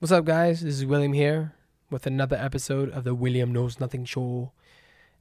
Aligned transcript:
What's 0.00 0.12
up, 0.12 0.24
guys? 0.24 0.60
This 0.60 0.76
is 0.76 0.86
William 0.86 1.12
here 1.12 1.54
with 1.90 2.06
another 2.06 2.36
episode 2.36 2.88
of 2.90 3.02
the 3.02 3.16
William 3.16 3.52
Knows 3.52 3.80
Nothing 3.80 4.04
Show. 4.04 4.52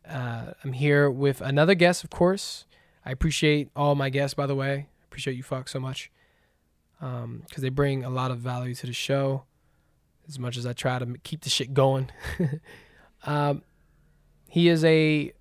Uh, 0.07 0.51
I'm 0.63 0.73
here 0.73 1.09
with 1.09 1.41
another 1.41 1.73
guest, 1.73 2.03
of 2.03 2.11
course. 2.11 2.67
I 3.03 3.09
appreciate 3.09 3.71
all 3.75 3.95
my 3.95 4.11
guests, 4.11 4.35
by 4.35 4.45
the 4.45 4.53
way. 4.53 4.87
Appreciate 5.05 5.33
you, 5.33 5.41
fuck, 5.41 5.67
so 5.67 5.79
much. 5.79 6.11
Because 6.99 7.23
um, 7.23 7.43
they 7.57 7.69
bring 7.69 8.03
a 8.03 8.11
lot 8.11 8.29
of 8.29 8.37
value 8.37 8.75
to 8.75 8.85
the 8.85 8.93
show 8.93 9.45
as 10.27 10.37
much 10.37 10.57
as 10.57 10.67
I 10.67 10.73
try 10.73 10.99
to 10.99 11.07
keep 11.23 11.41
the 11.41 11.49
shit 11.49 11.73
going. 11.73 12.11
um, 13.23 13.63
he 14.47 14.67
is 14.69 14.85
a 14.85 15.33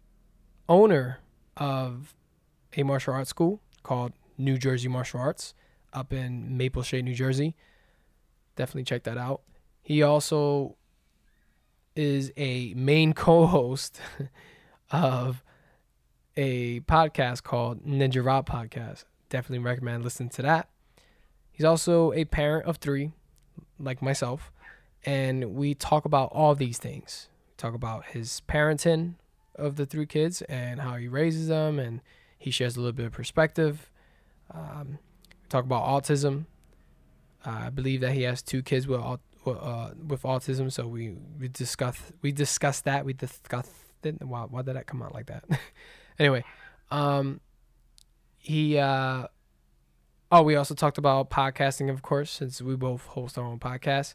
owner 0.67 1.19
of 1.59 2.15
a 2.75 2.85
martial 2.85 3.13
arts 3.13 3.29
school 3.29 3.61
called 3.83 4.15
New 4.39 4.57
Jersey 4.57 4.89
Martial 4.89 5.21
Arts 5.21 5.53
up 5.93 6.11
in 6.11 6.57
Maple 6.57 6.83
Shade, 6.83 7.05
New 7.05 7.15
Jersey. 7.15 7.55
Definitely 8.57 8.85
check 8.85 9.05
that 9.05 9.19
out. 9.19 9.43
He 9.83 10.03
also 10.03 10.77
is 11.95 12.33
a 12.37 12.75
main 12.75 13.13
co-host 13.15 14.01
of 14.91 15.43
a 16.37 16.81
podcast 16.81 17.43
called 17.43 17.85
Ninja 17.87 18.25
Rob 18.25 18.49
Podcast. 18.49 19.05
Definitely 19.29 19.65
recommend 19.65 20.05
listening 20.05 20.29
to 20.31 20.43
that. 20.43 20.69
He's 21.51 21.65
also 21.65 22.13
a 22.13 22.25
parent 22.27 22.67
of 22.67 22.77
three, 22.77 23.13
like 23.79 24.03
myself, 24.03 24.53
and 25.05 25.55
we 25.55 25.75
talk 25.75 26.05
about 26.05 26.31
all 26.33 26.55
these 26.55 26.79
things. 26.79 27.29
We 27.49 27.55
talk 27.57 27.75
about 27.75 28.07
his 28.07 28.43
parenting 28.47 29.15
of 29.55 29.77
the 29.77 29.87
three 29.87 30.05
kids 30.05 30.43
and 30.43 30.81
how 30.81 30.97
he 30.97 31.09
raises 31.09 31.49
them, 31.49 31.79
and 31.79 32.03
he 32.39 32.51
shares 32.51 32.77
a 32.77 32.81
little 32.81 32.93
bit 32.93 33.07
of 33.07 33.13
perspective. 33.13 33.91
Um, 34.53 34.99
we 35.43 35.49
talk 35.49 35.65
about 35.65 35.85
autism. 35.85 36.45
I 37.47 37.71
believe 37.71 38.01
that 38.01 38.13
he 38.13 38.23
has 38.23 38.43
two 38.43 38.63
kids 38.63 38.87
with 38.87 39.01
uh, 39.01 39.17
with 39.47 40.23
autism, 40.23 40.73
so 40.73 40.87
we 40.89 41.15
we 41.39 41.49
discuss 41.49 42.01
we 42.21 42.33
discussed 42.33 42.85
that. 42.85 43.05
We 43.05 43.13
discussed 43.13 43.71
it. 44.03 44.21
Why 44.23 44.63
did 44.63 44.77
that 44.77 44.87
come 44.87 45.03
out 45.03 45.15
like 45.15 45.27
that? 45.27 45.45
anyway, 46.19 46.45
um, 46.91 47.41
he 48.39 48.79
uh, 48.79 49.29
oh, 50.33 50.43
we 50.43 50.57
also 50.57 50.75
talked 50.75 50.99
about 50.99 51.31
podcasting, 51.31 51.91
of 51.91 52.03
course, 52.03 52.31
since 52.31 52.61
we 52.61 52.75
both 52.77 53.07
host 53.07 53.39
our 53.39 53.45
own 53.45 53.59
podcast. 53.59 54.15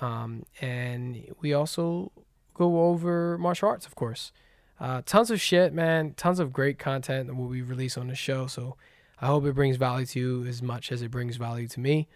Um, 0.00 0.44
and 0.60 1.32
we 1.40 1.52
also 1.52 2.12
go 2.54 2.82
over 2.82 3.38
martial 3.38 3.68
arts, 3.68 3.86
of 3.86 3.94
course. 3.94 4.32
Uh, 4.80 5.02
tons 5.04 5.30
of 5.30 5.40
shit, 5.40 5.72
man. 5.72 6.14
Tons 6.16 6.38
of 6.38 6.52
great 6.52 6.78
content 6.78 7.26
that 7.26 7.34
will 7.34 7.48
be 7.48 7.62
released 7.62 7.98
on 7.98 8.08
the 8.08 8.14
show. 8.14 8.46
So 8.46 8.76
I 9.20 9.26
hope 9.26 9.44
it 9.44 9.54
brings 9.54 9.76
value 9.76 10.06
to 10.06 10.20
you 10.20 10.46
as 10.46 10.62
much 10.62 10.92
as 10.92 11.02
it 11.02 11.10
brings 11.10 11.36
value 11.36 11.66
to 11.68 11.80
me. 11.80 12.08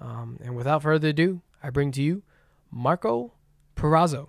Um, 0.00 0.38
and 0.42 0.56
without 0.56 0.82
further 0.82 1.08
ado, 1.08 1.42
I 1.62 1.70
bring 1.70 1.92
to 1.92 2.02
you 2.02 2.22
Marco 2.70 3.32
Perazzo. 3.76 4.28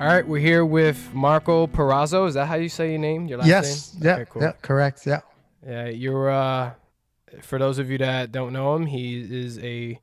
All 0.00 0.08
right, 0.08 0.26
we're 0.26 0.40
here 0.40 0.64
with 0.64 1.14
Marco 1.14 1.68
Perazzo. 1.68 2.26
Is 2.26 2.34
that 2.34 2.46
how 2.46 2.56
you 2.56 2.68
say 2.68 2.90
your 2.90 2.98
name? 2.98 3.26
Your 3.26 3.38
last 3.38 3.46
yes. 3.48 3.94
name? 3.94 4.02
Yeah. 4.02 4.14
Okay, 4.14 4.30
cool. 4.30 4.42
Yeah. 4.42 4.52
Correct. 4.60 5.06
Yeah. 5.06 5.20
Yeah, 5.64 5.86
you're. 5.86 6.28
Uh, 6.28 6.72
for 7.40 7.58
those 7.58 7.78
of 7.78 7.88
you 7.88 7.98
that 7.98 8.32
don't 8.32 8.52
know 8.52 8.74
him, 8.74 8.86
he 8.86 9.20
is 9.20 9.58
a 9.60 10.00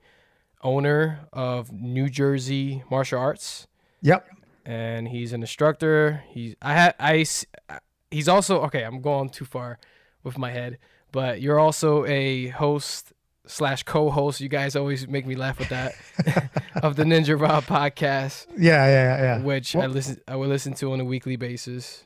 owner 0.62 1.28
of 1.34 1.72
New 1.72 2.10
Jersey 2.10 2.84
Martial 2.90 3.20
Arts, 3.20 3.68
Yep. 4.02 4.26
And 4.70 5.08
he's 5.08 5.34
an 5.34 5.42
instructor. 5.42 6.24
He's 6.30 6.56
I 6.62 6.74
had 6.74 6.96
I. 7.00 7.26
He's 8.12 8.28
also 8.30 8.62
okay. 8.66 8.84
I'm 8.84 9.02
going 9.02 9.30
too 9.30 9.46
far 9.46 9.80
with 10.24 10.38
my 10.38 10.52
head, 10.52 10.78
but 11.12 11.42
you're 11.42 11.60
also 11.60 12.06
a 12.06 12.50
host 12.50 13.14
slash 13.48 13.82
co-host. 13.82 14.42
You 14.42 14.48
guys 14.48 14.76
always 14.76 15.08
make 15.08 15.26
me 15.26 15.36
laugh 15.36 15.58
with 15.58 15.70
that 15.70 15.94
of 16.84 16.96
the 16.98 17.04
Ninja 17.04 17.40
Rob 17.40 17.64
podcast, 17.64 18.46
Yeah. 18.58 18.86
Yeah. 18.86 18.88
Yeah. 18.88 19.22
yeah. 19.22 19.42
which 19.44 19.76
I 19.76 19.88
listen 19.88 20.22
I 20.28 20.36
will 20.36 20.48
listen 20.50 20.74
to 20.76 20.94
on 20.94 21.00
a 21.00 21.06
weekly 21.06 21.36
basis. 21.36 22.06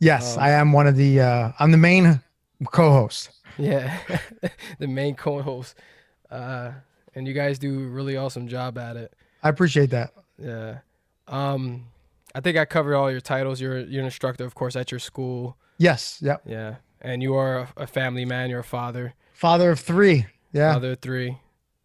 Yes, 0.00 0.36
um, 0.36 0.42
I 0.42 0.50
am 0.50 0.72
one 0.72 0.88
of 0.88 0.96
the. 0.96 1.20
Uh, 1.20 1.52
I'm 1.60 1.70
the 1.70 1.76
main 1.78 2.20
co-host. 2.72 3.30
Yeah, 3.56 3.98
the 4.78 4.88
main 4.88 5.14
co-host, 5.14 5.76
uh, 6.30 6.72
and 7.14 7.28
you 7.28 7.34
guys 7.34 7.58
do 7.58 7.84
a 7.84 7.86
really 7.86 8.16
awesome 8.16 8.48
job 8.48 8.78
at 8.78 8.96
it. 8.96 9.12
I 9.42 9.48
appreciate 9.50 9.90
that. 9.90 10.12
Yeah. 10.38 10.78
Um, 11.28 11.89
I 12.34 12.40
think 12.40 12.56
I 12.56 12.64
covered 12.64 12.94
all 12.94 13.10
your 13.10 13.20
titles. 13.20 13.60
You're 13.60 13.80
you're 13.80 14.00
an 14.00 14.06
instructor, 14.06 14.44
of 14.44 14.54
course, 14.54 14.76
at 14.76 14.90
your 14.90 15.00
school. 15.00 15.56
Yes. 15.78 16.18
Yep. 16.22 16.42
Yeah, 16.46 16.76
and 17.00 17.22
you 17.22 17.34
are 17.34 17.60
a, 17.60 17.68
a 17.78 17.86
family 17.86 18.24
man. 18.24 18.50
You're 18.50 18.60
a 18.60 18.64
father, 18.64 19.14
Father 19.32 19.70
of 19.70 19.80
three. 19.80 20.26
Yeah. 20.52 20.74
father 20.74 20.92
of 20.92 21.00
three. 21.00 21.38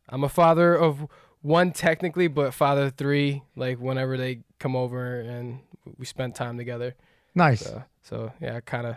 I'm 0.09 0.23
a 0.23 0.29
father 0.29 0.75
of 0.75 1.07
one 1.41 1.71
technically, 1.71 2.27
but 2.27 2.53
father 2.53 2.85
of 2.85 2.95
three. 2.95 3.43
Like 3.55 3.79
whenever 3.79 4.17
they 4.17 4.41
come 4.59 4.75
over 4.75 5.19
and 5.19 5.59
we 5.97 6.05
spend 6.05 6.35
time 6.35 6.57
together. 6.57 6.95
nice. 7.33 7.61
So, 7.61 7.83
so 8.03 8.31
yeah, 8.41 8.59
kind 8.59 8.87
of. 8.87 8.95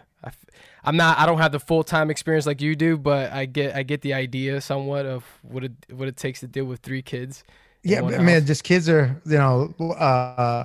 I'm 0.84 0.96
not. 0.96 1.18
I 1.18 1.26
don't 1.26 1.38
have 1.38 1.52
the 1.52 1.60
full 1.60 1.84
time 1.84 2.10
experience 2.10 2.44
like 2.44 2.60
you 2.60 2.74
do, 2.74 2.98
but 2.98 3.32
I 3.32 3.46
get. 3.46 3.76
I 3.76 3.84
get 3.84 4.02
the 4.02 4.14
idea 4.14 4.60
somewhat 4.60 5.06
of 5.06 5.24
what 5.42 5.64
it 5.64 5.72
what 5.90 6.08
it 6.08 6.16
takes 6.16 6.40
to 6.40 6.48
deal 6.48 6.64
with 6.64 6.80
three 6.80 7.02
kids. 7.02 7.44
yeah. 7.84 8.00
Man, 8.00 8.40
house. 8.40 8.44
just 8.44 8.64
kids 8.64 8.88
are. 8.88 9.20
You 9.24 9.38
know. 9.38 9.74
Uh, 9.80 10.64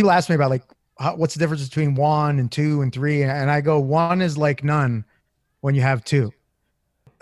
people 0.00 0.10
ask 0.10 0.30
me 0.30 0.34
about 0.34 0.48
like 0.48 0.62
how, 0.98 1.14
what's 1.16 1.34
the 1.34 1.40
difference 1.40 1.66
between 1.68 1.94
one 1.94 2.38
and 2.38 2.50
two 2.50 2.80
and 2.80 2.90
three, 2.92 3.22
and 3.22 3.50
I 3.50 3.60
go 3.60 3.78
one 3.78 4.22
is 4.22 4.38
like 4.38 4.64
none 4.64 5.04
when 5.60 5.74
you 5.74 5.82
have 5.82 6.02
two. 6.04 6.32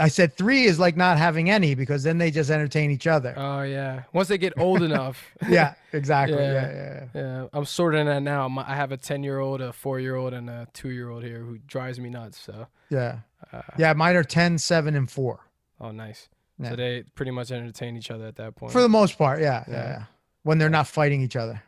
I 0.01 0.07
said 0.07 0.37
three 0.37 0.63
is 0.63 0.79
like 0.79 0.97
not 0.97 1.19
having 1.19 1.51
any 1.51 1.75
because 1.75 2.05
then 2.05 2.19
they 2.19 2.31
just 2.31 2.51
entertain 2.51 2.93
each 2.93 3.09
other. 3.09 3.35
Oh 3.37 3.63
yeah. 3.63 4.05
Once 4.13 4.29
they 4.29 4.39
get 4.39 4.53
old 4.57 4.81
enough. 4.81 5.25
yeah. 5.49 5.75
Exactly. 5.93 6.39
Yeah. 6.39 6.53
Yeah. 6.53 6.73
Yeah. 6.73 7.05
yeah. 7.15 7.21
Yeah, 7.21 7.47
I'm 7.53 7.65
sorting 7.65 8.07
that 8.07 8.23
now. 8.23 8.49
I 8.65 8.77
have 8.77 8.93
a 8.93 8.97
10 8.97 9.25
year 9.25 9.41
old, 9.41 9.61
a 9.61 9.73
four 9.73 9.99
year 9.99 10.15
old, 10.15 10.35
and 10.35 10.49
a 10.49 10.69
two 10.73 10.91
year 10.91 11.11
old 11.11 11.25
here 11.25 11.41
who 11.41 11.59
drives 11.67 11.99
me 11.99 12.11
nuts. 12.11 12.39
So, 12.39 12.69
Yeah. 12.91 13.19
uh, 13.53 13.63
Yeah. 13.77 13.93
Mine 13.95 14.15
are 14.15 14.23
10, 14.23 14.59
7, 14.59 14.95
and 14.95 15.11
four. 15.11 15.41
oh, 15.81 15.91
nice. 15.91 16.29
Yeah. 16.61 16.71
So 16.71 16.77
they 16.77 17.03
pretty 17.17 17.33
much 17.33 17.51
entertain 17.51 17.97
each 17.97 18.13
other 18.13 18.27
at 18.27 18.37
that 18.37 18.55
point. 18.55 18.71
For 18.73 18.81
the 18.83 18.89
most 18.89 19.19
part. 19.19 19.41
Yeah. 19.41 19.65
Yeah. 19.67 19.75
yeah. 19.75 20.03
When 20.45 20.59
they're 20.59 20.71
not 20.71 20.87
fighting 20.87 21.23
each 21.23 21.35
other. 21.35 21.61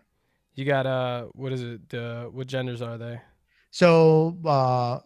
You 0.61 0.67
got 0.67 0.87
uh, 0.87 1.25
what 1.41 1.53
is 1.53 1.63
it? 1.63 1.89
The 1.89 2.29
what 2.31 2.47
genders 2.47 2.83
are 2.83 2.99
they? 2.99 3.21
So 3.71 4.37
uh 4.45 5.01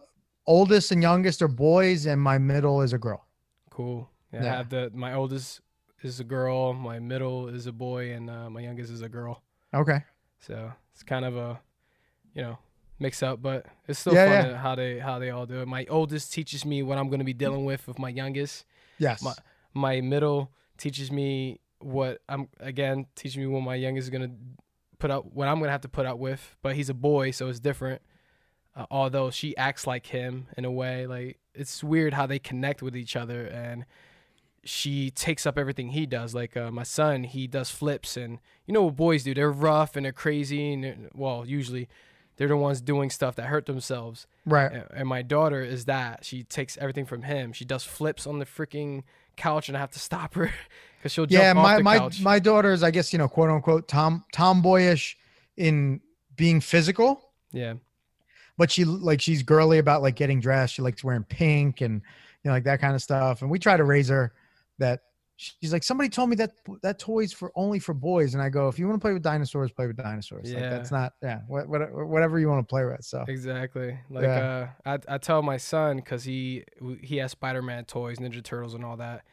oldest 0.45 0.91
and 0.91 1.01
youngest 1.01 1.41
are 1.41 1.47
boys 1.47 2.05
and 2.05 2.21
my 2.21 2.37
middle 2.37 2.81
is 2.81 2.93
a 2.93 2.97
girl. 2.97 3.25
Cool. 3.69 4.09
Yeah, 4.33 4.43
I 4.43 4.57
have 4.57 4.69
the 4.69 4.91
my 4.93 5.13
oldest 5.13 5.61
is 6.03 6.19
a 6.19 6.23
girl, 6.23 6.73
my 6.73 6.99
middle 6.99 7.47
is 7.47 7.65
a 7.67 7.71
boy, 7.71 8.11
and 8.11 8.29
uh, 8.29 8.49
my 8.49 8.61
youngest 8.61 8.91
is 8.91 9.01
a 9.01 9.09
girl. 9.09 9.41
Okay. 9.73 9.99
So 10.39 10.71
it's 10.93 11.03
kind 11.03 11.25
of 11.25 11.35
a, 11.35 11.59
you 12.35 12.41
know, 12.43 12.57
mix 12.99 13.23
up, 13.23 13.41
but 13.41 13.65
it's 13.87 13.99
still 13.99 14.13
Yeah, 14.13 14.27
fun 14.41 14.49
yeah. 14.51 14.57
how 14.57 14.75
they 14.75 14.99
how 14.99 15.19
they 15.19 15.29
all 15.31 15.45
do 15.45 15.61
it. 15.61 15.67
My 15.67 15.85
oldest 15.89 16.33
teaches 16.33 16.65
me 16.65 16.83
what 16.83 16.97
I'm 16.97 17.09
gonna 17.09 17.23
be 17.23 17.33
dealing 17.33 17.65
with 17.65 17.87
with 17.87 17.97
my 17.99 18.09
youngest. 18.09 18.65
Yes. 18.99 19.21
My- 19.21 19.33
my 19.73 19.99
middle 20.01 20.51
teaches 20.77 21.11
me 21.11 21.59
what 21.79 22.21
I'm 22.29 22.47
again 22.59 23.07
teaching 23.15 23.41
me 23.41 23.47
what 23.47 23.61
my 23.61 23.75
youngest 23.75 24.05
is 24.07 24.09
gonna 24.09 24.31
put 24.99 25.11
up 25.11 25.25
what 25.33 25.47
I'm 25.47 25.59
gonna 25.59 25.71
have 25.71 25.81
to 25.81 25.89
put 25.89 26.05
up 26.05 26.17
with. 26.17 26.55
But 26.61 26.75
he's 26.75 26.89
a 26.89 26.93
boy, 26.93 27.31
so 27.31 27.47
it's 27.49 27.59
different. 27.59 28.01
Uh, 28.75 28.85
although 28.91 29.29
she 29.31 29.55
acts 29.57 29.87
like 29.87 30.07
him 30.07 30.47
in 30.57 30.65
a 30.65 30.71
way, 30.71 31.07
like 31.07 31.39
it's 31.53 31.83
weird 31.83 32.13
how 32.13 32.25
they 32.25 32.39
connect 32.39 32.81
with 32.81 32.95
each 32.95 33.15
other, 33.15 33.45
and 33.45 33.85
she 34.63 35.11
takes 35.11 35.45
up 35.45 35.57
everything 35.57 35.89
he 35.89 36.05
does. 36.05 36.33
Like 36.33 36.57
uh, 36.57 36.71
my 36.71 36.83
son, 36.83 37.23
he 37.23 37.47
does 37.47 37.69
flips, 37.69 38.17
and 38.17 38.39
you 38.65 38.73
know 38.73 38.83
what 38.83 38.95
boys 38.95 39.23
do? 39.23 39.33
They're 39.33 39.51
rough 39.51 39.95
and 39.95 40.05
they're 40.05 40.11
crazy, 40.11 40.73
and 40.73 40.83
they're- 40.83 41.09
well, 41.13 41.45
usually 41.47 41.87
they're 42.37 42.47
the 42.49 42.57
ones 42.57 42.81
doing 42.81 43.09
stuff 43.09 43.35
that 43.37 43.43
hurt 43.45 43.65
themselves. 43.65 44.27
right. 44.45 44.71
And, 44.71 44.83
and 44.93 45.07
my 45.07 45.21
daughter 45.21 45.61
is 45.61 45.85
that 45.85 46.25
she 46.25 46.43
takes 46.43 46.77
everything 46.79 47.05
from 47.05 47.21
him. 47.23 47.53
She 47.53 47.63
does 47.63 47.85
flips 47.85 48.27
on 48.27 48.39
the 48.39 48.45
freaking 48.45 49.03
couch, 49.35 49.67
and 49.69 49.77
I 49.77 49.79
have 49.79 49.91
to 49.91 49.99
stop 49.99 50.33
her 50.35 50.51
because 50.97 51.11
she'll 51.11 51.25
jump 51.25 51.43
Yeah, 51.43 51.53
my 51.53 51.77
the 51.77 51.83
my 51.83 51.97
couch. 51.99 52.21
my 52.21 52.39
daughter 52.39 52.71
is 52.73 52.83
I 52.83 52.91
guess, 52.91 53.13
you 53.13 53.19
know, 53.19 53.27
quote 53.27 53.49
unquote 53.49 53.87
tom 53.87 54.23
tomboyish 54.33 55.17
in 55.57 56.01
being 56.35 56.59
physical, 56.61 57.31
yeah, 57.51 57.75
but 58.57 58.71
she 58.71 58.83
like 58.85 59.21
she's 59.21 59.43
girly 59.43 59.77
about 59.77 60.01
like 60.01 60.15
getting 60.15 60.39
dressed. 60.39 60.73
She 60.73 60.81
likes 60.81 61.03
wearing 61.03 61.23
pink 61.23 61.81
and 61.81 61.95
you 62.43 62.49
know 62.49 62.51
like 62.51 62.65
that 62.65 62.81
kind 62.81 62.95
of 62.95 63.01
stuff. 63.01 63.41
And 63.41 63.49
we 63.49 63.59
try 63.59 63.77
to 63.77 63.83
raise 63.83 64.09
her 64.09 64.33
that 64.79 65.01
she's 65.37 65.73
like 65.73 65.83
somebody 65.83 66.09
told 66.09 66.29
me 66.29 66.35
that 66.37 66.51
that 66.81 66.97
toy's 66.97 67.33
for 67.33 67.51
only 67.55 67.77
for 67.79 67.93
boys 67.93 68.33
and 68.33 68.41
I 68.41 68.49
go 68.49 68.69
if 68.69 68.79
you 68.79 68.87
want 68.87 68.99
to 68.99 69.05
play 69.05 69.13
with 69.13 69.21
dinosaurs 69.23 69.71
play 69.71 69.87
with 69.87 69.97
dinosaurs. 69.97 70.51
Like 70.51 70.61
Yeah. 70.63 70.69
that's 70.69 70.91
not 70.91 71.13
yeah, 71.21 71.41
what, 71.47 71.67
what, 71.67 71.91
whatever 71.93 72.39
you 72.39 72.47
want 72.47 72.65
to 72.65 72.69
play 72.69 72.85
with. 72.85 73.03
So 73.03 73.23
exactly. 73.27 73.97
Like 74.09 74.23
Yeah. 74.23 74.69
uh, 74.85 74.97
I 75.07 75.15
I 75.15 75.17
tell 75.17 75.41
my 75.41 75.57
son 75.57 75.97
because 75.97 76.23
he 76.23 76.63
he 77.01 77.17
has 77.17 77.31
Spider 77.31 77.61
Man 77.61 77.85
toys, 77.85 78.17
Ninja 78.19 78.41
Turtles, 78.43 78.73
and 78.73 78.85
all 78.85 78.97
that, 78.97 79.25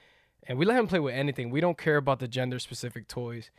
and 0.48 0.58
we 0.58 0.64
let 0.66 0.78
him 0.78 0.86
play 0.88 0.98
with 1.00 1.14
anything. 1.14 1.50
We 1.50 1.60
don't 1.60 1.78
care 1.78 1.96
about 1.98 2.18
the 2.18 2.28
gender 2.28 2.58
specific 2.58 3.06
toys. 3.08 3.50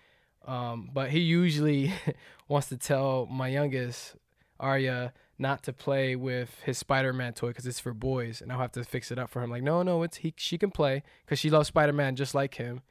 Um, 0.45 0.89
but 0.93 1.09
he 1.09 1.19
usually 1.19 1.93
wants 2.49 2.67
to 2.67 2.77
tell 2.77 3.25
my 3.27 3.47
youngest, 3.47 4.15
Arya 4.59 5.13
not 5.39 5.63
to 5.63 5.73
play 5.73 6.15
with 6.15 6.61
his 6.63 6.77
Spider-Man 6.77 7.33
toy 7.33 7.47
because 7.49 7.65
it's 7.65 7.79
for 7.79 7.93
boys, 7.93 8.41
and 8.41 8.51
I'll 8.51 8.59
have 8.59 8.71
to 8.73 8.83
fix 8.83 9.11
it 9.11 9.17
up 9.19 9.29
for 9.29 9.41
him. 9.41 9.49
Like, 9.49 9.63
no, 9.63 9.81
no, 9.83 10.03
it's 10.03 10.17
he. 10.17 10.33
She 10.37 10.57
can 10.57 10.71
play 10.71 11.03
because 11.25 11.39
she 11.39 11.49
loves 11.49 11.67
Spider-Man 11.69 12.15
just 12.15 12.35
like 12.35 12.55
him, 12.55 12.81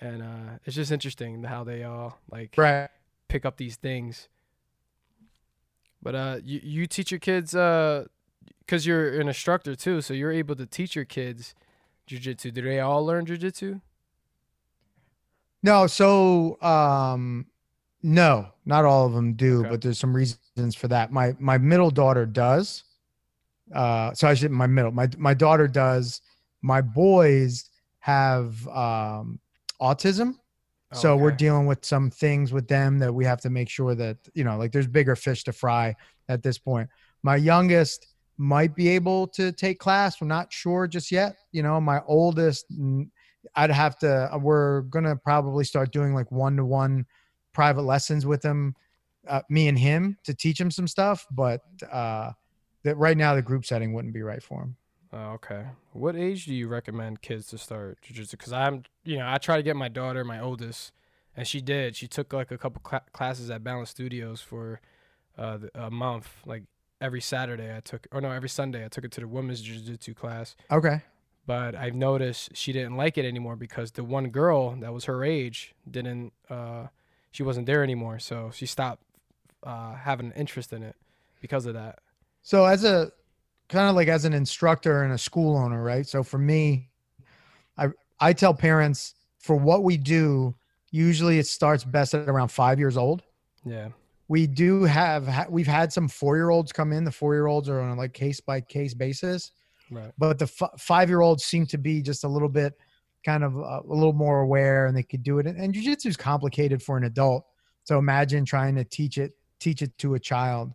and 0.00 0.22
uh, 0.22 0.58
it's 0.64 0.76
just 0.76 0.90
interesting 0.90 1.44
how 1.44 1.64
they 1.64 1.84
all 1.84 2.18
like 2.30 2.54
Right. 2.56 2.88
pick 3.28 3.44
up 3.44 3.56
these 3.58 3.76
things. 3.76 4.28
But 6.02 6.14
uh, 6.14 6.38
you 6.44 6.60
you 6.62 6.86
teach 6.86 7.10
your 7.10 7.20
kids 7.20 7.54
uh, 7.54 8.06
because 8.60 8.86
you're 8.86 9.20
an 9.20 9.28
instructor 9.28 9.74
too, 9.74 10.00
so 10.00 10.14
you're 10.14 10.32
able 10.32 10.54
to 10.56 10.66
teach 10.66 10.94
your 10.96 11.04
kids 11.04 11.54
jujitsu. 12.08 12.52
Do 12.54 12.62
they 12.62 12.80
all 12.80 13.04
learn 13.04 13.26
jujitsu? 13.26 13.80
No, 15.62 15.86
so 15.88 16.60
um 16.62 17.46
no, 18.02 18.48
not 18.64 18.84
all 18.84 19.06
of 19.06 19.12
them 19.12 19.34
do, 19.34 19.60
Okay. 19.60 19.70
but 19.70 19.82
there's 19.82 19.98
some 19.98 20.14
reasons 20.14 20.74
for 20.76 20.88
that. 20.88 21.12
My 21.12 21.34
my 21.38 21.58
middle 21.58 21.90
daughter 21.90 22.26
does. 22.26 22.84
Uh 23.74 24.12
so 24.14 24.28
I 24.28 24.34
should 24.34 24.50
my 24.50 24.66
middle 24.66 24.92
my 24.92 25.08
my 25.18 25.34
daughter 25.34 25.68
does. 25.68 26.20
My 26.62 26.80
boys 26.80 27.70
have 28.00 28.66
um 28.68 29.40
autism. 29.80 30.34
So 30.94 31.16
we're 31.18 31.32
dealing 31.32 31.66
with 31.66 31.84
some 31.84 32.08
things 32.10 32.50
with 32.50 32.66
them 32.66 32.98
that 33.00 33.12
we 33.12 33.22
have 33.26 33.42
to 33.42 33.50
make 33.50 33.68
sure 33.68 33.94
that, 33.94 34.16
you 34.32 34.42
know, 34.42 34.56
like 34.56 34.72
there's 34.72 34.86
bigger 34.86 35.14
fish 35.14 35.44
to 35.44 35.52
fry 35.52 35.94
at 36.30 36.42
this 36.42 36.56
point. 36.56 36.88
My 37.22 37.36
youngest 37.36 38.06
might 38.38 38.74
be 38.74 38.88
able 38.88 39.26
to 39.28 39.52
take 39.52 39.78
class. 39.78 40.18
We're 40.18 40.28
not 40.28 40.50
sure 40.50 40.86
just 40.86 41.12
yet. 41.12 41.36
You 41.52 41.62
know, 41.62 41.78
my 41.78 42.00
oldest, 42.06 42.72
I'd 43.54 43.70
have 43.70 43.98
to, 43.98 44.30
we're 44.40 44.80
going 44.82 45.04
to 45.04 45.16
probably 45.16 45.64
start 45.64 45.92
doing 45.92 46.14
like 46.14 46.32
one 46.32 46.56
to 46.56 46.64
one 46.64 47.04
private 47.58 47.82
lessons 47.82 48.24
with 48.24 48.40
him, 48.44 48.76
uh, 49.26 49.42
me 49.50 49.66
and 49.66 49.76
him 49.76 50.16
to 50.22 50.32
teach 50.32 50.60
him 50.60 50.70
some 50.70 50.86
stuff. 50.86 51.26
But 51.32 51.60
uh, 51.90 52.30
that 52.84 52.96
right 52.96 53.16
now, 53.16 53.34
the 53.34 53.42
group 53.42 53.64
setting 53.64 53.92
wouldn't 53.94 54.14
be 54.14 54.22
right 54.22 54.40
for 54.40 54.62
him. 54.62 54.76
Oh, 55.12 55.30
okay. 55.38 55.64
What 55.92 56.14
age 56.14 56.44
do 56.46 56.54
you 56.54 56.68
recommend 56.68 57.20
kids 57.20 57.48
to 57.48 57.58
start 57.58 57.98
jujitsu? 58.04 58.32
Because 58.32 58.52
I'm, 58.52 58.84
you 59.04 59.16
know, 59.18 59.28
I 59.28 59.38
try 59.38 59.56
to 59.56 59.62
get 59.64 59.74
my 59.74 59.88
daughter, 59.88 60.22
my 60.24 60.38
oldest, 60.38 60.92
and 61.36 61.46
she 61.48 61.60
did. 61.60 61.96
She 61.96 62.06
took 62.06 62.32
like 62.32 62.52
a 62.52 62.58
couple 62.58 62.80
cla 62.80 63.00
classes 63.12 63.50
at 63.50 63.64
Balance 63.64 63.90
Studios 63.90 64.40
for 64.40 64.80
uh, 65.36 65.56
the- 65.56 65.70
a 65.86 65.90
month. 65.90 66.28
Like 66.46 66.62
every 67.00 67.20
Saturday, 67.20 67.74
I 67.76 67.80
took, 67.80 68.06
or 68.12 68.20
no, 68.20 68.30
every 68.30 68.48
Sunday, 68.48 68.84
I 68.84 68.88
took 68.88 69.02
her 69.04 69.08
to 69.08 69.20
the 69.22 69.26
women's 69.28 69.60
jujitsu 69.66 70.14
class. 70.14 70.54
Okay. 70.70 71.02
But 71.46 71.74
I've 71.74 71.94
noticed 71.96 72.50
she 72.54 72.72
didn't 72.72 72.96
like 72.96 73.18
it 73.18 73.24
anymore 73.24 73.56
because 73.56 73.90
the 73.92 74.04
one 74.04 74.28
girl 74.28 74.76
that 74.82 74.92
was 74.92 75.06
her 75.06 75.24
age 75.24 75.74
didn't, 75.90 76.32
uh, 76.48 76.86
she 77.30 77.42
wasn't 77.42 77.66
there 77.66 77.82
anymore. 77.82 78.18
So 78.18 78.50
she 78.54 78.66
stopped 78.66 79.02
uh, 79.62 79.94
having 79.94 80.26
an 80.26 80.32
interest 80.32 80.72
in 80.72 80.82
it 80.82 80.96
because 81.40 81.66
of 81.66 81.74
that. 81.74 81.98
So 82.42 82.64
as 82.64 82.84
a 82.84 83.12
kind 83.68 83.88
of 83.90 83.96
like 83.96 84.08
as 84.08 84.24
an 84.24 84.32
instructor 84.32 85.02
and 85.02 85.12
a 85.12 85.18
school 85.18 85.56
owner, 85.56 85.82
right? 85.82 86.06
So 86.06 86.22
for 86.22 86.38
me, 86.38 86.88
I 87.76 87.88
I 88.20 88.32
tell 88.32 88.54
parents 88.54 89.14
for 89.38 89.56
what 89.56 89.84
we 89.84 89.96
do, 89.96 90.54
usually 90.90 91.38
it 91.38 91.46
starts 91.46 91.84
best 91.84 92.14
at 92.14 92.28
around 92.28 92.48
five 92.48 92.78
years 92.78 92.96
old. 92.96 93.22
Yeah. 93.64 93.88
We 94.28 94.46
do 94.46 94.84
have 94.84 95.48
we've 95.50 95.66
had 95.66 95.92
some 95.92 96.08
four 96.08 96.36
year 96.36 96.50
olds 96.50 96.72
come 96.72 96.92
in. 96.92 97.04
The 97.04 97.12
four 97.12 97.34
year 97.34 97.46
olds 97.46 97.68
are 97.68 97.80
on 97.80 97.90
a 97.90 97.94
like 97.94 98.12
case 98.14 98.40
by 98.40 98.60
case 98.60 98.94
basis, 98.94 99.52
Right. 99.90 100.12
but 100.18 100.38
the 100.38 100.44
f- 100.60 100.78
five 100.80 101.08
year 101.08 101.20
olds 101.20 101.44
seem 101.44 101.66
to 101.66 101.78
be 101.78 102.02
just 102.02 102.24
a 102.24 102.28
little 102.28 102.48
bit 102.48 102.74
kind 103.24 103.44
of 103.44 103.56
uh, 103.56 103.80
a 103.88 103.94
little 103.94 104.12
more 104.12 104.40
aware 104.40 104.86
and 104.86 104.96
they 104.96 105.02
could 105.02 105.22
do 105.22 105.38
it. 105.38 105.46
And, 105.46 105.58
and 105.58 105.74
jujitsu 105.74 106.06
is 106.06 106.16
complicated 106.16 106.82
for 106.82 106.96
an 106.96 107.04
adult. 107.04 107.44
So 107.84 107.98
imagine 107.98 108.44
trying 108.44 108.74
to 108.76 108.84
teach 108.84 109.18
it 109.18 109.32
teach 109.60 109.82
it 109.82 109.96
to 109.98 110.14
a 110.14 110.20
child. 110.20 110.72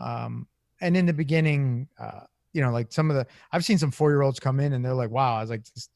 Um, 0.00 0.48
and 0.80 0.96
in 0.96 1.06
the 1.06 1.12
beginning, 1.12 1.88
uh, 1.98 2.20
you 2.52 2.60
know, 2.60 2.70
like 2.70 2.92
some 2.92 3.10
of 3.10 3.16
the 3.16 3.26
I've 3.52 3.64
seen 3.64 3.78
some 3.78 3.90
four 3.90 4.10
year 4.10 4.22
olds 4.22 4.40
come 4.40 4.60
in 4.60 4.72
and 4.72 4.84
they're 4.84 4.94
like, 4.94 5.10
wow, 5.10 5.36
I 5.36 5.40
was 5.40 5.50
like, 5.50 5.64
this, 5.74 5.88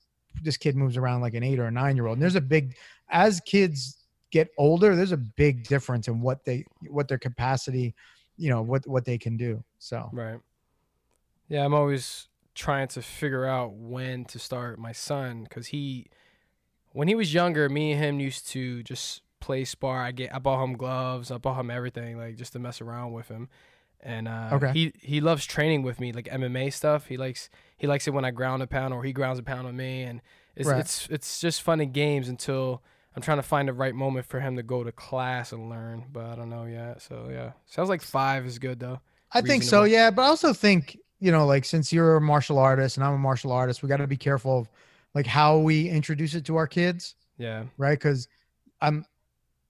this 0.43 0.57
kid 0.57 0.77
moves 0.77 0.97
around 0.97 1.23
like 1.23 1.35
an 1.35 1.43
eight 1.43 1.59
or 1.59 1.67
a 1.67 1.71
nine 1.71 1.97
year 1.97 2.07
old. 2.07 2.17
And 2.17 2.23
there's 2.23 2.37
a 2.37 2.41
big 2.41 2.77
as 3.11 3.41
kids 3.41 4.05
get 4.31 4.49
older, 4.59 4.95
there's 4.95 5.13
a 5.13 5.17
big 5.17 5.65
difference 5.65 6.09
in 6.09 6.21
what 6.21 6.45
they 6.45 6.65
what 6.89 7.09
their 7.09 7.19
capacity, 7.19 7.95
you 8.37 8.49
know, 8.49 8.63
what 8.63 8.87
what 8.87 9.05
they 9.05 9.19
can 9.19 9.37
do. 9.37 9.63
So 9.79 10.09
Right. 10.13 10.39
Yeah, 11.49 11.65
I'm 11.65 11.75
always 11.75 12.29
trying 12.55 12.89
to 12.89 13.03
figure 13.03 13.47
out 13.47 13.73
when 13.75 14.25
to 14.27 14.39
start 14.39 14.79
my 14.79 14.93
son 14.93 15.45
because 15.45 15.69
he, 15.69 16.07
when 16.93 17.09
he 17.09 17.15
was 17.15 17.33
younger, 17.33 17.69
me 17.69 17.93
and 17.93 18.03
him 18.03 18.21
used 18.21 18.49
to 18.49 18.83
just 18.83 19.23
play 19.41 19.65
spar. 19.65 20.03
I 20.03 20.13
get, 20.13 20.35
I 20.35 20.39
bought 20.39 20.63
him 20.63 20.75
gloves, 20.75 21.31
I 21.31 21.39
bought 21.39 21.59
him 21.61 21.71
everything, 21.71 22.19
like 22.19 22.37
just 22.37 22.53
to 22.55 22.59
mess 22.59 22.81
around 22.81 23.13
with 23.13 23.29
him. 23.29 23.49
And 24.03 24.29
uh, 24.29 24.51
Okay. 24.53 24.73
he 24.73 24.93
he 24.99 25.21
loves 25.21 25.45
training 25.45 25.83
with 25.83 26.01
me, 26.01 26.13
like 26.13 26.25
MMA 26.27 26.73
stuff. 26.73 27.07
He 27.07 27.19
likes 27.19 27.51
he 27.77 27.87
likes 27.87 28.07
it 28.09 28.13
when 28.15 28.25
I 28.25 28.31
ground 28.31 28.63
a 28.63 28.67
pound 28.67 28.95
or 28.95 29.05
he 29.05 29.13
grounds 29.13 29.39
a 29.39 29.43
pound 29.43 29.67
on 29.67 29.77
me, 29.77 30.03
and 30.05 30.23
it's 30.57 30.69
Right. 30.69 30.81
it's 30.81 31.07
it's 31.11 31.39
just 31.41 31.61
fun 31.63 31.81
and 31.81 31.93
games 31.93 32.29
until. 32.29 32.83
I'm 33.15 33.23
trying 33.23 33.39
to 33.39 33.43
find 33.43 33.67
the 33.69 33.73
right 33.73 33.93
moment 33.95 34.25
for 34.25 34.39
him 34.39 34.55
to 34.55 34.63
go 34.63 34.85
to 34.85 34.93
class 34.93 35.51
and 35.51 35.69
learn, 35.69 36.05
but 36.13 36.27
I 36.27 36.37
don't 36.37 36.49
know 36.49 36.65
yet. 36.65 37.03
So 37.03 37.27
yeah, 37.29 37.53
sounds 37.67 37.89
like 37.89 38.03
five 38.03 38.47
is 38.47 38.61
good 38.61 38.79
though. 38.79 39.01
I 39.33 39.41
think 39.43 39.65
so, 39.65 39.83
yeah. 39.83 40.11
But 40.13 40.23
I 40.23 40.27
also 40.27 40.53
think, 40.53 40.97
you 41.21 41.31
know, 41.31 41.47
like 41.47 41.65
since 41.65 41.93
you're 41.93 42.17
a 42.17 42.21
martial 42.21 42.59
artist 42.59 42.97
and 42.97 43.05
I'm 43.05 43.15
a 43.15 43.19
martial 43.19 43.53
artist, 43.53 43.83
we 43.83 43.89
got 43.89 43.99
to 43.99 44.07
be 44.07 44.17
careful 44.17 44.61
of 44.61 44.69
like 45.15 45.27
how 45.27 45.59
we 45.59 45.89
introduce 45.89 46.35
it 46.35 46.45
to 46.47 46.57
our 46.57 46.67
kids, 46.67 47.15
Yeah, 47.37 47.65
right? 47.77 47.99
Because 47.99 48.29
I'm, 48.81 49.05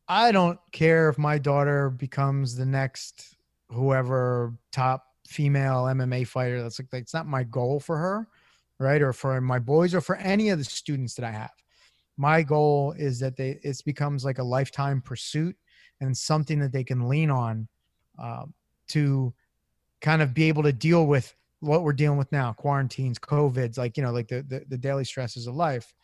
I 0.08 0.32
don't 0.32 0.58
care 0.72 1.08
if 1.08 1.18
my 1.18 1.38
daughter 1.38 1.90
becomes 1.90 2.56
the 2.56 2.66
next 2.66 3.36
whoever 3.68 4.54
top 4.72 5.06
female 5.26 5.84
MMA 5.84 6.26
fighter. 6.26 6.62
That's 6.62 6.78
like 6.78 6.90
that's 6.90 7.14
not 7.14 7.26
my 7.26 7.44
goal 7.44 7.80
for 7.80 7.96
her, 7.96 8.28
right? 8.78 9.02
Or 9.02 9.12
for 9.12 9.40
my 9.40 9.58
boys 9.58 9.94
or 9.94 10.00
for 10.00 10.16
any 10.16 10.50
of 10.50 10.58
the 10.58 10.64
students 10.64 11.14
that 11.14 11.24
I 11.24 11.30
have. 11.30 11.52
My 12.16 12.42
goal 12.42 12.92
is 12.98 13.18
that 13.20 13.36
they 13.36 13.58
it 13.62 13.82
becomes 13.84 14.24
like 14.24 14.38
a 14.38 14.42
lifetime 14.44 15.00
pursuit 15.00 15.56
and 16.00 16.16
something 16.16 16.58
that 16.60 16.72
they 16.72 16.84
can 16.84 17.08
lean 17.08 17.30
on 17.30 17.68
um, 18.18 18.54
to 18.88 19.32
kind 20.00 20.22
of 20.22 20.34
be 20.34 20.44
able 20.44 20.62
to 20.64 20.72
deal 20.72 21.06
with 21.06 21.34
what 21.60 21.82
we're 21.82 21.92
dealing 21.92 22.18
with 22.18 22.30
now 22.32 22.52
quarantines 22.52 23.18
covids 23.18 23.78
like 23.78 23.96
you 23.96 24.02
know 24.02 24.12
like 24.12 24.28
the 24.28 24.42
the, 24.42 24.64
the 24.68 24.78
daily 24.78 25.04
stresses 25.04 25.46
of 25.46 25.54
life. 25.54 25.94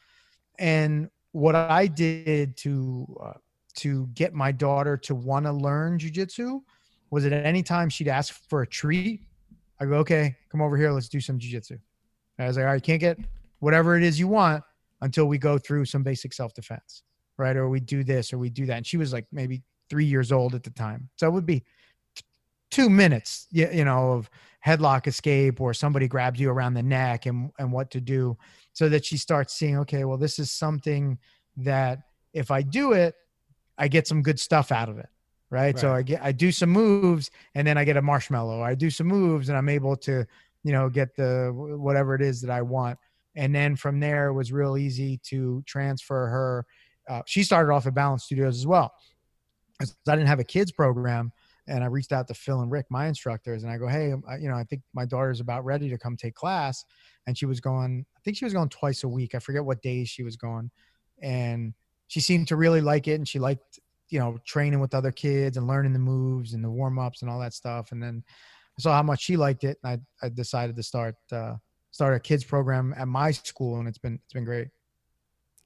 And 0.58 1.11
what 1.32 1.55
i 1.55 1.87
did 1.87 2.56
to 2.56 3.06
uh, 3.23 3.32
to 3.75 4.06
get 4.14 4.32
my 4.32 4.50
daughter 4.50 4.97
to 4.97 5.14
want 5.14 5.44
to 5.44 5.53
learn 5.53 5.99
jujitsu 5.99 6.62
was 7.11 7.25
that 7.25 7.32
at 7.32 7.44
any 7.44 7.62
time 7.62 7.91
she'd 7.91 8.08
ask 8.08 8.35
for 8.49 8.62
a 8.62 8.67
treat 8.67 9.20
i 9.79 9.85
go 9.85 9.94
okay 9.94 10.35
come 10.50 10.63
over 10.63 10.79
here 10.79 10.91
let's 10.93 11.10
do 11.10 11.20
some 11.20 11.39
jujitsu. 11.39 11.79
I 12.39 12.46
was 12.46 12.56
like 12.56 12.65
all 12.65 12.72
right 12.72 12.82
can't 12.82 13.01
get 13.01 13.19
whatever 13.58 13.98
it 13.98 14.03
is 14.03 14.19
you 14.19 14.29
want 14.29 14.65
until 15.03 15.27
we 15.27 15.36
go 15.36 15.58
through 15.58 15.84
some 15.84 16.03
basic 16.03 16.32
self-defense 16.32 17.03
right? 17.39 17.56
Or 17.56 17.69
we 17.69 17.81
do 17.81 18.05
this 18.05 18.32
or 18.32 18.39
we 18.39 18.51
do 18.51 18.67
that. 18.67 18.79
And 18.79 18.86
she 18.86 18.96
was 18.96 19.13
like 19.13 19.27
maybe 19.32 19.63
three 19.89 20.05
years 20.05 20.32
old 20.32 20.55
at 20.55 20.63
the 20.63 20.70
time. 20.70 21.08
So 21.17 21.27
it 21.27 21.31
would 21.31 21.46
be 21.46 21.63
two 22.70 22.91
minutes 22.91 23.46
you, 23.51 23.69
you 23.73 23.85
know 23.85 24.13
of 24.13 24.31
headlock 24.65 25.06
escape 25.06 25.61
or 25.61 25.73
somebody 25.73 26.08
grabs 26.08 26.41
you 26.41 26.51
around 26.51 26.75
the 26.75 26.82
neck 26.82 27.27
and 27.27 27.51
and 27.58 27.73
what 27.73 27.91
to 27.91 28.01
do 28.01 28.37
so 28.73 28.89
that 28.89 29.05
she 29.05 29.17
starts 29.17 29.55
seeing 29.55 29.79
okay 29.79 30.05
well 30.05 30.19
this 30.19 30.39
is 30.39 30.51
something 30.51 31.19
that 31.56 32.01
if 32.32 32.51
i 32.51 32.63
do 32.63 32.93
it 32.93 33.15
i 33.79 33.87
get 33.87 34.06
some 34.06 34.23
good 34.23 34.41
stuff 34.41 34.73
out 34.73 34.89
of 34.89 34.99
it 34.99 35.08
right, 35.51 35.79
so 35.79 35.93
i 35.93 36.03
get 36.03 36.20
i 36.23 36.32
do 36.32 36.51
some 36.51 36.70
moves 36.70 37.31
and 37.55 37.67
then 37.67 37.79
i 37.79 37.85
get 37.85 37.96
a 37.96 38.03
marshmallow. 38.03 38.61
I 38.61 38.75
do 38.75 38.91
some 38.91 39.06
moves 39.06 39.49
and 39.49 39.56
i'm 39.56 39.69
able 39.69 39.96
to 39.99 40.27
you 40.65 40.73
know 40.73 40.89
get 40.89 41.15
the 41.15 41.53
whatever 41.55 42.15
it 42.15 42.23
is 42.23 42.41
that 42.43 42.51
i 42.51 42.63
want. 42.63 42.99
And 43.39 43.55
then 43.55 43.77
from 43.77 44.01
there 44.01 44.29
it 44.29 44.32
was 44.32 44.51
real 44.51 44.77
easy 44.77 45.19
to 45.25 45.63
transfer 45.67 46.27
her 46.27 46.67
uh, 47.08 47.23
she 47.27 47.44
started 47.44 47.73
off 47.73 47.87
at 47.87 47.94
balance 47.94 48.25
studios 48.25 48.56
as 48.56 48.67
well 48.67 48.93
i 49.81 49.85
didn't 50.06 50.27
have 50.27 50.41
a 50.41 50.44
kids 50.44 50.73
program 50.73 51.32
and 51.69 51.82
I 51.82 51.87
reached 51.87 52.13
out 52.13 52.29
to 52.29 52.35
Phil 52.35 52.61
and 52.61 52.70
Rick, 52.70 52.87
my 52.91 53.06
instructors, 53.06 53.63
and 53.63 53.73
I 53.73 53.79
go, 53.79 53.89
hey, 53.89 54.15
I, 54.29 54.37
you 54.37 54.49
know, 54.49 54.56
I 54.56 54.65
think 54.65 54.82
my 54.94 55.05
daughter's 55.05 55.41
about 55.41 55.65
ready 55.65 55.89
to 55.91 55.99
come 55.99 56.17
take 56.17 56.35
class, 56.35 56.85
and 57.27 57.37
she 57.37 57.46
was 57.46 57.61
going, 57.61 58.05
I 58.17 58.20
think 58.25 58.37
she 58.37 58.44
was 58.44 58.55
going 58.55 58.69
twice 58.69 59.05
a 59.05 59.08
week. 59.08 59.35
I 59.35 59.39
forget 59.39 59.65
what 59.65 59.82
days 59.82 60.08
she 60.08 60.23
was 60.23 60.37
going, 60.37 60.70
and 61.23 61.75
she 62.08 62.20
seemed 62.20 62.49
to 62.49 62.56
really 62.56 62.81
like 62.81 63.08
it, 63.08 63.15
and 63.15 63.27
she 63.27 63.39
liked, 63.39 63.81
you 64.08 64.19
know, 64.19 64.39
training 64.46 64.81
with 64.81 64.94
other 64.94 65.11
kids 65.13 65.56
and 65.56 65.67
learning 65.67 65.93
the 65.93 65.99
moves 65.99 66.55
and 66.55 66.63
the 66.63 66.70
warm 66.70 66.99
ups 66.99 67.23
and 67.23 67.31
all 67.31 67.41
that 67.41 67.55
stuff. 67.55 67.91
And 67.93 68.03
then 68.03 68.23
I 68.79 68.82
saw 68.82 68.93
how 68.94 69.03
much 69.03 69.23
she 69.23 69.37
liked 69.37 69.65
it, 69.65 69.79
and 69.82 70.01
I, 70.23 70.27
I 70.27 70.29
decided 70.29 70.77
to 70.77 70.82
start 70.82 71.17
uh, 71.32 71.55
start 71.91 72.15
a 72.15 72.20
kids 72.20 72.44
program 72.44 72.94
at 72.96 73.08
my 73.08 73.31
school, 73.31 73.79
and 73.79 73.89
it's 73.89 73.99
been 73.99 74.20
it's 74.25 74.35
been 74.35 74.44
great. 74.44 74.69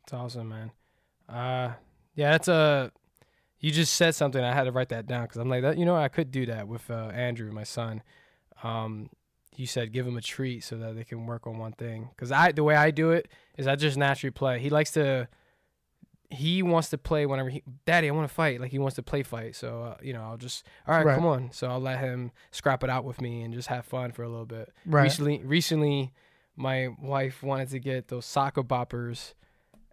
it's 0.04 0.12
awesome, 0.12 0.48
man. 0.48 0.70
Uh, 1.28 1.72
yeah, 2.14 2.32
that's 2.32 2.48
a. 2.48 2.90
You 3.60 3.70
just 3.70 3.94
said 3.94 4.14
something. 4.14 4.42
I 4.42 4.52
had 4.54 4.64
to 4.64 4.72
write 4.72 4.88
that 4.88 5.06
down 5.06 5.22
because 5.24 5.36
I'm 5.36 5.48
like 5.48 5.62
that. 5.62 5.76
You 5.78 5.84
know, 5.84 5.96
I 5.96 6.08
could 6.08 6.30
do 6.30 6.46
that 6.46 6.66
with 6.66 6.90
uh, 6.90 7.10
Andrew, 7.14 7.52
my 7.52 7.64
son. 7.64 8.02
Um, 8.62 9.10
you 9.56 9.66
said 9.66 9.92
give 9.92 10.06
him 10.06 10.16
a 10.16 10.22
treat 10.22 10.64
so 10.64 10.76
that 10.78 10.94
they 10.96 11.04
can 11.04 11.26
work 11.26 11.46
on 11.46 11.58
one 11.58 11.72
thing. 11.72 12.08
Because 12.16 12.32
I, 12.32 12.52
the 12.52 12.64
way 12.64 12.74
I 12.74 12.90
do 12.90 13.10
it 13.10 13.28
is 13.58 13.66
I 13.66 13.76
just 13.76 13.96
naturally 13.98 14.30
play. 14.30 14.58
He 14.60 14.70
likes 14.70 14.92
to. 14.92 15.28
he 16.30 16.62
wants 16.62 16.88
to 16.90 16.98
play 16.98 17.26
whenever 17.26 17.50
he, 17.50 17.62
Daddy, 17.84 18.08
I 18.08 18.12
want 18.12 18.28
to 18.28 18.34
fight. 18.34 18.60
Like 18.60 18.70
he 18.70 18.78
wants 18.78 18.96
to 18.96 19.02
play 19.02 19.22
fight. 19.22 19.56
So 19.56 19.82
uh, 19.82 19.96
you 20.02 20.12
know, 20.12 20.22
I'll 20.22 20.36
just, 20.38 20.64
all 20.86 20.94
right, 20.96 21.04
Right. 21.04 21.14
come 21.16 21.26
on. 21.26 21.50
So 21.52 21.68
I'll 21.68 21.80
let 21.80 21.98
him 21.98 22.30
scrap 22.52 22.82
it 22.84 22.88
out 22.90 23.04
with 23.04 23.20
me 23.20 23.42
and 23.42 23.52
just 23.52 23.68
have 23.68 23.84
fun 23.84 24.12
for 24.12 24.22
a 24.22 24.28
little 24.28 24.46
bit. 24.46 24.72
Right. 24.86 25.02
Recently, 25.02 25.40
recently, 25.44 26.12
my 26.56 26.88
wife 27.02 27.42
wanted 27.42 27.68
to 27.70 27.78
get 27.80 28.08
those 28.08 28.24
Socker 28.26 28.64
Boppers, 28.66 29.34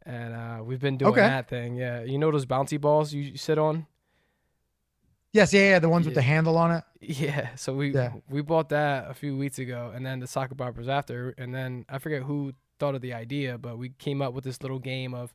and 0.08 0.34
uh, 0.34 0.64
we've 0.64 0.80
been 0.80 0.98
doing 0.98 1.12
Okay. 1.12 1.22
that 1.22 1.48
thing. 1.50 1.76
Yeah, 1.76 2.02
you 2.02 2.18
know 2.18 2.32
those 2.32 2.46
bouncy 2.46 2.80
balls 2.80 3.14
you, 3.14 3.36
sit 3.38 3.60
on. 3.60 3.86
Yes, 5.34 5.54
yeah, 5.54 5.62
yeah, 5.72 5.80
the 5.80 5.90
ones 5.90 6.06
with 6.06 6.16
the 6.16 6.22
handle 6.22 6.58
on 6.58 6.72
it. 6.72 6.84
Yeah, 7.00 7.50
so 7.56 7.74
we 7.76 7.94
Yeah. 7.94 8.14
we 8.30 8.42
bought 8.42 8.70
that 8.70 9.10
a 9.10 9.14
few 9.14 9.38
weeks 9.38 9.60
ago, 9.60 9.92
and 9.94 10.04
then 10.06 10.20
the 10.20 10.26
Socker 10.26 10.54
Boppers 10.56 10.88
after, 10.88 11.36
and 11.38 11.54
then 11.54 11.86
I 11.90 12.00
forget 12.00 12.24
who 12.24 12.54
thought 12.80 12.96
of 12.96 13.02
the 13.02 13.14
idea, 13.14 13.58
but 13.58 13.78
we 13.78 13.90
came 13.90 14.22
up 14.22 14.34
with 14.34 14.44
this 14.44 14.62
little 14.64 14.80
game 14.80 15.14
of 15.14 15.34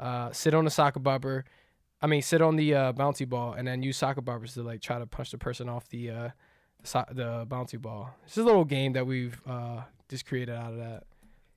uh, 0.00 0.32
sit 0.32 0.54
on 0.54 0.64
the 0.64 0.70
Socker 0.70 1.02
Bopper, 1.02 1.42
I 2.00 2.06
mean 2.06 2.22
sit 2.22 2.40
on 2.40 2.56
the 2.56 2.74
uh, 2.74 2.92
bouncy 2.94 3.28
ball, 3.28 3.52
and 3.52 3.66
then 3.68 3.82
use 3.82 3.98
Socker 3.98 4.24
Boppers 4.24 4.54
to 4.54 4.62
like 4.62 4.80
try 4.80 4.98
to 4.98 5.06
punch 5.06 5.30
the 5.30 5.38
person 5.38 5.68
off 5.68 5.88
the 5.88 6.10
uh, 6.10 6.28
the, 6.80 6.86
so- 6.86 7.04
the 7.10 7.46
bouncy 7.46 7.80
ball. 7.80 8.14
It's 8.24 8.38
a 8.38 8.42
little 8.42 8.64
game 8.64 8.92
that 8.94 9.06
we've 9.06 9.38
uh, 9.46 9.82
just 10.08 10.24
created 10.26 10.54
out 10.54 10.72
of 10.72 10.78
that. 10.78 11.04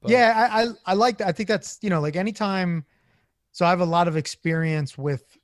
But- 0.01 0.12
yeah, 0.12 0.50
I, 0.51 0.63
I 0.63 0.68
I 0.86 0.94
like 0.94 1.18
that. 1.20 1.27
I 1.27 1.32
think 1.32 1.50
that's 1.50 1.80
you 1.82 1.89
know 1.89 2.01
like 2.01 2.16
anytime. 2.16 2.86
So 3.51 3.66
I 3.66 3.70
have 3.70 3.80
a 3.82 3.86
lot 3.86 4.08
of 4.08 4.16
experience 4.18 4.98
with 4.98 5.36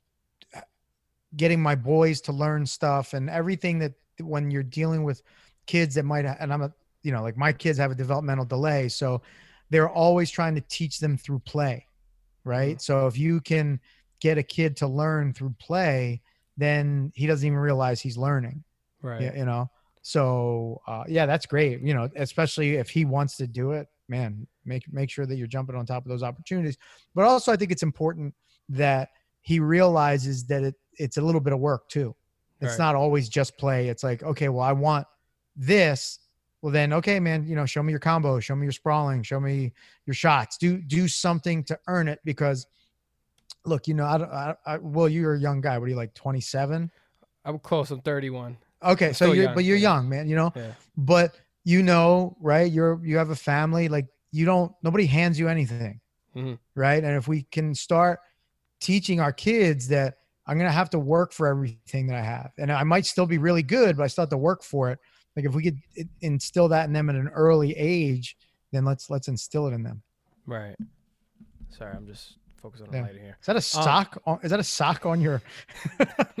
getting 1.36 1.60
my 1.60 1.74
boys 1.74 2.20
to 2.22 2.32
learn 2.32 2.64
stuff 2.64 3.12
and 3.12 3.28
everything 3.28 3.78
that 3.80 3.92
when 4.20 4.50
you're 4.50 4.62
dealing 4.62 5.02
with 5.02 5.20
kids 5.66 5.96
that 5.96 6.04
might 6.04 6.24
and 6.24 6.52
I'm 6.52 6.62
a 6.62 6.72
you 7.02 7.10
know 7.12 7.22
like 7.22 7.36
my 7.36 7.52
kids 7.52 7.78
have 7.78 7.90
a 7.90 7.94
developmental 7.94 8.44
delay, 8.44 8.88
so 8.88 9.22
they're 9.70 9.88
always 9.90 10.30
trying 10.30 10.54
to 10.54 10.60
teach 10.62 11.00
them 11.00 11.16
through 11.16 11.40
play, 11.40 11.86
right? 12.44 12.80
So 12.80 13.06
if 13.06 13.18
you 13.18 13.40
can 13.40 13.80
get 14.20 14.38
a 14.38 14.42
kid 14.42 14.76
to 14.76 14.86
learn 14.86 15.32
through 15.32 15.54
play, 15.58 16.22
then 16.56 17.10
he 17.14 17.26
doesn't 17.26 17.46
even 17.46 17.58
realize 17.58 18.00
he's 18.00 18.16
learning. 18.16 18.62
right. 19.02 19.22
Yeah, 19.22 19.36
you 19.36 19.44
know. 19.44 19.70
So 20.02 20.82
uh, 20.86 21.04
yeah, 21.08 21.26
that's 21.26 21.46
great. 21.46 21.80
You 21.80 21.94
know, 21.94 22.08
especially 22.14 22.76
if 22.76 22.90
he 22.90 23.04
wants 23.04 23.38
to 23.38 23.46
do 23.46 23.72
it, 23.72 23.88
man, 24.08 24.46
make 24.64 24.90
make 24.92 25.10
sure 25.10 25.26
that 25.26 25.36
you're 25.36 25.46
jumping 25.46 25.76
on 25.76 25.86
top 25.86 26.04
of 26.04 26.08
those 26.08 26.22
opportunities. 26.22 26.78
But 27.14 27.24
also, 27.24 27.52
I 27.52 27.56
think 27.56 27.70
it's 27.72 27.82
important 27.82 28.34
that 28.68 29.10
he 29.42 29.60
realizes 29.60 30.44
that 30.46 30.62
it 30.62 30.74
it's 30.94 31.16
a 31.16 31.22
little 31.22 31.40
bit 31.40 31.52
of 31.52 31.58
work 31.60 31.88
too. 31.88 32.14
It's 32.60 32.72
Right. 32.72 32.78
not 32.78 32.94
always 32.94 33.28
just 33.28 33.58
play. 33.58 33.88
It's 33.88 34.02
like, 34.04 34.22
okay, 34.22 34.48
well, 34.48 34.62
I 34.62 34.72
want 34.72 35.06
this. 35.56 36.20
Well, 36.62 36.72
then, 36.72 36.92
okay, 36.94 37.20
man, 37.20 37.44
you 37.46 37.56
know, 37.56 37.66
show 37.66 37.82
me 37.82 37.90
your 37.92 38.00
combo, 38.00 38.40
show 38.40 38.56
me 38.56 38.64
your 38.64 38.72
sprawling, 38.72 39.22
show 39.22 39.38
me 39.38 39.72
your 40.06 40.14
shots. 40.14 40.56
Do 40.56 40.78
do 40.80 41.08
something 41.08 41.64
to 41.64 41.78
earn 41.88 42.08
it 42.08 42.20
because. 42.24 42.66
Look, 43.66 43.88
you 43.88 43.94
know, 43.94 44.04
I, 44.04 44.16
I, 44.16 44.54
I 44.66 44.76
well, 44.76 45.08
you're 45.08 45.34
a 45.34 45.40
young 45.40 45.62
guy. 45.62 45.78
What 45.78 45.86
are 45.86 45.88
you 45.88 45.96
like, 45.96 46.12
27? 46.12 46.90
I'm 47.46 47.58
close. 47.58 47.90
I'm 47.90 48.02
31. 48.02 48.58
Okay, 48.82 49.14
so 49.14 49.32
you're 49.32 49.44
young, 49.44 49.54
but 49.54 49.64
you're 49.64 49.78
yeah. 49.78 49.94
young, 49.94 50.08
man. 50.10 50.28
You 50.28 50.36
know, 50.36 50.52
Yeah. 50.54 50.72
but 50.98 51.34
you 51.64 51.82
know, 51.82 52.36
right? 52.40 52.70
You're 52.70 53.00
you 53.04 53.16
have 53.16 53.30
a 53.30 53.36
family. 53.36 53.88
Like 53.88 54.06
you 54.32 54.44
don't. 54.44 54.72
Nobody 54.82 55.06
hands 55.06 55.38
you 55.38 55.48
anything, 55.48 56.00
Mhm. 56.36 56.58
right? 56.74 57.02
And 57.02 57.16
if 57.16 57.26
we 57.28 57.42
can 57.44 57.74
start 57.74 58.20
teaching 58.80 59.20
our 59.20 59.32
kids 59.32 59.88
that 59.88 60.18
I'm 60.46 60.58
gonna 60.58 60.70
have 60.72 60.90
to 60.90 60.98
work 60.98 61.32
for 61.32 61.46
everything 61.46 62.06
that 62.08 62.16
I 62.16 62.22
have, 62.22 62.52
and 62.58 62.70
I 62.70 62.82
might 62.84 63.06
still 63.06 63.26
be 63.26 63.38
really 63.38 63.62
good, 63.62 63.96
but 63.96 64.02
I 64.02 64.06
still 64.08 64.22
have 64.22 64.30
to 64.30 64.36
work 64.36 64.62
for 64.62 64.90
it. 64.90 64.98
Like 65.36 65.46
if 65.46 65.54
we 65.54 65.62
could 65.62 65.78
instill 66.20 66.68
that 66.68 66.84
in 66.86 66.92
them 66.92 67.08
at 67.08 67.16
an 67.16 67.28
early 67.28 67.72
age, 67.76 68.36
then 68.72 68.84
let's 68.84 69.08
let's 69.10 69.28
instill 69.28 69.66
it 69.68 69.72
in 69.72 69.82
them. 69.82 70.02
Right. 70.46 70.76
Sorry, 71.70 71.94
I'm 71.96 72.06
just 72.06 72.34
focusing 72.56 72.88
on 72.88 72.92
Yeah. 72.94 73.00
the 73.00 73.06
light 73.06 73.20
here. 73.20 73.36
Is 73.40 73.46
that 73.46 73.56
a 73.56 73.60
sock? 73.60 74.22
on, 74.26 74.38
is 74.42 74.50
that 74.50 74.60
a 74.60 74.64
sock 74.64 75.06
on 75.06 75.20
your? 75.20 75.40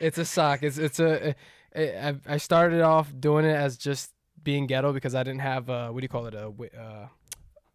it's 0.00 0.18
a 0.18 0.24
sock. 0.24 0.62
It's 0.62 0.78
it's 0.78 1.00
a. 1.00 1.34
I 1.76 2.16
I 2.26 2.36
started 2.38 2.80
off 2.80 3.12
doing 3.18 3.44
it 3.44 3.54
as 3.54 3.76
just 3.76 4.10
being 4.44 4.66
ghetto 4.66 4.92
because 4.92 5.14
I 5.14 5.22
didn't 5.22 5.40
have 5.40 5.68
uh 5.70 5.88
what 5.90 6.00
do 6.00 6.04
you 6.04 6.08
call 6.08 6.26
it 6.26 6.34
a 6.34 6.46
uh 6.48 7.08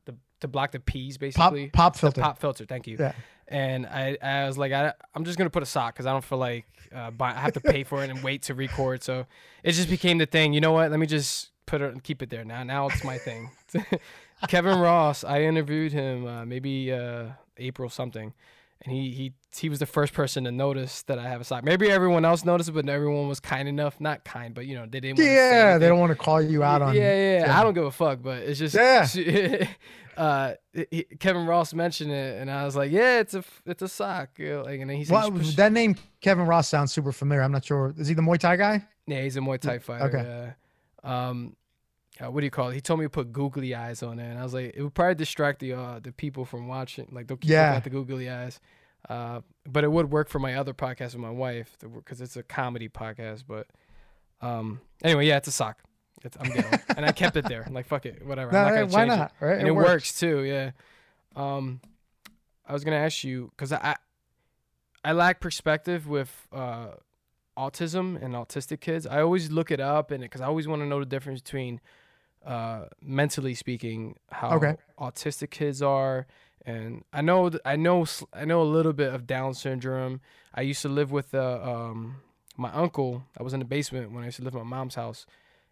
the 0.05 0.15
to 0.41 0.47
block 0.47 0.71
the 0.71 0.79
peas 0.79 1.17
basically. 1.17 1.69
pop 1.69 1.93
The 1.93 1.99
filter. 1.99 2.21
pop 2.21 2.39
filter. 2.39 2.65
Thank 2.65 2.87
you. 2.87 2.97
Yeah. 2.99 3.13
And 3.47 3.85
I 3.85 4.17
I 4.21 4.45
was 4.47 4.57
like 4.57 4.71
I 4.71 4.93
I'm 5.15 5.25
just 5.25 5.37
gonna 5.37 5.49
put 5.49 5.63
a 5.63 5.67
sock 5.67 5.93
because 5.93 6.05
I 6.05 6.11
don't 6.11 6.23
feel 6.23 6.37
like 6.37 6.65
uh 6.93 7.11
buy, 7.11 7.31
I 7.31 7.39
have 7.39 7.53
to 7.53 7.61
pay 7.61 7.83
for 7.83 8.03
it 8.03 8.09
and 8.09 8.23
wait 8.23 8.43
to 8.43 8.53
record. 8.53 9.03
So 9.03 9.25
it 9.63 9.71
just 9.73 9.89
became 9.89 10.17
the 10.17 10.25
thing. 10.25 10.53
You 10.53 10.61
know 10.61 10.71
what? 10.71 10.89
Let 10.91 10.99
me 10.99 11.05
just 11.07 11.51
put 11.65 11.81
it 11.81 11.91
and 11.91 12.03
keep 12.03 12.21
it 12.21 12.29
there 12.29 12.43
now. 12.45 12.63
Now 12.63 12.87
it's 12.87 13.03
my 13.03 13.17
thing. 13.17 13.51
Kevin 14.47 14.79
Ross. 14.79 15.23
I 15.23 15.41
interviewed 15.43 15.91
him 15.93 16.25
uh, 16.25 16.45
maybe 16.45 16.91
uh 16.91 17.27
April 17.57 17.89
something 17.89 18.33
and 18.85 18.93
he 18.93 19.11
he 19.11 19.33
he 19.55 19.69
was 19.69 19.79
the 19.79 19.85
first 19.85 20.13
person 20.13 20.43
to 20.45 20.51
notice 20.51 21.03
that 21.03 21.17
I 21.19 21.27
have 21.29 21.39
a 21.41 21.43
sock. 21.43 21.63
Maybe 21.63 21.89
everyone 21.89 22.25
else 22.25 22.43
noticed, 22.43 22.73
but 22.73 22.87
everyone 22.89 23.27
was 23.27 23.39
kind 23.39 23.67
enough. 23.67 23.99
Not 24.01 24.23
kind, 24.25 24.53
but 24.53 24.65
you 24.65 24.75
know 24.75 24.85
they 24.89 24.99
didn't. 24.99 25.19
Yeah, 25.19 25.77
they 25.77 25.87
don't 25.87 25.99
want 25.99 26.11
to 26.11 26.15
call 26.17 26.41
you 26.41 26.63
out 26.63 26.81
on. 26.81 26.93
Yeah, 26.95 27.01
yeah, 27.15 27.45
yeah. 27.45 27.59
I 27.59 27.63
don't 27.63 27.73
give 27.73 27.85
a 27.85 27.91
fuck, 27.91 28.19
but 28.21 28.39
it's 28.39 28.59
just 28.59 28.75
Yeah. 28.75 29.67
uh, 30.17 30.53
he- 30.91 31.03
Kevin 31.19 31.45
Ross 31.45 31.73
mentioned 31.73 32.11
it, 32.11 32.41
and 32.41 32.49
I 32.51 32.65
was 32.65 32.75
like, 32.75 32.91
yeah, 32.91 33.19
it's 33.19 33.33
a 33.33 33.43
it's 33.65 33.81
a 33.81 33.87
sock. 33.87 34.31
You 34.37 34.49
know, 34.49 34.61
like, 34.63 34.79
and 34.81 34.89
then 34.89 34.97
he 34.97 35.05
said, 35.05 35.13
Well, 35.13 35.33
"You 35.33 35.51
that 35.53 35.71
name 35.71 35.95
Kevin 36.21 36.45
Ross 36.45 36.67
sounds 36.67 36.91
super 36.91 37.11
familiar. 37.11 37.43
I'm 37.43 37.51
not 37.51 37.65
sure. 37.65 37.93
Is 37.97 38.07
he 38.07 38.13
the 38.13 38.21
Muay 38.21 38.37
Thai 38.39 38.55
guy? 38.57 38.85
yeah, 39.07 39.21
he's 39.21 39.37
a 39.37 39.39
Muay 39.41 39.59
Thai 39.59 39.79
fighter. 39.79 40.05
okay. 40.05 40.53
Yeah. 41.03 41.27
Um, 41.29 41.55
uh, 42.21 42.29
what 42.31 42.41
do 42.41 42.45
you 42.45 42.51
call 42.51 42.69
it? 42.69 42.75
He 42.75 42.81
told 42.81 42.99
me 42.99 43.05
to 43.05 43.09
put 43.09 43.31
googly 43.31 43.73
eyes 43.75 44.03
on 44.03 44.19
it, 44.19 44.29
and 44.29 44.37
I 44.39 44.43
was 44.43 44.53
like, 44.53 44.73
it 44.75 44.81
would 44.83 44.93
probably 44.93 45.15
distract 45.15 45.59
the 45.59 45.73
uh, 45.73 45.99
the 45.99 46.11
people 46.11 46.45
from 46.45 46.67
watching. 46.67 47.07
Like 47.11 47.27
they'll 47.27 47.37
keep 47.37 47.49
looking 47.49 47.61
Yeah. 47.61 47.75
at 47.75 47.83
the 47.83 47.89
googly 47.89 48.29
eyes. 48.29 48.59
Uh, 49.09 49.41
but 49.67 49.83
it 49.83 49.91
would 49.91 50.09
work 50.11 50.29
for 50.29 50.39
my 50.39 50.53
other 50.55 50.73
podcast 50.73 51.13
with 51.13 51.17
my 51.17 51.29
wife 51.29 51.75
because 51.81 52.21
it's 52.21 52.37
a 52.37 52.43
comedy 52.43 52.87
podcast. 52.87 53.43
But 53.47 53.67
um, 54.41 54.79
anyway, 55.03 55.27
yeah, 55.27 55.37
it's 55.37 55.47
a 55.47 55.51
sock. 55.51 55.79
It's, 56.23 56.37
I'm 56.39 56.49
ghetto. 56.51 56.77
and 56.95 57.05
I 57.05 57.11
kept 57.11 57.35
it 57.35 57.45
there. 57.45 57.63
I'm 57.67 57.73
Like 57.73 57.85
fuck 57.87 58.05
it, 58.05 58.25
whatever. 58.25 58.51
No, 58.51 58.63
not 58.63 58.71
why 58.73 58.79
change 58.79 58.93
it. 59.13 59.15
not? 59.17 59.31
Right? 59.41 59.57
and 59.59 59.67
it, 59.67 59.71
works. 59.71 60.17
too. 60.19 60.43
Yeah. 60.43 60.71
Um, 61.35 61.81
I 62.65 62.71
was 62.71 62.83
gonna 62.85 62.95
ask 62.97 63.23
you 63.25 63.51
because 63.55 63.73
I, 63.73 63.95
I 65.03 65.11
lack 65.11 65.41
perspective 65.41 66.07
with 66.07 66.47
uh, 66.53 66.91
autism 67.57 68.21
and 68.23 68.35
autistic 68.35 68.79
kids. 68.79 69.05
I 69.05 69.21
always 69.21 69.51
look 69.51 69.69
it 69.71 69.81
up 69.81 70.11
and 70.11 70.21
because 70.21 70.39
I 70.39 70.45
always 70.45 70.67
want 70.67 70.81
to 70.81 70.85
know 70.87 70.99
the 70.99 71.05
difference 71.05 71.41
between, 71.41 71.81
uh, 72.45 72.85
mentally 73.01 73.53
speaking, 73.55 74.17
how 74.31 74.55
Okay. 74.57 74.75
autistic 74.99 75.49
kids 75.51 75.81
are. 75.81 76.27
And 76.65 77.03
I 77.11 77.21
know 77.21 77.49
th- 77.49 77.61
I 77.65 77.75
know 77.75 78.05
I 78.33 78.45
know 78.45 78.61
a 78.61 78.69
little 78.77 78.93
bit 78.93 79.13
of 79.13 79.27
Down 79.27 79.53
syndrome. 79.53 80.21
I 80.53 80.61
used 80.61 80.81
to 80.83 80.89
live 80.89 81.11
with 81.11 81.33
uh, 81.33 81.59
um, 81.61 82.17
my 82.57 82.71
uncle. 82.71 83.23
I 83.37 83.43
was 83.43 83.53
in 83.53 83.59
the 83.59 83.65
basement 83.65 84.11
when 84.13 84.23
I 84.23 84.27
used 84.27 84.37
to 84.37 84.43
live 84.43 84.55
at 84.55 84.63
my 84.65 84.77
mom's 84.77 84.95
house, 84.95 85.25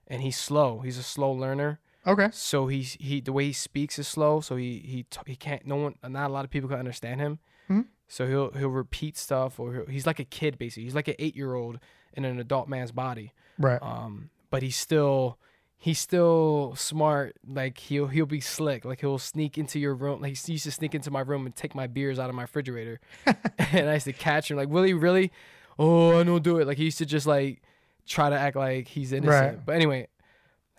and 0.08 0.22
he's 0.22 0.38
slow. 0.38 0.80
He's 0.80 0.98
a 0.98 1.04
slow 1.04 1.32
learner. 1.32 1.80
Okay. 2.06 2.28
So 2.34 2.68
he's 2.68 2.94
he 3.00 3.22
the 3.22 3.32
way 3.32 3.46
he 3.46 3.54
speaks 3.54 3.98
is 4.00 4.08
slow. 4.08 4.42
So 4.42 4.56
he 4.58 4.80
he 4.80 5.06
he 5.28 5.36
can't. 5.38 5.66
No 5.66 5.76
one, 5.78 5.96
not 6.08 6.30
a 6.30 6.34
lot 6.34 6.44
of 6.44 6.52
people 6.52 6.68
can 6.70 6.80
understand 6.80 7.22
him. 7.22 7.40
Mhm. 7.70 7.86
So 8.10 8.28
he'll 8.28 8.52
he'll 8.52 8.70
repeat 8.70 9.16
stuff, 9.18 9.60
or 9.62 9.74
he'll, 9.74 9.86
he's 9.86 10.06
like 10.06 10.20
a 10.20 10.26
kid 10.26 10.58
basically. 10.58 10.84
He's 10.84 10.96
like 10.96 11.08
an 11.08 11.16
eight 11.20 11.36
year 11.38 11.54
old 11.54 11.80
in 12.14 12.26
an 12.26 12.38
adult 12.40 12.68
man's 12.68 12.92
body. 12.92 13.32
Right. 13.58 13.82
Um, 13.82 14.30
but 14.50 14.62
he's 14.62 14.76
still 14.76 15.38
he's 15.84 15.98
still 16.00 16.76
smart. 16.78 17.36
Like 17.48 17.80
he'll 17.80 18.06
he'll 18.08 18.28
be 18.28 18.40
slick. 18.40 18.86
Like 18.86 19.02
he'll 19.02 19.18
sneak 19.18 19.58
into 19.58 19.80
your 19.80 19.96
room. 19.96 20.22
Like 20.22 20.38
he 20.38 20.52
used 20.54 20.66
to 20.66 20.72
sneak 20.72 20.94
into 20.94 21.10
my 21.10 21.22
room 21.22 21.46
and 21.48 21.56
take 21.56 21.74
my 21.74 21.88
beers 21.88 22.20
out 22.20 22.30
of 22.30 22.36
my 22.36 22.44
refrigerator. 22.44 23.00
and 23.26 23.90
I 23.90 23.96
used 23.96 24.06
to 24.06 24.14
catch 24.14 24.52
him. 24.52 24.58
Like 24.58 24.70
Willie, 24.70 24.94
really? 24.94 25.32
Oh, 25.80 26.20
I 26.20 26.24
don't 26.24 26.44
do 26.44 26.60
it. 26.60 26.68
Like 26.68 26.78
he 26.78 26.84
used 26.86 27.00
to 27.00 27.06
just 27.08 27.26
like 27.26 27.64
try 28.06 28.30
to 28.30 28.36
act 28.38 28.56
like 28.56 28.88
he's 28.88 29.12
innocent. 29.12 29.58
Right. 29.58 29.66
But 29.66 29.76
anyway, 29.76 30.08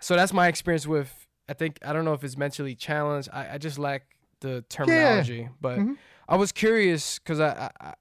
so 0.00 0.14
that's 0.14 0.32
my 0.32 0.47
experience 0.49 0.87
with. 0.87 1.26
I 1.49 1.54
think 1.54 1.80
I 1.85 1.92
don't 1.92 2.04
know 2.04 2.12
if 2.14 2.23
it's 2.23 2.37
mentally 2.37 2.76
challenged. 2.76 3.28
I, 3.32 3.54
I 3.54 3.59
just 3.59 3.78
lack 3.78 4.04
the 4.40 4.64
terminology. 4.68 5.38
yeah. 5.38 5.49
But 5.61 5.78
Mhm. 5.80 5.97
I 6.28 6.37
was 6.37 6.52
curious 6.52 7.18
because 7.18 7.40
I, 7.40 7.71
I, 7.80 7.87
I, 7.88 7.94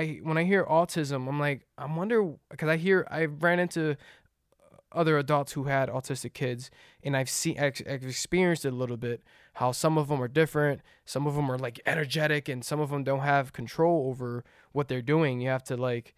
I 0.00 0.20
when 0.22 0.38
I 0.38 0.44
hear 0.44 0.64
autism, 0.64 1.28
I'm 1.28 1.38
like, 1.38 1.66
I 1.76 1.84
wonder 1.84 2.32
because 2.50 2.68
I 2.70 2.78
hear 2.78 3.06
I 3.10 3.26
ran 3.26 3.58
into 3.60 3.96
other 4.94 5.18
adults 5.18 5.52
who 5.52 5.64
had 5.64 5.88
autistic 5.88 6.32
kids, 6.32 6.70
and 7.02 7.16
I've 7.16 7.30
seen 7.30 7.58
I've 7.58 7.80
experienced 7.80 8.64
it 8.64 8.72
a 8.72 8.76
little 8.76 8.96
bit. 8.96 9.22
How 9.54 9.72
some 9.72 9.98
of 9.98 10.08
them 10.08 10.22
are 10.22 10.28
different, 10.28 10.80
some 11.04 11.26
of 11.26 11.34
them 11.34 11.50
are 11.50 11.58
like 11.58 11.80
energetic, 11.86 12.48
and 12.48 12.64
some 12.64 12.80
of 12.80 12.90
them 12.90 13.04
don't 13.04 13.20
have 13.20 13.52
control 13.52 14.08
over 14.08 14.44
what 14.72 14.88
they're 14.88 15.02
doing. 15.02 15.40
You 15.40 15.50
have 15.50 15.64
to 15.64 15.76
like, 15.76 16.14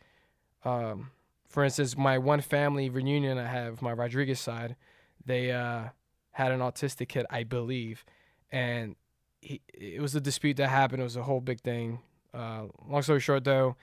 um, 0.65 1.11
for 1.49 1.65
instance, 1.65 1.97
my 1.97 2.19
one 2.19 2.41
family 2.41 2.89
reunion 2.89 3.39
I 3.39 3.47
have, 3.47 3.83
my 3.83 3.93
Rodriguez 3.93 4.41
side, 4.41 4.77
they 5.25 5.53
uh, 5.53 5.89
had 6.33 6.53
an 6.53 6.61
autistic 6.61 7.09
kid, 7.09 7.27
I 7.31 7.45
believe, 7.45 8.05
and 8.53 8.97
he, 9.41 9.61
it 9.73 10.01
was 10.01 10.15
a 10.15 10.21
dispute 10.21 10.57
that 10.57 10.69
happened. 10.69 11.01
It 11.01 11.05
was 11.05 11.17
a 11.17 11.23
whole 11.23 11.41
big 11.41 11.61
thing. 11.61 12.01
Uh, 12.33 12.65
long 12.89 13.03
story 13.03 13.21
short, 13.21 13.45
though, 13.45 13.77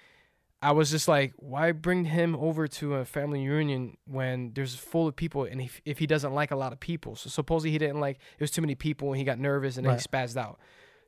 I 0.64 0.74
was 0.74 0.92
just 0.92 1.08
like, 1.08 1.34
why 1.38 1.72
bring 1.72 2.06
him 2.06 2.36
over 2.36 2.68
to 2.68 2.96
a 2.96 3.06
family 3.06 3.48
reunion 3.48 3.98
when 4.06 4.52
there's 4.54 4.76
full 4.76 5.08
of 5.08 5.16
people, 5.16 5.46
and 5.46 5.60
if, 5.60 5.82
if 5.86 5.98
he 5.98 6.06
doesn't 6.06 6.34
like 6.34 6.52
a 6.52 6.56
lot 6.56 6.72
of 6.72 6.80
people, 6.80 7.16
so 7.16 7.30
supposedly 7.30 7.72
he 7.72 7.80
didn't 7.80 8.00
like 8.00 8.18
it 8.18 8.42
was 8.42 8.52
too 8.52 8.62
many 8.62 8.76
people, 8.76 9.10
and 9.10 9.18
he 9.18 9.24
got 9.24 9.40
nervous 9.40 9.78
and 9.78 9.86
then 9.88 9.96
he 9.98 10.02
spazzed 10.04 10.38
out. 10.38 10.60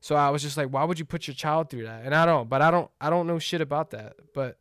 So 0.02 0.16
I 0.16 0.32
was 0.32 0.42
just 0.42 0.58
like, 0.58 0.70
why 0.70 0.84
would 0.84 0.98
you 0.98 1.06
put 1.06 1.28
your 1.28 1.36
child 1.36 1.70
through 1.70 1.84
that? 1.84 2.04
And 2.04 2.14
I 2.16 2.26
don't, 2.26 2.50
but 2.50 2.62
I 2.62 2.72
don't, 2.72 2.90
I 3.00 3.10
don't 3.10 3.28
know 3.28 3.38
shit 3.40 3.62
about 3.62 3.92
that. 3.92 4.16
But 4.34 4.58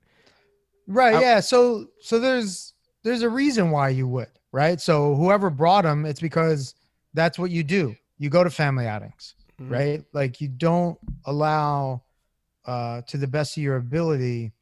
Right. 0.87 1.15
I- 1.15 1.21
yeah. 1.21 1.41
So 1.41 1.87
so 2.01 2.19
there's 2.21 2.75
there's 3.03 3.23
a 3.23 3.29
reason 3.29 3.71
why 3.71 3.89
you 3.89 4.07
would, 4.09 4.29
right? 4.53 4.81
So 4.81 5.15
whoever 5.17 5.49
brought 5.51 5.85
him, 5.85 6.05
it's 6.07 6.21
because 6.21 6.75
that's 7.15 7.39
what 7.39 7.51
you 7.51 7.65
do. 7.65 7.97
You 8.19 8.31
go 8.31 8.45
to 8.45 8.51
family 8.51 8.87
outings, 8.87 9.35
Mhm. 9.61 9.71
right? 9.71 10.05
Like 10.13 10.41
you 10.41 10.49
don't 10.49 10.99
allow 11.25 12.03
uh 12.67 13.01
to 13.09 13.17
the 13.17 13.27
best 13.27 13.57
of 13.57 13.63
your 13.63 13.77
ability 13.77 14.53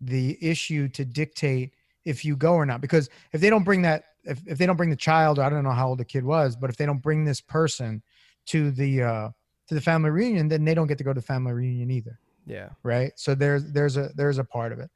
the 0.00 0.38
issue 0.40 0.88
to 0.88 1.04
dictate 1.04 1.74
if 2.04 2.24
you 2.24 2.36
go 2.36 2.54
or 2.54 2.66
not. 2.66 2.80
Because 2.80 3.08
if 3.32 3.40
they 3.40 3.50
don't 3.50 3.64
bring 3.64 3.82
that 3.82 4.04
if, 4.24 4.40
if 4.46 4.58
they 4.58 4.66
don't 4.66 4.76
bring 4.76 4.90
the 4.90 4.96
child, 4.96 5.38
I 5.38 5.48
don't 5.48 5.64
know 5.64 5.70
how 5.70 5.88
old 5.88 5.98
the 5.98 6.04
kid 6.04 6.24
was, 6.24 6.56
but 6.56 6.68
if 6.70 6.76
they 6.76 6.86
don't 6.86 7.02
bring 7.02 7.24
this 7.24 7.40
person 7.40 8.02
to 8.46 8.70
the 8.70 9.02
uh 9.02 9.28
to 9.68 9.74
the 9.74 9.80
family 9.80 10.10
reunion, 10.10 10.48
then 10.48 10.64
they 10.64 10.74
don't 10.74 10.86
get 10.86 10.98
to 10.98 11.04
go 11.04 11.12
to 11.12 11.20
the 11.20 11.26
family 11.26 11.52
reunion 11.52 11.90
either. 11.90 12.18
Yeah, 12.46 12.70
right? 12.82 13.12
So 13.16 13.34
there's 13.34 13.70
there's 13.72 13.96
a 13.96 14.10
there's 14.14 14.38
a 14.38 14.44
part 14.44 14.72
of 14.72 14.78
it. 14.78 14.90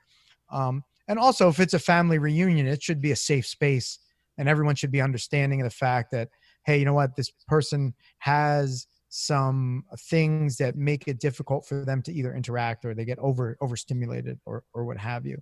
Um 0.51 0.83
and 1.09 1.19
also 1.19 1.49
if 1.49 1.61
it's 1.61 1.75
a 1.75 1.79
family 1.79 2.19
reunion 2.19 2.67
it 2.67 2.83
should 2.83 3.01
be 3.01 3.13
a 3.13 3.17
safe 3.17 3.47
space 3.47 3.99
and 4.39 4.49
everyone 4.49 4.75
should 4.75 4.91
be 4.91 5.01
understanding 5.01 5.61
of 5.61 5.67
the 5.67 5.71
fact 5.71 6.11
that 6.13 6.29
hey 6.65 6.79
you 6.79 6.85
know 6.85 6.95
what? 6.95 7.17
This 7.17 7.31
person 7.47 7.95
has 8.19 8.87
some 9.17 9.85
things 10.11 10.57
that 10.57 10.75
make 10.77 11.07
it 11.07 11.21
difficult 11.21 11.65
for 11.65 11.85
them 11.85 12.03
to 12.03 12.13
either 12.13 12.35
interact 12.35 12.85
or 12.85 12.95
they 12.95 13.05
get 13.05 13.19
over 13.21 13.57
overstimulated 13.61 14.41
or 14.45 14.65
or 14.73 14.85
what 14.85 14.99
have 14.99 15.25
you. 15.25 15.41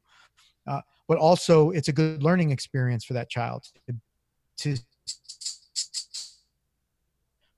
Uh, 0.67 0.83
but 1.09 1.17
also 1.17 1.71
it's 1.71 1.89
a 1.89 1.93
good 1.93 2.23
learning 2.23 2.51
experience 2.51 3.03
for 3.03 3.15
that 3.15 3.31
child 3.31 3.65
to, 3.89 3.97
to 4.59 4.77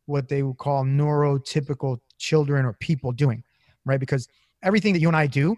what 0.07 0.29
they 0.29 0.45
would 0.45 0.57
call 0.57 0.85
neurotypical 0.85 1.99
children 2.19 2.65
or 2.65 2.75
people 2.75 3.11
doing 3.11 3.43
right? 3.85 4.01
Because 4.01 4.29
everything 4.63 4.93
that 4.95 5.01
you 5.01 5.09
and 5.09 5.17
i 5.17 5.27
do 5.27 5.57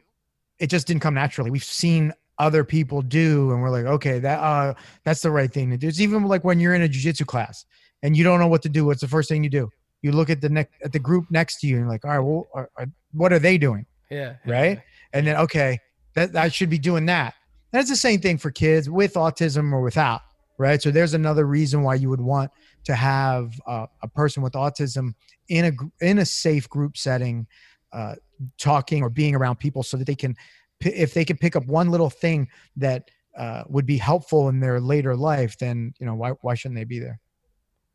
it 0.59 0.69
just 0.69 0.87
didn't 0.87 1.03
come 1.03 1.13
naturally. 1.13 1.51
We've 1.51 1.63
seen 1.63 2.15
other 2.39 2.65
people 2.65 3.03
do 3.03 3.53
and 3.53 3.61
we're 3.61 3.71
like 3.71 3.85
okay 3.85 4.19
that 4.19 4.39
uh 4.41 4.75
that's 5.05 5.21
the 5.21 5.31
right 5.31 5.53
thing 5.53 5.71
to 5.71 5.77
do. 5.77 5.87
It's 5.87 6.01
even 6.01 6.25
like 6.25 6.45
when 6.45 6.61
you're 6.61 6.75
in 6.75 6.83
a 6.83 6.89
jiu-jitsu 6.89 7.27
class 7.27 7.67
and 8.03 8.17
you 8.17 8.25
don't 8.25 8.41
know 8.41 8.49
what 8.49 8.63
to 8.63 8.71
do 8.71 8.87
what's 8.87 9.03
the 9.03 9.09
first 9.09 9.29
thing 9.29 9.45
you 9.45 9.51
do 9.51 9.71
you 10.07 10.13
look 10.13 10.31
at 10.31 10.41
the 10.41 10.49
next 10.49 10.73
at 10.83 10.93
the 10.93 10.99
group 10.99 11.27
next 11.31 11.61
to 11.61 11.67
you 11.67 11.77
and 11.77 11.83
you're 11.83 11.91
like 11.91 12.05
all 12.05 12.11
right 12.11 12.19
well 12.21 12.49
are, 12.55 12.71
are, 12.77 12.87
what 13.13 13.33
are 13.33 13.39
they 13.39 13.59
doing? 13.59 13.87
Yeah, 14.11 14.37
yeah, 14.45 14.53
right? 14.53 14.83
And 15.13 15.27
then 15.27 15.37
okay 15.37 15.79
that 16.15 16.35
i 16.35 16.49
should 16.49 16.71
be 16.71 16.79
doing 16.79 17.07
that. 17.07 17.35
That's 17.73 17.91
the 17.91 17.97
same 17.97 18.21
thing 18.21 18.39
for 18.39 18.51
kids 18.51 18.89
with 18.89 19.15
autism 19.15 19.73
or 19.73 19.83
without 19.83 20.23
right? 20.59 20.81
So 20.81 20.91
there's 20.91 21.15
another 21.15 21.47
reason 21.47 21.83
why 21.83 21.97
you 21.97 22.09
would 22.09 22.21
want 22.21 22.51
to 22.85 22.95
have 22.95 23.53
uh, 23.67 23.87
a 24.03 24.09
person 24.09 24.43
with 24.43 24.55
autism 24.55 25.15
in 25.49 25.67
a 25.67 26.05
in 26.05 26.19
a 26.19 26.25
safe 26.25 26.69
group 26.69 26.97
setting 26.97 27.47
uh, 27.93 28.15
talking 28.59 29.03
or 29.03 29.11
being 29.11 29.35
around 29.35 29.57
people 29.57 29.83
so 29.83 29.97
that 29.97 30.07
they 30.07 30.15
can 30.15 30.35
if 30.81 31.15
they 31.15 31.25
can 31.25 31.37
pick 31.37 31.57
up 31.57 31.67
one 31.67 31.91
little 31.91 32.11
thing 32.11 32.49
that 32.77 33.11
uh, 33.37 33.65
would 33.69 33.87
be 33.87 33.97
helpful 33.97 34.49
in 34.49 34.61
their 34.61 34.81
later 34.81 35.15
life 35.15 35.57
then 35.59 35.93
you 35.99 36.07
know 36.07 36.15
why, 36.15 36.31
why 36.43 36.55
shouldn't 36.55 36.77
they 36.77 36.85
be 36.85 36.99
there? 36.99 37.21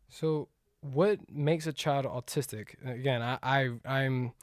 So, 0.09 0.49
what 0.81 1.19
makes 1.31 1.67
a 1.67 1.73
child 1.73 2.05
autistic? 2.05 2.75
Again, 2.85 3.21
I, 3.21 3.37
I 3.43 3.69
I'm. 3.85 4.33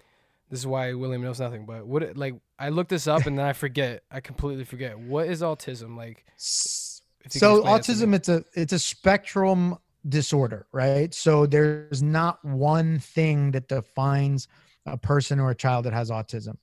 This 0.50 0.60
is 0.60 0.66
why 0.66 0.94
William 0.94 1.22
knows 1.22 1.40
nothing. 1.40 1.66
But 1.66 1.86
what 1.86 2.02
it- 2.02 2.16
like 2.16 2.34
I 2.58 2.70
looked 2.70 2.90
this 2.90 3.06
up 3.06 3.26
and 3.26 3.38
then 3.38 3.44
I 3.46 3.52
forget. 3.52 4.02
I 4.10 4.20
completely 4.20 4.64
forget. 4.64 4.98
What 4.98 5.26
is 5.28 5.42
autism 5.42 5.96
like? 5.96 6.24
S- 6.36 7.02
If 7.24 7.34
you 7.34 7.40
can 7.40 7.40
so 7.40 7.54
explain 7.56 7.76
it 7.76 7.82
to 7.82 7.92
autism 7.92 8.14
it's 8.14 8.28
a 8.28 8.44
it's 8.54 8.72
a 8.72 8.78
spectrum 8.78 9.76
disorder 10.08 10.66
right 10.72 11.12
so 11.12 11.44
there's 11.44 12.02
not 12.02 12.42
one 12.44 13.00
thing 13.00 13.50
that 13.50 13.68
defines 13.68 14.46
a 14.86 14.96
person 14.96 15.40
or 15.40 15.50
a 15.50 15.54
child 15.54 15.84
that 15.84 15.92
has 15.92 16.08
autism 16.08 16.56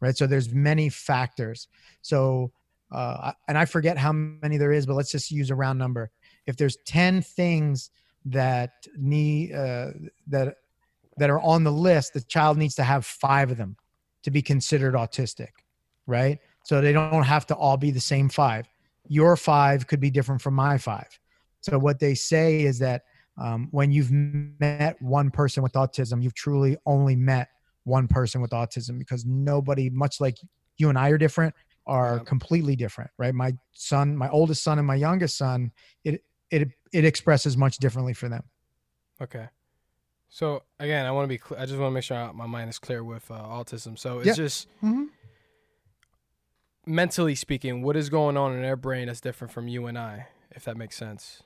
right 0.00 0.16
so 0.16 0.26
there's 0.26 0.52
many 0.52 0.88
factors 0.88 1.68
so 2.02 2.50
uh, 2.90 3.32
and 3.46 3.56
i 3.56 3.64
forget 3.64 3.96
how 3.96 4.12
many 4.12 4.56
there 4.58 4.72
is 4.72 4.84
but 4.84 4.94
let's 4.94 5.12
just 5.12 5.30
use 5.30 5.48
a 5.50 5.54
round 5.54 5.78
number 5.78 6.10
if 6.46 6.56
there's 6.56 6.76
10 6.84 7.22
things 7.22 7.90
that 8.24 8.72
need 8.96 9.52
uh, 9.52 9.90
that 10.26 10.56
that 11.18 11.30
are 11.30 11.40
on 11.40 11.64
the 11.64 11.72
list 11.72 12.14
the 12.14 12.20
child 12.22 12.56
needs 12.56 12.74
to 12.74 12.82
have 12.82 13.04
five 13.04 13.50
of 13.50 13.56
them 13.56 13.76
to 14.22 14.30
be 14.30 14.40
considered 14.40 14.94
autistic 14.94 15.48
right 16.06 16.38
so 16.64 16.80
they 16.80 16.92
don't 16.92 17.24
have 17.24 17.46
to 17.46 17.54
all 17.54 17.76
be 17.76 17.90
the 17.90 18.00
same 18.00 18.28
five 18.28 18.66
your 19.08 19.36
five 19.36 19.86
could 19.86 20.00
be 20.00 20.10
different 20.10 20.40
from 20.40 20.54
my 20.54 20.78
five. 20.78 21.18
So 21.60 21.78
what 21.78 21.98
they 21.98 22.14
say 22.14 22.62
is 22.62 22.78
that 22.80 23.02
um, 23.40 23.68
when 23.70 23.92
you've 23.92 24.10
met 24.10 25.00
one 25.00 25.30
person 25.30 25.62
with 25.62 25.72
autism, 25.72 26.22
you've 26.22 26.34
truly 26.34 26.76
only 26.86 27.16
met 27.16 27.48
one 27.84 28.08
person 28.08 28.40
with 28.40 28.50
autism 28.50 28.98
because 28.98 29.24
nobody, 29.24 29.90
much 29.90 30.20
like 30.20 30.36
you 30.76 30.88
and 30.88 30.98
I 30.98 31.10
are 31.10 31.18
different, 31.18 31.54
are 31.86 32.20
completely 32.20 32.76
different, 32.76 33.10
right? 33.18 33.34
My 33.34 33.52
son, 33.72 34.16
my 34.16 34.28
oldest 34.28 34.62
son, 34.62 34.78
and 34.78 34.86
my 34.86 34.94
youngest 34.94 35.36
son, 35.36 35.72
it 36.04 36.22
it 36.52 36.68
it 36.92 37.04
expresses 37.04 37.56
much 37.56 37.78
differently 37.78 38.12
for 38.12 38.28
them. 38.28 38.44
Okay. 39.20 39.48
So 40.28 40.62
again, 40.78 41.06
I 41.06 41.10
want 41.10 41.24
to 41.24 41.28
be. 41.28 41.38
Cl- 41.38 41.60
I 41.60 41.66
just 41.66 41.78
want 41.78 41.90
to 41.90 41.94
make 41.94 42.04
sure 42.04 42.32
my 42.32 42.46
mind 42.46 42.70
is 42.70 42.78
clear 42.78 43.02
with 43.02 43.30
uh, 43.30 43.34
autism. 43.34 43.98
So 43.98 44.18
it's 44.18 44.26
Yeah. 44.28 44.34
just 44.34 44.68
Mm-hmm. 44.82 45.04
mentally 46.86 47.34
speaking, 47.34 47.82
what 47.82 47.96
is 47.96 48.08
going 48.08 48.36
on 48.36 48.52
in 48.54 48.62
their 48.62 48.76
brain 48.76 49.06
that's 49.06 49.20
different 49.20 49.52
from 49.52 49.68
you 49.68 49.86
and 49.86 49.98
I, 49.98 50.28
if 50.50 50.64
that 50.64 50.76
makes 50.76 50.96
sense. 50.96 51.42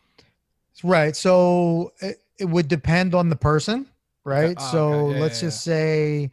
Right. 0.83 1.16
So 1.16 1.92
it, 2.01 2.23
it 2.38 2.45
would 2.47 2.69
depend 2.69 3.14
on 3.14 3.29
the 3.29 3.37
person, 3.37 3.87
right? 4.25 4.57
Ah, 4.59 4.71
so 4.71 4.88
okay. 5.07 5.14
Yeah, 5.14 5.21
let's 5.23 5.42
yeah, 5.42 5.49
just 5.49 5.62
say 5.62 6.31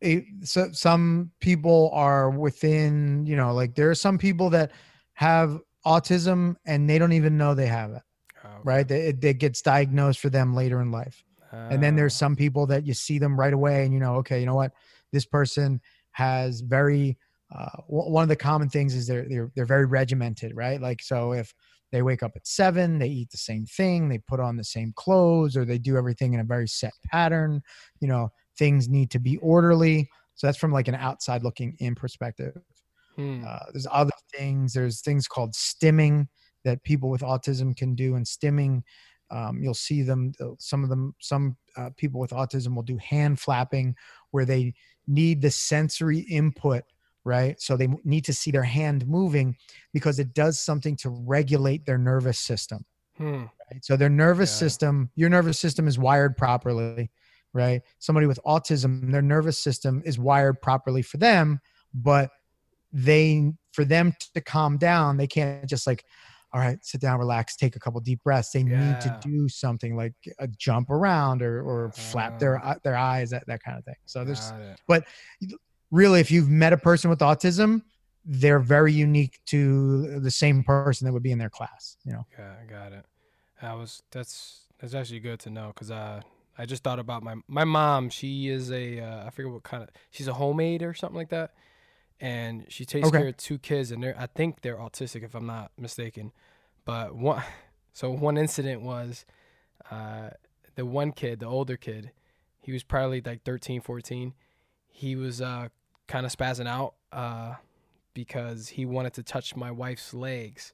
it, 0.00 0.24
so, 0.42 0.68
some 0.72 1.30
people 1.40 1.90
are 1.92 2.30
within, 2.30 3.24
you 3.26 3.36
know, 3.36 3.54
like 3.54 3.74
there 3.74 3.90
are 3.90 3.94
some 3.94 4.18
people 4.18 4.50
that 4.50 4.72
have 5.14 5.58
autism 5.86 6.56
and 6.66 6.90
they 6.90 6.98
don't 6.98 7.12
even 7.12 7.38
know 7.38 7.54
they 7.54 7.66
have 7.66 7.92
it, 7.92 8.02
Oh, 8.44 8.60
okay. 8.62 8.64
right? 8.64 8.90
It, 8.90 9.22
it 9.24 9.38
gets 9.38 9.62
diagnosed 9.62 10.20
for 10.20 10.30
them 10.30 10.54
later 10.54 10.80
in 10.80 10.90
life. 10.90 11.24
And 11.70 11.82
then 11.82 11.96
there's 11.96 12.14
Ah, 12.14 12.16
some 12.16 12.36
people 12.36 12.66
that 12.68 12.86
you 12.86 12.94
see 12.94 13.18
them 13.18 13.38
right 13.38 13.52
away 13.52 13.84
and 13.84 13.92
you 13.92 14.00
know, 14.00 14.16
okay, 14.16 14.40
you 14.40 14.46
know 14.46 14.54
what? 14.54 14.72
This 15.12 15.26
person 15.26 15.80
has 16.12 16.60
very 16.60 17.18
uh, 17.54 17.70
w- 17.88 18.10
one 18.10 18.22
of 18.22 18.28
the 18.28 18.36
common 18.36 18.68
things 18.68 18.94
is 18.94 19.06
they're, 19.06 19.28
they're 19.28 19.50
they're 19.54 19.66
very 19.66 19.86
regimented, 19.86 20.52
right? 20.56 20.80
Like 20.80 21.02
so 21.02 21.32
if 21.32 21.54
they 21.92 22.02
wake 22.02 22.22
up 22.22 22.32
at 22.36 22.46
seven, 22.46 22.98
they 22.98 23.08
eat 23.08 23.30
the 23.30 23.36
same 23.36 23.66
thing, 23.66 24.08
they 24.08 24.18
put 24.18 24.40
on 24.40 24.56
the 24.56 24.64
same 24.64 24.92
clothes, 24.96 25.56
or 25.56 25.64
they 25.64 25.78
do 25.78 25.96
everything 25.96 26.34
in 26.34 26.40
a 26.40 26.44
very 26.44 26.68
set 26.68 26.92
pattern. 27.04 27.62
You 28.00 28.08
know, 28.08 28.30
things 28.58 28.88
need 28.88 29.10
to 29.12 29.18
be 29.20 29.36
orderly. 29.38 30.08
So 30.34 30.46
that's 30.46 30.58
from 30.58 30.72
like 30.72 30.88
an 30.88 30.94
outside 30.96 31.42
looking 31.44 31.76
in 31.78 31.94
perspective. 31.94 32.56
Hmm. 33.16 33.44
Uh, 33.46 33.58
there's 33.72 33.86
other 33.90 34.12
things. 34.34 34.72
There's 34.72 35.00
things 35.00 35.26
called 35.26 35.54
stimming 35.54 36.28
that 36.64 36.82
people 36.84 37.10
with 37.10 37.22
autism 37.22 37.76
can 37.76 37.94
do, 37.94 38.16
and 38.16 38.26
stimming, 38.26 38.82
um, 39.30 39.62
you'll 39.62 39.74
see 39.74 40.02
them. 40.02 40.32
uh, 40.40 40.50
Some 40.58 40.82
of 40.84 40.90
them, 40.90 41.14
some 41.20 41.56
uh, 41.76 41.90
people 41.96 42.20
with 42.20 42.30
autism 42.30 42.74
will 42.74 42.82
do 42.82 42.96
hand 42.98 43.40
flapping, 43.40 43.94
where 44.30 44.44
they 44.44 44.74
need 45.06 45.40
the 45.42 45.50
sensory 45.50 46.20
input, 46.20 46.82
right? 47.24 47.60
So 47.60 47.76
they 47.76 47.88
need 48.04 48.24
to 48.24 48.32
see 48.32 48.50
their 48.50 48.64
hand 48.64 49.06
moving 49.06 49.56
because 49.92 50.18
it 50.18 50.34
does 50.34 50.60
something 50.60 50.96
to 50.96 51.10
regulate 51.10 51.86
their 51.86 51.98
nervous 51.98 52.38
system. 52.38 52.84
Hmm. 53.16 53.44
Right? 53.70 53.84
So 53.84 53.96
their 53.96 54.10
nervous 54.10 54.50
Yeah. 54.50 54.58
system, 54.58 55.10
your 55.14 55.30
nervous 55.30 55.58
system 55.58 55.88
is 55.88 55.98
wired 55.98 56.36
properly, 56.36 57.10
right? 57.52 57.82
Somebody 57.98 58.26
with 58.26 58.40
autism, 58.44 59.10
their 59.10 59.22
nervous 59.22 59.58
system 59.58 60.02
is 60.04 60.18
wired 60.18 60.60
properly 60.60 61.02
for 61.02 61.16
them, 61.16 61.60
but 61.94 62.30
they 62.96 63.52
for 63.72 63.84
them 63.84 64.14
to 64.34 64.40
calm 64.40 64.78
down, 64.78 65.16
they 65.18 65.26
can't 65.26 65.68
just 65.68 65.86
like, 65.86 66.02
all 66.54 66.60
right, 66.60 66.78
sit 66.82 67.00
down, 67.00 67.18
relax, 67.18 67.54
take 67.56 67.76
a 67.76 67.78
couple 67.78 68.00
deep 68.00 68.22
breaths. 68.24 68.50
They 68.50 68.62
need 68.62 69.00
to 69.02 69.10
do 69.20 69.48
something 69.48 69.94
like 69.96 70.14
a 70.38 70.48
jump 70.48 70.88
around 70.90 71.42
or 71.42 71.62
or 71.62 71.92
flap 71.92 72.38
their 72.38 72.58
Ah. 72.64 72.76
their 72.82 72.96
eyes, 72.96 73.30
that 73.30 73.46
that 73.46 73.62
kind 73.62 73.76
of 73.78 73.84
thing. 73.84 73.96
So 74.06 74.24
there's 74.24 74.50
but 74.88 75.04
really, 75.90 76.20
if 76.20 76.30
you've 76.30 76.48
met 76.48 76.72
a 76.72 76.78
person 76.78 77.10
with 77.10 77.18
autism, 77.20 77.82
they're 78.24 78.58
very 78.60 78.92
unique 78.92 79.38
to 79.46 80.18
the 80.20 80.30
same 80.30 80.64
person 80.64 81.04
that 81.04 81.12
would 81.12 81.22
be 81.22 81.32
in 81.32 81.38
their 81.38 81.50
class. 81.50 81.96
You 82.04 82.12
know. 82.14 82.26
yeah 82.38 82.54
i 82.62 82.64
got 82.70 82.92
it. 82.92 83.04
I 83.60 83.74
was 83.74 84.02
that's 84.10 84.62
that's 84.78 84.94
actually 84.94 85.20
good 85.20 85.40
to 85.40 85.50
know 85.50 85.68
because 85.74 85.90
I 85.90 86.22
I 86.58 86.64
just 86.64 86.82
thought 86.82 86.98
about 86.98 87.22
my 87.22 87.34
my 87.48 87.64
mom. 87.64 88.08
She 88.08 88.48
is 88.48 88.70
a 88.72 89.00
uh, 89.00 89.26
I 89.26 89.30
forget 89.30 89.52
what 89.52 89.62
kind 89.62 89.82
of 89.82 89.90
she's 90.10 90.28
a 90.28 90.32
homemaid 90.34 90.82
or 90.82 90.94
something 90.94 91.16
like 91.16 91.28
that, 91.30 91.52
and 92.20 92.64
she 92.68 92.84
takes 92.84 93.08
Okay. 93.08 93.18
care 93.18 93.28
of 93.28 93.36
two 93.36 93.58
kids, 93.58 93.90
and 93.90 94.02
they're 94.02 94.16
I 94.18 94.26
think 94.26 94.60
they're 94.62 94.76
autistic 94.76 95.22
if 95.22 95.34
I'm 95.34 95.46
not 95.46 95.70
mistaken. 95.78 96.32
But 96.84 97.14
one 97.16 97.42
so 97.92 98.10
one 98.10 98.36
incident 98.36 98.82
was 98.82 99.24
uh, 99.90 100.30
the 100.74 100.84
one 100.86 101.12
kid, 101.12 101.40
the 101.40 101.46
older 101.46 101.76
kid, 101.76 102.10
he 102.60 102.72
was 102.72 102.82
probably 102.82 103.20
like 103.20 103.42
13, 103.44 103.80
14. 103.80 104.34
He 104.88 105.14
was 105.16 105.40
uh, 105.40 105.68
kind 106.08 106.26
of 106.26 106.32
spazzing 106.34 106.66
out 106.66 106.94
uh, 107.12 107.54
because 108.14 108.68
he 108.68 108.84
wanted 108.86 109.12
to 109.14 109.22
touch 109.22 109.54
my 109.56 109.70
wife's 109.70 110.12
legs. 110.14 110.72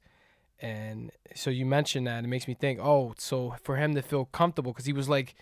And 0.61 1.11
so 1.35 1.51
you 1.51 1.67
mentioned 1.67 2.07
that, 2.07 2.23
it 2.25 2.29
makes 2.29 2.47
me 2.47 2.55
think, 2.55 2.79
oh, 2.81 3.15
so 3.19 3.57
for 3.65 3.77
him 3.77 3.95
to 3.97 4.03
feel 4.03 4.27
comfortable, 4.27 4.73
because 4.73 4.87
he 4.87 4.93
was 4.93 5.09
like, 5.09 5.35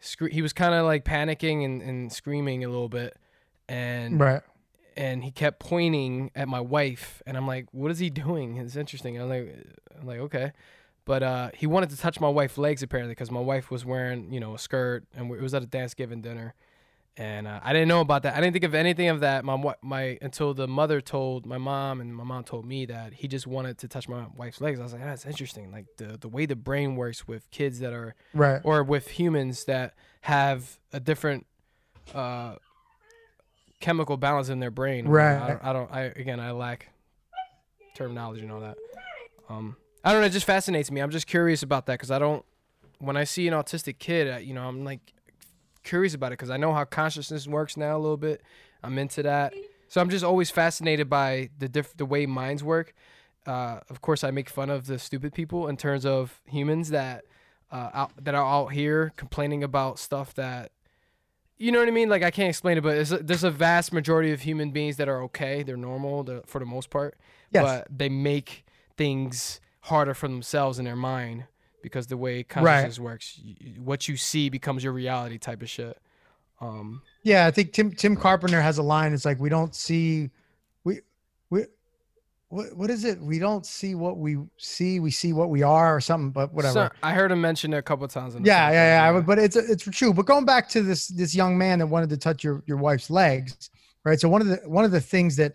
scre- 0.00 0.28
he 0.28 0.40
was 0.40 0.52
kind 0.54 0.74
of 0.74 0.86
like 0.86 1.04
panicking 1.04 1.64
and, 1.64 1.82
and 1.82 2.10
screaming 2.12 2.64
a 2.64 2.68
little 2.68 2.88
bit, 2.88 3.14
and 3.68 4.18
Right. 4.18 4.42
And 4.96 5.24
he 5.24 5.30
kept 5.30 5.58
pointing 5.60 6.30
at 6.34 6.48
my 6.48 6.60
wife, 6.60 7.22
and 7.26 7.36
I'm 7.36 7.46
like, 7.46 7.66
what 7.72 7.90
is 7.90 7.98
he 7.98 8.10
doing? 8.24 8.56
It's 8.56 8.76
interesting. 8.76 9.20
I'm 9.20 9.28
like, 9.28 9.54
I'm 10.00 10.06
like, 10.06 10.18
okay. 10.20 10.52
But 11.06 11.22
uh, 11.22 11.50
he 11.54 11.66
wanted 11.66 11.90
to 11.90 11.98
touch 11.98 12.18
my 12.18 12.28
wife's 12.28 12.56
legs 12.56 12.82
apparently 12.82 13.12
because 13.12 13.30
my 13.30 13.40
wife 13.40 13.70
was 13.70 13.84
wearing, 13.84 14.32
you 14.32 14.40
know, 14.40 14.54
a 14.54 14.58
skirt, 14.58 15.04
and 15.14 15.30
it 15.32 15.40
was 15.42 15.52
at 15.52 15.62
a 15.62 15.66
Thanksgiving 15.66 16.22
dinner, 16.22 16.54
and 17.18 17.46
uh, 17.46 17.60
I 17.62 17.74
didn't 17.74 17.88
know 17.88 18.00
about 18.00 18.22
that. 18.22 18.34
I 18.34 18.40
didn't 18.40 18.54
think 18.54 18.64
of 18.64 18.74
anything 18.74 19.08
of 19.08 19.20
that. 19.20 19.44
My 19.44 19.74
my 19.82 20.18
until 20.22 20.54
the 20.54 20.66
mother 20.66 21.02
told 21.02 21.44
my 21.44 21.58
mom, 21.58 22.00
and 22.00 22.16
my 22.16 22.24
mom 22.24 22.42
told 22.42 22.64
me 22.64 22.86
that 22.86 23.12
he 23.12 23.28
just 23.28 23.46
wanted 23.46 23.76
to 23.78 23.88
touch 23.88 24.08
my 24.08 24.24
wife's 24.34 24.62
legs. 24.62 24.80
I 24.80 24.82
was 24.82 24.94
like, 24.94 25.02
"Ah, 25.02 25.08
that's 25.08 25.26
interesting. 25.26 25.70
Like 25.70 25.84
the 25.98 26.16
the 26.18 26.28
way 26.28 26.46
the 26.46 26.56
brain 26.56 26.96
works 26.96 27.28
with 27.28 27.50
kids 27.50 27.80
that 27.80 27.92
are 27.92 28.14
Right. 28.32 28.62
or 28.64 28.82
with 28.82 29.08
humans 29.08 29.64
that 29.66 29.92
have 30.22 30.78
a 30.92 31.00
different 31.00 31.46
uh, 32.14 32.56
chemical 33.84 34.16
balance 34.16 34.48
in 34.48 34.60
their 34.60 34.70
brain. 34.70 35.06
Right. 35.06 35.36
I 35.36 35.48
don't, 35.48 35.64
I 35.64 35.72
don't. 35.74 35.92
I 35.92 36.00
again, 36.04 36.40
I 36.40 36.52
lack 36.52 36.88
terminology 37.94 38.40
and 38.40 38.50
all 38.50 38.60
that. 38.60 38.78
Um, 39.50 39.76
I 40.02 40.12
don't 40.12 40.22
know. 40.22 40.26
It 40.26 40.30
just 40.30 40.46
fascinates 40.46 40.90
me. 40.90 41.02
I'm 41.02 41.10
just 41.10 41.26
curious 41.26 41.62
about 41.62 41.84
that 41.86 41.94
because 41.94 42.10
I 42.10 42.18
don't. 42.18 42.44
When 42.98 43.18
I 43.18 43.24
see 43.24 43.46
an 43.46 43.52
autistic 43.52 43.98
kid, 43.98 44.42
you 44.46 44.54
know, 44.54 44.66
I'm 44.66 44.84
like 44.84 45.12
curious 45.82 46.14
about 46.14 46.28
it 46.28 46.38
because 46.38 46.48
I 46.48 46.56
know 46.56 46.72
how 46.72 46.84
consciousness 46.84 47.46
works 47.46 47.76
now 47.76 47.94
a 47.94 48.00
little 48.00 48.16
bit. 48.16 48.40
I'm 48.82 48.98
into 48.98 49.22
that, 49.24 49.52
so 49.88 50.00
I'm 50.00 50.08
just 50.08 50.24
always 50.24 50.50
fascinated 50.50 51.10
by 51.10 51.50
the 51.58 51.68
diff- 51.68 51.96
the 51.96 52.06
way 52.06 52.24
minds 52.24 52.64
work. 52.64 52.94
Uh, 53.46 53.80
of 53.90 54.00
course, 54.00 54.24
I 54.24 54.30
make 54.30 54.48
fun 54.48 54.70
of 54.70 54.86
the 54.86 54.98
stupid 54.98 55.34
people 55.34 55.68
in 55.68 55.76
terms 55.76 56.06
of 56.06 56.40
humans 56.46 56.88
that 56.88 57.26
uh, 57.70 57.90
out, 57.92 58.12
that 58.24 58.34
are 58.34 58.44
out 58.44 58.68
here 58.68 59.12
complaining 59.16 59.62
about 59.62 59.98
stuff 59.98 60.32
that 60.36 60.72
you 61.58 61.70
know 61.72 61.78
what 61.78 61.88
I 61.88 61.92
mean. 61.92 62.08
Like 62.08 62.22
I 62.22 62.30
can't 62.30 62.48
explain 62.48 62.78
it, 62.78 62.82
but 62.82 62.96
it's 62.96 63.10
a, 63.10 63.18
there's 63.18 63.44
a 63.44 63.50
vast 63.50 63.92
majority 63.92 64.32
of 64.32 64.40
human 64.42 64.70
beings 64.70 64.96
that 64.96 65.08
are 65.08 65.22
okay. 65.24 65.62
They're 65.62 65.76
normal 65.76 66.24
the, 66.24 66.42
for 66.46 66.58
the 66.58 66.66
most 66.66 66.90
part, 66.90 67.16
Yes. 67.50 67.62
but 67.64 67.86
they 67.98 68.08
make 68.08 68.64
things 68.96 69.60
harder 69.80 70.14
for 70.14 70.28
themselves 70.28 70.78
in 70.78 70.84
their 70.84 70.96
mind 70.96 71.44
because 71.82 72.06
the 72.06 72.16
way 72.16 72.42
consciousness 72.42 72.98
works, 72.98 73.38
y- 73.44 73.54
what 73.78 74.08
you 74.08 74.16
see 74.16 74.48
becomes 74.48 74.82
your 74.82 74.92
reality 74.92 75.36
type 75.38 75.60
of 75.62 75.68
shit. 75.68 75.98
Um, 76.60 77.02
Yeah, 77.22 77.46
I 77.46 77.50
think 77.50 77.72
Tim 77.72 77.92
Tim 77.92 78.16
Carpenter 78.16 78.60
has 78.62 78.78
a 78.78 78.82
line. 78.82 79.12
It's 79.12 79.24
like 79.24 79.38
we 79.38 79.48
don't 79.50 79.74
see, 79.74 80.30
we 80.84 81.00
we 81.50 81.66
what 82.54 82.76
what 82.76 82.90
is 82.90 83.04
it? 83.04 83.20
We 83.20 83.40
don't 83.40 83.66
see 83.66 83.96
what 83.96 84.18
we 84.18 84.38
see. 84.58 85.00
We 85.00 85.10
see 85.10 85.32
what 85.32 85.50
we 85.50 85.62
are, 85.62 85.96
or 85.96 86.00
something. 86.00 86.30
But 86.30 86.52
whatever. 86.52 86.72
so- 86.72 86.90
I 87.02 87.12
heard 87.12 87.32
him 87.32 87.40
mention 87.40 87.74
it 87.74 87.78
a 87.78 87.82
couple 87.82 88.06
times. 88.06 88.36
In 88.36 88.44
the 88.44 88.48
yeah, 88.48 88.70
yeah, 88.70 89.12
yeah. 89.12 89.20
But 89.20 89.40
it's 89.40 89.56
it's 89.56 89.82
true. 89.82 90.14
But 90.14 90.26
going 90.26 90.44
back 90.44 90.68
to 90.70 90.82
this 90.82 91.08
this 91.08 91.34
young 91.34 91.58
man 91.58 91.80
that 91.80 91.86
wanted 91.88 92.10
to 92.10 92.16
touch 92.16 92.44
your 92.44 92.62
your 92.66 92.76
wife's 92.76 93.10
legs, 93.10 93.70
right? 94.04 94.20
So 94.20 94.28
one 94.28 94.40
of 94.40 94.46
the 94.46 94.60
one 94.66 94.84
of 94.84 94.92
the 94.92 95.00
things 95.00 95.34
that 95.36 95.54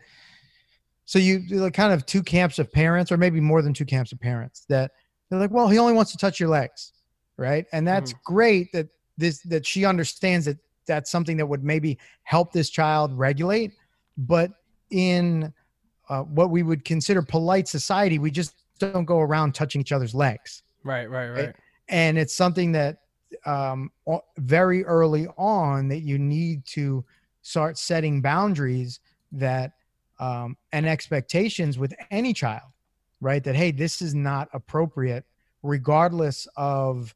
so 1.05 1.19
you 1.19 1.41
like 1.51 1.73
kind 1.73 1.93
of 1.93 2.05
two 2.05 2.21
camps 2.21 2.59
of 2.59 2.71
parents, 2.71 3.11
or 3.13 3.17
maybe 3.17 3.39
more 3.39 3.61
than 3.61 3.73
two 3.73 3.85
camps 3.85 4.11
of 4.11 4.19
parents 4.19 4.65
that 4.67 4.91
they're 5.29 5.39
like, 5.39 5.51
well, 5.51 5.69
he 5.69 5.77
only 5.77 5.93
wants 5.93 6.11
to 6.11 6.17
touch 6.17 6.37
your 6.37 6.49
legs, 6.49 6.91
right? 7.37 7.65
And 7.71 7.87
that's 7.87 8.11
mm-hmm. 8.11 8.33
great 8.33 8.71
that 8.73 8.89
this 9.17 9.39
that 9.43 9.65
she 9.65 9.85
understands 9.85 10.45
that 10.47 10.57
that's 10.85 11.09
something 11.09 11.37
that 11.37 11.45
would 11.45 11.63
maybe 11.63 11.97
help 12.23 12.51
this 12.51 12.69
child 12.69 13.17
regulate, 13.17 13.71
but 14.17 14.51
in 14.91 15.53
uh, 16.09 16.23
what 16.23 16.49
we 16.49 16.63
would 16.63 16.83
consider 16.85 17.21
polite 17.21 17.67
society, 17.67 18.19
we 18.19 18.31
just 18.31 18.55
don't 18.79 19.05
go 19.05 19.19
around 19.19 19.53
touching 19.53 19.81
each 19.81 19.91
other's 19.91 20.15
legs. 20.15 20.63
Right, 20.83 21.09
right, 21.09 21.29
right. 21.29 21.55
and 21.89 22.17
it's 22.17 22.33
something 22.33 22.71
that 22.71 23.01
um, 23.45 23.91
very 24.37 24.83
early 24.85 25.27
on 25.37 25.87
that 25.89 25.99
you 25.99 26.17
need 26.17 26.65
to 26.65 27.05
start 27.41 27.77
setting 27.77 28.21
boundaries 28.21 28.99
that 29.31 29.73
um, 30.19 30.57
and 30.73 30.87
expectations 30.87 31.77
with 31.77 31.93
any 32.11 32.33
child 32.33 32.69
right? 33.21 33.43
That 33.43 33.55
hey 33.55 33.71
this 33.71 34.01
is 34.01 34.15
not 34.15 34.49
appropriate 34.53 35.25
regardless 35.63 36.47
of 36.55 37.13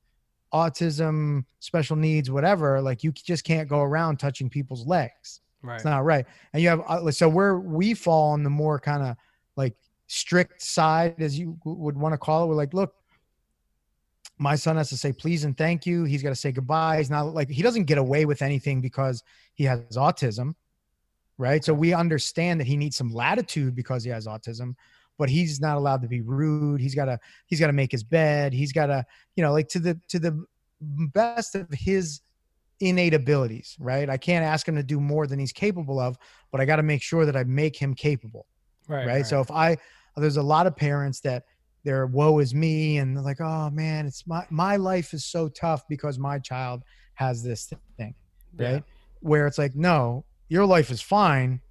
autism 0.54 1.46
special 1.60 1.96
needs 1.96 2.30
whatever 2.30 2.80
like 2.80 3.04
you 3.04 3.12
just 3.12 3.44
can't 3.44 3.68
go 3.68 3.80
around 3.80 4.18
touching 4.18 4.50
people's 4.50 4.86
legs 4.86 5.42
Right. 5.64 5.76
it's 5.76 5.86
not 5.86 6.04
right. 6.04 6.26
And 6.52 6.62
you 6.62 6.70
have 6.70 6.82
uh, 6.82 7.10
so 7.12 7.30
where 7.30 7.58
we 7.58 7.94
fall 7.94 8.34
on 8.34 8.44
the 8.44 8.50
more 8.50 8.80
kind 8.80 9.02
of 9.02 9.16
like 9.56 9.76
strict 10.08 10.62
side, 10.62 11.22
as 11.22 11.40
you 11.40 11.58
would 11.64 11.98
want 11.98 12.14
to 12.14 12.18
call 12.18 12.44
it. 12.44 12.48
We're 12.48 12.56
like, 12.56 12.74
look, 12.74 12.94
my 14.38 14.56
son 14.56 14.76
has 14.76 14.90
to 14.90 14.98
say 14.98 15.14
please 15.14 15.46
and 15.46 15.58
thank 15.58 15.86
you. 15.86 16.04
He's 16.04 16.22
got 16.22 16.30
to 16.30 16.36
say 16.36 16.52
goodbye. 16.52 16.98
He's 16.98 17.10
not 17.10 17.34
like 17.34 17.50
he 17.50 17.62
doesn't 17.62 17.86
get 17.86 17.98
away 17.98 18.26
with 18.26 18.42
anything 18.42 18.82
because 18.82 19.24
he 19.54 19.64
has 19.64 19.80
autism, 19.96 20.54
right? 21.38 21.64
So 21.64 21.74
we 21.74 21.94
understand 21.94 22.60
that 22.60 22.68
he 22.68 22.76
needs 22.76 22.98
some 22.98 23.14
latitude 23.14 23.74
because 23.74 24.04
he 24.04 24.10
has 24.10 24.28
autism, 24.28 24.76
but 25.18 25.30
he's 25.30 25.62
not 25.62 25.78
allowed 25.78 26.02
to 26.02 26.08
be 26.10 26.22
rude. 26.22 26.82
He's 26.82 26.94
got 26.94 27.06
to 27.06 27.20
he's 27.48 27.60
got 27.60 27.68
to 27.68 27.74
make 27.74 27.92
his 27.92 28.04
bed. 28.04 28.52
He's 28.54 28.74
got 28.74 28.88
to 28.88 29.06
you 29.36 29.44
know 29.44 29.54
like 29.54 29.70
to 29.70 29.80
the 29.80 30.00
to 30.10 30.20
the 30.20 30.46
best 30.82 31.56
of 31.56 31.68
his 31.72 32.22
innate 32.80 33.14
abilities, 33.14 33.76
right? 33.80 34.10
I 34.10 34.18
can't 34.18 34.46
ask 34.46 34.68
him 34.68 34.76
to 34.76 34.84
do 34.84 35.00
more 35.00 35.28
than 35.28 35.40
he's 35.40 35.54
capable 35.54 36.00
of, 36.00 36.18
but 36.52 36.62
I 36.62 36.66
got 36.66 36.78
to 36.78 36.84
make 36.84 37.02
sure 37.02 37.26
that 37.26 37.36
I 37.36 37.44
make 37.44 37.78
him 37.78 37.94
capable, 37.94 38.48
right, 38.88 39.06
right? 39.06 39.26
So 39.26 39.40
if 39.40 39.52
I, 39.52 39.78
there's 40.16 40.38
a 40.38 40.44
lot 40.44 40.68
of 40.68 40.76
parents 40.76 41.20
that 41.22 41.44
they're 41.84 42.08
woe 42.08 42.40
is 42.40 42.54
me 42.54 42.98
and 42.98 43.16
they're 43.16 43.24
like, 43.24 43.42
oh 43.42 43.70
man, 43.70 44.06
it's 44.06 44.26
my 44.26 44.46
my 44.50 44.78
life 44.78 45.14
is 45.14 45.26
so 45.26 45.50
tough 45.50 45.84
because 45.90 46.18
my 46.18 46.40
child 46.40 46.84
has 47.16 47.44
this 47.44 47.72
thing, 47.98 48.16
Yeah. 48.58 48.72
right? 48.74 48.84
Where 49.20 49.48
it's 49.48 49.58
like, 49.58 49.76
no, 49.76 50.26
your 50.50 50.66
life 50.66 50.92
is 50.92 51.02
fine 51.02 51.62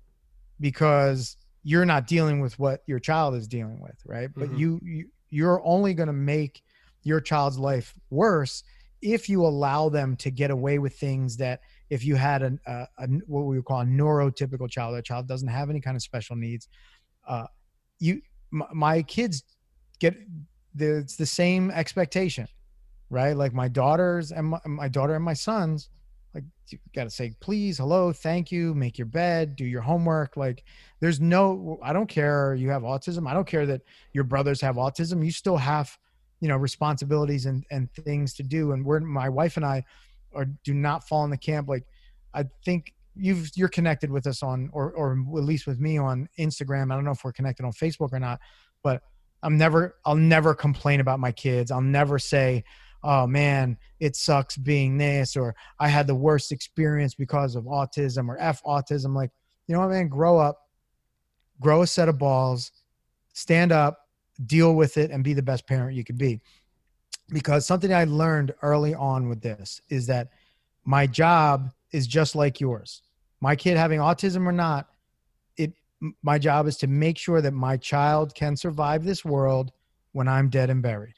because 0.61 1.37
you're 1.62 1.87
not 1.87 2.07
dealing 2.07 2.41
with 2.41 2.59
what 2.59 2.81
your 2.87 2.99
child 2.99 3.35
is 3.35 3.47
dealing 3.49 3.81
with, 3.81 3.97
right? 4.05 4.31
But 4.37 4.51
Mhm. 4.51 4.59
you, 4.59 4.81
you 4.83 5.09
you're 5.31 5.62
only 5.65 5.95
going 5.95 6.09
to 6.09 6.12
make 6.12 6.62
your 7.05 7.21
child's 7.21 7.59
life 7.59 7.95
worse 8.11 8.62
if 9.03 9.29
you 9.29 9.45
allow 9.45 9.88
them 9.88 10.17
to 10.17 10.31
get 10.31 10.51
away 10.51 10.79
with 10.79 10.95
things 10.95 11.37
that 11.37 11.61
if 11.91 12.05
you 12.05 12.15
had 12.15 12.43
an, 12.43 12.61
a, 12.67 12.87
a 12.99 13.07
what 13.27 13.43
we 13.43 13.57
would 13.57 13.65
call 13.65 13.81
a 13.81 13.85
neurotypical 13.85 14.71
child, 14.71 14.95
a 14.95 15.03
child 15.03 15.27
doesn't 15.27 15.49
have 15.49 15.69
any 15.69 15.81
kind 15.81 15.97
of 15.97 16.03
special 16.03 16.37
needs, 16.37 16.69
uh, 17.27 17.47
you 17.99 18.23
my, 18.51 18.67
my 18.73 19.03
kids 19.03 19.43
get 19.99 20.17
the, 20.75 20.99
it's 20.99 21.17
the 21.17 21.27
same 21.27 21.71
expectation, 21.73 22.47
right? 23.11 23.37
Like 23.37 23.53
my 23.53 23.69
daughters 23.69 24.31
and 24.31 24.49
my, 24.49 24.61
my 24.65 24.88
daughter 24.88 25.15
and 25.15 25.25
my 25.25 25.35
sons, 25.35 25.91
like 26.35 26.45
you 26.69 26.79
got 26.95 27.05
to 27.05 27.11
say 27.11 27.35
please, 27.41 27.79
hello, 27.79 28.12
thank 28.12 28.53
you, 28.53 28.73
make 28.75 28.99
your 28.99 29.07
bed, 29.07 29.57
do 29.57 29.65
your 29.65 29.83
homework. 29.83 30.37
Like 30.37 30.65
there's 31.01 31.21
no, 31.21 31.79
I 31.83 31.93
don't 31.93 32.09
care 32.09 32.55
you 32.55 32.71
have 32.71 32.83
autism. 32.83 33.29
I 33.29 33.35
don't 33.35 33.47
care 33.47 33.67
that 33.67 33.83
your 34.12 34.25
brothers 34.25 34.61
have 34.61 34.77
autism. 34.77 35.25
You 35.25 35.33
still 35.33 35.57
have 35.57 35.99
you 36.42 36.48
know 36.48 36.57
responsibilities 36.57 37.46
and 37.46 37.64
and 37.70 37.90
things 37.94 38.35
to 38.35 38.42
do. 38.42 38.72
And 38.72 38.85
we're 38.85 39.00
my 39.00 39.28
wife 39.28 39.57
and 39.57 39.64
i 39.64 39.83
are 40.35 40.46
do 40.64 40.74
not 40.74 41.07
fall 41.07 41.24
in 41.24 41.31
the 41.31 41.37
camp 41.37 41.68
like 41.68 41.85
i 42.35 42.42
think 42.64 42.94
you've 43.14 43.50
you're 43.55 43.68
connected 43.68 44.11
with 44.11 44.26
us 44.26 44.42
on 44.42 44.68
or 44.72 44.90
or 44.92 45.12
at 45.12 45.44
least 45.44 45.66
with 45.66 45.78
me 45.78 45.98
on 45.98 46.28
instagram. 46.38 46.90
I 46.90 46.96
don't 46.96 47.05
know 47.05 47.12
if 47.12 47.24
we're 47.24 47.33
connected 47.33 47.64
on 47.64 47.72
facebook 47.72 48.12
or 48.12 48.18
not 48.18 48.40
but 48.83 49.02
i'm 49.42 49.57
never 49.57 49.96
i'll 50.05 50.16
never 50.16 50.52
complain 50.52 51.00
about 51.00 51.20
my 51.20 51.31
kids. 51.31 51.70
I'll 51.70 51.81
never 51.81 52.18
say 52.18 52.64
oh 53.05 53.26
man 53.26 53.76
it 54.00 54.16
sucks 54.16 54.57
being 54.57 54.98
this 54.98 55.37
or 55.37 55.55
i 55.78 55.88
had 55.88 56.07
the 56.07 56.14
worst 56.14 56.50
experience 56.50 57.14
because 57.14 57.55
of 57.55 57.64
autism 57.64 58.28
or 58.28 58.37
f 58.40 58.62
autism. 58.64 59.14
Like 59.14 59.31
you 59.68 59.74
know 59.74 59.81
what 59.81 59.90
man? 59.90 60.09
Grow 60.09 60.38
up 60.38 60.59
grow 61.61 61.83
a 61.83 61.87
set 61.87 62.09
of 62.09 62.18
balls 62.18 62.72
stand 63.33 63.70
up 63.70 64.09
deal 64.47 64.75
with 64.75 64.97
it 64.97 65.11
and 65.11 65.25
be 65.25 65.35
the 65.35 65.42
best 65.42 65.66
parent 65.66 65.97
you 65.97 66.05
could 66.05 66.18
be. 66.18 66.40
Because 67.31 67.66
something 67.66 67.92
i 67.92 68.05
learned 68.05 68.55
early 68.62 68.95
on 68.95 69.29
with 69.29 69.40
this 69.40 69.81
is 69.88 70.07
that 70.07 70.29
my 70.85 71.07
job 71.07 71.71
is 71.92 72.07
just 72.07 72.35
like 72.35 72.61
yours. 72.61 73.03
My 73.40 73.57
kid 73.57 73.77
having 73.77 74.01
autism 74.01 74.47
or 74.47 74.53
not 74.53 74.88
it 75.57 75.73
my 76.23 76.38
job 76.38 76.66
is 76.66 76.77
to 76.79 76.87
make 76.87 77.18
sure 77.18 77.40
that 77.40 77.53
my 77.53 77.77
child 77.77 78.35
can 78.35 78.57
survive 78.57 79.05
this 79.05 79.25
world 79.25 79.73
when 80.12 80.29
i'm 80.29 80.49
dead 80.49 80.71
and 80.71 80.83
buried. 80.83 81.14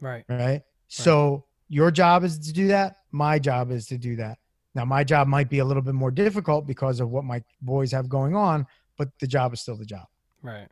Right. 0.00 0.24
right. 0.28 0.62
So 0.88 1.44
your 1.68 1.90
job 1.90 2.22
is 2.22 2.38
to 2.38 2.52
do 2.52 2.68
that. 2.68 2.98
My 3.12 3.38
job 3.38 3.70
is 3.70 3.86
to 3.86 3.98
do 3.98 4.16
that. 4.16 4.38
Now 4.74 4.84
my 4.84 5.04
job 5.04 5.26
might 5.26 5.48
be 5.48 5.58
a 5.58 5.64
little 5.64 5.82
bit 5.82 5.94
more 5.94 6.10
difficult 6.10 6.66
because 6.66 7.00
of 7.00 7.10
what 7.10 7.24
my 7.24 7.42
boys 7.62 7.92
have 7.92 8.08
going 8.08 8.36
on 8.36 8.66
but 8.96 9.08
the 9.20 9.26
job 9.26 9.52
is 9.52 9.60
still 9.60 9.76
the 9.76 9.84
job. 9.84 10.06
Right. 10.42 10.68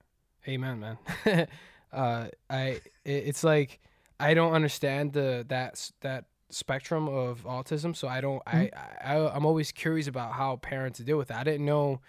Amen, 0.48 0.80
man. 0.80 0.98
uh, 1.92 2.28
I 2.50 2.58
it, 2.66 2.80
it's 3.04 3.44
like 3.44 3.80
I 4.20 4.34
don't 4.34 4.52
understand 4.52 5.12
the 5.12 5.44
that 5.48 5.90
that 6.00 6.26
spectrum 6.50 7.08
of 7.08 7.44
autism, 7.44 7.96
so 7.96 8.08
I 8.08 8.20
don't. 8.20 8.42
I, 8.46 8.70
I 9.04 9.16
I'm 9.16 9.46
always 9.46 9.72
curious 9.72 10.06
about 10.06 10.32
how 10.32 10.56
parents 10.56 10.98
deal 11.00 11.18
with 11.18 11.30
it. 11.30 11.36
I 11.36 11.44
didn't 11.44 11.66
know. 11.66 12.00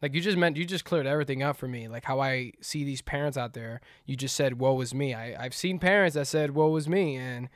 Like 0.00 0.14
you 0.14 0.20
just 0.20 0.36
meant 0.36 0.56
you 0.56 0.64
just 0.64 0.84
cleared 0.84 1.06
everything 1.06 1.42
up 1.42 1.56
for 1.56 1.68
me. 1.68 1.86
Like 1.86 2.04
how 2.04 2.20
I 2.20 2.52
see 2.60 2.82
these 2.82 3.02
parents 3.02 3.38
out 3.38 3.52
there. 3.52 3.80
You 4.04 4.16
just 4.16 4.34
said, 4.34 4.58
"Woe 4.58 4.80
is 4.80 4.94
me." 4.94 5.14
I 5.14 5.44
I've 5.44 5.54
seen 5.54 5.78
parents 5.78 6.14
that 6.14 6.26
said, 6.26 6.52
"Woe 6.52 6.74
is 6.76 6.88
me," 6.88 7.16
and 7.16 7.48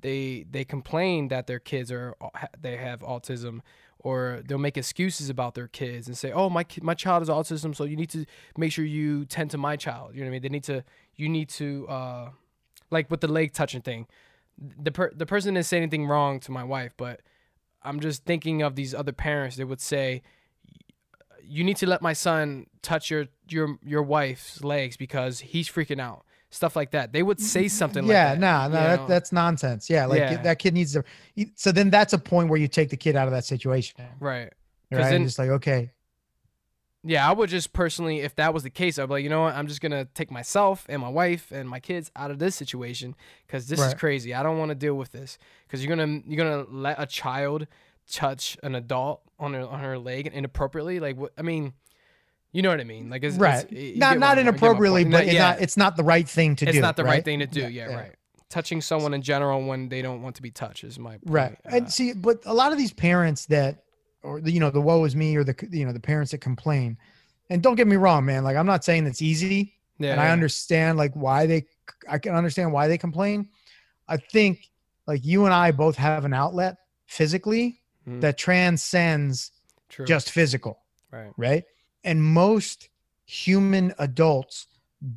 they 0.00 0.44
they 0.50 0.64
complain 0.64 1.28
that 1.28 1.46
their 1.46 1.58
kids 1.58 1.90
are 1.90 2.14
they 2.60 2.76
have 2.76 3.00
autism 3.00 3.60
or 4.04 4.42
they'll 4.46 4.58
make 4.58 4.76
excuses 4.76 5.30
about 5.30 5.54
their 5.54 5.66
kids 5.66 6.06
and 6.06 6.16
say, 6.16 6.30
"Oh, 6.30 6.50
my 6.50 6.64
my 6.82 6.94
child 6.94 7.22
is 7.22 7.28
autism, 7.28 7.74
so 7.74 7.84
you 7.84 7.96
need 7.96 8.10
to 8.10 8.26
make 8.56 8.70
sure 8.70 8.84
you 8.84 9.24
tend 9.24 9.50
to 9.52 9.58
my 9.58 9.76
child." 9.76 10.14
You 10.14 10.20
know 10.20 10.26
what 10.26 10.28
I 10.28 10.32
mean? 10.32 10.42
They 10.42 10.48
need 10.50 10.64
to 10.64 10.84
you 11.16 11.28
need 11.28 11.48
to 11.50 11.88
uh, 11.88 12.30
like 12.90 13.10
with 13.10 13.22
the 13.22 13.28
leg 13.28 13.54
touching 13.54 13.80
thing. 13.80 14.06
The 14.58 14.92
per- 14.92 15.12
the 15.14 15.26
person 15.26 15.54
didn't 15.54 15.66
say 15.66 15.78
anything 15.78 16.06
wrong 16.06 16.38
to 16.40 16.52
my 16.52 16.62
wife, 16.62 16.92
but 16.98 17.22
I'm 17.82 17.98
just 17.98 18.24
thinking 18.24 18.60
of 18.62 18.76
these 18.76 18.94
other 18.94 19.12
parents. 19.12 19.56
They 19.56 19.64
would 19.64 19.80
say, 19.80 20.22
"You 21.42 21.64
need 21.64 21.78
to 21.78 21.86
let 21.86 22.02
my 22.02 22.12
son 22.12 22.66
touch 22.82 23.10
your 23.10 23.28
your 23.48 23.78
your 23.82 24.02
wife's 24.02 24.62
legs 24.62 24.98
because 24.98 25.40
he's 25.40 25.68
freaking 25.68 26.00
out." 26.00 26.26
Stuff 26.54 26.76
like 26.76 26.92
that. 26.92 27.12
They 27.12 27.22
would 27.22 27.40
say 27.40 27.64
mm, 27.64 27.70
something 27.70 28.06
yeah, 28.06 28.30
like 28.30 28.40
that. 28.40 28.46
Yeah, 28.46 28.68
no, 28.68 28.74
no, 28.74 28.96
that, 28.96 29.08
that's 29.08 29.32
nonsense. 29.32 29.90
Yeah, 29.90 30.06
like 30.06 30.20
Yeah. 30.20 30.42
that 30.42 30.58
kid 30.58 30.74
needs 30.74 30.92
to. 30.92 31.04
So 31.56 31.72
then 31.72 31.90
that's 31.90 32.12
a 32.12 32.18
point 32.18 32.48
where 32.48 32.60
you 32.60 32.68
take 32.68 32.90
the 32.90 32.96
kid 32.96 33.16
out 33.16 33.26
of 33.26 33.32
that 33.32 33.44
situation, 33.44 33.96
Right. 34.20 34.52
right? 34.90 35.02
then- 35.02 35.14
and 35.16 35.24
just 35.26 35.38
like, 35.38 35.50
okay, 35.50 35.90
Yeah, 37.06 37.28
I 37.28 37.32
would 37.32 37.50
just 37.50 37.74
personally, 37.74 38.20
if 38.20 38.34
that 38.36 38.54
was 38.54 38.62
the 38.62 38.70
case, 38.70 38.98
I'd 38.98 39.06
be 39.06 39.12
like, 39.12 39.24
you 39.24 39.28
know 39.28 39.42
what, 39.42 39.54
I'm 39.54 39.66
just 39.66 39.82
gonna 39.82 40.06
take 40.06 40.30
myself 40.30 40.86
and 40.88 41.02
my 41.02 41.10
wife 41.10 41.52
and 41.52 41.68
my 41.68 41.78
kids 41.78 42.10
out 42.16 42.30
of 42.30 42.38
this 42.38 42.56
situation 42.56 43.14
because 43.46 43.68
this 43.68 43.78
is 43.78 43.92
crazy. 43.92 44.32
I 44.32 44.42
don't 44.42 44.56
want 44.58 44.70
to 44.70 44.74
deal 44.74 44.94
with 44.94 45.12
this 45.12 45.36
because 45.66 45.84
you're 45.84 45.94
gonna 45.94 46.22
you're 46.26 46.42
gonna 46.42 46.64
let 46.70 46.98
a 46.98 47.04
child 47.04 47.66
touch 48.10 48.56
an 48.62 48.74
adult 48.74 49.20
on 49.38 49.52
her 49.52 49.66
on 49.66 49.80
her 49.80 49.98
leg 49.98 50.28
inappropriately. 50.28 50.98
Like, 50.98 51.16
what? 51.18 51.32
I 51.36 51.42
mean, 51.42 51.74
you 52.54 52.62
know 52.62 52.70
what 52.70 52.80
I 52.80 52.84
mean? 52.84 53.10
Like, 53.10 53.22
it's, 53.24 53.36
right, 53.36 53.66
it's, 53.70 53.98
not 53.98 54.18
not 54.18 54.38
I'm- 54.38 54.38
you 54.38 54.44
get 54.44 54.44
my 54.44 54.50
inappropriately, 54.68 55.04
but 55.04 55.24
it's 55.24 55.34
yeah, 55.34 55.42
not 55.50 55.60
it's 55.60 55.76
not 55.76 55.96
the 55.96 56.04
right 56.04 56.26
thing 56.28 56.56
to 56.56 56.64
it's 56.64 56.72
do. 56.72 56.78
It's 56.78 56.82
not 56.82 56.96
the 56.96 57.04
right? 57.04 57.10
right 57.16 57.24
thing 57.24 57.40
to 57.40 57.46
do. 57.46 57.60
Yeah, 57.60 57.68
Yeah, 57.68 57.88
yeah. 57.90 57.96
right. 57.96 58.14
Touching 58.48 58.80
someone 58.80 59.12
in 59.14 59.20
general 59.22 59.62
when 59.66 59.88
they 59.88 60.00
don't 60.00 60.22
want 60.22 60.36
to 60.36 60.42
be 60.42 60.50
touched 60.50 60.84
is 60.84 60.98
my 60.98 61.18
point. 61.18 61.22
right 61.26 61.56
Uh, 61.66 61.76
and 61.76 61.92
see 61.92 62.12
but 62.14 62.38
a 62.46 62.54
lot 62.54 62.70
of 62.72 62.78
these 62.78 62.92
parents 62.92 63.46
that 63.46 63.82
or 64.22 64.40
the, 64.40 64.50
you 64.52 64.60
know 64.60 64.70
the 64.70 64.80
woe 64.80 65.04
is 65.04 65.14
me 65.16 65.36
or 65.36 65.44
the 65.44 65.54
you 65.70 65.84
know 65.84 65.92
the 65.92 66.00
parents 66.00 66.30
that 66.30 66.38
complain 66.38 66.96
and 67.50 67.62
don't 67.62 67.74
get 67.74 67.86
me 67.88 67.96
wrong 67.96 68.24
man 68.24 68.44
like 68.44 68.56
i'm 68.56 68.64
not 68.74 68.84
saying 68.84 69.06
it's 69.06 69.20
easy 69.20 69.74
yeah, 69.98 70.12
and 70.12 70.20
i 70.20 70.30
understand 70.30 70.96
like 70.96 71.12
why 71.14 71.46
they 71.46 71.66
i 72.08 72.16
can 72.16 72.34
understand 72.34 72.72
why 72.72 72.86
they 72.88 72.96
complain 72.96 73.48
i 74.08 74.16
think 74.16 74.70
like 75.08 75.24
you 75.24 75.44
and 75.46 75.52
i 75.52 75.72
both 75.72 75.96
have 75.96 76.24
an 76.24 76.32
outlet 76.32 76.76
physically 77.06 77.80
Mhm. 78.08 78.20
that 78.20 78.38
transcends 78.38 79.50
True. 79.88 80.04
just 80.06 80.30
physical 80.30 80.78
right. 81.10 81.32
right 81.36 81.64
and 82.04 82.22
most 82.22 82.88
human 83.26 83.92
adults 83.98 84.66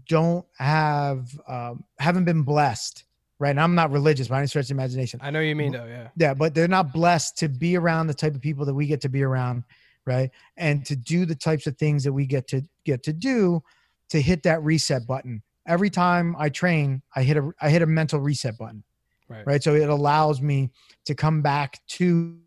don't 0.07 0.45
have 0.57 1.29
um, 1.47 1.83
haven't 1.99 2.25
been 2.25 2.41
blessed 2.43 3.03
right 3.39 3.51
and 3.51 3.59
i'm 3.59 3.75
not 3.75 3.91
religious 3.91 4.27
by 4.27 4.37
any 4.39 4.47
stretch 4.47 4.63
of 4.65 4.69
the 4.69 4.73
imagination 4.73 5.19
I 5.23 5.29
know 5.29 5.39
what 5.39 5.45
you 5.45 5.55
mean 5.55 5.73
though. 5.73 5.85
Yeah. 5.85 6.07
yeah 6.17 6.33
but 6.33 6.53
they're 6.55 6.67
not 6.67 6.91
blessed 6.93 7.37
to 7.39 7.47
be 7.49 7.77
around 7.77 8.07
the 8.07 8.13
type 8.13 8.33
of 8.35 8.41
people 8.41 8.65
that 8.65 8.73
we 8.73 8.87
get 8.87 9.01
to 9.01 9.09
be 9.09 9.23
around 9.23 9.63
right 10.05 10.29
and 10.57 10.85
to 10.85 10.95
do 10.95 11.25
the 11.25 11.35
types 11.35 11.67
of 11.67 11.77
things 11.77 12.03
that 12.03 12.13
we 12.13 12.25
get 12.25 12.47
to 12.47 12.61
get 12.85 13.03
to 13.03 13.13
do 13.13 13.61
to 14.09 14.21
hit 14.21 14.43
that 14.43 14.63
reset 14.63 15.05
button 15.05 15.41
every 15.67 15.89
time 15.89 16.35
i 16.39 16.49
train 16.49 17.01
i 17.15 17.23
hit 17.23 17.37
a 17.37 17.51
i 17.61 17.69
hit 17.69 17.81
a 17.81 17.85
mental 17.87 18.19
reset 18.19 18.57
button 18.57 18.83
Right. 19.29 19.45
right 19.45 19.61
so 19.63 19.75
it 19.75 19.89
allows 19.89 20.41
me 20.41 20.69
to 21.03 21.13
come 21.13 21.41
back 21.41 21.81
to 21.89 22.37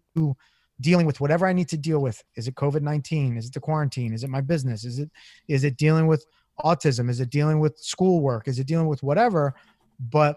dealing 0.81 1.07
with 1.07 1.21
whatever 1.21 1.47
i 1.47 1.53
need 1.53 1.69
to 1.69 1.77
deal 1.77 2.01
with. 2.01 2.23
Is 2.37 2.49
it 2.49 2.55
covid-19 2.55 3.39
is 3.39 3.47
it 3.47 3.55
the 3.55 3.61
quarantine? 3.61 4.13
Is 4.13 4.25
it 4.25 4.31
my 4.31 4.41
business? 4.41 4.85
Is 4.85 4.99
it 4.99 5.11
is 5.49 5.65
it 5.65 5.77
dealing 5.77 6.07
with 6.07 6.27
autism? 6.61 7.09
Is 7.09 7.21
it 7.21 7.31
dealing 7.31 7.61
with 7.61 7.79
schoolwork? 7.79 8.49
Is 8.49 8.59
it 8.59 8.67
dealing 8.67 8.87
with 8.87 9.03
whatever? 9.03 9.55
But 9.99 10.37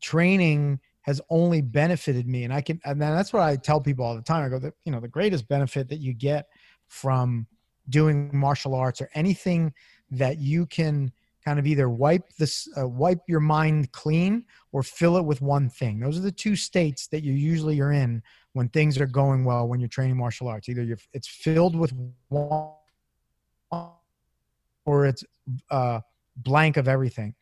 training 0.00 0.80
has 1.02 1.20
only 1.30 1.60
benefited 1.60 2.26
me. 2.26 2.44
And 2.44 2.52
i 2.52 2.60
can 2.60 2.80
and 2.84 3.00
that's 3.00 3.32
what 3.32 3.42
i 3.42 3.56
tell 3.56 3.80
people 3.80 4.04
all 4.04 4.16
the 4.16 4.22
time. 4.22 4.44
I 4.44 4.48
go 4.48 4.58
that 4.58 4.74
you 4.84 4.92
know 4.92 5.00
the 5.00 5.08
greatest 5.08 5.48
benefit 5.48 5.88
that 5.88 5.98
you 5.98 6.12
get 6.12 6.46
from 6.88 7.46
doing 7.88 8.30
martial 8.32 8.74
arts 8.74 9.00
or 9.00 9.10
anything 9.14 9.72
that 10.10 10.38
you 10.38 10.66
can 10.66 11.12
kind 11.44 11.58
of 11.58 11.66
either 11.66 11.90
wipe 11.90 12.28
this 12.38 12.68
uh, 12.78 12.88
wipe 12.88 13.20
your 13.28 13.40
mind 13.40 13.92
clean 13.92 14.44
or 14.72 14.82
fill 14.82 15.16
it 15.16 15.24
with 15.24 15.42
one 15.42 15.68
thing. 15.68 16.00
Those 16.00 16.18
are 16.18 16.22
the 16.22 16.32
two 16.32 16.56
states 16.56 17.06
that 17.08 17.22
you 17.22 17.32
usually 17.32 17.80
are 17.80 17.92
in 17.92 18.22
when 18.54 18.68
things 18.70 18.98
are 18.98 19.06
going 19.06 19.44
well 19.44 19.68
when 19.68 19.78
you're 19.78 19.88
training 19.88 20.16
martial 20.16 20.48
arts 20.48 20.68
either 20.68 20.82
you're 20.82 20.98
it's 21.12 21.28
filled 21.28 21.76
with 21.76 21.92
or 24.86 25.06
it's 25.06 25.24
uh, 25.70 26.00
blank 26.36 26.76
of 26.76 26.88
everything 26.88 27.34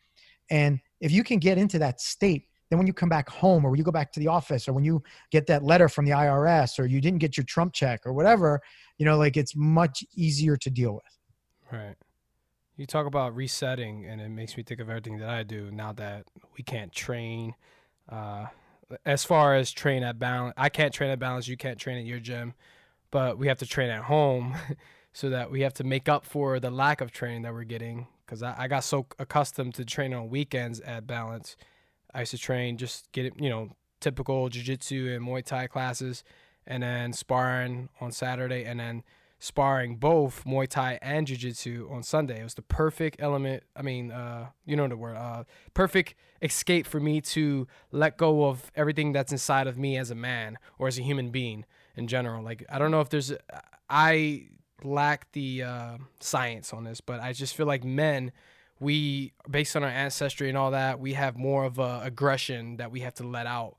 and 0.49 0.79
if 0.99 1.11
you 1.11 1.23
can 1.23 1.39
get 1.39 1.57
into 1.57 1.79
that 1.79 1.99
state 2.01 2.47
then 2.69 2.77
when 2.77 2.87
you 2.87 2.93
come 2.93 3.09
back 3.09 3.29
home 3.29 3.65
or 3.65 3.69
when 3.69 3.77
you 3.77 3.83
go 3.83 3.91
back 3.91 4.11
to 4.11 4.19
the 4.19 4.27
office 4.27 4.67
or 4.67 4.73
when 4.73 4.83
you 4.83 5.01
get 5.31 5.47
that 5.47 5.63
letter 5.63 5.87
from 5.87 6.05
the 6.05 6.11
irs 6.11 6.77
or 6.77 6.85
you 6.85 6.99
didn't 6.99 7.19
get 7.19 7.37
your 7.37 7.45
trump 7.45 7.73
check 7.73 8.01
or 8.05 8.13
whatever 8.13 8.59
you 8.97 9.05
know 9.05 9.17
like 9.17 9.37
it's 9.37 9.55
much 9.55 10.03
easier 10.15 10.57
to 10.57 10.69
deal 10.69 10.93
with 10.93 11.03
Right. 11.73 11.95
You 12.77 12.85
talk 12.85 13.07
about 13.07 13.35
resetting, 13.35 14.05
and 14.05 14.21
it 14.21 14.29
makes 14.29 14.55
me 14.57 14.63
think 14.63 14.79
of 14.79 14.89
everything 14.89 15.17
that 15.17 15.29
I 15.29 15.41
do 15.41 15.71
now 15.71 15.91
that 15.93 16.25
we 16.55 16.63
can't 16.63 16.91
train. 16.91 17.55
Uh, 18.07 18.45
as 19.05 19.23
far 19.23 19.55
as 19.55 19.71
train 19.71 20.03
at 20.03 20.19
balance, 20.19 20.53
I 20.57 20.69
can't 20.69 20.93
train 20.93 21.09
at 21.11 21.19
balance. 21.19 21.47
You 21.47 21.57
can't 21.57 21.77
train 21.77 21.97
at 21.97 22.05
your 22.05 22.19
gym, 22.19 22.53
but 23.11 23.37
we 23.37 23.47
have 23.47 23.59
to 23.59 23.65
train 23.65 23.89
at 23.89 24.03
home, 24.03 24.55
so 25.13 25.29
that 25.29 25.51
we 25.51 25.61
have 25.61 25.73
to 25.75 25.83
make 25.83 26.09
up 26.09 26.25
for 26.25 26.59
the 26.59 26.71
lack 26.71 27.01
of 27.01 27.11
training 27.11 27.43
that 27.43 27.53
we're 27.53 27.63
getting. 27.63 28.07
Because 28.25 28.41
I, 28.41 28.55
I 28.57 28.67
got 28.67 28.83
so 28.83 29.05
accustomed 29.19 29.75
to 29.75 29.85
training 29.85 30.17
on 30.17 30.29
weekends 30.29 30.79
at 30.81 31.05
balance, 31.05 31.55
I 32.13 32.21
used 32.21 32.31
to 32.31 32.37
train 32.37 32.77
just 32.77 33.11
get 33.11 33.25
it, 33.25 33.33
you 33.39 33.49
know, 33.49 33.69
typical 33.99 34.49
jiu-jitsu 34.49 35.13
and 35.15 35.25
Muay 35.25 35.43
Thai 35.43 35.67
classes, 35.67 36.23
and 36.67 36.83
then 36.83 37.13
sparring 37.13 37.89
on 37.99 38.11
Saturday, 38.11 38.65
and 38.65 38.79
then 38.79 39.03
sparring 39.43 39.97
both 39.97 40.45
Muay 40.45 40.65
Thai 40.65 40.97
and 41.01 41.27
Jiu 41.27 41.35
Jitsu 41.35 41.89
on 41.91 42.01
Sunday. 42.01 42.39
It 42.39 42.45
was 42.45 42.53
the 42.53 42.61
perfect 42.61 43.17
element. 43.19 43.63
I 43.75 43.81
mean, 43.81 44.09
uh, 44.09 44.47
you 44.65 44.77
know 44.77 44.87
the 44.87 44.95
word. 44.95 45.17
Uh, 45.17 45.43
perfect 45.73 46.15
escape 46.41 46.87
for 46.87 47.01
me 47.01 47.19
to 47.19 47.67
let 47.91 48.15
go 48.17 48.45
of 48.45 48.71
everything 48.73 49.11
that's 49.11 49.33
inside 49.33 49.67
of 49.67 49.77
me 49.77 49.97
as 49.97 50.09
a 50.09 50.15
man 50.15 50.57
or 50.79 50.87
as 50.87 50.97
a 50.97 51.01
human 51.01 51.29
being 51.29 51.65
in 51.97 52.07
general. 52.07 52.41
Like 52.41 52.63
I 52.69 52.79
don't 52.79 52.89
know 52.89 53.01
if 53.01 53.09
there's. 53.09 53.33
I 53.89 54.47
lack 54.81 55.29
the 55.33 55.63
uh, 55.63 55.97
science 56.21 56.71
on 56.71 56.85
this, 56.85 57.01
but 57.01 57.19
I 57.19 57.33
just 57.33 57.53
feel 57.53 57.67
like 57.67 57.83
men. 57.83 58.31
We, 58.79 59.33
based 59.49 59.75
on 59.75 59.83
our 59.83 59.89
ancestry 59.89 60.49
and 60.49 60.57
all 60.57 60.71
that, 60.71 60.99
we 60.99 61.13
have 61.13 61.37
more 61.37 61.63
of 61.63 61.79
a 61.79 62.01
aggression 62.03 62.77
that 62.77 62.91
we 62.91 63.01
have 63.01 63.13
to 63.15 63.27
let 63.27 63.45
out, 63.45 63.75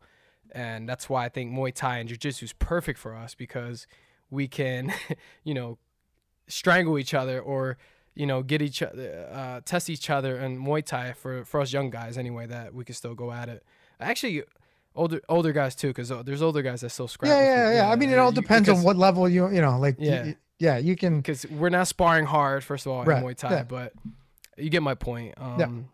and 0.53 0.87
that's 0.88 1.09
why 1.09 1.24
I 1.24 1.31
think 1.31 1.53
Muay 1.53 1.74
Thai 1.74 1.98
and 1.98 2.09
Jiu 2.09 2.18
Jitsu 2.18 2.44
is 2.44 2.53
perfect 2.53 2.98
for 2.98 3.14
us 3.14 3.35
because 3.35 3.87
we 4.35 4.49
can, 4.49 4.92
you 5.44 5.55
know, 5.55 5.79
strangle 6.49 6.99
each 6.99 7.14
other 7.14 7.40
or 7.40 7.79
you 8.14 8.27
know 8.27 8.42
get 8.42 8.61
each 8.62 8.83
other, 8.83 9.29
uh, 9.33 9.61
test 9.64 9.88
each 9.88 10.11
other 10.11 10.37
in 10.38 10.59
Muay 10.62 10.85
Thai 10.85 11.12
for 11.12 11.44
for 11.44 11.61
us 11.61 11.73
young 11.73 11.90
guys 11.90 12.18
anyway 12.18 12.47
that 12.47 12.75
we 12.75 12.85
can 12.85 12.94
still 12.94 13.14
go 13.14 13.33
at 13.33 13.49
it. 13.49 13.64
Actually, 13.99 14.42
older 14.94 15.20
older 15.29 15.53
guys 15.53 15.75
too, 15.75 15.88
because 15.88 16.11
there's 16.25 16.42
older 16.42 16.62
guys 16.62 16.81
that 16.83 16.90
still 16.90 17.09
scrap. 17.09 17.31
yeah 17.31 17.40
yeah 17.42 17.73
yeah 17.79 17.90
i 17.90 17.97
mean 17.97 18.11
it 18.11 18.18
all 18.18 18.31
depends 18.33 18.68
on 18.68 18.83
what 18.83 18.97
level 18.97 19.29
you 19.29 19.49
you 19.51 19.61
know 19.61 19.79
like 19.79 19.97
Yeah. 19.99 20.25
yeah 20.25 20.33
yeah 20.59 20.77
you 20.79 20.94
can 20.97 21.16
because 21.18 21.44
we're 21.51 21.70
not 21.70 21.88
sparring 21.88 22.27
hard 22.27 22.62
first 22.62 22.87
of 22.87 22.92
all 22.92 23.05
Right, 23.05 23.18
in 23.18 23.25
Muay 23.25 23.37
Thai, 23.37 23.51
yeah. 23.51 23.62
but 23.64 23.92
you 24.57 24.70
get 24.70 24.83
my 24.83 24.94
point. 24.94 25.35
Yeah. 25.37 25.64
Um, 25.64 25.88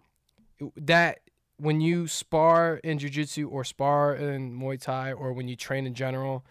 That 0.77 1.21
when 1.57 1.81
you 1.81 2.07
spar 2.07 2.77
in 2.85 2.99
Jiu-Jitsu 2.99 3.49
or 3.49 3.65
spar 3.65 4.15
in 4.15 4.59
Muay 4.59 4.79
Thai 4.81 5.13
or 5.13 5.33
when 5.33 5.49
you 5.49 5.57
train 5.57 5.87
in 5.87 5.95
general 5.95 6.45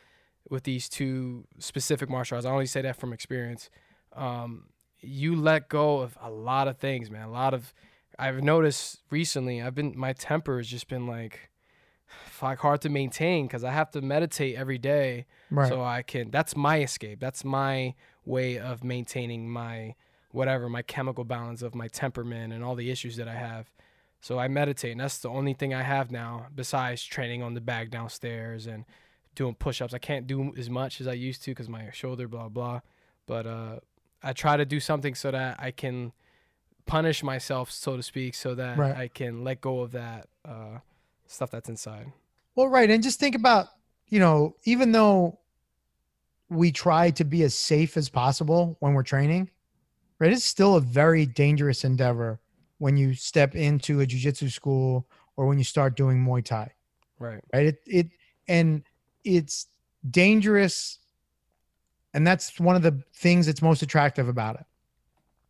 with 0.49 0.63
these 0.63 0.89
two 0.89 1.45
specific 1.59 2.09
martial 2.09 2.35
arts, 2.35 2.45
I 2.45 2.51
only 2.51 2.65
say 2.65 2.81
that 2.81 2.95
from 2.95 3.13
experience. 3.13 3.69
Um, 4.13 4.65
you 5.01 5.35
let 5.35 5.69
go 5.69 5.99
of 5.99 6.17
a 6.21 6.29
lot 6.29 6.67
of 6.67 6.77
things, 6.77 7.09
man. 7.09 7.27
A 7.27 7.31
lot 7.31 7.53
of 7.53 7.73
I've 8.17 8.43
noticed 8.43 8.99
recently. 9.09 9.61
I've 9.61 9.75
been 9.75 9.93
my 9.95 10.13
temper 10.13 10.57
has 10.57 10.67
just 10.67 10.87
been 10.87 11.07
like 11.07 11.49
fuck 12.25 12.59
hard 12.59 12.81
to 12.81 12.89
maintain 12.89 13.47
because 13.47 13.63
I 13.63 13.71
have 13.71 13.91
to 13.91 14.01
meditate 14.01 14.55
every 14.55 14.77
day 14.77 15.25
right 15.49 15.69
so 15.69 15.81
I 15.83 16.01
can. 16.01 16.31
That's 16.31 16.55
my 16.55 16.81
escape. 16.81 17.19
That's 17.19 17.45
my 17.45 17.95
way 18.25 18.59
of 18.59 18.83
maintaining 18.83 19.49
my 19.49 19.95
whatever 20.31 20.69
my 20.69 20.81
chemical 20.81 21.23
balance 21.23 21.61
of 21.61 21.73
my 21.73 21.87
temperament 21.87 22.53
and 22.53 22.63
all 22.63 22.75
the 22.75 22.91
issues 22.91 23.15
that 23.15 23.27
I 23.27 23.35
have. 23.35 23.71
So 24.21 24.37
I 24.37 24.49
meditate, 24.49 24.91
and 24.91 24.99
that's 24.99 25.19
the 25.19 25.29
only 25.29 25.53
thing 25.53 25.73
I 25.73 25.81
have 25.81 26.11
now 26.11 26.47
besides 26.53 27.03
training 27.03 27.41
on 27.41 27.53
the 27.53 27.61
bag 27.61 27.89
downstairs 27.89 28.67
and 28.67 28.83
doing 29.39 29.55
push-ups. 29.55 29.93
I 29.93 29.97
can't 29.99 30.27
do 30.27 30.53
as 30.57 30.69
much 30.69 30.99
as 31.01 31.07
I 31.07 31.13
used 31.13 31.41
to 31.43 31.51
because 31.51 31.69
my 31.69 31.89
shoulder, 31.91 32.27
blah 32.27 32.49
blah. 32.49 32.81
But 33.25 33.47
uh, 33.47 33.79
I 34.21 34.33
try 34.33 34.57
to 34.57 34.65
do 34.65 34.79
something 34.79 35.15
so 35.15 35.31
that 35.31 35.57
I 35.59 35.71
can 35.71 36.11
punish 36.85 37.23
myself, 37.23 37.71
so 37.71 37.95
to 37.95 38.03
speak, 38.03 38.35
so 38.35 38.53
that 38.55 38.77
Right. 38.77 38.95
I 38.95 39.07
can 39.07 39.43
let 39.43 39.61
go 39.61 39.79
of 39.79 39.91
that 39.93 40.27
uh, 40.43 40.79
stuff 41.27 41.51
that's 41.51 41.69
inside. 41.69 42.11
Well, 42.55 42.67
right. 42.67 42.89
And 42.89 43.01
just 43.01 43.19
think 43.19 43.35
about, 43.35 43.67
you 44.09 44.19
know, 44.19 44.55
even 44.65 44.91
though 44.91 45.39
we 46.49 46.71
try 46.71 47.11
to 47.11 47.23
be 47.23 47.43
as 47.43 47.53
safe 47.55 47.95
as 47.95 48.09
possible 48.09 48.75
when 48.79 48.93
we're 48.93 49.03
training, 49.03 49.49
right? 50.19 50.33
It's 50.33 50.43
still 50.43 50.75
a 50.75 50.81
very 50.81 51.25
dangerous 51.25 51.83
endeavor 51.85 52.39
when 52.79 52.97
you 52.97 53.13
step 53.13 53.55
into 53.55 54.01
a 54.01 54.05
jujitsu 54.05 54.51
school 54.51 55.07
or 55.37 55.45
when 55.45 55.57
you 55.57 55.63
start 55.63 55.95
doing 55.95 56.17
Muay 56.17 56.43
Thai, 56.43 56.73
Right. 57.19 57.41
right 57.53 57.67
it 57.67 57.77
it 57.85 58.07
and 58.47 58.83
it's 59.37 59.67
dangerous 60.09 60.99
and 62.13 62.25
that's 62.25 62.59
one 62.59 62.75
of 62.75 62.81
the 62.81 63.01
things 63.13 63.45
that's 63.45 63.61
most 63.61 63.81
attractive 63.81 64.27
about 64.27 64.55
it 64.55 64.65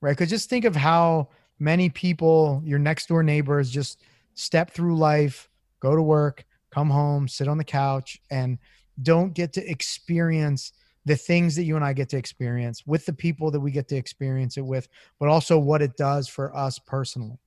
right 0.01 0.11
because 0.11 0.29
just 0.29 0.49
think 0.49 0.65
of 0.65 0.75
how 0.75 1.27
many 1.59 1.89
people 1.89 2.61
your 2.65 2.79
next 2.79 3.07
door 3.07 3.23
neighbors 3.23 3.69
just 3.69 4.01
step 4.33 4.71
through 4.71 4.97
life 4.97 5.49
go 5.79 5.95
to 5.95 6.01
work 6.01 6.45
come 6.71 6.89
home 6.89 7.27
sit 7.27 7.47
on 7.47 7.57
the 7.57 7.63
couch 7.63 8.19
and 8.31 8.57
don't 9.03 9.33
get 9.33 9.53
to 9.53 9.69
experience 9.69 10.73
the 11.05 11.15
things 11.15 11.55
that 11.55 11.63
you 11.63 11.75
and 11.75 11.85
I 11.85 11.93
get 11.93 12.09
to 12.09 12.17
experience 12.17 12.85
with 12.85 13.05
the 13.05 13.13
people 13.13 13.49
that 13.51 13.59
we 13.59 13.71
get 13.71 13.87
to 13.89 13.95
experience 13.95 14.57
it 14.57 14.65
with 14.65 14.87
but 15.19 15.29
also 15.29 15.57
what 15.57 15.81
it 15.81 15.95
does 15.97 16.27
for 16.27 16.55
us 16.55 16.79
personally 16.79 17.39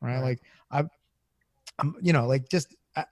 right, 0.00 0.14
Right. 0.14 0.22
like 0.22 0.42
I 0.70 0.84
I'm 1.78 1.96
you 2.00 2.12
know 2.12 2.26
like 2.26 2.48
just 2.48 2.74
uh, 2.96 3.04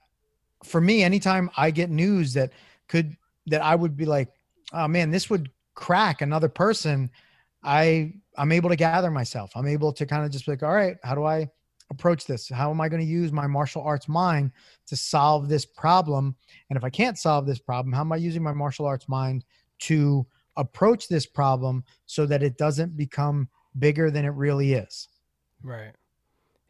for 0.63 0.81
me 0.81 1.03
anytime 1.03 1.49
I 1.57 1.71
get 1.71 1.89
news 1.89 2.33
that 2.33 2.51
could 2.89 3.15
that 3.47 3.61
I 3.61 3.75
would 3.75 3.95
be 3.95 4.05
like 4.05 4.29
oh 4.73 4.87
man 4.87 5.11
this 5.11 5.29
would 5.29 5.49
crack 5.75 6.21
another 6.21 6.49
person. 6.49 7.09
I 7.63 8.13
I'm 8.37 8.51
able 8.51 8.69
to 8.69 8.75
gather 8.75 9.11
myself. 9.11 9.51
I'm 9.55 9.67
able 9.67 9.93
to 9.93 10.05
kind 10.05 10.25
of 10.25 10.31
just 10.31 10.45
be 10.45 10.51
like 10.51 10.63
all 10.63 10.73
right 10.73 10.97
how 11.03 11.15
do 11.15 11.23
I 11.23 11.47
approach 11.91 12.25
this? 12.25 12.49
How 12.49 12.69
am 12.69 12.81
I 12.81 12.89
going 12.89 13.01
to 13.01 13.07
use 13.07 13.31
my 13.31 13.47
martial 13.47 13.81
arts 13.81 14.07
mind 14.07 14.51
to 14.87 14.95
solve 14.95 15.47
this 15.47 15.65
problem? 15.65 16.35
And 16.69 16.77
if 16.77 16.83
I 16.83 16.89
can't 16.89 17.17
solve 17.17 17.45
this 17.45 17.59
problem 17.59 17.93
how 17.93 18.01
am 18.01 18.11
I 18.11 18.17
using 18.17 18.43
my 18.43 18.53
martial 18.53 18.85
arts 18.85 19.07
mind 19.07 19.45
to 19.79 20.25
approach 20.57 21.07
this 21.07 21.25
problem 21.25 21.85
so 22.05 22.25
that 22.25 22.43
it 22.43 22.57
doesn't 22.57 22.97
become 22.97 23.47
bigger 23.77 24.11
than 24.11 24.25
it 24.25 24.33
really 24.33 24.73
is? 24.73 25.07
Right. 25.63 25.93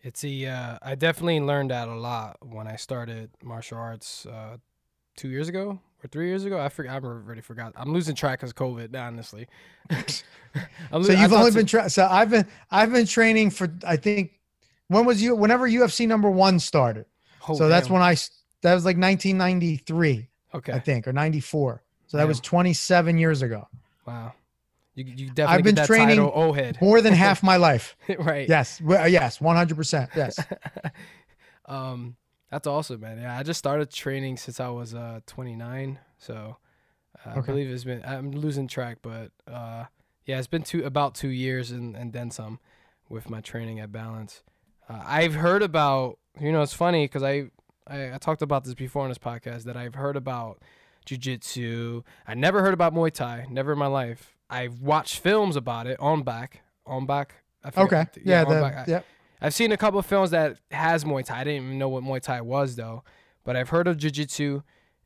It's 0.02 0.24
a. 0.24 0.46
Uh, 0.46 0.78
I 0.82 0.96
definitely 0.96 1.42
learned 1.42 1.72
that 1.72 1.90
a 1.90 1.96
lot 1.96 2.38
when 2.42 2.68
I 2.68 2.78
started 2.78 3.32
martial 3.44 3.78
arts 3.78 4.26
uh, 4.26 4.58
two 5.18 5.28
years 5.28 5.50
ago 5.50 5.82
or 6.04 6.08
three 6.08 6.28
years 6.28 6.46
ago. 6.46 6.60
I 6.60 6.70
forgot. 6.70 7.04
I 7.04 7.06
already 7.06 7.42
forgot. 7.42 7.74
I'm 7.76 7.94
losing 7.94 8.16
track 8.16 8.40
because 8.40 8.54
COVID. 8.54 8.96
Honestly. 8.96 9.48
I'm 10.92 11.04
so 11.04 11.14
you've 11.14 11.34
only 11.34 11.52
been 11.52 11.66
tra- 11.66 11.90
so 11.90 12.08
I've 12.10 12.30
been 12.30 12.46
I've 12.72 12.92
been 12.92 13.06
training 13.06 13.52
for 13.52 13.72
I 13.86 13.98
think 13.98 14.40
when 14.88 15.06
was 15.06 15.22
you 15.22 15.36
whenever 15.36 15.70
UFC 15.70 16.08
number 16.08 16.30
one 16.30 16.60
started. 16.60 17.06
Oh, 17.48 17.56
so 17.56 17.70
that's 17.70 17.90
when 17.90 18.02
I 18.02 18.16
that 18.62 18.74
was 18.74 18.86
like 18.86 18.98
1993 18.98 20.28
Okay. 20.56 20.74
I 20.74 20.80
think 20.80 21.08
or 21.08 21.14
94. 21.14 21.84
So 22.08 22.18
that 22.18 22.28
was 22.28 22.40
27 22.40 23.18
years 23.18 23.42
ago. 23.42 23.68
Wow. 24.06 24.34
You 24.96 25.06
you 25.06 25.30
definitely 25.30 25.64
been 25.64 25.76
get 25.76 25.82
that 25.82 25.88
training 25.88 26.18
title, 26.18 26.32
O 26.34 26.52
head. 26.52 26.80
More 26.82 27.02
than 27.02 27.14
half 27.14 27.44
my 27.52 27.58
life. 27.58 27.96
right. 28.18 28.50
Yes. 28.50 28.82
Yes. 28.84 29.38
100%. 29.38 30.10
Yes. 30.16 30.40
um, 31.66 32.16
that's 32.52 32.68
awesome, 32.68 33.02
man. 33.02 33.20
Yeah, 33.20 33.38
I 33.38 33.44
just 33.44 33.60
started 33.60 33.92
training 33.92 34.38
since 34.38 34.60
I 34.60 34.70
was 34.70 34.94
uh 34.96 35.20
29, 35.28 36.00
so 36.18 36.58
uh, 37.26 37.30
I 37.36 37.42
believe 37.42 37.70
it's 37.70 37.84
been. 37.84 38.04
I'm 38.06 38.32
losing 38.32 38.68
track, 38.68 38.98
but 39.02 39.32
uh, 39.48 39.86
yeah, 40.26 40.38
it's 40.38 40.48
been 40.48 40.64
two 40.64 40.84
about 40.86 41.16
two 41.16 41.30
years 41.30 41.72
and 41.72 41.96
and 41.96 42.14
then 42.14 42.32
some 42.32 42.60
with 43.10 43.30
my 43.30 43.42
training 43.42 43.80
at 43.80 43.92
Balance. 43.92 44.44
Uh, 44.90 45.02
I've 45.06 45.36
heard 45.36 45.62
about. 45.64 46.18
You 46.40 46.52
know, 46.54 46.62
it's 46.62 46.74
funny 46.74 47.04
because 47.06 47.24
I, 47.24 47.50
I 47.88 48.14
I 48.14 48.18
talked 48.20 48.42
about 48.42 48.64
this 48.64 48.74
before 48.74 49.04
on 49.04 49.10
this 49.10 49.18
podcast 49.18 49.64
that 49.64 49.76
I've 49.76 49.96
heard 49.96 50.16
about 50.16 50.62
jujitsu. 51.06 52.04
I 52.28 52.34
never 52.34 52.62
heard 52.62 52.74
about 52.74 52.94
Muay 52.94 53.12
Thai, 53.12 53.46
never 53.50 53.74
in 53.74 53.80
my 53.80 53.88
life. 53.88 54.36
I've 54.50 54.80
watched 54.82 55.20
films 55.20 55.56
about 55.56 55.86
it 55.88 56.00
on 56.00 56.24
back, 56.24 56.62
on 56.86 57.06
back. 57.06 57.36
Okay. 57.84 58.06
Yeah. 58.24 58.44
on 58.44 58.50
The. 58.50 58.60
I- 58.66 58.86
yeah. 58.88 59.02
I've 59.42 59.54
seen 59.54 59.72
a 59.72 59.78
couple 59.78 60.00
of 60.00 60.06
films 60.06 60.32
that 60.32 60.58
has 60.72 61.04
Muay 61.04 61.24
Thai. 61.26 61.42
I 61.42 61.44
didn't 61.44 61.66
even 61.66 61.78
know 61.80 61.90
what 61.90 62.04
Muay 62.04 62.22
Thai 62.22 62.42
was 62.42 62.76
though, 62.76 63.04
but 63.44 63.56
I've 63.56 63.70
heard 63.70 63.88
of 63.88 63.98
Jiu-Jitsu, 63.98 64.62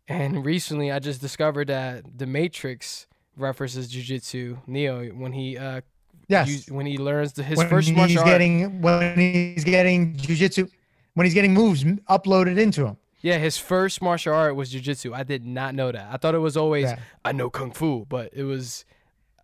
and 0.07 0.43
recently 0.53 0.91
I 0.91 0.99
just 0.99 1.21
discovered 1.21 1.67
that 1.67 2.17
The 2.17 2.25
Matrix 2.25 3.07
references 3.37 3.87
Jiu-Jitsu. 3.89 4.57
Neo 4.67 5.05
when 5.09 5.33
he 5.33 5.57
uh 5.57 5.81
Yes. 6.29 6.69
when 6.71 6.85
he 6.85 6.97
learns 6.97 7.33
the, 7.33 7.43
his 7.43 7.57
when 7.57 7.67
first 7.67 7.89
he's 7.89 7.97
martial 7.97 8.19
art. 8.19 8.27
getting 8.27 8.81
when 8.81 9.17
he's 9.19 9.63
getting 9.65 10.15
jujitsu, 10.15 10.69
when 11.15 11.25
he's 11.25 11.33
getting 11.33 11.53
moves 11.53 11.83
uploaded 11.83 12.57
into 12.57 12.85
him. 12.87 12.97
Yeah, 13.21 13.37
his 13.37 13.57
first 13.57 14.01
martial 14.01 14.33
art 14.33 14.55
was 14.55 14.69
Jiu-Jitsu. 14.71 15.13
I 15.13 15.23
did 15.23 15.45
not 15.45 15.75
know 15.75 15.91
that. 15.91 16.07
I 16.11 16.17
thought 16.17 16.33
it 16.33 16.39
was 16.39 16.55
always 16.57 16.85
Yeah. 16.85 16.99
I 17.25 17.33
know 17.33 17.49
kung 17.49 17.71
fu, 17.71 18.05
but 18.07 18.29
it 18.33 18.43
was 18.43 18.85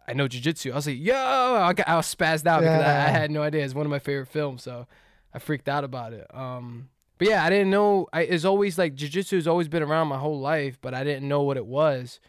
I 0.10 0.14
know 0.14 0.28
Jiu-Jitsu. 0.28 0.72
I 0.72 0.76
was 0.76 0.88
like, 0.88 0.98
yo, 1.00 1.16
I, 1.16 1.74
got, 1.74 1.88
I 1.88 1.96
was 1.96 2.14
spazzed 2.14 2.48
out 2.48 2.62
because 2.62 2.82
I, 2.82 3.08
I 3.08 3.10
had 3.10 3.30
no 3.30 3.44
idea. 3.44 3.64
It's 3.64 3.76
one 3.76 3.86
of 3.86 3.92
my 3.92 4.00
favorite 4.00 4.28
films, 4.28 4.64
so 4.64 4.88
I 5.34 5.40
freaked 5.40 5.70
out 5.70 5.84
about 5.84 6.14
it. 6.14 6.26
Um, 6.34 6.90
but 7.20 7.28
yeah, 7.28 7.44
I 7.46 7.50
didn't 7.50 7.70
know. 7.70 8.08
I, 8.12 8.22
it's 8.22 8.46
always 8.46 8.78
like 8.78 8.96
Jiu-Jitsu 8.96 9.36
has 9.36 9.48
always 9.48 9.68
been 9.68 9.84
around 9.84 10.08
my 10.08 10.18
whole 10.18 10.40
life, 10.40 10.80
but 10.82 10.96
I 10.96 11.04
didn't 11.04 11.28
know 11.28 11.44
what 11.44 11.58
it 11.58 11.66
was. 11.66 12.20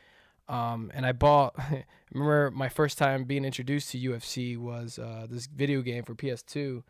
Um, 0.49 0.91
and 0.95 1.07
I 1.07 1.13
bought. 1.13 1.55
remember 2.13 2.51
my 2.51 2.69
first 2.69 2.99
time 2.99 3.25
being 3.25 3.45
introduced 3.45 3.91
to 3.93 3.99
UFC 3.99 4.57
was 4.59 4.99
uh, 4.99 5.27
this 5.29 5.47
video 5.47 5.81
game 5.81 6.03
for 6.05 6.15
PS2, 6.15 6.83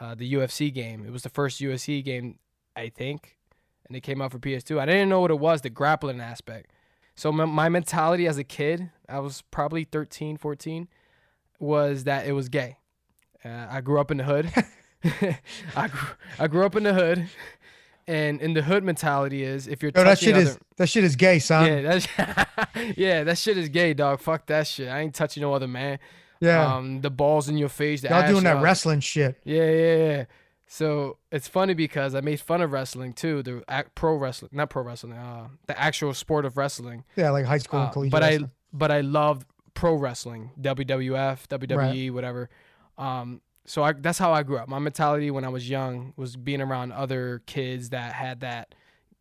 uh, 0.00 0.14
the 0.14 0.32
UFC 0.34 0.72
game. 0.72 1.04
It 1.04 1.12
was 1.12 1.22
the 1.22 1.28
first 1.28 1.60
UFC 1.60 2.02
game, 2.02 2.38
I 2.76 2.88
think, 2.88 3.36
and 3.86 3.96
it 3.96 4.00
came 4.00 4.22
out 4.22 4.32
for 4.32 4.38
PS2. 4.38 4.78
I 4.78 4.86
didn't 4.86 5.08
know 5.08 5.20
what 5.20 5.30
it 5.30 5.38
was, 5.38 5.62
the 5.62 5.70
grappling 5.70 6.20
aspect. 6.20 6.71
So 7.14 7.30
my, 7.32 7.44
my 7.44 7.68
mentality 7.68 8.26
as 8.26 8.38
a 8.38 8.44
kid, 8.44 8.90
I 9.08 9.18
was 9.20 9.42
probably 9.50 9.84
13, 9.84 10.36
14, 10.36 10.88
was 11.58 12.04
that 12.04 12.26
it 12.26 12.32
was 12.32 12.48
gay. 12.48 12.78
Uh, 13.44 13.66
I 13.70 13.80
grew 13.80 14.00
up 14.00 14.10
in 14.10 14.18
the 14.18 14.24
hood. 14.24 14.50
I 15.76 15.88
grew, 15.88 16.08
I 16.38 16.46
grew 16.46 16.64
up 16.64 16.76
in 16.76 16.84
the 16.84 16.94
hood, 16.94 17.28
and 18.06 18.40
in 18.40 18.54
the 18.54 18.62
hood 18.62 18.84
mentality 18.84 19.42
is 19.42 19.66
if 19.66 19.82
you're 19.82 19.92
Yo, 19.94 20.04
that 20.04 20.18
shit 20.18 20.34
other, 20.34 20.42
is 20.42 20.58
that 20.76 20.88
shit 20.88 21.04
is 21.04 21.16
gay, 21.16 21.38
son. 21.38 21.66
yeah, 21.66 21.80
that's 21.82 22.08
yeah, 22.96 23.24
that 23.24 23.38
shit 23.38 23.58
is 23.58 23.68
gay, 23.68 23.94
dog. 23.94 24.20
Fuck 24.20 24.46
that 24.46 24.66
shit. 24.66 24.88
I 24.88 25.00
ain't 25.00 25.14
touching 25.14 25.40
no 25.40 25.52
other 25.54 25.68
man. 25.68 25.98
Yeah. 26.40 26.74
Um, 26.74 27.00
the 27.00 27.10
balls 27.10 27.48
in 27.48 27.56
your 27.56 27.68
face. 27.68 28.02
The 28.02 28.08
Y'all 28.08 28.28
doing 28.28 28.44
that 28.44 28.62
wrestling 28.62 29.00
shit. 29.00 29.40
Yeah, 29.44 29.70
yeah, 29.70 29.96
yeah. 29.96 30.24
So 30.74 31.18
it's 31.30 31.48
funny 31.48 31.74
because 31.74 32.14
I 32.14 32.22
made 32.22 32.40
fun 32.40 32.62
of 32.62 32.72
wrestling 32.72 33.12
too, 33.12 33.42
the 33.42 33.62
ac- 33.68 33.88
pro 33.94 34.16
wrestling, 34.16 34.52
not 34.54 34.70
pro 34.70 34.82
wrestling, 34.82 35.12
uh, 35.12 35.48
the 35.66 35.78
actual 35.78 36.14
sport 36.14 36.46
of 36.46 36.56
wrestling. 36.56 37.04
Yeah, 37.14 37.28
like 37.28 37.44
high 37.44 37.58
school 37.58 37.80
Uh, 37.94 38.08
but 38.08 38.22
I, 38.22 38.38
but 38.72 38.90
I 38.90 39.02
loved 39.02 39.46
pro 39.74 39.94
wrestling, 39.96 40.50
WWF, 40.58 41.46
WWE, 41.48 42.10
whatever. 42.10 42.48
Um, 42.96 43.42
so 43.66 43.82
I, 43.82 43.92
that's 43.92 44.16
how 44.18 44.32
I 44.32 44.44
grew 44.44 44.56
up. 44.56 44.66
My 44.66 44.78
mentality 44.78 45.30
when 45.30 45.44
I 45.44 45.50
was 45.50 45.68
young 45.68 46.14
was 46.16 46.36
being 46.36 46.62
around 46.62 46.92
other 46.92 47.42
kids 47.44 47.90
that 47.90 48.14
had 48.14 48.40
that, 48.40 48.74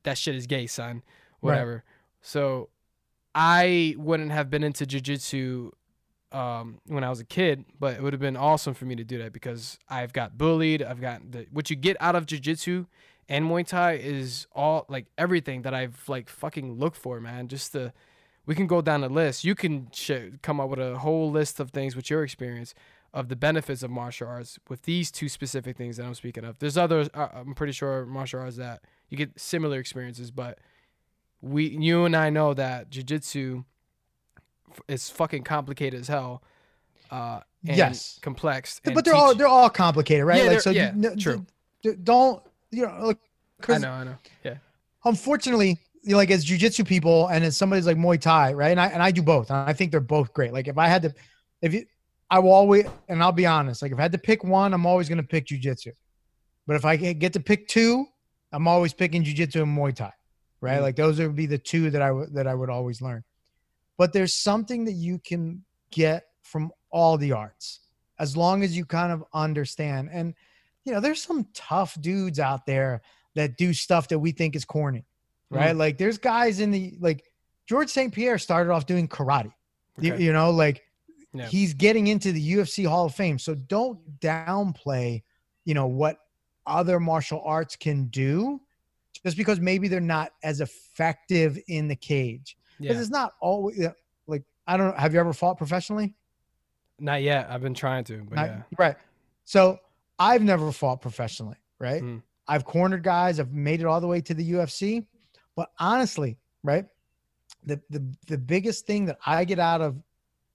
that 0.03 0.17
shit 0.17 0.35
is 0.35 0.47
gay, 0.47 0.67
son, 0.67 1.03
Right. 1.41 1.51
whatever. 1.51 1.83
So 2.21 2.69
I 3.35 3.95
wouldn't 3.97 4.31
have 4.31 4.49
been 4.49 4.63
into 4.63 4.85
jujitsu 4.85 5.71
um, 6.31 6.79
when 6.87 7.03
I 7.03 7.09
was 7.09 7.19
a 7.19 7.25
kid, 7.25 7.65
but 7.79 7.95
it 7.95 8.01
would 8.01 8.13
have 8.13 8.21
been 8.21 8.37
awesome 8.37 8.73
for 8.73 8.85
me 8.85 8.95
to 8.95 9.03
do 9.03 9.17
that 9.19 9.33
because 9.33 9.77
I've 9.89 10.13
got 10.13 10.37
bullied. 10.37 10.81
I've 10.81 11.01
got 11.01 11.31
the, 11.31 11.47
what 11.51 11.69
you 11.69 11.75
get 11.75 11.97
out 11.99 12.15
of 12.15 12.25
jujitsu 12.25 12.87
and 13.31 13.45
Muay 13.45 13.65
Thai 13.65 13.93
is 13.93 14.45
all 14.53 14.85
like 14.89 15.05
everything 15.17 15.61
that 15.61 15.73
I've 15.73 16.09
like 16.09 16.27
fucking 16.27 16.77
looked 16.77 16.97
for, 16.97 17.21
man. 17.21 17.47
Just 17.47 17.71
the, 17.71 17.93
we 18.45 18.55
can 18.55 18.67
go 18.67 18.81
down 18.81 18.99
the 18.99 19.07
list. 19.09 19.45
You 19.45 19.55
can 19.55 19.87
sh- 19.93 20.35
come 20.41 20.59
up 20.59 20.69
with 20.69 20.79
a 20.79 20.97
whole 20.97 21.31
list 21.31 21.61
of 21.61 21.71
things 21.71 21.95
with 21.95 22.09
your 22.09 22.23
experience 22.23 22.73
of 23.13 23.29
the 23.29 23.37
benefits 23.37 23.83
of 23.83 23.89
martial 23.89 24.27
arts 24.27 24.59
with 24.67 24.81
these 24.81 25.11
two 25.11 25.29
specific 25.29 25.77
things 25.77 25.95
that 25.95 26.05
I'm 26.05 26.13
speaking 26.13 26.43
of. 26.43 26.59
There's 26.59 26.77
others, 26.77 27.09
uh, 27.13 27.29
I'm 27.33 27.55
pretty 27.55 27.71
sure 27.71 28.05
martial 28.05 28.41
arts 28.41 28.57
that 28.57 28.81
you 29.07 29.17
get 29.17 29.39
similar 29.39 29.79
experiences, 29.79 30.29
but 30.29 30.59
we, 31.41 31.69
you 31.69 32.03
and 32.03 32.17
I 32.17 32.29
know 32.29 32.53
that 32.53 32.89
jujitsu 32.89 33.63
is 34.87 35.09
fucking 35.09 35.43
complicated 35.43 35.99
as 36.01 36.07
hell. 36.07 36.43
Uh, 37.09 37.41
and 37.67 37.77
Yes. 37.77 38.19
complex. 38.21 38.79
but 38.83 39.03
they're 39.05 39.13
all 39.13 39.35
they're 39.35 39.47
all 39.47 39.69
complicated, 39.69 40.25
right? 40.25 40.43
Yeah, 40.43 40.49
like 40.51 40.61
so 40.61 40.71
yeah, 40.71 40.93
true. 41.19 41.45
don't 42.03 42.41
you 42.71 42.83
know 42.83 43.13
I 43.67 43.77
know, 43.77 43.91
I 43.91 44.03
know. 44.05 44.15
Yeah. 44.43 44.55
unfortunately, 45.05 45.77
you 46.03 46.11
know, 46.11 46.17
like 46.17 46.31
as 46.31 46.45
jujitsu 46.45 46.85
people 46.87 47.27
and 47.27 47.43
as 47.43 47.55
somebody's 47.57 47.85
like 47.85 47.97
Muay 47.97 48.19
Thai, 48.19 48.53
right? 48.53 48.71
And 48.71 48.79
I 48.79 48.87
and 48.87 49.03
I 49.03 49.11
do 49.11 49.21
both. 49.21 49.49
And 49.49 49.57
I 49.69 49.73
think 49.73 49.91
they're 49.91 49.99
both 49.99 50.33
great. 50.33 50.53
Like 50.53 50.67
if 50.67 50.77
I 50.77 50.87
had 50.87 51.01
to 51.03 51.13
if 51.61 51.73
you 51.73 51.85
I 52.29 52.39
will 52.39 52.53
always 52.53 52.85
and 53.09 53.21
I'll 53.21 53.31
be 53.31 53.45
honest, 53.45 53.81
like 53.81 53.91
if 53.91 53.99
I 53.99 54.03
had 54.03 54.11
to 54.13 54.17
pick 54.17 54.43
one, 54.43 54.73
I'm 54.73 54.85
always 54.85 55.09
gonna 55.09 55.21
pick 55.23 55.47
jujitsu. 55.47 55.91
But 56.65 56.75
if 56.75 56.85
I 56.85 56.95
get 56.95 57.33
to 57.33 57.39
pick 57.39 57.67
two, 57.67 58.05
I'm 58.51 58.67
always 58.67 58.93
picking 58.93 59.23
jujitsu 59.23 59.63
and 59.63 59.77
Muay 59.77 59.93
Thai. 59.93 60.11
Right? 60.61 60.79
Mhm. 60.79 60.81
Like 60.83 60.95
those 60.95 61.19
would 61.19 61.35
be 61.35 61.45
the 61.45 61.57
two 61.57 61.89
that 61.91 62.01
I 62.01 62.11
would 62.11 62.33
that 62.33 62.47
I 62.47 62.55
would 62.55 62.69
always 62.69 63.01
learn. 63.01 63.23
But 63.97 64.13
there's 64.13 64.33
something 64.33 64.85
that 64.85 64.93
you 64.93 65.19
can 65.19 65.63
get 65.91 66.23
from 66.43 66.71
all 66.89 67.17
the 67.17 67.31
arts 67.31 67.79
as 68.19 68.37
long 68.37 68.63
as 68.63 68.75
you 68.77 68.85
kind 68.85 69.11
of 69.11 69.23
understand. 69.33 70.09
And 70.11 70.33
you 70.83 70.93
know, 70.93 70.99
there's 70.99 71.21
some 71.21 71.47
tough 71.53 71.99
dudes 72.01 72.39
out 72.39 72.65
there 72.65 73.01
that 73.35 73.57
do 73.57 73.73
stuff 73.73 74.07
that 74.09 74.19
we 74.19 74.31
think 74.31 74.55
is 74.55 74.65
corny, 74.65 75.05
mm. 75.51 75.57
right? 75.57 75.75
Like 75.75 75.97
there's 75.97 76.17
guys 76.17 76.59
in 76.59 76.71
the 76.71 76.95
like 76.99 77.23
George 77.67 77.89
St. 77.89 78.13
Pierre 78.13 78.37
started 78.37 78.71
off 78.71 78.85
doing 78.85 79.07
karate. 79.07 79.51
You, 79.99 80.15
you 80.15 80.33
know, 80.33 80.51
like 80.51 80.83
Yeah. 81.33 81.47
he's 81.47 81.73
getting 81.73 82.07
into 82.07 82.31
the 82.31 82.53
UFC 82.53 82.87
Hall 82.87 83.05
of 83.05 83.15
Fame. 83.15 83.37
So 83.39 83.55
don't 83.55 84.19
downplay, 84.19 85.23
you 85.65 85.73
know, 85.73 85.87
what 85.87 86.17
other 86.65 86.99
martial 86.99 87.41
arts 87.45 87.75
can 87.75 88.05
do 88.05 88.61
just 89.23 89.37
because 89.37 89.59
maybe 89.59 89.87
they're 89.87 89.99
not 89.99 90.31
as 90.43 90.61
effective 90.61 91.59
in 91.67 91.87
the 91.87 91.95
cage. 91.95 92.57
Because 92.81 92.95
Yeah. 92.97 93.01
it's 93.01 93.09
not 93.11 93.33
always 93.39 93.79
like 94.27 94.43
I 94.67 94.77
don't 94.77 94.87
know. 94.87 94.97
Have 94.97 95.13
you 95.13 95.19
ever 95.19 95.33
fought 95.33 95.57
professionally? 95.57 96.13
Not 96.99 97.21
yet. 97.23 97.47
I've 97.49 97.61
been 97.61 97.73
trying 97.73 98.03
to, 98.05 98.23
but 98.23 98.35
Not- 98.35 98.47
yeah. 98.47 98.61
Right. 98.77 98.95
So 99.45 99.79
I've 100.19 100.43
never 100.43 100.71
fought 100.71 101.01
professionally, 101.01 101.57
right? 101.79 102.01
Mm. 102.01 102.21
I've 102.47 102.65
cornered 102.65 103.03
guys, 103.03 103.39
I've 103.39 103.53
made 103.53 103.79
it 103.81 103.85
all 103.85 104.01
the 104.01 104.07
way 104.07 104.21
to 104.21 104.33
the 104.33 104.51
UFC. 104.53 105.05
But 105.55 105.71
honestly, 105.79 106.37
right? 106.63 106.85
The 107.65 107.81
the 107.89 108.03
the 108.27 108.37
biggest 108.37 108.85
thing 108.85 109.05
that 109.05 109.17
I 109.25 109.45
get 109.45 109.59
out 109.59 109.81
of 109.81 110.01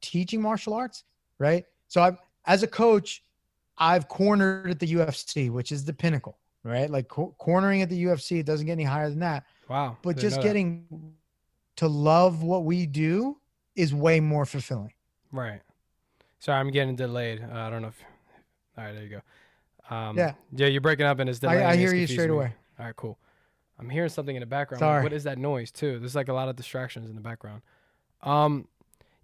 teaching 0.00 0.40
martial 0.40 0.74
arts, 0.74 1.04
right? 1.38 1.64
So 1.88 2.02
I've 2.02 2.16
as 2.46 2.62
a 2.62 2.66
coach, 2.66 3.22
I've 3.78 4.08
cornered 4.08 4.70
at 4.70 4.78
the 4.78 4.86
UFC, 4.86 5.50
which 5.50 5.72
is 5.72 5.84
the 5.84 5.92
pinnacle, 5.92 6.38
right? 6.62 6.88
Like 6.88 7.08
co- 7.08 7.34
cornering 7.38 7.82
at 7.82 7.88
the 7.90 8.04
UFC, 8.04 8.38
it 8.40 8.46
doesn't 8.46 8.66
get 8.66 8.72
any 8.72 8.84
higher 8.84 9.10
than 9.10 9.18
that. 9.20 9.44
Wow. 9.68 9.96
But 10.02 10.16
just 10.16 10.40
getting 10.42 10.86
that. 10.90 10.96
To 11.76 11.88
love 11.88 12.42
what 12.42 12.64
we 12.64 12.86
do 12.86 13.38
is 13.74 13.94
way 13.94 14.20
more 14.20 14.46
fulfilling. 14.46 14.92
Right. 15.32 15.60
Sorry, 16.38 16.58
I'm 16.58 16.70
getting 16.70 16.96
delayed. 16.96 17.42
Uh, 17.42 17.54
I 17.58 17.70
don't 17.70 17.82
know 17.82 17.88
if. 17.88 18.00
All 18.78 18.84
right, 18.84 18.92
there 18.92 19.02
you 19.04 19.08
go. 19.10 19.94
Um, 19.94 20.16
Yeah. 20.16 20.34
Yeah, 20.52 20.66
you're 20.68 20.80
breaking 20.80 21.06
up 21.06 21.18
and 21.18 21.28
it's 21.30 21.38
delayed. 21.38 21.62
I, 21.62 21.70
I 21.72 21.76
hear 21.76 21.94
you 21.94 22.06
straight 22.06 22.28
me. 22.30 22.34
away. 22.36 22.52
All 22.78 22.86
right, 22.86 22.96
cool. 22.96 23.18
I'm 23.78 23.90
hearing 23.90 24.08
something 24.08 24.34
in 24.34 24.40
the 24.40 24.46
background. 24.46 24.80
Like, 24.80 24.88
Sorry. 24.88 25.02
what 25.02 25.12
is 25.12 25.24
that 25.24 25.38
noise 25.38 25.70
too? 25.70 25.98
There's 25.98 26.14
like 26.14 26.28
a 26.28 26.32
lot 26.32 26.48
of 26.48 26.56
distractions 26.56 27.08
in 27.10 27.14
the 27.14 27.20
background. 27.20 27.62
Um, 28.22 28.68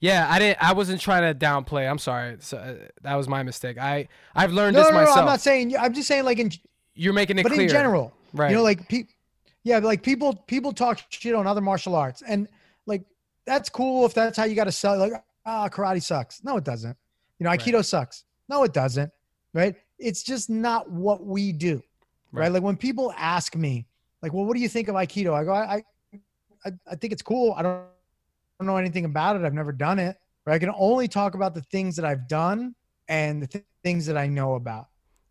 yeah, 0.01 0.27
I 0.29 0.39
didn't. 0.39 0.63
I 0.63 0.73
wasn't 0.73 1.01
trying 1.01 1.23
to 1.33 1.39
downplay. 1.47 1.89
I'm 1.89 1.99
sorry. 1.99 2.37
So, 2.41 2.59
uh, 2.59 2.75
that 3.03 3.15
was 3.15 3.29
my 3.29 3.43
mistake. 3.43 3.79
I 3.79 4.09
I've 4.35 4.53
learned 4.53 4.75
No, 4.75 4.83
this 4.83 4.91
no, 4.91 4.97
no, 4.97 5.01
myself. 5.03 5.19
I'm 5.19 5.25
not 5.27 5.41
saying. 5.41 5.77
I'm 5.79 5.95
just 5.95 6.09
saying, 6.09 6.25
like 6.25 6.39
in, 6.39 6.51
you're 6.95 7.13
making 7.13 7.39
it 7.39 7.43
clear. 7.43 7.51
but 7.51 7.55
clear. 7.55 7.67
in 7.69 7.73
general, 7.73 8.13
right? 8.35 8.51
you 8.51 8.57
know, 8.57 8.63
like 8.63 8.89
pe- 8.89 9.05
yeah, 9.65 9.79
like 9.79 10.03
people 10.03 10.35
people 10.47 10.73
talk 10.73 11.01
shit 11.09 11.35
on 11.35 11.47
other 11.47 11.61
martial 11.61 11.95
arts, 11.95 12.23
and 12.27 12.49
like 12.87 13.05
that's 13.47 13.69
cool 13.69 14.05
if 14.07 14.15
that's 14.15 14.37
how 14.37 14.45
you 14.45 14.55
got 14.55 14.65
to 14.65 14.73
sell. 14.73 14.99
Like, 14.99 15.13
ah, 15.47 15.69
karate 15.69 16.03
sucks. 16.03 16.43
No, 16.45 16.57
it 16.57 16.65
doesn't. 16.65 16.97
You 17.39 17.45
know, 17.45 17.51
Right. 17.51 17.61
aikido 17.61 17.85
sucks. 17.85 18.25
No, 18.49 18.63
it 18.65 18.73
doesn't. 18.73 19.11
Right? 19.55 19.77
It's 19.99 20.23
just 20.23 20.49
not 20.51 20.91
what 20.91 21.25
we 21.25 21.53
do. 21.53 21.83
Right? 22.33 22.43
Right. 22.43 22.53
Like 22.53 22.63
when 22.63 22.77
people 22.77 23.13
ask 23.17 23.55
me, 23.57 23.87
like, 24.23 24.33
well, 24.33 24.45
what 24.45 24.55
do 24.57 24.61
you 24.63 24.69
think 24.69 24.89
of 24.89 24.95
aikido? 24.95 25.35
I 25.35 25.45
go, 25.45 25.53
I, 25.53 25.75
I, 25.77 25.85
I, 26.65 26.73
I 26.91 26.95
think 26.97 27.13
it's 27.13 27.23
cool. 27.23 27.53
I 27.57 27.63
don't, 27.63 27.75
I 27.77 27.85
don't 28.61 28.67
know 28.67 28.77
anything 28.77 29.05
about 29.05 29.37
it. 29.37 29.43
I've 29.45 29.55
never 29.55 29.73
done 29.73 29.99
it. 29.99 30.17
Right? 30.47 30.55
I 30.55 30.59
can 30.59 30.73
only 30.77 31.09
talk 31.09 31.35
about 31.35 31.55
the 31.55 31.63
things 31.63 31.97
that 31.97 32.05
I've 32.05 32.27
done 32.29 32.75
and 33.09 33.43
the 33.43 33.47
th- 33.47 33.65
things 33.83 34.07
that 34.07 34.17
I 34.17 34.27
know 34.29 34.55
about 34.55 34.87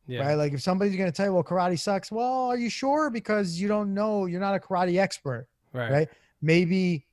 yeah. 0.07 0.21
right? 0.25 0.35
Like 0.35 0.53
if 0.53 0.61
somebody's 0.61 0.95
going 0.95 1.11
to 1.11 1.15
tell 1.15 1.27
you, 1.27 1.33
well, 1.33 1.43
karate 1.43 1.79
sucks. 1.79 2.11
Well, 2.11 2.47
are 2.47 2.57
you 2.57 2.69
sure? 2.69 3.09
Because 3.09 3.59
you 3.59 3.67
don't 3.67 3.93
know, 3.93 4.25
you're 4.25 4.39
not 4.39 4.55
a 4.55 4.59
karate 4.59 4.99
expert, 4.99 5.47
Right. 5.73 5.91
right? 5.91 6.09
Maybe 6.41 7.07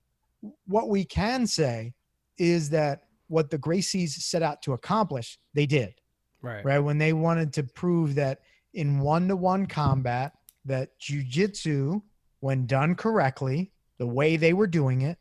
what 0.67 0.89
we 0.89 1.05
can 1.05 1.47
say 1.47 1.95
is 2.39 2.71
that 2.71 3.03
what 3.29 3.51
the 3.51 3.59
Gracies 3.59 4.11
set 4.11 4.43
out 4.43 4.63
to 4.63 4.73
accomplish, 4.73 5.39
they 5.55 5.67
did, 5.67 5.95
Right. 6.41 6.65
right? 6.65 6.79
When 6.79 6.99
they 6.99 7.13
wanted 7.13 7.53
to 7.55 7.65
prove 7.65 8.15
that 8.15 8.41
in 8.75 9.01
one-to-one 9.01 9.67
combat, 9.67 10.33
that 10.65 10.99
jujitsu, 11.01 12.03
when 12.41 12.67
done 12.67 12.95
correctly, 12.95 13.73
the 13.99 14.07
way 14.07 14.37
they 14.37 14.53
were 14.53 14.67
doing 14.67 15.03
it, 15.03 15.19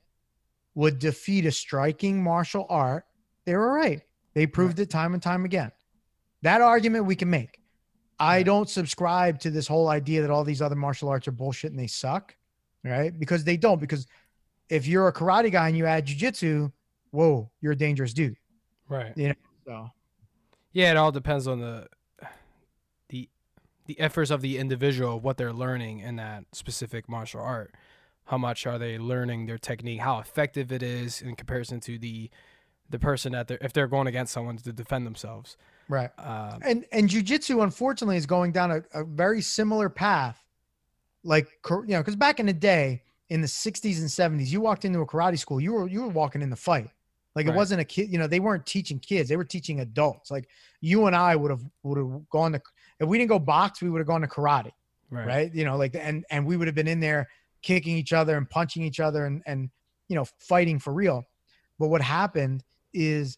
would 0.76 1.00
defeat 1.00 1.46
a 1.46 1.52
striking 1.52 2.22
martial 2.22 2.66
art. 2.70 3.06
They 3.46 3.56
were 3.56 3.74
right. 3.74 4.02
They 4.34 4.46
proved 4.46 4.80
it 4.80 4.90
time 4.92 5.14
and 5.16 5.24
time 5.24 5.46
again. 5.46 5.72
That 6.42 6.62
argument 6.62 7.06
we 7.06 7.16
can 7.16 7.30
make. 7.30 7.60
I 8.20 8.44
don't 8.44 8.70
subscribe 8.70 9.40
to 9.42 9.52
this 9.52 9.68
whole 9.68 9.90
idea 9.90 10.22
that 10.22 10.32
all 10.32 10.44
these 10.44 10.62
other 10.62 10.76
martial 10.76 11.10
arts 11.10 11.28
are 11.28 11.32
bullshit 11.32 11.72
and 11.72 11.80
they 11.80 11.88
suck, 11.88 12.36
right? 12.84 13.18
Because 13.18 13.44
they 13.44 13.58
don't. 13.58 13.80
Because 13.80 14.08
if 14.70 14.88
you're 14.88 15.08
a 15.08 15.14
karate 15.14 15.52
guy 15.52 15.68
and 15.68 15.78
you 15.78 15.86
add 15.86 16.08
jujitsu, 16.08 16.72
whoa, 17.12 17.50
you're 17.62 17.74
a 17.74 17.78
dangerous 17.78 18.14
dude. 18.14 18.36
Right. 18.90 19.14
You 19.16 19.34
So 19.66 19.90
Yeah, 20.72 20.92
it 20.92 20.98
all 20.98 21.12
depends 21.12 21.48
on 21.48 21.60
the 21.60 21.88
the 23.10 23.30
the 23.86 24.00
efforts 24.00 24.32
of 24.32 24.42
the 24.42 24.58
individual, 24.58 25.20
what 25.20 25.38
they're 25.38 25.54
learning 25.54 26.00
in 26.00 26.16
that 26.18 26.46
specific 26.54 27.08
martial 27.08 27.42
art. 27.42 27.74
How 28.26 28.38
much 28.38 28.68
are 28.68 28.78
they 28.78 28.98
learning 28.98 29.46
their 29.46 29.58
technique? 29.58 30.02
How 30.02 30.20
effective 30.20 30.72
it 30.72 30.84
is 30.84 31.22
in 31.22 31.36
comparison 31.36 31.80
to 31.82 31.98
the 31.98 32.30
the 32.90 33.00
person 33.00 33.34
that 33.34 33.48
they're 33.48 33.58
if 33.62 33.74
they're 33.74 33.88
going 33.88 34.08
against 34.08 34.34
someone 34.34 34.58
to 34.58 34.74
defend 34.74 35.06
themselves. 35.06 35.58
right. 35.90 36.10
Um, 36.18 36.60
And 36.62 36.86
and 36.92 37.10
jujitsu, 37.10 37.64
unfortunately, 37.64 38.18
is 38.18 38.26
going 38.26 38.52
down 38.52 38.72
a, 38.72 38.84
a 38.94 39.04
very 39.04 39.42
similar 39.42 39.90
path. 39.90 40.44
Like 41.24 41.48
you 41.66 41.84
know, 41.88 42.00
because 42.00 42.16
back 42.16 42.40
in 42.40 42.46
the 42.46 42.54
day, 42.54 43.04
in 43.30 43.42
the 43.42 43.48
'60s 43.48 44.00
and 44.00 44.40
'70s, 44.40 44.48
you 44.48 44.62
walked 44.62 44.86
into 44.86 45.00
a 45.00 45.06
karate 45.06 45.38
school, 45.38 45.60
you 45.60 45.74
were 45.74 45.88
you 45.88 46.02
were 46.04 46.08
walking 46.10 46.42
in 46.42 46.50
the 46.50 46.56
fight. 46.56 46.90
Like 47.36 47.46
it 47.46 47.50
Right. 47.50 47.58
wasn't 47.58 47.82
a 47.82 47.86
kid, 47.86 48.12
you 48.12 48.18
know, 48.18 48.26
they 48.28 48.40
weren't 48.40 48.66
teaching 48.66 48.98
kids, 49.00 49.30
they 49.30 49.36
were 49.38 49.46
teaching 49.46 49.82
adults. 49.82 50.32
Like 50.32 50.50
you 50.82 51.06
and 51.06 51.16
I 51.16 51.36
would 51.36 51.52
have 51.52 51.62
would 51.84 51.98
have 51.98 52.30
gone 52.30 52.54
to 52.54 52.62
if 53.00 53.08
we 53.08 53.18
didn't 53.18 53.30
go 53.30 53.40
box, 53.40 53.82
we 53.82 53.90
would 53.90 54.00
have 54.00 54.08
gone 54.08 54.22
to 54.22 54.28
karate, 54.28 54.72
right. 55.12 55.28
right? 55.28 55.54
You 55.54 55.66
know, 55.66 55.78
like 55.78 55.96
and 55.96 56.26
and 56.32 56.46
we 56.46 56.58
would 56.58 56.68
have 56.68 56.76
been 56.76 56.88
in 56.88 57.00
there 57.00 57.28
kicking 57.62 57.98
each 57.98 58.14
other 58.14 58.38
and 58.38 58.50
punching 58.50 58.84
each 58.84 59.00
other 59.00 59.26
and 59.26 59.44
and 59.46 59.70
you 60.08 60.16
know 60.16 60.26
fighting 60.40 60.80
for 60.80 60.94
real. 60.94 61.26
But 61.78 61.90
what 61.90 62.02
happened 62.02 62.64
is 62.98 63.38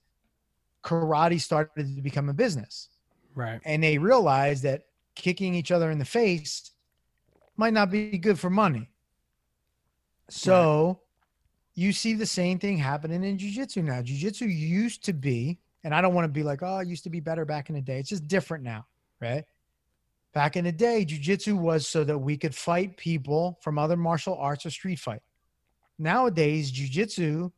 karate 0.83 1.39
started 1.39 1.95
to 1.95 2.01
become 2.01 2.29
a 2.29 2.33
business 2.33 2.89
Right. 3.35 3.59
and 3.65 3.83
they 3.83 3.97
realized 3.97 4.63
that 4.63 4.85
kicking 5.15 5.53
each 5.53 5.71
other 5.71 5.91
in 5.91 5.99
the 5.99 6.05
face 6.05 6.71
might 7.57 7.73
not 7.73 7.91
be 7.91 8.17
good 8.17 8.39
for 8.39 8.49
money. 8.49 8.89
So 10.29 11.01
you 11.75 11.91
see 11.91 12.13
the 12.13 12.25
same 12.25 12.59
thing 12.59 12.77
happening 12.77 13.23
in 13.23 13.37
jiu-jitsu 13.37 13.81
now. 13.81 14.01
Jiu-jitsu 14.01 14.45
used 14.45 15.03
to 15.05 15.13
be, 15.13 15.59
and 15.83 15.93
I 15.93 16.01
don't 16.01 16.13
want 16.13 16.25
to 16.25 16.31
be 16.31 16.43
like, 16.43 16.61
oh, 16.63 16.79
it 16.79 16.87
used 16.87 17.03
to 17.03 17.09
be 17.09 17.19
better 17.19 17.45
back 17.45 17.69
in 17.69 17.75
the 17.75 17.81
day. 17.81 17.99
It's 17.99 18.09
just 18.09 18.27
different 18.27 18.63
now, 18.63 18.85
right? 19.19 19.43
Back 20.33 20.55
in 20.55 20.65
the 20.65 20.71
day, 20.71 21.03
jiu-jitsu 21.05 21.55
was 21.55 21.87
so 21.87 22.03
that 22.03 22.17
we 22.17 22.37
could 22.37 22.53
fight 22.55 22.95
people 22.97 23.57
from 23.61 23.79
other 23.79 23.97
martial 23.97 24.35
arts 24.35 24.65
or 24.65 24.69
street 24.69 24.99
fight. 24.99 25.21
Nowadays, 25.97 26.71
jiu-jitsu, 26.71 27.51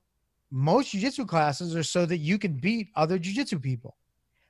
most 0.52 0.92
jiu-jitsu 0.92 1.26
classes 1.26 1.76
are 1.76 1.84
so 1.84 2.06
that 2.06 2.18
you 2.18 2.38
can 2.38 2.54
beat 2.54 2.90
other 2.96 3.18
jiu-jitsu 3.18 3.60
people. 3.60 3.96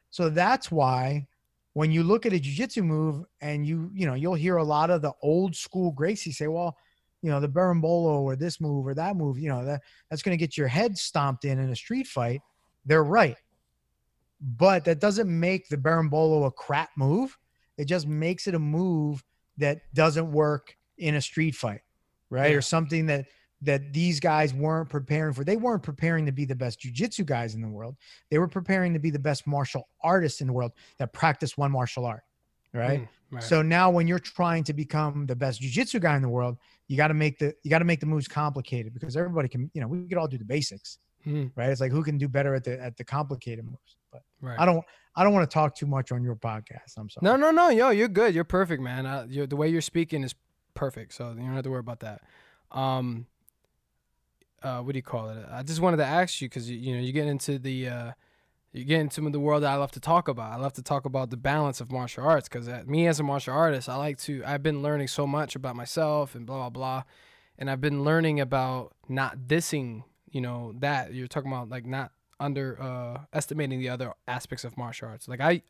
So 0.10 0.30
that's 0.30 0.72
why 0.72 1.28
when 1.74 1.92
you 1.92 2.04
look 2.04 2.26
at 2.26 2.34
a 2.34 2.40
jiu-jitsu 2.40 2.84
move 2.84 3.24
and 3.40 3.66
you, 3.66 3.90
you 3.94 4.06
know, 4.06 4.16
you'll 4.16 4.34
hear 4.34 4.58
a 4.58 4.64
lot 4.64 4.90
of 4.90 5.02
the 5.02 5.14
old 5.22 5.56
school 5.56 5.92
Gracie 5.92 6.32
say, 6.32 6.48
well, 6.48 6.76
you 7.22 7.30
know, 7.30 7.40
the 7.40 7.48
Berimbolo 7.48 8.20
or 8.22 8.36
this 8.36 8.60
move 8.60 8.88
or 8.88 8.96
that 8.96 9.16
move, 9.16 9.38
you 9.38 9.48
know, 9.48 9.64
that 9.64 9.82
that's 10.10 10.24
going 10.24 10.38
to 10.38 10.44
get 10.44 10.58
your 10.58 10.68
head 10.68 10.98
stomped 10.98 11.46
in 11.46 11.60
in 11.60 11.70
a 11.70 11.76
street 11.76 12.08
fight. 12.08 12.42
They're 12.86 13.04
right. 13.04 13.38
But 14.42 14.86
that 14.86 15.00
doesn't 15.00 15.30
make 15.30 15.70
the 15.70 15.78
Berimbolo 15.78 16.48
a 16.48 16.52
crap 16.52 16.90
move. 16.98 17.38
It 17.78 17.86
just 17.86 18.08
makes 18.08 18.48
it 18.48 18.56
a 18.56 18.60
move 18.60 19.24
that 19.58 19.82
doesn't 19.94 20.32
work 20.32 20.76
in 20.98 21.16
a 21.16 21.22
street 21.22 21.56
fight, 21.56 21.82
right? 22.32 22.52
Yeah. 22.52 22.58
Or 22.58 22.62
something 22.62 23.06
that 23.06 23.28
that 23.62 23.94
these 23.94 24.20
guys 24.20 24.54
weren't 24.54 24.90
preparing 24.90 25.34
for. 25.34 25.44
They 25.44 25.58
weren't 25.58 25.84
preparing 25.84 26.26
to 26.26 26.32
be 26.32 26.46
the 26.46 26.56
best 26.56 26.80
jujitsu 26.80 27.26
guys 27.26 27.56
in 27.56 27.62
the 27.62 27.68
world. 27.68 27.96
They 28.30 28.40
were 28.40 28.48
preparing 28.48 28.94
to 28.94 29.00
be 29.00 29.10
the 29.10 29.20
best 29.20 29.46
martial 29.46 29.88
artists 30.02 30.42
in 30.42 30.48
the 30.48 30.54
world 30.54 30.72
that 30.98 31.14
practice 31.14 31.58
one 31.58 31.72
martial 31.72 32.06
art, 32.06 32.24
right? 32.74 33.02
Mm, 33.02 33.08
right. 33.32 33.44
So 33.44 33.62
now 33.62 33.90
when 33.92 34.08
you're 34.08 34.20
trying 34.20 34.64
to 34.66 34.74
become 34.74 35.26
the 35.26 35.36
best 35.36 35.62
jujitsu 35.62 36.00
guy 36.02 36.16
in 36.16 36.22
the 36.22 36.30
world, 36.30 36.58
you 36.88 36.98
got 36.98 37.08
to 37.08 37.14
make 37.14 37.38
the 37.40 37.54
you 37.64 37.70
got 37.70 37.80
to 37.80 37.86
make 37.86 38.00
the 38.00 38.06
moves 38.06 38.28
complicated 38.28 38.94
because 38.94 39.16
everybody 39.16 39.48
can, 39.48 39.70
you 39.74 39.82
know, 39.82 39.88
we 39.88 40.08
could 40.08 40.18
all 40.18 40.28
do 40.28 40.38
the 40.38 40.46
basics, 40.46 40.98
Mm, 41.26 41.52
right? 41.56 41.70
It's 41.70 41.82
like 41.82 41.92
who 41.92 42.04
can 42.04 42.18
do 42.18 42.28
better 42.28 42.56
at 42.56 42.64
the 42.64 42.82
at 42.82 42.98
the 42.98 43.04
complicated 43.04 43.66
moves. 43.66 43.98
But 44.12 44.24
right. 44.42 44.60
I 44.60 44.66
don't 44.66 44.84
I 45.16 45.24
don't 45.24 45.34
want 45.34 45.50
to 45.50 45.54
talk 45.54 45.76
too 45.76 45.86
much 45.86 46.12
on 46.12 46.24
your 46.24 46.36
podcast. 46.36 46.98
I'm 46.98 47.10
sorry. 47.10 47.24
No, 47.24 47.36
no, 47.36 47.52
no, 47.52 47.70
yo, 47.70 47.90
you're 47.90 48.08
good. 48.08 48.34
You're 48.34 48.44
perfect, 48.44 48.82
man. 48.82 49.06
Uh, 49.06 49.26
you're, 49.30 49.48
the 49.48 49.56
way 49.56 49.70
you're 49.70 49.82
speaking 49.82 50.24
is 50.24 50.34
perfect, 50.74 51.14
so 51.14 51.30
you 51.32 51.40
don't 51.40 51.54
have 51.54 51.64
to 51.64 51.70
worry 51.70 51.80
about 51.80 52.00
that. 52.02 52.22
Um, 52.72 53.26
uh, 54.64 54.80
what 54.82 54.94
do 54.94 54.98
you 54.98 55.04
call 55.04 55.30
it? 55.30 55.46
I 55.52 55.64
just 55.64 55.82
wanted 55.82 55.98
to 55.98 56.06
ask 56.06 56.42
you 56.42 56.50
because 56.50 56.70
you, 56.70 56.78
you 56.78 56.96
know 56.96 57.02
you 57.02 57.12
get 57.12 57.28
into 57.28 57.60
the 57.60 57.88
uh, 57.88 58.12
you 58.74 58.86
get 58.86 59.02
into 59.02 59.22
the 59.30 59.40
world 59.40 59.64
that 59.64 59.72
I 59.72 59.76
love 59.76 59.92
to 59.92 60.00
talk 60.00 60.28
about. 60.28 60.52
I 60.52 60.56
love 60.56 60.74
to 60.74 60.82
talk 60.82 61.06
about 61.06 61.30
the 61.30 61.38
balance 61.38 61.82
of 61.82 61.92
martial 61.92 62.24
arts 62.24 62.48
because 62.48 62.68
me 62.86 63.08
as 63.08 63.20
a 63.20 63.24
martial 63.24 63.54
artist, 63.54 63.90
I 63.90 63.96
like 63.96 64.18
to. 64.20 64.44
I've 64.46 64.64
been 64.64 64.82
learning 64.82 65.08
so 65.08 65.28
much 65.28 65.56
about 65.56 65.76
myself 65.76 66.36
and 66.36 66.46
blah 66.46 66.58
blah 66.58 66.70
blah, 66.70 67.04
and 67.58 67.70
I've 67.70 67.82
been 67.82 68.04
learning 68.04 68.40
about 68.40 68.94
not 69.10 69.48
dissing. 69.48 70.04
You 70.30 70.42
know 70.42 70.74
that 70.80 71.14
you're 71.14 71.28
talking 71.28 71.52
about 71.52 71.70
like 71.70 71.86
not 71.86 72.12
under 72.42 72.82
uh, 72.82 73.22
estimating 73.32 73.80
the 73.80 73.90
other 73.90 74.14
aspects 74.28 74.64
of 74.64 74.78
martial 74.78 75.08
arts. 75.08 75.28
Like 75.28 75.40
I, 75.40 75.62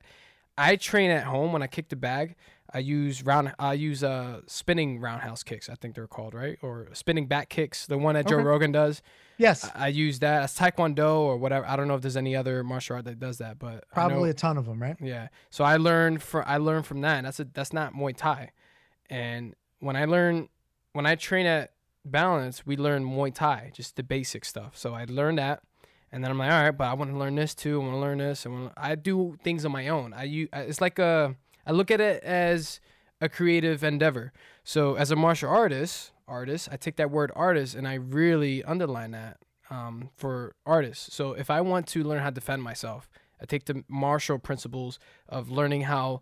I 0.57 0.77
train 0.77 1.11
at 1.11 1.25
home 1.25 1.51
when 1.53 1.61
I 1.61 1.67
kick 1.67 1.89
the 1.89 1.95
bag. 1.95 2.35
I 2.73 2.79
use 2.79 3.23
round. 3.25 3.53
I 3.59 3.73
use 3.73 4.03
uh 4.03 4.41
spinning 4.47 4.99
roundhouse 4.99 5.43
kicks. 5.43 5.69
I 5.69 5.75
think 5.75 5.95
they're 5.95 6.07
called 6.07 6.33
right 6.33 6.57
or 6.61 6.87
spinning 6.93 7.27
back 7.27 7.49
kicks. 7.49 7.85
The 7.85 7.97
one 7.97 8.15
that 8.15 8.27
Joe 8.27 8.35
Okay. 8.37 8.43
Rogan 8.45 8.71
does. 8.71 9.01
Yes, 9.37 9.69
I, 9.75 9.85
I 9.85 9.87
use 9.87 10.19
that 10.19 10.43
as 10.43 10.55
Taekwondo 10.57 11.15
or 11.19 11.35
whatever. 11.37 11.65
I 11.67 11.75
don't 11.75 11.87
know 11.87 11.95
if 11.95 12.01
there's 12.01 12.15
any 12.17 12.35
other 12.35 12.63
martial 12.63 12.95
art 12.97 13.05
that 13.05 13.19
does 13.19 13.39
that, 13.39 13.57
but 13.59 13.67
I 13.69 13.73
know- 13.73 13.81
probably 13.93 14.29
a 14.29 14.33
ton 14.33 14.57
of 14.57 14.65
them, 14.67 14.81
right? 14.81 14.95
yeah. 15.01 15.29
So 15.49 15.63
I 15.63 15.77
learned 15.77 16.21
from 16.21 16.43
I 16.47 16.57
learned 16.57 16.85
from 16.85 17.01
that. 17.01 17.17
And 17.17 17.25
that's 17.25 17.39
a 17.39 17.45
that's 17.45 17.73
not 17.73 17.93
Muay 17.93 18.15
Thai, 18.15 18.51
and 19.09 19.55
when 19.79 19.95
I 19.95 20.05
learn, 20.05 20.47
when 20.93 21.05
I 21.05 21.15
train 21.15 21.45
at 21.47 21.71
Balance, 22.05 22.65
we 22.65 22.77
learn 22.77 23.03
Muay 23.03 23.33
Thai, 23.33 23.71
just 23.73 23.95
the 23.95 24.03
basic 24.03 24.45
stuff. 24.45 24.77
So 24.77 24.93
I 24.93 25.05
learned 25.09 25.37
that, 25.39 25.61
and 26.11 26.23
then 26.23 26.31
I'm 26.31 26.37
like, 26.37 26.51
all 26.51 26.61
right, 26.63 26.71
but 26.71 26.85
I 26.85 26.93
want 26.93 27.11
to 27.11 27.17
learn 27.17 27.35
this 27.35 27.53
too. 27.55 27.81
I 27.81 27.83
want 27.83 27.95
to 27.95 27.99
learn 27.99 28.17
this. 28.19 28.45
I 28.45 28.49
want. 28.49 28.73
I 28.77 28.95
do 28.95 29.37
things 29.43 29.65
on 29.65 29.71
my 29.71 29.87
own. 29.89 30.13
I 30.13 30.23
use. 30.23 30.49
It's 30.53 30.81
like 30.81 30.99
a. 30.99 31.35
I 31.65 31.71
look 31.71 31.91
at 31.91 32.01
it 32.01 32.23
as 32.23 32.79
a 33.19 33.29
creative 33.29 33.83
endeavor. 33.83 34.33
So 34.63 34.95
as 34.95 35.11
a 35.11 35.15
martial 35.15 35.49
artist, 35.49 36.11
artist, 36.27 36.69
I 36.71 36.77
take 36.77 36.95
that 36.97 37.11
word 37.11 37.31
artist 37.35 37.75
and 37.75 37.87
I 37.87 37.95
really 37.95 38.63
underline 38.63 39.11
that 39.11 39.37
um, 39.69 40.09
for 40.15 40.55
artists. 40.65 41.13
So 41.13 41.33
if 41.33 41.49
I 41.49 41.61
want 41.61 41.87
to 41.87 42.03
learn 42.03 42.19
how 42.19 42.29
to 42.29 42.35
defend 42.35 42.63
myself, 42.63 43.09
I 43.41 43.45
take 43.45 43.65
the 43.65 43.83
martial 43.87 44.37
principles 44.37 44.99
of 45.27 45.49
learning 45.49 45.83
how 45.83 46.21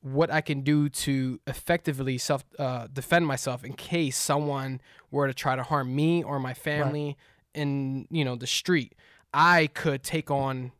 what 0.00 0.30
I 0.30 0.40
can 0.40 0.60
do 0.60 0.88
to 0.88 1.40
effectively 1.46 2.18
self 2.18 2.44
uh, 2.58 2.86
defend 2.92 3.26
myself 3.26 3.64
in 3.64 3.72
case 3.72 4.16
someone 4.16 4.80
were 5.10 5.26
to 5.26 5.34
try 5.34 5.56
to 5.56 5.62
harm 5.62 5.94
me 5.94 6.22
or 6.22 6.38
my 6.38 6.54
family 6.54 7.16
in 7.54 8.06
you 8.10 8.24
know 8.24 8.36
the 8.36 8.46
street. 8.46 8.94
I 9.34 9.68
could 9.68 10.02
take 10.02 10.30
on 10.30 10.72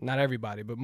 not 0.00 0.18
everybody, 0.18 0.62
but 0.62 0.76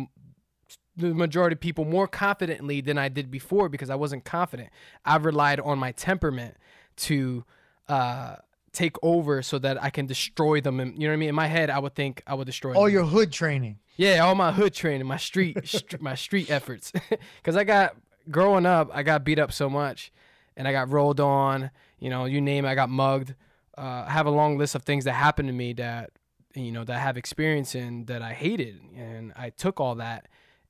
the 0.98 1.14
majority 1.14 1.54
of 1.54 1.60
people 1.60 1.84
more 1.84 2.06
confidently 2.06 2.80
than 2.80 2.98
I 2.98 3.08
did 3.08 3.30
before 3.30 3.68
because 3.68 3.88
I 3.88 3.94
wasn't 3.94 4.24
confident. 4.24 4.68
I 5.04 5.16
relied 5.16 5.60
on 5.60 5.78
my 5.78 5.92
temperament 5.92 6.56
to 6.98 7.44
uh, 7.88 8.36
take 8.72 8.96
over 9.02 9.40
so 9.42 9.58
that 9.60 9.82
I 9.82 9.90
can 9.90 10.06
destroy 10.06 10.60
them. 10.60 10.80
And, 10.80 10.92
you 10.94 11.06
know 11.08 11.12
what 11.12 11.14
I 11.14 11.16
mean? 11.16 11.28
In 11.30 11.34
my 11.34 11.46
head, 11.46 11.70
I 11.70 11.78
would 11.78 11.94
think 11.94 12.22
I 12.26 12.34
would 12.34 12.46
destroy 12.46 12.74
All 12.74 12.84
them. 12.84 12.92
your 12.92 13.04
hood 13.04 13.32
training. 13.32 13.78
Yeah, 13.96 14.18
all 14.24 14.34
my 14.34 14.52
hood 14.52 14.74
training, 14.74 15.06
my 15.06 15.16
street, 15.16 15.56
str- 15.66 15.96
my 16.00 16.14
street 16.14 16.50
efforts. 16.50 16.92
Because 17.36 17.56
I 17.56 17.64
got 17.64 17.96
growing 18.30 18.66
up, 18.66 18.90
I 18.92 19.02
got 19.02 19.24
beat 19.24 19.38
up 19.38 19.52
so 19.52 19.70
much, 19.70 20.12
and 20.56 20.68
I 20.68 20.72
got 20.72 20.90
rolled 20.90 21.20
on. 21.20 21.70
You 21.98 22.10
know, 22.10 22.24
you 22.26 22.40
name 22.40 22.64
it, 22.64 22.68
I 22.68 22.74
got 22.74 22.90
mugged. 22.90 23.34
Uh, 23.76 24.04
I 24.06 24.10
have 24.10 24.26
a 24.26 24.30
long 24.30 24.58
list 24.58 24.74
of 24.74 24.82
things 24.82 25.04
that 25.04 25.12
happened 25.12 25.48
to 25.48 25.52
me 25.54 25.72
that 25.74 26.10
you 26.54 26.72
know 26.72 26.84
that 26.84 26.96
I 26.96 26.98
have 26.98 27.16
experience 27.16 27.74
in 27.74 28.04
that 28.06 28.22
I 28.22 28.32
hated, 28.32 28.80
and 28.96 29.32
I 29.36 29.50
took 29.50 29.80
all 29.80 29.94
that, 29.96 30.26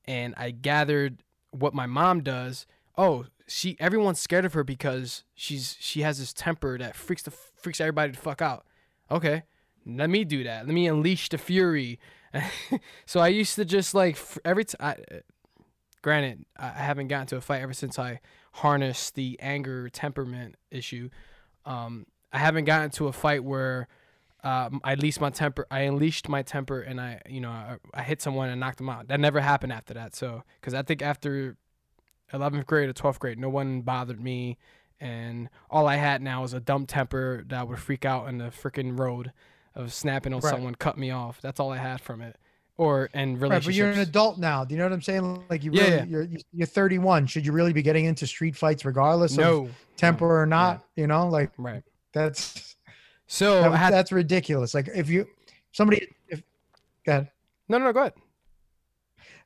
and 0.08 0.34
I 0.38 0.50
gathered 0.50 1.22
what 1.50 1.74
my 1.74 1.86
mom 1.86 2.22
does. 2.22 2.66
Oh, 2.96 3.26
she 3.46 3.76
everyone's 3.78 4.18
scared 4.18 4.44
of 4.44 4.54
her 4.54 4.64
because 4.64 5.22
she's 5.34 5.76
she 5.78 6.00
has 6.00 6.18
this 6.18 6.32
temper 6.32 6.78
that 6.78 6.96
freaks 6.96 7.22
the 7.22 7.30
freaks 7.30 7.80
everybody 7.80 8.12
the 8.12 8.18
fuck 8.18 8.42
out. 8.42 8.66
Okay, 9.10 9.44
let 9.86 10.10
me 10.10 10.24
do 10.24 10.42
that. 10.42 10.66
Let 10.66 10.74
me 10.74 10.88
unleash 10.88 11.28
the 11.28 11.38
fury. 11.38 12.00
so 13.06 13.20
I 13.20 13.28
used 13.28 13.54
to 13.56 13.64
just 13.64 13.94
like 13.94 14.18
every 14.44 14.64
time. 14.64 14.96
Granted, 16.00 16.46
I 16.56 16.68
haven't 16.68 17.08
gotten 17.08 17.26
to 17.28 17.36
a 17.36 17.40
fight 17.40 17.60
ever 17.60 17.74
since 17.74 17.98
I 17.98 18.20
harnessed 18.52 19.14
the 19.14 19.36
anger 19.40 19.88
temperament 19.90 20.54
issue. 20.70 21.10
Um, 21.66 22.06
I 22.32 22.38
haven't 22.38 22.64
gotten 22.64 22.90
to 22.90 23.08
a 23.08 23.12
fight 23.12 23.42
where 23.42 23.88
um, 24.44 24.80
I 24.84 24.92
unleashed 24.92 25.20
my 25.20 25.30
temper. 25.30 25.66
I 25.70 25.80
unleashed 25.80 26.28
my 26.28 26.42
temper, 26.42 26.80
and 26.80 27.00
I, 27.00 27.20
you 27.28 27.40
know, 27.40 27.50
I, 27.50 27.76
I 27.94 28.02
hit 28.02 28.22
someone 28.22 28.48
and 28.48 28.60
knocked 28.60 28.78
them 28.78 28.88
out. 28.88 29.08
That 29.08 29.20
never 29.20 29.40
happened 29.40 29.72
after 29.72 29.94
that. 29.94 30.14
So, 30.14 30.42
because 30.60 30.74
I 30.74 30.82
think 30.82 31.02
after 31.02 31.56
11th 32.32 32.66
grade 32.66 32.88
or 32.88 32.92
12th 32.92 33.18
grade, 33.18 33.38
no 33.38 33.48
one 33.48 33.80
bothered 33.80 34.20
me, 34.22 34.58
and 35.00 35.48
all 35.70 35.86
I 35.86 35.96
had 35.96 36.22
now 36.22 36.42
was 36.42 36.52
a 36.52 36.60
dumb 36.60 36.86
temper 36.86 37.44
that 37.48 37.66
would 37.68 37.78
freak 37.78 38.04
out 38.04 38.28
in 38.28 38.38
the 38.38 38.46
freaking 38.46 38.98
road 38.98 39.32
of 39.74 39.92
snapping 39.92 40.32
on 40.34 40.40
Right. 40.40 40.50
someone, 40.50 40.74
cut 40.74 40.98
me 40.98 41.10
off. 41.10 41.40
That's 41.40 41.58
all 41.60 41.70
I 41.72 41.78
had 41.78 42.00
from 42.00 42.20
it. 42.20 42.36
Or 42.76 43.08
Right, 43.12 43.24
relationships. 43.24 43.66
but 43.66 43.74
you're 43.74 43.90
an 43.90 43.98
adult 43.98 44.38
now. 44.38 44.64
Do 44.64 44.72
you 44.74 44.78
know 44.78 44.84
what 44.84 44.92
I'm 44.92 45.02
saying? 45.02 45.44
Like 45.50 45.64
you 45.64 45.72
Yeah, 45.72 45.82
really, 45.82 45.96
yeah. 45.96 46.04
you're 46.04 46.28
you're 46.52 46.66
31. 46.66 47.26
Should 47.26 47.44
you 47.44 47.50
really 47.52 47.72
be 47.72 47.82
getting 47.82 48.04
into 48.04 48.24
street 48.26 48.54
fights 48.54 48.84
regardless 48.84 49.36
of 49.36 49.70
temper 49.96 50.40
or 50.40 50.46
not? 50.46 50.84
You 50.94 51.08
know, 51.08 51.28
like 51.28 51.50
right. 51.58 51.82
that's 52.12 52.76
So 53.28 53.62
that- 53.62 53.76
had 53.76 53.92
that's 53.92 54.10
ridiculous. 54.10 54.74
Like 54.74 54.88
if 54.94 55.08
you 55.08 55.26
somebody 55.72 56.08
if 56.28 56.42
go 57.04 57.12
ahead. 57.12 57.30
no, 57.68 57.78
no, 57.78 57.84
no. 57.86 57.92
Go 57.92 58.00
ahead. 58.00 58.14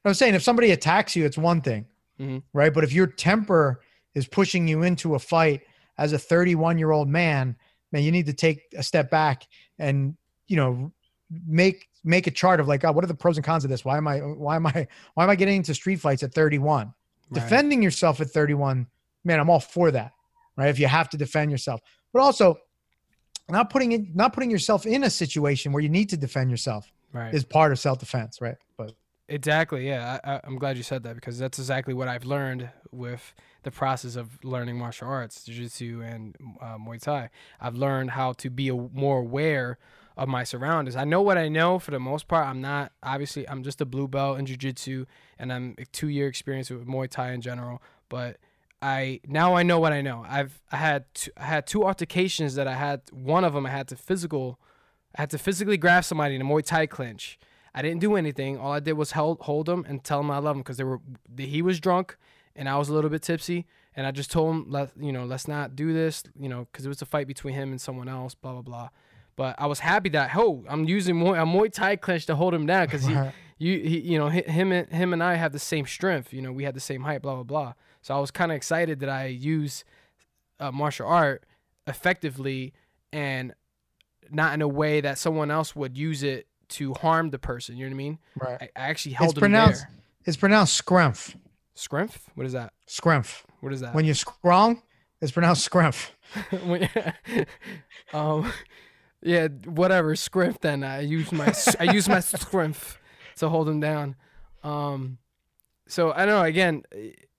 I 0.04 0.08
was 0.08 0.18
saying 0.18 0.34
if 0.34 0.42
somebody 0.42 0.70
attacks 0.72 1.14
you, 1.14 1.24
it's 1.24 1.38
one 1.38 1.60
thing, 1.60 1.86
Mhm. 2.18 2.42
right? 2.52 2.72
But 2.74 2.84
if 2.84 2.92
your 2.92 3.06
temper 3.06 3.82
is 4.14 4.26
pushing 4.26 4.66
you 4.66 4.82
into 4.82 5.14
a 5.14 5.18
fight 5.18 5.62
as 5.98 6.12
a 6.12 6.18
31 6.18 6.78
year 6.78 6.90
old 6.90 7.08
man, 7.08 7.56
man, 7.92 8.02
you 8.02 8.10
need 8.12 8.26
to 8.26 8.32
take 8.32 8.62
a 8.76 8.82
step 8.82 9.10
back 9.10 9.46
and 9.78 10.16
you 10.46 10.56
know 10.56 10.92
make 11.46 11.88
make 12.04 12.26
a 12.26 12.30
chart 12.30 12.58
of 12.60 12.66
like, 12.68 12.84
oh, 12.84 12.92
what 12.92 13.04
are 13.04 13.08
the 13.08 13.14
pros 13.14 13.36
and 13.36 13.44
cons 13.44 13.64
of 13.64 13.70
this? 13.70 13.84
Why 13.84 13.96
am 13.96 14.06
I 14.08 14.18
why 14.18 14.56
am 14.56 14.66
I 14.66 14.86
why 15.14 15.24
am 15.24 15.30
I 15.30 15.36
getting 15.36 15.56
into 15.56 15.74
street 15.74 16.00
fights 16.00 16.22
at 16.22 16.32
31? 16.34 16.86
Right. 17.30 17.42
Defending 17.42 17.82
yourself 17.82 18.20
at 18.20 18.28
31, 18.30 18.86
man, 19.24 19.40
I'm 19.40 19.48
all 19.50 19.60
for 19.60 19.90
that, 19.92 20.12
right? 20.56 20.68
If 20.68 20.78
you 20.78 20.86
have 20.88 21.08
to 21.10 21.16
defend 21.16 21.50
yourself, 21.50 21.80
but 22.12 22.20
also 22.20 22.58
not 23.52 23.70
putting 23.70 23.92
it 23.92 24.14
not 24.16 24.32
putting 24.32 24.50
yourself 24.50 24.86
in 24.86 25.04
a 25.04 25.10
situation 25.10 25.72
where 25.72 25.82
you 25.82 25.88
need 25.88 26.08
to 26.08 26.16
defend 26.16 26.50
yourself 26.50 26.92
Right. 27.12 27.34
is 27.34 27.44
part 27.44 27.72
of 27.72 27.78
self 27.78 27.98
defense, 27.98 28.40
right? 28.40 28.56
But 28.76 28.94
Exactly. 29.28 29.86
Yeah, 29.86 30.18
I, 30.24 30.40
I'm 30.44 30.56
glad 30.56 30.76
you 30.76 30.82
said 30.82 31.02
that 31.04 31.14
because 31.14 31.38
that's 31.38 31.58
exactly 31.58 31.94
what 31.94 32.08
I've 32.08 32.24
learned 32.24 32.68
with 32.90 33.34
the 33.62 33.70
process 33.70 34.16
of 34.16 34.42
learning 34.42 34.76
martial 34.76 35.08
arts, 35.08 35.44
jiu-jitsu 35.44 36.02
and 36.04 36.36
uh, 36.60 36.76
Muay 36.76 37.00
Thai. 37.00 37.30
I've 37.60 37.76
learned 37.76 38.10
how 38.10 38.32
to 38.34 38.50
be 38.50 38.68
a, 38.68 38.74
more 38.74 39.18
aware 39.18 39.78
of 40.16 40.28
my 40.28 40.44
surroundings. 40.44 40.96
I 40.96 41.04
know 41.04 41.22
what 41.22 41.38
I 41.38 41.48
know 41.48 41.78
for 41.78 41.90
the 41.92 42.00
most 42.00 42.28
part. 42.28 42.46
I'm 42.46 42.60
not 42.60 42.92
obviously. 43.02 43.48
I'm 43.48 43.62
just 43.62 43.80
a 43.80 43.86
blue 43.86 44.08
belt 44.08 44.38
in 44.38 44.46
jiu-jitsu, 44.46 45.06
and 45.38 45.52
I'm 45.52 45.74
a 45.78 45.84
two-year 45.86 46.26
experience 46.26 46.68
with 46.70 46.86
Muay 46.86 47.08
Thai 47.08 47.32
in 47.32 47.40
general. 47.40 47.82
But 48.08 48.36
I 48.82 49.20
now 49.26 49.54
I 49.54 49.62
know 49.62 49.78
what 49.78 49.92
I 49.92 50.00
know. 50.00 50.26
I've 50.28 50.60
I 50.70 50.76
had 50.76 51.04
two, 51.14 51.30
I 51.36 51.44
had 51.44 51.66
two 51.66 51.84
altercations 51.84 52.56
that 52.56 52.66
I 52.66 52.74
had. 52.74 53.02
One 53.12 53.44
of 53.44 53.54
them 53.54 53.64
I 53.64 53.70
had 53.70 53.86
to 53.88 53.96
physical. 53.96 54.58
I 55.16 55.22
had 55.22 55.30
to 55.30 55.38
physically 55.38 55.76
grab 55.76 56.04
somebody 56.04 56.34
in 56.34 56.42
a 56.42 56.44
Muay 56.44 56.64
Thai 56.64 56.86
clinch. 56.86 57.38
I 57.74 57.80
didn't 57.80 58.00
do 58.00 58.16
anything. 58.16 58.58
All 58.58 58.72
I 58.72 58.80
did 58.80 58.94
was 58.94 59.12
hold 59.12 59.40
hold 59.42 59.68
him 59.68 59.84
and 59.88 60.02
tell 60.02 60.20
him 60.20 60.30
I 60.30 60.38
love 60.38 60.56
him 60.56 60.62
because 60.62 60.78
they 60.78 60.84
were 60.84 61.00
he 61.38 61.62
was 61.62 61.78
drunk 61.78 62.16
and 62.56 62.68
I 62.68 62.76
was 62.76 62.88
a 62.88 62.94
little 62.94 63.08
bit 63.08 63.22
tipsy. 63.22 63.66
And 63.94 64.06
I 64.06 64.10
just 64.10 64.30
told 64.30 64.54
him 64.54 64.64
let 64.68 64.90
you 65.00 65.12
know 65.12 65.24
let's 65.24 65.46
not 65.46 65.76
do 65.76 65.92
this 65.92 66.24
you 66.38 66.48
know 66.48 66.66
because 66.70 66.84
it 66.84 66.88
was 66.88 67.00
a 67.02 67.06
fight 67.06 67.28
between 67.28 67.54
him 67.54 67.70
and 67.70 67.80
someone 67.80 68.08
else. 68.08 68.34
Blah 68.34 68.52
blah 68.52 68.62
blah. 68.62 68.88
But 69.36 69.54
I 69.58 69.66
was 69.66 69.78
happy 69.78 70.08
that 70.10 70.32
oh 70.34 70.64
I'm 70.68 70.84
using 70.86 71.14
Muay, 71.14 71.40
a 71.40 71.46
Muay 71.46 71.72
Thai 71.72 71.96
clinch 71.96 72.26
to 72.26 72.34
hold 72.34 72.52
him 72.52 72.66
down 72.66 72.86
because 72.86 73.04
he, 73.04 73.14
you 73.62 73.78
he, 73.78 74.00
you 74.00 74.18
know 74.18 74.28
him 74.28 74.72
and 74.72 74.88
him 74.92 75.12
and 75.12 75.22
I 75.22 75.34
have 75.34 75.52
the 75.52 75.58
same 75.58 75.86
strength. 75.86 76.32
You 76.32 76.42
know 76.42 76.52
we 76.52 76.64
had 76.64 76.74
the 76.74 76.80
same 76.80 77.02
height. 77.02 77.22
Blah 77.22 77.34
blah 77.34 77.42
blah. 77.44 77.72
So 78.02 78.16
I 78.16 78.18
was 78.20 78.30
kind 78.30 78.50
of 78.50 78.56
excited 78.56 79.00
that 79.00 79.08
I 79.08 79.26
use 79.26 79.84
uh, 80.58 80.72
martial 80.72 81.06
art 81.06 81.44
effectively 81.86 82.72
and 83.12 83.54
not 84.30 84.54
in 84.54 84.62
a 84.62 84.68
way 84.68 85.00
that 85.00 85.18
someone 85.18 85.50
else 85.50 85.76
would 85.76 85.96
use 85.96 86.22
it 86.22 86.46
to 86.70 86.94
harm 86.94 87.30
the 87.30 87.38
person. 87.38 87.76
You 87.76 87.84
know 87.86 87.90
what 87.90 87.94
I 87.94 88.04
mean? 88.04 88.18
right. 88.40 88.62
I, 88.62 88.64
I 88.76 88.88
actually 88.90 89.12
held 89.12 89.30
It's 89.32 89.38
pronounced 89.38 89.82
there. 89.82 89.90
it's 90.24 90.36
pronounced 90.36 90.84
scrumph. 90.84 91.34
Scrumph? 91.76 92.16
What 92.34 92.46
is 92.46 92.52
that? 92.52 92.72
Scrumph. 92.88 93.42
What 93.60 93.72
is 93.72 93.80
that? 93.80 93.94
When 93.94 94.04
you're 94.04 94.14
strong, 94.14 94.82
it's 95.20 95.32
pronounced 95.32 95.68
scrumph. 95.70 96.10
Um, 98.12 98.52
yeah, 99.22 99.48
whatever. 99.48 100.16
Scrimp. 100.16 100.60
Then 100.60 100.82
I 100.84 101.00
use 101.00 101.30
my 101.32 101.54
I 101.80 101.92
use 101.92 102.08
my 102.08 102.20
scrimp 102.34 102.76
to 103.36 103.48
hold 103.48 103.68
him 103.68 103.80
down. 103.80 104.16
Um, 104.62 105.18
so 105.86 106.12
I 106.12 106.24
don't 106.24 106.40
know. 106.40 106.42
Again, 106.42 106.84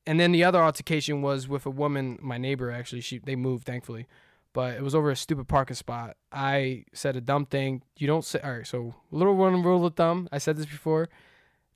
and 0.05 0.19
then 0.19 0.31
the 0.31 0.43
other 0.43 0.61
altercation 0.61 1.21
was 1.21 1.47
with 1.47 1.65
a 1.65 1.69
woman, 1.69 2.19
my 2.21 2.37
neighbor. 2.37 2.71
Actually, 2.71 3.01
she 3.01 3.19
they 3.19 3.35
moved 3.35 3.65
thankfully, 3.65 4.07
but 4.53 4.75
it 4.75 4.81
was 4.81 4.95
over 4.95 5.09
a 5.09 5.15
stupid 5.15 5.47
parking 5.47 5.75
spot. 5.75 6.17
I 6.31 6.85
said 6.93 7.15
a 7.15 7.21
dumb 7.21 7.45
thing. 7.45 7.83
You 7.97 8.07
don't 8.07 8.25
say. 8.25 8.39
All 8.43 8.57
right. 8.57 8.67
So 8.67 8.95
little 9.11 9.35
one 9.35 9.63
rule 9.63 9.85
of 9.85 9.95
thumb. 9.95 10.27
I 10.31 10.37
said 10.37 10.57
this 10.57 10.65
before. 10.65 11.09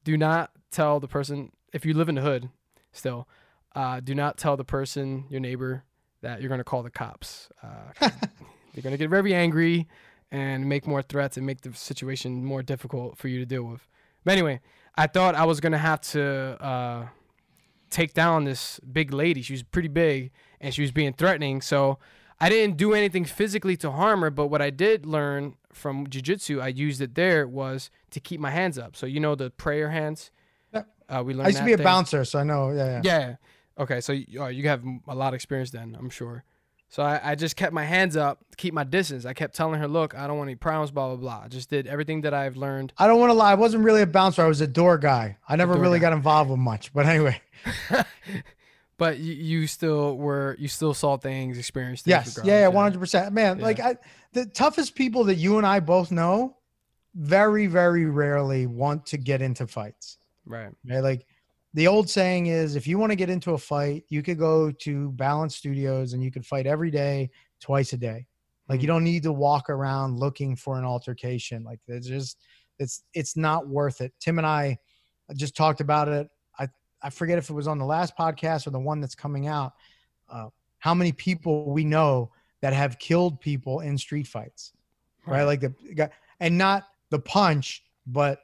Do 0.04 0.18
not 0.18 0.52
tell 0.72 1.00
the 1.00 1.08
person 1.08 1.52
if 1.74 1.86
you 1.86 1.94
live 1.94 2.10
in 2.10 2.16
the 2.16 2.22
hood. 2.22 2.50
Still, 2.92 3.28
uh, 3.76 4.00
do 4.00 4.16
not 4.16 4.38
tell 4.38 4.58
the 4.58 4.64
person 4.64 5.26
your 5.30 5.40
neighbor 5.40 5.84
that 6.22 6.42
you're 6.42 6.50
gonna 6.50 6.64
call 6.64 6.84
the 6.84 6.90
cops. 6.90 7.50
Uh, 7.62 8.10
they're 8.74 8.84
gonna 8.84 8.98
get 8.98 9.10
very 9.10 9.34
angry 9.34 9.88
and 10.32 10.68
make 10.68 10.86
more 10.86 11.02
threats 11.02 11.38
and 11.38 11.46
make 11.46 11.62
the 11.62 11.74
situation 11.74 12.44
more 12.44 12.62
difficult 12.62 13.18
for 13.18 13.28
you 13.28 13.40
to 13.40 13.46
deal 13.46 13.64
with. 13.64 13.88
But 14.28 14.34
anyway, 14.34 14.60
I 14.94 15.08
thought 15.08 15.36
I 15.36 15.46
was 15.46 15.62
gonna 15.62 15.78
have 15.78 16.02
to 16.12 16.58
uh, 16.62 17.06
take 17.90 18.14
down 18.14 18.44
this 18.44 18.78
big 18.82 19.14
lady. 19.14 19.42
She 19.42 19.54
was 19.54 19.64
pretty 19.64 19.88
big 19.88 20.32
and 20.60 20.74
she 20.74 20.82
was 20.82 20.92
being 20.92 21.14
threatening. 21.14 21.62
So 21.62 21.98
I 22.38 22.50
didn't 22.50 22.76
do 22.76 22.94
anything 22.94 23.24
physically 23.24 23.78
to 23.78 23.90
harm 23.90 24.20
her. 24.20 24.30
But 24.30 24.48
what 24.48 24.62
I 24.62 24.70
did 24.70 25.06
learn 25.06 25.56
from 25.72 26.08
jujitsu, 26.08 26.62
I 26.62 26.68
used 26.68 27.00
it 27.00 27.16
there 27.16 27.48
was 27.48 27.90
to 28.12 28.20
keep 28.20 28.42
my 28.42 28.52
hands 28.52 28.78
up. 28.78 28.98
So 28.98 29.06
you 29.06 29.22
know 29.22 29.34
the 29.34 29.50
prayer 29.50 29.92
hands. 29.92 30.30
Yep. 30.74 30.90
Uh, 31.08 31.24
we 31.26 31.34
learned. 31.34 31.46
I 31.46 31.50
used 31.52 31.60
to 31.60 31.66
be 31.66 31.72
a 31.72 31.78
thing. 31.78 31.86
bouncer, 31.86 32.26
so 32.26 32.40
I 32.40 32.44
know. 32.44 32.72
Yeah, 32.72 32.86
yeah. 32.86 33.02
Yeah. 33.06 33.36
Okay, 33.80 34.02
so 34.02 34.12
you, 34.12 34.44
uh, 34.44 34.48
you 34.50 34.68
have 34.68 34.84
a 35.08 35.16
lot 35.16 35.30
of 35.30 35.36
experience 35.36 35.72
then, 35.72 35.96
I'm 35.98 36.10
sure. 36.10 36.44
So 36.90 37.04
I, 37.04 37.32
I 37.32 37.36
just 37.36 37.56
kept 37.56 37.74
my 37.74 37.84
hands 37.84 38.16
up 38.16 38.40
to 38.52 38.58
keep 38.58 38.74
my 38.74 38.86
distance. 38.86 39.26
I 39.26 39.34
kept 39.34 39.56
telling 39.56 39.80
her, 39.80 39.88
"Look, 39.88 40.16
I 40.16 40.26
don't 40.26 40.38
want 40.38 40.48
any 40.48 40.56
problems." 40.56 40.92
Blah 40.92 41.08
blah 41.10 41.18
blah. 41.18 41.42
I 41.46 41.48
just 41.48 41.70
did 41.70 41.86
everything 41.88 42.22
that 42.22 42.34
I've 42.34 42.56
learned. 42.56 42.94
I 42.98 43.08
don't 43.08 43.20
want 43.20 43.30
to 43.30 43.34
lie. 43.34 43.52
I 43.52 43.56
wasn't 43.56 43.84
really 43.84 44.02
a 44.02 44.08
bouncer. 44.08 44.42
I 44.42 44.48
was 44.48 44.62
a 44.62 44.68
door 44.68 44.98
guy. 44.98 45.38
I 45.48 45.56
never 45.58 45.74
really 45.74 46.00
guy. 46.00 46.10
got 46.10 46.14
involved 46.14 46.50
with 46.50 46.60
much. 46.60 46.94
But 46.94 47.06
anyway, 47.06 47.42
But 48.98 49.20
you, 49.20 49.34
you 49.34 49.68
still 49.68 50.18
were 50.18 50.56
you 50.60 50.68
still 50.68 50.94
saw 50.94 51.18
things, 51.18 51.58
experienced 51.58 52.06
things. 52.06 52.36
Yes, 52.36 52.40
yeah, 52.44 52.62
yeah, 52.62 52.68
one 52.68 52.84
hundred 52.84 53.00
percent, 53.00 53.32
man. 53.34 53.60
Yeah. 53.60 53.66
Like 53.66 53.80
I, 53.80 53.98
the 54.34 54.48
toughest 54.48 54.96
people 54.96 55.26
that 55.26 55.36
you 55.36 55.58
and 55.58 55.68
I 55.68 55.80
both 55.80 56.12
know, 56.12 56.58
very, 57.14 57.68
very 57.68 58.06
rarely 58.06 58.66
want 58.66 59.06
to 59.08 59.18
get 59.18 59.42
into 59.42 59.68
fights. 59.68 60.18
Right. 60.46 60.72
Right? 60.84 61.00
Like 61.00 61.28
the 61.78 61.86
old 61.88 62.10
saying 62.10 62.48
is, 62.48 62.76
if 62.76 62.88
you 62.88 62.98
want 62.98 63.12
to 63.12 63.16
get 63.16 63.30
into 63.30 63.54
a 63.54 63.58
fight, 63.58 64.04
you 64.10 64.24
could 64.24 64.40
go 64.40 64.72
to 64.72 65.12
Balance 65.12 65.56
Studios 65.56 66.14
and 66.14 66.24
you 66.24 66.32
could 66.32 66.44
fight 66.44 66.66
every 66.66 66.90
day, 66.90 67.30
twice 67.62 67.94
a 67.94 67.98
day. 67.98 68.26
Like 68.68 68.82
you 68.82 68.86
Mhm. 68.86 68.94
don't 68.94 69.04
need 69.04 69.22
to 69.24 69.32
walk 69.32 69.70
around 69.70 70.20
looking 70.20 70.56
for 70.56 70.80
an 70.80 70.86
altercation. 70.86 71.64
Like 71.64 71.80
it's 71.88 72.08
just, 72.08 72.40
it's 72.80 73.04
it's 73.14 73.38
not 73.38 73.68
worth 73.68 74.02
it. 74.02 74.12
Tim 74.20 74.40
and 74.40 74.48
I 74.48 74.80
just 75.36 75.56
talked 75.56 75.80
about 75.80 76.08
it. 76.10 76.28
I 76.58 76.68
I 77.04 77.12
forget 77.12 77.38
if 77.38 77.52
it 77.52 77.54
was 77.54 77.68
on 77.68 77.78
the 77.78 77.86
last 77.86 78.18
podcast 78.18 78.66
or 78.66 78.72
the 78.72 78.80
one 78.80 79.00
that's 79.00 79.16
coming 79.16 79.46
out. 79.48 79.74
Uh, 80.30 80.50
how 80.80 80.96
many 80.96 81.12
people 81.12 81.72
we 81.72 81.84
know 81.84 82.32
that 82.62 82.74
have 82.74 82.98
killed 82.98 83.40
people 83.40 83.82
in 83.82 84.00
street 84.00 84.26
fights, 84.28 84.74
right? 85.28 85.44
Like 85.44 85.60
the 85.62 85.74
guy, 85.94 86.10
and 86.40 86.58
not 86.58 86.88
the 87.12 87.20
punch, 87.20 87.84
but 88.08 88.44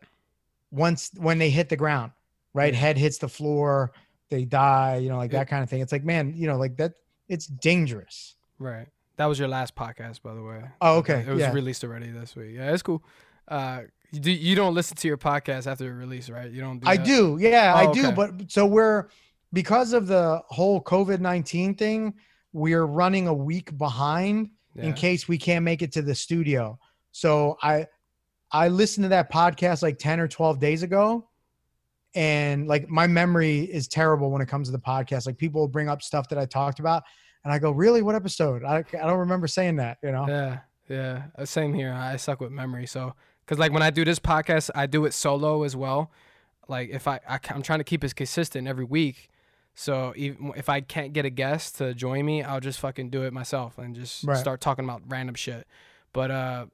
once 0.69 1.09
when 1.17 1.39
they 1.39 1.49
hit 1.49 1.67
the 1.69 1.75
ground, 1.75 2.11
right? 2.53 2.73
Head 2.75 2.97
hits 2.97 3.17
the 3.17 3.27
floor, 3.29 3.91
they 4.29 4.45
die, 4.45 4.97
you 4.97 5.09
know, 5.09 5.17
like 5.17 5.31
that 5.31 5.47
kind 5.47 5.63
of 5.63 5.69
thing. 5.69 5.81
It's 5.81 5.91
like, 5.91 6.03
man, 6.03 6.33
you 6.35 6.47
know, 6.47 6.57
like 6.57 6.77
that. 6.77 6.93
It's 7.29 7.47
dangerous. 7.47 8.35
Right. 8.59 8.87
That 9.17 9.25
was 9.27 9.39
your 9.39 9.47
last 9.47 9.75
podcast, 9.75 10.21
by 10.21 10.33
the 10.33 10.41
way. 10.43 10.61
Oh, 10.81 10.97
Okay, 10.97 11.19
It 11.27 11.29
was 11.29 11.39
yeah. 11.39 11.53
released 11.53 11.83
already 11.83 12.09
this 12.11 12.35
week. 12.35 12.55
Yeah, 12.55 12.71
it's 12.73 12.81
cool. 12.83 13.03
Uh, 13.47 13.81
you, 14.11 14.19
do, 14.19 14.31
you 14.31 14.55
don't 14.55 14.73
listen 14.73 14.97
to 14.97 15.07
your 15.07 15.17
podcast 15.17 15.65
after 15.67 15.85
it 15.89 15.93
release, 15.95 16.29
right? 16.29 16.49
You 16.51 16.61
don't. 16.61 16.79
Do 16.79 16.87
I 16.87 16.97
do, 16.97 17.37
yeah, 17.39 17.73
Oh, 17.75 17.89
I 17.89 17.93
do. 17.93 18.07
okay. 18.07 18.15
But 18.15 18.51
so 18.51 18.65
we're 18.65 19.07
because 19.51 19.93
of 19.93 20.07
the 20.07 20.41
whole 20.47 20.81
COVID 20.81 21.19
nineteen 21.19 21.75
thing, 21.75 22.13
we're 22.53 22.85
running 22.85 23.27
a 23.27 23.33
week 23.33 23.75
behind 23.77 24.49
Yeah. 24.75 24.85
in 24.85 24.93
case 24.93 25.27
we 25.27 25.37
can't 25.37 25.63
make 25.63 25.81
it 25.81 25.91
to 25.93 26.01
the 26.01 26.15
studio. 26.15 26.77
So 27.11 27.57
I 27.61 27.87
I 28.51 28.67
listened 28.67 29.05
to 29.05 29.09
that 29.09 29.31
podcast 29.31 29.81
like 29.81 29.97
10 29.97 30.19
or 30.19 30.27
12 30.27 30.59
days 30.59 30.83
ago. 30.83 31.27
And 32.15 32.67
like 32.67 32.89
my 32.89 33.07
memory 33.07 33.61
is 33.61 33.87
terrible 33.87 34.29
when 34.29 34.41
it 34.41 34.47
comes 34.47 34.67
to 34.67 34.71
the 34.71 34.79
podcast. 34.79 35.25
Like 35.25 35.37
people 35.37 35.67
bring 35.67 35.89
up 35.89 36.01
stuff 36.03 36.29
that 36.29 36.37
I 36.37 36.45
talked 36.45 36.79
about 36.79 37.03
and 37.43 37.51
I 37.51 37.59
go, 37.59 37.71
really? 37.71 38.01
What 38.01 38.15
episode? 38.15 38.63
I, 38.63 38.77
I 38.77 39.05
don't 39.07 39.19
remember 39.19 39.47
saying 39.47 39.77
that, 39.77 39.97
you 40.03 40.11
know? 40.11 40.27
Yeah, 40.27 40.59
yeah. 40.89 41.23
Uh, 41.37 41.45
Same 41.45 41.73
here. 41.73 41.91
I 41.91 42.15
suck 42.17 42.39
with 42.39 42.51
memory. 42.51 42.85
So, 42.85 43.15
because 43.45 43.57
like 43.59 43.71
when 43.73 43.81
I 43.83 43.89
do 43.89 44.05
this 44.05 44.19
podcast, 44.19 44.69
I 44.75 44.85
do 44.85 45.05
it 45.05 45.13
solo 45.13 45.63
as 45.63 45.75
well. 45.75 46.11
Like 46.67 46.89
if 46.91 47.07
I, 47.07 47.19
I 47.27 47.39
am 47.49 47.61
trying 47.61 47.79
to 47.79 47.83
keep 47.83 48.03
it 48.03 48.15
consistent 48.15 48.67
every 48.67 48.85
week. 48.85 49.29
So 49.75 50.13
even 50.15 50.53
if 50.55 50.69
I 50.69 50.81
can't 50.81 51.13
get 51.13 51.25
a 51.25 51.31
guest 51.31 51.77
to 51.79 51.95
join 51.95 52.25
me, 52.25 52.43
I'll 52.43 52.59
just 52.59 52.79
fucking 52.79 53.09
do 53.09 53.23
it 53.23 53.33
myself 53.33 53.79
and 53.79 53.95
just 53.95 54.23
Right. 54.23 54.37
start 54.37 54.61
talking 54.61 54.85
about 54.85 55.01
random 55.07 55.33
shit. 55.35 55.67
But 56.13 56.29
uh, 56.29 56.65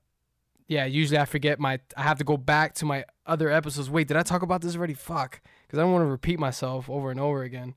yeah. 0.69 0.85
Usually 0.85 1.19
I 1.19 1.25
forget 1.25 1.59
my. 1.59 1.79
I 1.97 2.03
have 2.03 2.19
to 2.19 2.23
go 2.23 2.37
back 2.37 2.75
to 2.75 2.85
my 2.85 3.03
other 3.25 3.49
episodes. 3.51 3.89
Wait, 3.89 4.07
did 4.07 4.15
I 4.15 4.23
talk 4.23 4.41
about 4.43 4.61
this 4.61 4.77
already? 4.77 4.93
Fuck. 4.93 5.41
Because 5.67 5.79
I 5.79 5.81
don't 5.81 5.91
want 5.91 6.03
to 6.03 6.07
repeat 6.09 6.39
myself 6.39 6.89
over 6.89 7.11
and 7.11 7.19
over 7.19 7.43
again. 7.43 7.75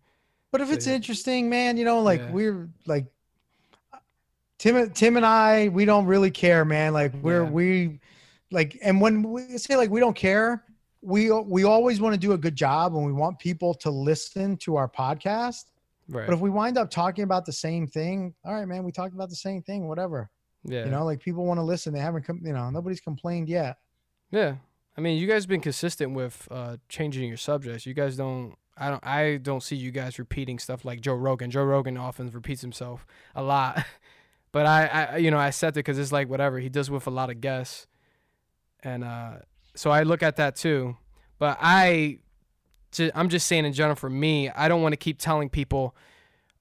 But 0.53 0.61
if 0.61 0.69
So, 0.69 0.75
it's 0.75 0.87
yeah. 0.87 0.95
interesting, 0.95 1.51
man, 1.51 1.77
you 1.77 1.85
know, 1.85 2.01
like 2.03 2.21
Yeah. 2.21 2.31
we're 2.31 2.69
like 2.87 3.07
Tim 4.59 4.91
Tim 4.91 5.17
and 5.17 5.27
I, 5.27 5.69
we 5.69 5.85
don't 5.85 6.07
really 6.07 6.31
care, 6.31 6.65
man. 6.65 6.93
Like 6.93 7.13
we're 7.15 7.45
Yeah. 7.45 7.51
we 7.51 8.01
like 8.51 8.79
and 8.83 9.01
when 9.01 9.23
we 9.23 9.59
say 9.59 9.77
like 9.77 9.91
we 9.91 9.99
don't 9.99 10.15
care, 10.17 10.65
we 11.01 11.31
we 11.31 11.65
always 11.65 12.01
want 12.01 12.15
to 12.15 12.21
do 12.21 12.33
a 12.33 12.39
good 12.39 12.55
job 12.55 12.95
and 12.95 13.05
we 13.05 13.13
want 13.13 13.39
people 13.39 13.75
to 13.75 13.91
listen 13.91 14.57
to 14.59 14.77
our 14.77 14.89
podcast. 14.89 15.65
Right. 16.09 16.27
But 16.27 16.35
if 16.35 16.41
we 16.41 16.51
wind 16.51 16.79
up 16.79 16.91
talking 16.91 17.25
about 17.25 17.47
the 17.47 17.53
same 17.53 17.87
thing, 17.87 18.35
all 18.45 18.55
right, 18.55 18.67
man, 18.67 18.85
we 18.85 18.93
talked 18.93 19.15
about 19.15 19.31
the 19.31 19.37
same 19.37 19.63
thing, 19.63 19.89
whatever. 19.89 20.31
Yeah. 20.65 20.85
You 20.85 20.91
know, 20.91 21.05
like 21.05 21.21
people 21.21 21.45
want 21.45 21.59
to 21.59 21.65
listen. 21.65 21.93
They 21.93 22.01
haven't 22.01 22.23
come, 22.23 22.41
you 22.45 22.53
know, 22.53 22.71
nobody's 22.71 23.01
complained 23.01 23.49
yet. 23.49 23.79
Yeah. 24.31 24.57
I 24.97 25.01
mean, 25.01 25.19
you 25.19 25.27
guys 25.27 25.47
been 25.47 25.61
consistent 25.61 26.13
with 26.13 26.47
uh, 26.51 26.77
changing 26.89 27.29
your 27.29 27.37
subjects. 27.37 27.87
You 27.87 27.95
guys 27.95 28.17
don't. 28.17 28.55
I 28.77 28.91
don't. 28.91 29.07
I 29.07 29.37
don't 29.37 29.63
see 29.63 29.77
you 29.77 29.91
guys 29.91 30.19
repeating 30.19 30.59
stuff 30.59 30.85
like 30.85 31.01
Joe 31.01 31.15
Rogan. 31.15 31.51
Joe 31.51 31.65
Rogan 31.65 31.97
often 31.97 32.31
repeats 32.31 32.63
himself 32.63 33.07
a 33.35 33.43
lot, 33.43 33.85
but 34.53 34.67
I, 34.67 34.87
I 34.87 35.17
you 35.19 35.31
know, 35.31 35.39
I 35.39 35.51
said 35.51 35.69
it 35.71 35.75
because 35.75 35.99
it's 35.99 36.13
like 36.13 36.29
whatever 36.29 36.59
he 36.59 36.69
does 36.69 36.91
with 36.91 37.07
a 37.07 37.11
lot 37.11 37.31
of 37.31 37.41
guests, 37.41 37.87
and 38.83 39.05
uh, 39.05 39.37
so 39.75 39.91
I 39.91 40.03
look 40.03 40.23
at 40.23 40.37
that 40.37 40.57
too. 40.57 40.97
But 41.39 41.59
I, 41.61 42.19
I'm 43.15 43.29
just 43.29 43.47
saying 43.47 43.65
in 43.65 43.73
general 43.73 43.97
for 43.97 44.11
me, 44.11 44.49
I 44.51 44.69
don't 44.69 44.81
want 44.83 44.93
to 44.93 44.99
keep 44.99 45.19
telling 45.19 45.49
people 45.49 45.97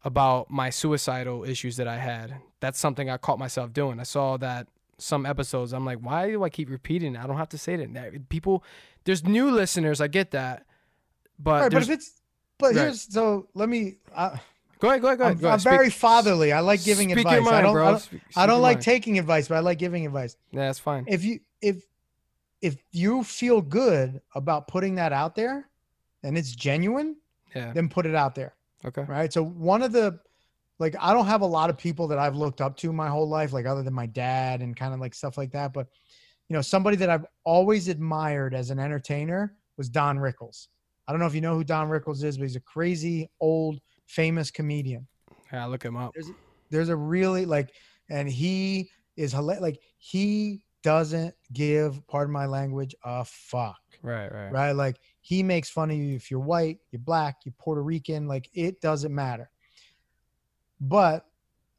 about 0.03 0.49
my 0.49 0.69
suicidal 0.69 1.43
issues 1.43 1.77
that 1.77 1.87
I 1.87 1.97
had. 1.97 2.35
That's 2.59 2.79
something 2.79 3.09
I 3.09 3.17
caught 3.17 3.39
myself 3.39 3.71
doing. 3.73 3.99
I 3.99 4.03
saw 4.03 4.37
that 4.37 4.67
some 4.97 5.25
episodes. 5.25 5.73
I'm 5.73 5.85
like, 5.85 5.99
why 5.99 6.29
do 6.31 6.43
I 6.43 6.49
keep 6.49 6.69
repeating 6.69 7.15
it? 7.15 7.19
I 7.23 7.27
don't 7.27 7.37
have 7.37 7.49
to 7.49 7.57
say 7.57 7.75
that. 7.75 7.89
Now, 7.89 8.05
People, 8.29 8.63
there's 9.03 9.23
new 9.23 9.51
listeners. 9.51 9.99
I 10.01 10.07
get 10.07 10.31
that, 10.31 10.65
but, 11.39 11.61
right, 11.63 11.71
but 11.71 11.83
if 11.83 11.89
it's 11.89 12.21
but 12.57 12.75
Right. 12.75 12.83
here's 12.83 13.01
so 13.11 13.47
let 13.55 13.67
me 13.69 13.95
uh, 14.13 14.37
go 14.77 14.89
ahead, 14.89 15.01
go 15.01 15.07
ahead, 15.07 15.17
go 15.17 15.23
ahead. 15.25 15.37
I'm, 15.37 15.41
go 15.41 15.47
ahead. 15.47 15.53
I'm 15.53 15.59
Speak- 15.59 15.71
very 15.71 15.89
fatherly. 15.89 16.51
I 16.51 16.59
like 16.59 16.83
giving 16.83 17.09
speak 17.09 17.19
advice. 17.25 17.33
Your 17.33 17.43
mind, 17.43 17.55
I 17.55 17.61
don't 17.61 17.73
bro. 17.73 17.87
I 17.87 17.91
don't, 17.91 17.99
Speak- 17.99 18.21
I 18.35 18.45
don't 18.45 18.61
like 18.61 18.75
mind. 18.77 18.83
taking 18.83 19.17
advice, 19.19 19.47
but 19.47 19.55
I 19.55 19.59
like 19.61 19.79
giving 19.79 20.05
advice. 20.05 20.37
Yeah, 20.51 20.67
that's 20.67 20.77
fine. 20.79 21.05
If 21.07 21.23
you 21.23 21.39
if 21.61 21.83
if 22.61 22.77
you 22.91 23.23
feel 23.23 23.61
good 23.61 24.21
about 24.35 24.67
putting 24.67 24.95
that 24.95 25.11
out 25.13 25.35
there 25.35 25.67
and 26.21 26.37
it's 26.37 26.51
genuine, 26.55 27.15
Yeah. 27.55 27.73
then 27.73 27.89
put 27.89 28.05
it 28.05 28.13
out 28.13 28.35
there. 28.35 28.53
Okay. 28.85 29.03
Right. 29.03 29.31
So 29.31 29.43
one 29.43 29.81
of 29.81 29.91
the 29.91 30.19
like 30.79 30.95
I 30.99 31.13
don't 31.13 31.27
have 31.27 31.41
a 31.41 31.45
lot 31.45 31.69
of 31.69 31.77
people 31.77 32.07
that 32.07 32.17
I've 32.17 32.35
looked 32.35 32.61
up 32.61 32.75
to 32.77 32.91
my 32.91 33.07
whole 33.07 33.29
life, 33.29 33.53
like 33.53 33.65
other 33.65 33.83
than 33.83 33.93
my 33.93 34.07
dad 34.07 34.61
and 34.61 34.75
kind 34.75 34.93
of 34.93 34.99
like 34.99 35.13
stuff 35.13 35.37
like 35.37 35.51
that. 35.51 35.73
But 35.73 35.87
you 36.49 36.55
know, 36.55 36.61
somebody 36.61 36.97
that 36.97 37.09
I've 37.09 37.25
always 37.43 37.87
admired 37.87 38.53
as 38.53 38.71
an 38.71 38.79
entertainer 38.79 39.55
was 39.77 39.89
Don 39.89 40.17
Rickles. 40.17 40.67
I 41.07 41.11
don't 41.11 41.19
know 41.19 41.27
if 41.27 41.35
you 41.35 41.41
know 41.41 41.55
who 41.55 41.63
Don 41.63 41.87
Rickles 41.87 42.23
is, 42.23 42.37
but 42.37 42.43
he's 42.43 42.55
a 42.55 42.61
crazy 42.61 43.29
old 43.39 43.79
famous 44.07 44.51
comedian. 44.51 45.07
Yeah, 45.53 45.65
look 45.65 45.83
him 45.83 45.97
up. 45.97 46.15
There's 46.69 46.89
a 46.89 46.95
really 46.95 47.45
like, 47.45 47.73
and 48.09 48.29
he 48.29 48.89
is 49.17 49.33
like 49.33 49.79
he 49.97 50.63
doesn't 50.83 51.35
give, 51.53 52.05
pardon 52.07 52.33
my 52.33 52.45
language, 52.45 52.95
a 53.03 53.23
fuck 53.25 53.77
Right, 54.03 54.31
right. 54.31 54.51
right? 54.51 54.71
Like 54.71 54.97
he 55.21 55.43
makes 55.43 55.69
fun 55.69 55.91
of 55.91 55.97
you 55.97 56.15
if 56.15 56.29
you're 56.29 56.39
white, 56.39 56.79
you're 56.91 56.99
black, 56.99 57.37
you're 57.45 57.53
Puerto 57.57 57.81
Rican, 57.81 58.27
like 58.27 58.49
it 58.53 58.81
doesn't 58.81 59.13
matter. 59.13 59.49
But 60.81 61.25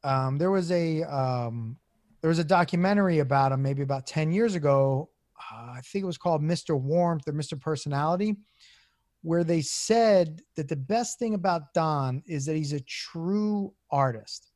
um, 0.03 0.37
there 0.37 0.49
was 0.49 0.71
a 0.71 1.03
um, 1.03 1.77
there 2.21 2.29
was 2.29 2.39
a 2.39 2.43
documentary 2.43 3.19
about 3.19 3.51
him 3.51 3.61
maybe 3.61 3.83
about 3.83 4.07
10 4.07 4.31
years 4.31 4.55
ago. 4.55 5.09
Uh, 5.51 5.73
I 5.75 5.81
think 5.81 6.03
it 6.03 6.07
was 6.07 6.17
called 6.17 6.41
Mr. 6.41 6.79
Warmth 6.79 7.27
or 7.27 7.33
Mr. 7.33 7.59
Personality, 7.59 8.37
where 9.23 9.43
they 9.43 9.61
said 9.61 10.41
that 10.55 10.69
the 10.69 10.77
best 10.77 11.19
thing 11.19 11.33
about 11.33 11.73
Don 11.73 12.23
is 12.25 12.45
that 12.45 12.55
he's 12.55 12.71
a 12.71 12.79
true 12.79 13.73
artist. 13.91 14.51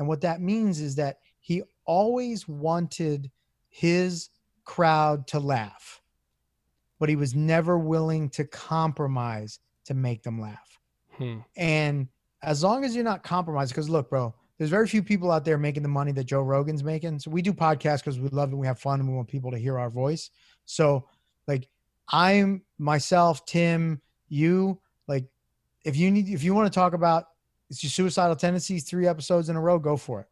And 0.00 0.08
what 0.08 0.20
that 0.22 0.40
means 0.40 0.80
is 0.80 0.96
that 0.96 1.18
he 1.38 1.62
always 1.84 2.48
wanted 2.48 3.30
his 3.68 4.30
crowd 4.64 5.28
to 5.28 5.38
laugh 5.38 6.01
but 7.02 7.08
he 7.08 7.16
was 7.16 7.34
never 7.34 7.78
willing 7.78 8.30
to 8.30 8.44
compromise 8.44 9.58
to 9.84 9.92
make 9.92 10.22
them 10.22 10.40
laugh. 10.40 10.78
Hmm. 11.18 11.38
And 11.56 12.06
as 12.44 12.62
long 12.62 12.84
as 12.84 12.94
you're 12.94 13.02
not 13.02 13.24
compromised, 13.24 13.72
because 13.72 13.90
look, 13.90 14.08
bro, 14.08 14.32
there's 14.56 14.70
very 14.70 14.86
few 14.86 15.02
people 15.02 15.32
out 15.32 15.44
there 15.44 15.58
making 15.58 15.82
the 15.82 15.88
money 15.88 16.12
that 16.12 16.22
Joe 16.22 16.42
Rogan's 16.42 16.84
making. 16.84 17.18
So 17.18 17.28
we 17.32 17.42
do 17.42 17.52
podcasts 17.52 18.04
because 18.04 18.20
we 18.20 18.28
love 18.28 18.52
it, 18.52 18.54
we 18.54 18.68
have 18.68 18.78
fun, 18.78 19.00
and 19.00 19.08
we 19.08 19.16
want 19.16 19.26
people 19.26 19.50
to 19.50 19.58
hear 19.58 19.80
our 19.80 19.90
voice. 19.90 20.30
So, 20.64 21.08
like, 21.48 21.68
I'm 22.12 22.62
myself, 22.78 23.44
Tim, 23.46 24.00
you, 24.28 24.80
like, 25.08 25.24
if 25.84 25.96
you 25.96 26.08
need, 26.08 26.28
if 26.28 26.44
you 26.44 26.54
want 26.54 26.72
to 26.72 26.78
talk 26.78 26.92
about 26.94 27.24
it's 27.68 27.82
your 27.82 27.90
suicidal 27.90 28.36
tendencies, 28.36 28.84
three 28.84 29.08
episodes 29.08 29.48
in 29.48 29.56
a 29.56 29.60
row, 29.60 29.80
go 29.80 29.96
for 29.96 30.20
it. 30.20 30.28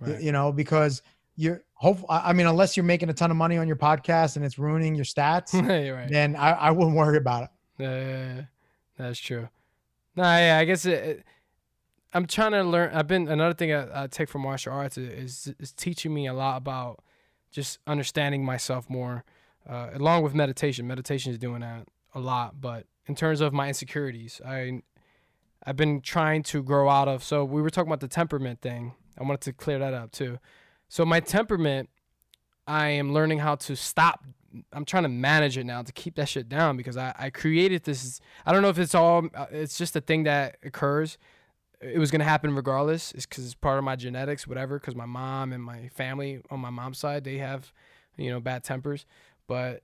Right. 0.00 0.20
You 0.20 0.32
know, 0.32 0.52
because 0.52 1.00
you're 1.34 1.64
hope. 1.84 2.04
I 2.08 2.32
mean, 2.32 2.46
unless 2.46 2.76
you're 2.76 2.84
making 2.84 3.10
a 3.10 3.12
ton 3.12 3.30
of 3.30 3.36
money 3.36 3.58
on 3.58 3.66
your 3.66 3.76
podcast 3.76 4.36
and 4.36 4.44
it's 4.44 4.58
ruining 4.58 4.94
your 4.94 5.04
stats, 5.04 5.52
right. 5.94 6.10
then 6.10 6.34
I, 6.34 6.50
I 6.52 6.70
wouldn't 6.70 6.96
worry 6.96 7.16
about 7.18 7.44
it. 7.44 7.48
Yeah, 7.78 7.98
yeah, 7.98 8.34
yeah. 8.34 8.42
that's 8.98 9.18
true. 9.18 9.48
Nah, 10.16 10.36
yeah, 10.38 10.58
I 10.58 10.64
guess 10.64 10.84
it, 10.86 11.04
it- 11.04 11.24
I'm 12.12 12.26
trying 12.26 12.52
to 12.52 12.62
learn. 12.62 12.94
I've 12.94 13.08
been 13.08 13.26
another 13.28 13.54
thing 13.54 13.72
I, 13.72 14.04
I 14.04 14.06
take 14.06 14.28
from 14.28 14.42
martial 14.42 14.72
arts 14.72 14.96
is, 14.96 15.48
is 15.48 15.54
is 15.58 15.72
teaching 15.72 16.14
me 16.14 16.28
a 16.28 16.32
lot 16.32 16.56
about 16.58 17.02
just 17.50 17.80
understanding 17.88 18.44
myself 18.44 18.88
more, 18.88 19.24
uh, 19.68 19.88
along 19.94 20.22
with 20.22 20.32
meditation. 20.32 20.86
Meditation 20.86 21.32
is 21.32 21.38
doing 21.38 21.60
that 21.62 21.88
a 22.14 22.20
lot, 22.20 22.60
but 22.60 22.86
in 23.06 23.16
terms 23.16 23.40
of 23.40 23.52
my 23.52 23.66
insecurities, 23.66 24.40
I 24.46 24.82
I've 25.66 25.76
been 25.76 26.00
trying 26.02 26.44
to 26.44 26.62
grow 26.62 26.88
out 26.88 27.08
of. 27.08 27.24
So 27.24 27.44
we 27.44 27.60
were 27.60 27.70
talking 27.70 27.88
about 27.88 27.98
the 28.00 28.06
temperament 28.08 28.60
thing. 28.60 28.94
I 29.18 29.24
wanted 29.24 29.40
to 29.42 29.52
clear 29.52 29.80
that 29.80 29.92
up 29.92 30.12
too. 30.12 30.38
So 30.88 31.04
my 31.04 31.20
temperament, 31.20 31.88
I 32.66 32.88
am 32.88 33.12
learning 33.12 33.38
how 33.38 33.56
to 33.56 33.76
stop. 33.76 34.24
I'm 34.72 34.84
trying 34.84 35.02
to 35.02 35.08
manage 35.08 35.58
it 35.58 35.64
now 35.64 35.82
to 35.82 35.92
keep 35.92 36.14
that 36.16 36.28
shit 36.28 36.48
down 36.48 36.76
because 36.76 36.96
I, 36.96 37.12
I 37.18 37.30
created 37.30 37.84
this. 37.84 38.20
I 38.46 38.52
don't 38.52 38.62
know 38.62 38.68
if 38.68 38.78
it's 38.78 38.94
all. 38.94 39.26
uh, 39.34 39.46
It's 39.50 39.76
just 39.76 39.96
a 39.96 40.00
thing 40.00 40.24
that 40.24 40.56
occurs. 40.62 41.18
it 41.80 41.98
was 41.98 42.10
gonna 42.12 42.24
happen 42.24 42.54
regardless. 42.54 43.12
It's 43.12 43.26
because 43.26 43.44
it's 43.44 43.54
part 43.54 43.78
of 43.78 43.84
my 43.84 43.96
genetics, 43.96 44.46
whatever. 44.46 44.78
Because 44.78 44.94
my 44.94 45.06
mom 45.06 45.52
and 45.52 45.62
my 45.62 45.88
family 45.88 46.40
on 46.50 46.60
my 46.60 46.70
mom's 46.70 46.98
side, 46.98 47.24
they 47.24 47.38
have, 47.38 47.72
you 48.16 48.30
know, 48.30 48.38
bad 48.40 48.62
tempers. 48.62 49.06
But 49.48 49.82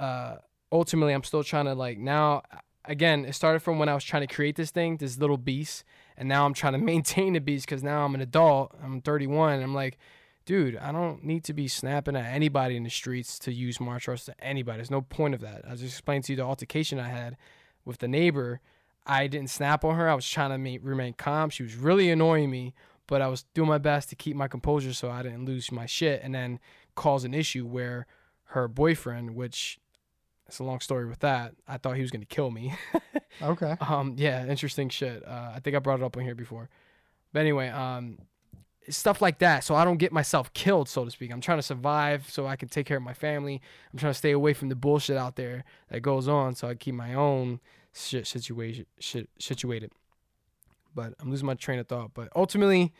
uh, 0.00 0.36
ultimately, 0.72 1.12
I'm 1.12 1.22
still 1.22 1.44
trying 1.44 1.66
to 1.66 1.74
like 1.74 1.98
now. 1.98 2.42
Again, 2.88 3.24
it 3.24 3.34
started 3.34 3.60
from 3.60 3.78
when 3.80 3.88
I 3.88 3.94
was 3.94 4.04
trying 4.04 4.26
to 4.26 4.32
create 4.32 4.54
this 4.56 4.70
thing, 4.70 4.96
this 4.96 5.18
little 5.18 5.36
beast, 5.36 5.82
and 6.16 6.28
now 6.28 6.46
I'm 6.46 6.54
trying 6.54 6.72
to 6.72 6.78
maintain 6.92 7.34
the 7.34 7.40
beast 7.40 7.66
because 7.66 7.82
now 7.82 8.04
I'm 8.04 8.14
an 8.14 8.20
adult. 8.22 8.72
I'm 8.82 9.02
31. 9.02 9.60
I'm 9.62 9.74
like, 9.74 9.98
dude, 10.46 10.76
I 10.78 10.92
don't 10.92 11.22
need 11.24 11.44
to 11.44 11.52
be 11.52 11.68
snapping 11.68 12.16
at 12.16 12.32
anybody 12.32 12.76
in 12.76 12.84
the 12.84 12.90
streets 12.90 13.38
to 13.40 13.52
use 13.52 13.78
martial 13.80 14.12
arts 14.12 14.24
to 14.26 14.34
anybody. 14.42 14.78
There's 14.78 14.90
no 14.90 15.02
point 15.02 15.34
of 15.34 15.40
that. 15.42 15.64
I 15.66 15.72
just 15.72 15.84
explained 15.84 16.24
to 16.24 16.32
you 16.32 16.36
the 16.36 16.44
altercation 16.44 16.98
I 16.98 17.08
had 17.08 17.36
with 17.84 17.98
the 17.98 18.08
neighbor. 18.08 18.60
I 19.04 19.26
didn't 19.26 19.50
snap 19.50 19.84
on 19.84 19.96
her. 19.96 20.08
I 20.08 20.14
was 20.14 20.28
trying 20.28 20.50
to 20.50 20.58
make, 20.58 20.80
remain 20.82 21.12
calm. 21.12 21.50
She 21.50 21.62
was 21.62 21.74
really 21.74 22.10
annoying 22.10 22.50
me, 22.50 22.74
but 23.06 23.20
I 23.20 23.28
was 23.28 23.44
doing 23.54 23.68
my 23.68 23.78
best 23.78 24.08
to 24.10 24.16
keep 24.16 24.36
my 24.36 24.48
composure 24.48 24.94
so 24.94 25.10
I 25.10 25.22
didn't 25.22 25.44
lose 25.44 25.70
my 25.70 25.86
shit 25.86 26.22
and 26.22 26.34
then 26.34 26.60
cause 26.94 27.24
an 27.24 27.34
issue 27.34 27.66
where 27.66 28.06
her 28.50 28.68
boyfriend, 28.68 29.34
which 29.34 29.78
it's 30.46 30.60
a 30.60 30.64
long 30.64 30.80
story 30.80 31.06
with 31.06 31.18
that. 31.20 31.54
I 31.66 31.76
thought 31.76 31.96
he 31.96 32.02
was 32.02 32.10
gonna 32.10 32.24
kill 32.24 32.50
me. 32.50 32.74
Okay. 33.42 33.76
um, 33.82 34.14
yeah, 34.16 34.46
interesting 34.46 34.88
shit. 34.88 35.22
Uh, 35.26 35.52
I 35.54 35.60
think 35.60 35.76
I 35.76 35.78
brought 35.78 36.00
it 36.00 36.02
up 36.02 36.16
on 36.16 36.22
here 36.22 36.34
before. 36.34 36.70
But 37.34 37.40
anyway, 37.40 37.68
um, 37.68 38.16
stuff 38.88 39.20
like 39.20 39.38
that. 39.38 39.64
So 39.64 39.74
I 39.74 39.84
don't 39.84 39.96
get 39.96 40.12
myself 40.12 40.52
killed, 40.52 40.88
so 40.88 41.04
to 41.04 41.10
speak. 41.10 41.32
I'm 41.32 41.40
trying 41.40 41.58
to 41.58 41.62
survive 41.62 42.28
so 42.30 42.46
I 42.46 42.56
can 42.56 42.68
take 42.68 42.86
care 42.86 42.96
of 42.96 43.02
my 43.02 43.14
family. 43.14 43.60
I'm 43.92 43.98
trying 43.98 44.12
to 44.12 44.18
stay 44.18 44.32
away 44.32 44.52
from 44.52 44.68
the 44.68 44.76
bullshit 44.76 45.16
out 45.16 45.36
there 45.36 45.64
that 45.90 46.00
goes 46.00 46.28
on, 46.28 46.54
so 46.54 46.68
I 46.68 46.74
keep 46.74 46.94
my 46.94 47.14
own 47.14 47.60
shit 47.92 48.26
situation 48.26 48.86
shit 48.98 49.28
situated. 49.38 49.92
But 50.94 51.14
I'm 51.20 51.30
losing 51.30 51.46
my 51.46 51.54
train 51.54 51.78
of 51.78 51.88
thought. 51.88 52.12
But 52.14 52.28
ultimately, 52.34 52.92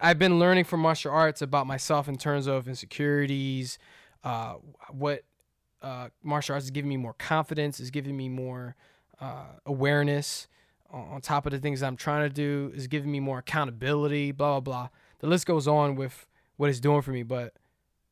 I've 0.00 0.18
been 0.18 0.38
learning 0.38 0.64
from 0.64 0.80
martial 0.80 1.12
arts 1.12 1.42
about 1.42 1.66
myself 1.66 2.08
in 2.08 2.16
terms 2.16 2.46
of 2.46 2.68
insecurities, 2.68 3.78
uh, 4.24 4.54
what 4.90 5.22
uh, 5.82 6.08
martial 6.22 6.54
arts 6.54 6.66
is 6.66 6.70
giving 6.70 6.88
me 6.88 6.96
more 6.96 7.14
confidence, 7.14 7.80
is 7.80 7.90
giving 7.90 8.16
me 8.16 8.28
more 8.28 8.76
uh, 9.20 9.46
awareness 9.66 10.48
on 10.90 11.20
top 11.20 11.46
of 11.46 11.52
the 11.52 11.58
things 11.58 11.82
I'm 11.82 11.96
trying 11.96 12.28
to 12.28 12.34
do, 12.34 12.72
is 12.74 12.86
giving 12.86 13.10
me 13.10 13.20
more 13.20 13.38
accountability, 13.38 14.32
blah, 14.32 14.60
blah, 14.60 14.60
blah. 14.60 14.88
The 15.20 15.26
list 15.26 15.46
goes 15.46 15.68
on 15.68 15.96
with 15.96 16.26
what 16.56 16.70
it's 16.70 16.80
doing 16.80 17.02
for 17.02 17.10
me. 17.10 17.22
But 17.22 17.54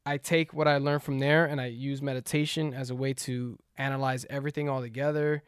I 0.05 0.18
take 0.18 0.53
what 0.53 0.68
I 0.68 0.79
learned 0.79 1.03
from 1.03 1.18
there 1.18 1.47
and 1.47 1.61
I 1.61 1.66
use 1.66 2.03
meditation 2.03 2.74
as 2.74 2.91
a 2.91 2.95
way 2.95 3.12
to 3.14 3.59
analyze 3.77 4.27
everything 4.31 4.68
all 4.68 4.81
together 4.81 5.43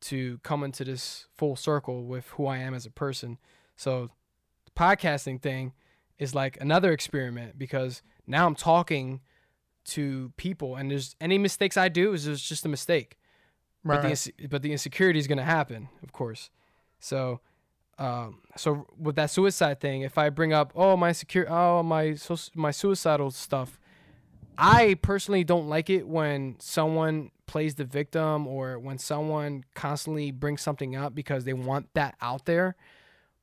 to 0.00 0.38
come 0.38 0.62
into 0.62 0.84
this 0.84 1.26
full 1.36 1.56
circle 1.56 2.04
with 2.04 2.28
who 2.30 2.46
I 2.46 2.58
am 2.58 2.74
as 2.74 2.86
a 2.86 2.90
person. 2.90 3.38
So 3.76 4.10
the 4.64 4.70
podcasting 4.70 5.42
thing 5.42 5.72
is 6.18 6.34
like 6.34 6.58
another 6.60 6.92
experiment 6.92 7.58
because 7.58 8.02
now 8.26 8.46
I'm 8.46 8.54
talking 8.54 9.20
to 9.86 10.32
people 10.36 10.76
and 10.76 10.90
there's 10.90 11.16
any 11.20 11.38
mistakes 11.38 11.76
I 11.76 11.88
do 11.88 12.12
is 12.12 12.24
just 12.24 12.46
just 12.46 12.64
a 12.64 12.68
mistake. 12.68 13.18
But 13.84 14.02
the 14.02 14.46
but 14.48 14.62
the 14.62 14.72
insecurity 14.72 15.18
is 15.18 15.26
going 15.26 15.38
to 15.38 15.44
happen, 15.44 15.88
of 16.02 16.12
course. 16.12 16.50
So 16.98 17.40
um, 17.98 18.38
so 18.56 18.86
with 18.96 19.16
that 19.16 19.30
suicide 19.30 19.80
thing, 19.80 20.02
if 20.02 20.18
I 20.18 20.30
bring 20.30 20.52
up 20.52 20.72
oh 20.76 20.96
my 20.96 21.12
secure 21.12 21.50
oh 21.50 21.82
my 21.82 22.14
so 22.14 22.36
my 22.54 22.70
suicidal 22.70 23.30
stuff, 23.30 23.78
I 24.56 24.94
personally 25.02 25.44
don't 25.44 25.68
like 25.68 25.90
it 25.90 26.06
when 26.06 26.56
someone 26.60 27.30
plays 27.46 27.74
the 27.74 27.84
victim 27.84 28.46
or 28.46 28.78
when 28.78 28.98
someone 28.98 29.64
constantly 29.74 30.30
brings 30.30 30.62
something 30.62 30.94
up 30.94 31.14
because 31.14 31.44
they 31.44 31.52
want 31.52 31.88
that 31.94 32.14
out 32.20 32.44
there. 32.44 32.76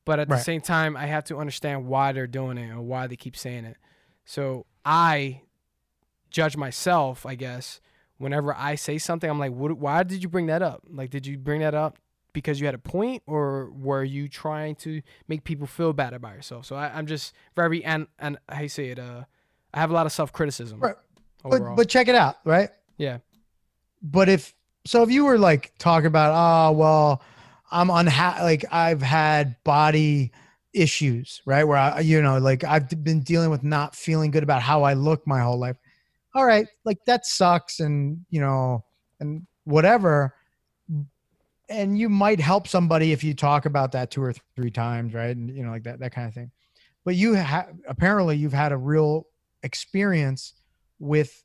But 0.06 0.20
at 0.20 0.30
the 0.30 0.38
same 0.38 0.62
time, 0.62 0.95
I 0.95 1.08
have 1.08 1.24
to 1.26 1.38
understand 1.38 1.88
why 1.88 2.12
they're 2.12 2.28
doing 2.28 2.60
it 2.60 2.70
and 2.70 2.88
why 2.88 3.08
they 3.08 3.16
keep 3.16 3.36
saying 3.36 3.66
it. 3.66 3.78
So 4.24 4.68
I 4.86 5.41
judge 6.30 6.56
myself, 6.56 7.26
I 7.26 7.34
guess, 7.34 7.82
whenever 8.20 8.53
I 8.53 8.76
say 8.76 8.99
something. 8.99 9.28
I'm 9.28 9.39
like, 9.39 9.53
what, 9.53 9.72
why 9.78 10.03
did 10.03 10.22
you 10.22 10.30
bring 10.30 10.45
that 10.45 10.62
up? 10.62 10.84
Like, 10.88 11.10
did 11.10 11.26
you 11.26 11.39
bring 11.39 11.62
that 11.62 11.74
up 11.74 11.97
because 12.36 12.60
you 12.60 12.68
had 12.68 12.76
a 12.76 12.80
point 12.80 13.24
or 13.26 13.72
were 13.72 14.04
you 14.04 14.28
trying 14.28 14.76
to 14.76 15.02
make 15.28 15.44
people 15.44 15.66
feel 15.66 15.94
bad 15.94 16.14
about 16.14 16.36
yourself? 16.36 16.68
So 16.68 16.76
I, 16.76 16.96
I'm 16.96 17.08
just 17.08 17.34
very, 17.56 17.84
and, 17.84 18.06
and 18.20 18.38
how 18.48 18.62
you 18.62 18.70
say 18.70 18.90
it, 18.90 19.00
uh, 19.00 19.24
I 19.74 19.80
have 19.80 19.90
a 19.90 19.94
lot 19.94 20.06
of 20.06 20.12
self 20.12 20.32
criticism. 20.32 20.80
Right. 20.80 20.96
Overall. 21.44 21.76
But 21.76 21.84
but 21.84 21.90
check 21.90 22.08
it 22.08 22.16
out, 22.16 22.38
right? 22.46 22.70
yeah. 22.98 23.20
But 24.02 24.30
if 24.30 24.54
so, 24.86 25.02
if 25.04 25.10
you 25.10 25.26
were 25.26 25.38
like 25.38 25.74
talking 25.80 26.08
about, 26.08 26.34
oh 26.34 26.72
well, 26.74 27.24
I'm 27.72 27.88
unha 27.88 28.42
like 28.42 28.66
I've 28.72 29.02
had 29.02 29.56
body 29.64 30.32
issues, 30.74 31.42
right? 31.46 31.64
Where 31.64 31.78
I, 31.78 32.02
you 32.02 32.22
know, 32.22 32.38
like 32.38 32.64
I've 32.64 32.90
been 33.04 33.22
dealing 33.22 33.50
with 33.50 33.64
not 33.64 33.96
feeling 33.96 34.32
good 34.32 34.44
about 34.44 34.62
how 34.62 34.84
I 34.84 34.94
look 34.94 35.26
my 35.26 35.42
whole 35.42 35.58
life. 35.58 35.78
All 36.36 36.46
right, 36.46 36.68
like 36.84 37.04
that 37.06 37.26
sucks, 37.26 37.80
and 37.80 38.26
you 38.30 38.42
know, 38.42 38.84
and 39.20 39.46
whatever. 39.64 40.35
And 41.70 41.97
you 41.97 42.09
might 42.09 42.39
help 42.39 42.68
somebody 42.68 43.11
if 43.11 43.24
you 43.24 43.34
talk 43.34 43.66
about 43.66 43.91
that 43.93 44.11
two 44.11 44.22
or 44.22 44.34
three 44.55 44.70
times, 44.72 45.13
right? 45.13 45.36
And 45.36 45.49
you 45.49 45.63
know, 45.63 45.72
like 45.72 45.84
that 45.84 45.99
that 45.99 46.11
kind 46.11 46.28
of 46.28 46.34
thing. 46.34 46.51
But 47.03 47.16
you 47.16 47.34
have 47.34 47.70
apparently 47.88 48.38
you've 48.38 48.53
had 48.53 48.72
a 48.72 48.78
real 48.78 49.28
experience 49.63 50.53
with 50.99 51.43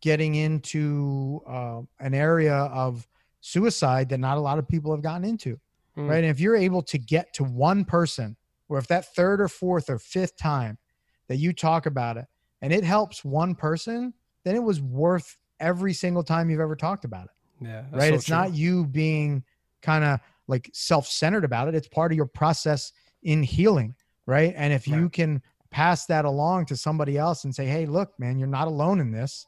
getting 0.00 0.34
into 0.34 1.40
uh, 1.46 1.80
an 2.00 2.14
area 2.14 2.54
of 2.54 3.06
suicide 3.40 4.08
that 4.10 4.18
not 4.18 4.36
a 4.36 4.40
lot 4.40 4.58
of 4.58 4.68
people 4.68 4.92
have 4.92 5.02
gotten 5.02 5.24
into 5.24 5.58
Mm. 5.96 6.08
right 6.08 6.18
and 6.18 6.26
if 6.26 6.38
you're 6.38 6.54
able 6.54 6.82
to 6.84 6.98
get 6.98 7.34
to 7.34 7.42
one 7.42 7.84
person 7.84 8.36
or 8.68 8.78
if 8.78 8.86
that 8.86 9.12
third 9.16 9.40
or 9.40 9.48
fourth 9.48 9.90
or 9.90 9.98
fifth 9.98 10.36
time 10.36 10.78
that 11.26 11.38
you 11.38 11.52
talk 11.52 11.84
about 11.86 12.16
it 12.16 12.26
and 12.62 12.72
it 12.72 12.84
helps 12.84 13.24
one 13.24 13.56
person 13.56 14.14
then 14.44 14.54
it 14.54 14.62
was 14.62 14.80
worth 14.80 15.36
every 15.58 15.92
single 15.92 16.22
time 16.22 16.48
you've 16.48 16.60
ever 16.60 16.76
talked 16.76 17.04
about 17.04 17.24
it 17.24 17.66
Yeah. 17.66 17.82
right 17.92 18.08
so 18.10 18.14
it's 18.14 18.26
true. 18.26 18.36
not 18.36 18.54
you 18.54 18.86
being 18.86 19.42
kind 19.82 20.04
of 20.04 20.20
like 20.48 20.70
self-centered 20.72 21.44
about 21.44 21.68
it. 21.68 21.74
It's 21.74 21.88
part 21.88 22.12
of 22.12 22.16
your 22.16 22.26
process 22.26 22.92
in 23.22 23.42
healing 23.42 23.94
right? 24.26 24.54
And 24.56 24.72
if 24.72 24.86
you 24.86 25.08
can 25.08 25.42
pass 25.70 26.06
that 26.06 26.24
along 26.24 26.66
to 26.66 26.76
somebody 26.76 27.16
else 27.16 27.44
and 27.44 27.54
say 27.54 27.66
hey 27.66 27.86
look 27.86 28.12
man 28.18 28.38
you're 28.38 28.48
not 28.48 28.66
alone 28.68 29.00
in 29.00 29.10
this 29.12 29.46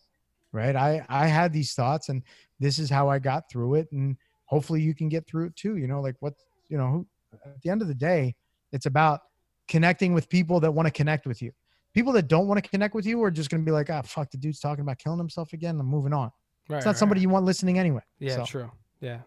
right? 0.52 0.76
I 0.76 1.04
i 1.08 1.26
had 1.26 1.52
these 1.52 1.74
thoughts 1.74 2.08
and 2.10 2.22
this 2.60 2.78
is 2.78 2.88
how 2.88 3.08
i 3.08 3.18
got 3.18 3.50
through 3.50 3.74
it 3.74 3.88
and 3.92 4.16
hopefully 4.44 4.80
you 4.80 4.94
can 4.94 5.08
get 5.08 5.26
through 5.26 5.46
it 5.46 5.56
too 5.56 5.76
you 5.76 5.88
know 5.88 6.00
like 6.00 6.14
what 6.20 6.34
you 6.68 6.78
know 6.78 6.88
who, 6.88 7.06
at 7.44 7.60
the 7.62 7.70
end 7.70 7.82
of 7.82 7.88
the 7.88 7.94
day 7.94 8.34
it's 8.72 8.86
about 8.86 9.20
connecting 9.68 10.14
with 10.14 10.28
people 10.28 10.60
that 10.60 10.70
want 10.70 10.86
to 10.86 10.92
connect 10.92 11.26
with 11.26 11.42
you. 11.42 11.52
People 11.94 12.12
that 12.14 12.26
don't 12.28 12.46
want 12.46 12.62
to 12.62 12.68
connect 12.70 12.94
with 12.94 13.04
you 13.04 13.22
are 13.22 13.30
just 13.30 13.50
going 13.50 13.60
to 13.60 13.66
be 13.66 13.72
like 13.72 13.90
ah 13.90 14.02
fuck 14.02 14.30
the 14.30 14.36
dude's 14.36 14.60
talking 14.60 14.82
about 14.82 14.98
killing 14.98 15.18
himself 15.18 15.52
again 15.52 15.78
i'm 15.80 15.86
moving 15.86 16.12
on. 16.12 16.30
Right, 16.68 16.76
it's 16.78 16.86
not 16.86 16.92
right, 16.92 16.98
somebody 16.98 17.18
right. 17.18 17.22
you 17.22 17.28
want 17.30 17.44
listening 17.44 17.78
anyway 17.78 18.02
Yeah, 18.18 18.36
So- 18.36 18.44
true. 18.44 18.70
Yeah, 19.00 19.18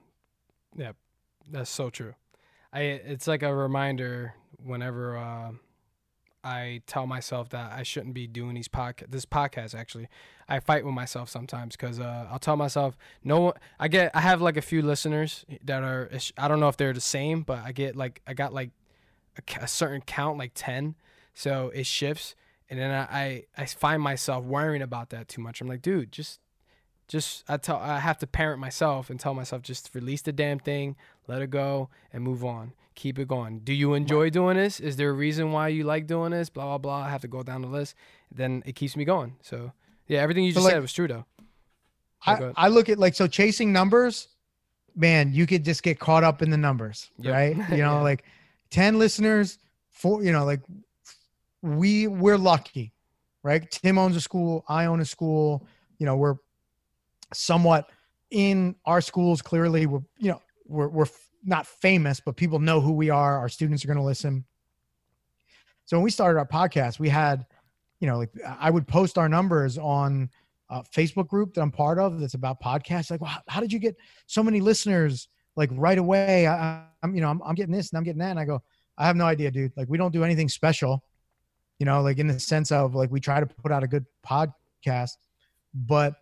yeah, 0.76 0.92
that's 1.50 1.70
so 1.70 1.90
true. 1.90 2.14
I 2.74 2.82
it's 2.82 3.28
like 3.28 3.44
a 3.44 3.54
reminder 3.54 4.34
whenever 4.64 5.18
uh, 5.18 5.52
I 6.44 6.82
tell 6.86 7.08
myself 7.08 7.50
that 7.50 7.72
I 7.72 7.84
shouldn't 7.84 8.14
be 8.14 8.28
doing 8.28 8.56
these 8.56 8.68
podcast. 8.68 9.12
This 9.12 9.26
podcast 9.26 9.74
actually, 9.74 10.08
I 10.48 10.60
fight 10.60 10.86
with 10.86 10.94
myself 10.94 11.30
sometimes 11.30 11.76
because 11.76 12.00
uh, 12.00 12.28
I'll 12.30 12.40
tell 12.40 12.56
myself 12.58 12.98
no. 13.24 13.40
one- 13.40 13.54
I 13.80 13.88
get 13.88 14.12
I 14.14 14.22
have 14.22 14.42
like 14.42 14.58
a 14.58 14.62
few 14.62 14.82
listeners 14.82 15.46
that 15.64 15.84
are 15.84 16.12
I 16.38 16.48
don't 16.48 16.60
know 16.60 16.68
if 16.68 16.78
they're 16.78 16.94
the 16.94 17.02
same, 17.02 17.42
but 17.42 17.60
I 17.60 17.72
get 17.72 17.96
like 17.96 18.22
I 18.28 18.34
got 18.34 18.54
like 18.54 18.72
a, 19.38 19.64
a 19.64 19.68
certain 19.68 20.02
count 20.02 20.38
like 20.38 20.52
ten, 20.54 20.96
so 21.34 21.72
it 21.74 21.86
shifts. 21.86 22.36
And 22.68 22.80
then 22.80 22.90
I, 22.90 23.04
I, 23.04 23.44
I 23.60 23.66
find 23.66 24.02
myself 24.02 24.44
worrying 24.44 24.82
about 24.82 25.12
that 25.12 25.28
too 25.28 25.40
much. 25.40 25.62
I'm 25.62 25.68
like, 25.68 25.84
dude, 25.84 26.12
just 26.12 26.40
just 27.08 27.44
I 27.48 27.58
tell 27.58 27.78
I 27.78 28.00
have 28.00 28.18
to 28.20 28.28
parent 28.28 28.60
myself 28.60 29.10
and 29.10 29.20
tell 29.20 29.34
myself 29.34 29.62
just 29.62 29.92
release 29.94 30.22
the 30.22 30.32
damn 30.32 30.60
thing, 30.60 30.96
let 31.28 31.42
it 31.42 31.50
go, 31.50 31.90
and 32.14 32.24
move 32.24 32.44
on. 32.44 32.74
Keep 32.96 33.20
it 33.20 33.28
going. 33.28 33.60
Do 33.60 33.74
you 33.74 33.94
enjoy 33.94 34.30
doing 34.30 34.56
this? 34.56 34.80
Is 34.80 34.96
there 34.96 35.10
a 35.10 35.14
reason 35.14 35.52
why 35.52 35.68
you 35.68 35.84
like 35.84 36.08
doing 36.08 36.32
this? 36.32 36.50
Blah 36.50 36.64
blah 36.66 36.78
blah. 36.78 37.06
I 37.06 37.10
have 37.10 37.22
to 37.22 37.28
go 37.28 37.44
down 37.44 37.62
the 37.62 37.68
list. 37.68 37.96
Then 38.34 38.64
it 38.66 38.76
keeps 38.76 38.96
me 38.96 39.04
going. 39.06 39.36
So 39.42 39.72
yeah, 40.08 40.20
everything 40.22 40.46
you 40.46 40.52
So, 40.52 40.56
just 40.56 40.64
like- 40.66 40.74
said 40.74 40.82
was 40.82 40.94
true 40.94 41.08
though. 41.08 41.26
I. 42.26 42.52
I 42.56 42.68
look 42.70 42.90
at 42.90 42.98
like 42.98 43.14
so 43.16 43.28
chasing 43.28 43.72
numbers 43.74 44.30
man 44.96 45.34
you 45.34 45.46
could 45.46 45.66
just 45.66 45.84
get 45.84 46.00
caught 46.00 46.24
up 46.24 46.42
in 46.42 46.50
the 46.50 46.58
numbers 46.58 47.10
Yep. 47.20 47.34
right 47.34 47.56
you 47.72 47.84
know 47.84 47.96
Yeah. 47.98 48.02
like 48.02 48.24
10 48.70 48.98
listeners 48.98 49.60
four 49.92 50.24
you 50.24 50.32
know 50.32 50.46
like 50.46 50.62
we 51.62 52.08
we're 52.08 52.38
lucky 52.38 52.94
right 53.44 53.70
tim 53.70 53.98
owns 53.98 54.16
a 54.16 54.22
school 54.22 54.64
i 54.70 54.86
own 54.86 55.02
a 55.02 55.06
school 55.06 55.66
you 56.00 56.06
know 56.06 56.16
we're 56.16 56.36
somewhat 57.34 57.90
in 58.32 58.76
our 58.86 59.02
schools 59.02 59.42
clearly 59.42 59.86
we're 59.86 60.02
you 60.18 60.32
know 60.32 60.42
we're, 60.66 60.88
we're 60.88 61.08
not 61.44 61.68
famous 61.68 62.20
but 62.20 62.36
people 62.36 62.60
know 62.60 62.82
who 62.82 62.92
we 62.92 63.10
are 63.10 63.38
our 63.38 63.50
students 63.50 63.84
are 63.84 63.88
going 63.88 63.98
to 63.98 64.04
listen. 64.04 64.44
So 65.86 65.98
when 65.98 66.04
we 66.04 66.12
started 66.12 66.40
our 66.40 66.48
podcast 66.48 67.00
we 67.00 67.10
had 67.10 67.46
you 68.00 68.08
know 68.08 68.18
like 68.18 68.32
i 68.60 68.70
would 68.70 68.88
post 68.88 69.18
our 69.18 69.30
numbers 69.30 69.78
on 69.78 70.30
a 70.70 70.84
facebook 70.84 71.28
group 71.28 71.54
that 71.54 71.62
i'm 71.62 71.72
part 71.72 72.00
of 72.00 72.20
that's 72.20 72.34
about 72.34 72.62
podcasts 72.62 73.12
like 73.12 73.22
how, 73.48 73.62
did 73.62 73.72
you 73.72 73.80
get 73.80 73.96
so 74.26 74.42
many 74.44 74.60
listeners? 74.62 75.28
Like 75.56 75.70
right 75.74 75.98
away 75.98 76.48
I, 76.48 76.84
i'm 77.04 77.16
you 77.16 77.22
know 77.22 77.30
I'm, 77.30 77.42
I'm 77.44 77.56
getting 77.56 77.74
this 77.74 77.92
and 77.92 77.98
i'm 77.98 78.04
getting 78.04 78.20
that 78.20 78.32
and 78.32 78.40
i 78.40 78.46
go 78.46 78.62
I 78.98 79.08
have 79.08 79.16
no 79.16 79.26
idea, 79.26 79.52
dude. 79.52 79.74
Like 79.76 79.90
we 79.90 79.98
don't 79.98 80.14
do 80.14 80.24
anything 80.24 80.50
special, 80.50 81.04
you 81.80 81.86
know, 81.86 82.02
like 82.02 82.18
in 82.18 82.28
the 82.28 82.40
sense 82.40 82.72
of 82.72 82.96
like 82.96 83.12
we 83.12 83.20
try 83.20 83.40
to 83.40 83.46
put 83.46 83.72
out 83.72 83.84
a 83.84 83.88
good 83.88 84.06
podcast, 84.26 85.12
but 85.74 86.16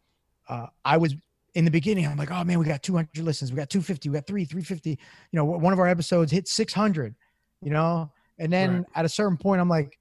uh, 0.49 0.67
I 0.85 0.97
was 0.97 1.15
in 1.55 1.65
the 1.65 1.71
beginning. 1.71 2.07
I'm 2.07 2.17
like, 2.17 2.31
oh 2.31 2.43
man, 2.43 2.59
we 2.59 2.65
got 2.65 2.81
200 2.83 3.17
listens, 3.19 3.51
we 3.51 3.57
got 3.57 3.69
250, 3.69 4.09
we 4.09 4.13
got 4.15 4.25
three, 4.27 4.45
350. 4.45 4.89
You 4.89 4.97
know, 5.33 5.45
one 5.45 5.71
of 5.73 5.79
our 5.79 5.87
episodes 5.87 6.31
hit 6.31 6.47
600. 6.47 7.15
You 7.61 7.69
know, 7.71 8.11
and 8.39 8.51
then 8.51 8.77
Right. 8.77 8.85
at 8.95 9.05
a 9.05 9.09
certain 9.09 9.37
point, 9.37 9.61
I'm 9.61 9.69
like, 9.69 9.97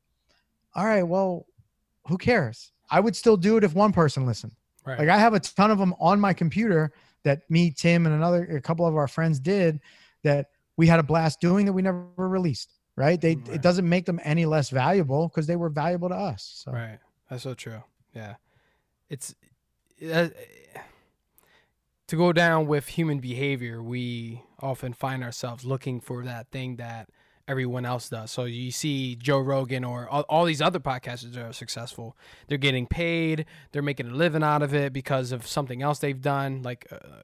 all 0.74 0.84
right, 0.84 1.02
well, 1.04 1.46
who 2.08 2.18
cares? 2.18 2.72
I 2.90 2.98
would 3.00 3.14
still 3.14 3.36
do 3.36 3.56
it 3.56 3.64
if 3.64 3.74
one 3.74 3.92
person 3.92 4.26
listened. 4.26 4.52
Right. 4.84 4.98
Like 4.98 5.08
I 5.08 5.16
have 5.18 5.34
a 5.34 5.40
ton 5.40 5.70
of 5.70 5.78
them 5.78 5.94
on 6.00 6.18
my 6.18 6.32
computer 6.32 6.92
that 7.22 7.48
me, 7.48 7.70
Tim, 7.70 8.04
and 8.04 8.14
another 8.14 8.44
a 8.44 8.60
couple 8.60 8.84
of 8.86 8.96
our 8.96 9.06
friends 9.06 9.38
did 9.38 9.78
that 10.24 10.46
we 10.76 10.88
had 10.88 10.98
a 10.98 11.02
blast 11.04 11.40
doing 11.40 11.66
that 11.66 11.72
we 11.72 11.82
never 11.82 12.04
released. 12.16 12.72
Right? 12.96 13.20
They 13.20 13.36
Right. 13.36 13.48
it 13.54 13.62
doesn't 13.62 13.88
make 13.88 14.06
them 14.06 14.18
any 14.24 14.44
less 14.44 14.70
valuable 14.70 15.28
because 15.28 15.46
they 15.46 15.56
were 15.56 15.68
valuable 15.70 16.08
to 16.08 16.16
us. 16.16 16.42
So 16.64 16.72
Right. 16.72 16.98
That's 17.30 17.44
so 17.44 17.54
true. 17.54 17.82
Yeah. 18.12 18.34
It's 19.08 19.34
uh, 20.10 20.28
to 22.08 22.16
go 22.16 22.32
down 22.32 22.66
with 22.66 22.88
human 22.88 23.20
behavior, 23.20 23.82
we 23.82 24.42
often 24.60 24.92
find 24.92 25.22
ourselves 25.22 25.64
looking 25.64 26.00
for 26.00 26.24
that 26.24 26.50
thing 26.50 26.76
that 26.76 27.08
everyone 27.48 27.84
else 27.84 28.08
does. 28.08 28.30
So 28.30 28.44
you 28.44 28.70
see 28.70 29.16
Joe 29.16 29.40
Rogan 29.40 29.84
or 29.84 30.08
all, 30.08 30.22
all 30.28 30.44
these 30.44 30.62
other 30.62 30.78
podcasters 30.78 31.32
that 31.34 31.44
are 31.44 31.52
successful. 31.52 32.16
They're 32.48 32.58
getting 32.58 32.86
paid, 32.86 33.46
they're 33.72 33.82
making 33.82 34.08
a 34.08 34.14
living 34.14 34.42
out 34.42 34.62
of 34.62 34.74
it 34.74 34.92
because 34.92 35.32
of 35.32 35.46
something 35.46 35.82
else 35.82 35.98
they've 35.98 36.20
done. 36.20 36.62
Like 36.62 36.86
uh, 36.90 37.20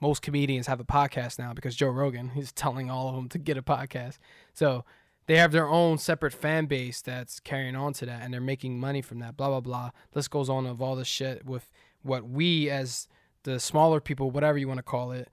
most 0.00 0.22
comedians 0.22 0.66
have 0.66 0.80
a 0.80 0.84
podcast 0.84 1.38
now 1.38 1.52
because 1.52 1.76
Joe 1.76 1.90
Rogan, 1.90 2.32
is 2.36 2.52
telling 2.52 2.90
all 2.90 3.08
of 3.08 3.14
them 3.14 3.28
to 3.30 3.38
get 3.38 3.56
a 3.56 3.62
podcast. 3.62 4.18
So 4.52 4.84
they 5.26 5.36
have 5.36 5.52
their 5.52 5.68
own 5.68 5.98
separate 5.98 6.32
fan 6.32 6.66
base 6.66 7.00
that's 7.02 7.38
carrying 7.40 7.76
on 7.76 7.92
to 7.94 8.06
that 8.06 8.22
and 8.22 8.34
they're 8.34 8.40
making 8.40 8.80
money 8.80 9.00
from 9.00 9.20
that 9.20 9.36
blah 9.36 9.48
blah 9.48 9.60
blah 9.60 9.90
list 10.12 10.30
goes 10.30 10.48
on 10.48 10.66
of 10.66 10.82
all 10.82 10.96
this 10.96 11.06
shit 11.06 11.46
with 11.46 11.70
what 12.02 12.28
we 12.28 12.70
as 12.70 13.08
the 13.44 13.58
smaller 13.58 14.00
people 14.00 14.30
whatever 14.30 14.58
you 14.58 14.68
want 14.68 14.78
to 14.78 14.82
call 14.82 15.12
it 15.12 15.28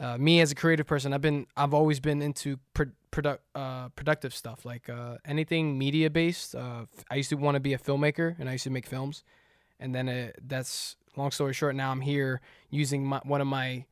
uh, 0.00 0.16
me 0.18 0.40
as 0.40 0.50
a 0.50 0.54
creative 0.54 0.86
person 0.86 1.12
i've 1.12 1.20
been 1.20 1.46
i've 1.56 1.74
always 1.74 2.00
been 2.00 2.22
into 2.22 2.58
pro- 2.72 3.36
uh, 3.54 3.88
productive 3.90 4.34
stuff 4.34 4.64
like 4.64 4.88
uh, 4.88 5.16
anything 5.24 5.78
media 5.78 6.08
based 6.08 6.54
uh, 6.54 6.84
i 7.10 7.16
used 7.16 7.30
to 7.30 7.36
want 7.36 7.54
to 7.54 7.60
be 7.60 7.74
a 7.74 7.78
filmmaker 7.78 8.34
and 8.38 8.48
i 8.48 8.52
used 8.52 8.64
to 8.64 8.70
make 8.70 8.86
films. 8.86 9.24
And 9.80 9.92
then 9.92 10.08
it, 10.08 10.38
that's 10.46 10.94
long 11.16 11.32
story 11.32 11.52
short 11.52 11.74
now 11.74 11.90
i'm 11.90 12.00
here 12.00 12.40
using 12.70 13.04
my, 13.04 13.20
one 13.24 13.40
of 13.40 13.46
my 13.46 13.84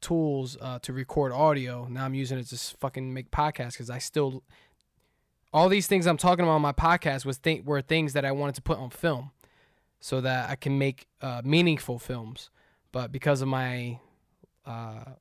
tools 0.00 0.58
uh, 0.60 0.78
to 0.80 0.92
record 0.92 1.32
audio. 1.32 1.86
Now 1.90 2.04
i'm 2.04 2.14
using 2.14 2.38
it 2.38 2.46
to 2.48 2.56
fucking 2.56 3.12
make 3.14 3.30
podcasts 3.30 3.72
because 3.72 3.88
i 3.88 3.98
still 3.98 4.42
all 5.54 5.68
these 5.68 5.86
things 5.86 6.06
I'm 6.06 6.16
talking 6.16 6.44
about 6.44 6.56
on 6.56 6.62
my 6.62 6.72
podcast 6.72 7.24
was 7.24 7.38
th- 7.38 7.64
were 7.64 7.80
things 7.80 8.12
that 8.14 8.24
I 8.24 8.32
wanted 8.32 8.56
to 8.56 8.62
put 8.62 8.76
on 8.76 8.90
film, 8.90 9.30
so 10.04 10.20
that 10.20 10.50
I 10.50 10.54
can 10.54 10.76
make 10.76 11.06
uh, 11.22 11.40
meaningful 11.42 11.98
films. 11.98 12.50
But 12.92 13.10
because 13.10 13.40
of 13.40 13.48
my 13.48 14.00
uh, 14.66 15.12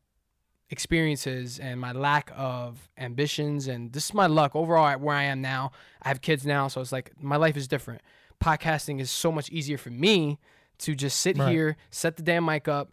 experiences 0.69 1.57
and 1.57 1.79
my 1.79 1.93
lack 1.93 2.34
of 2.36 2.89
ambitions, 2.97 3.69
and 3.69 3.93
this 3.93 4.07
is 4.07 4.13
my 4.13 4.27
luck 4.27 4.57
overall 4.57 4.86
at 4.88 4.99
where 4.99 5.15
I 5.15 5.23
am 5.23 5.39
now. 5.41 5.71
I 6.01 6.09
have 6.09 6.19
kids 6.19 6.45
now, 6.45 6.67
so 6.67 6.81
it's 6.81 6.91
like 6.91 7.13
my 7.17 7.38
life 7.38 7.55
is 7.55 7.65
different. 7.65 8.01
Podcasting 8.43 8.99
is 8.99 9.09
so 9.09 9.31
much 9.31 9.49
easier 9.51 9.77
for 9.77 9.89
me 9.89 10.38
to 10.79 10.95
just 10.95 11.19
sit 11.19 11.38
Right. 11.38 11.49
here, 11.53 11.77
set 11.89 12.17
the 12.17 12.23
damn 12.23 12.43
mic 12.43 12.67
up. 12.67 12.91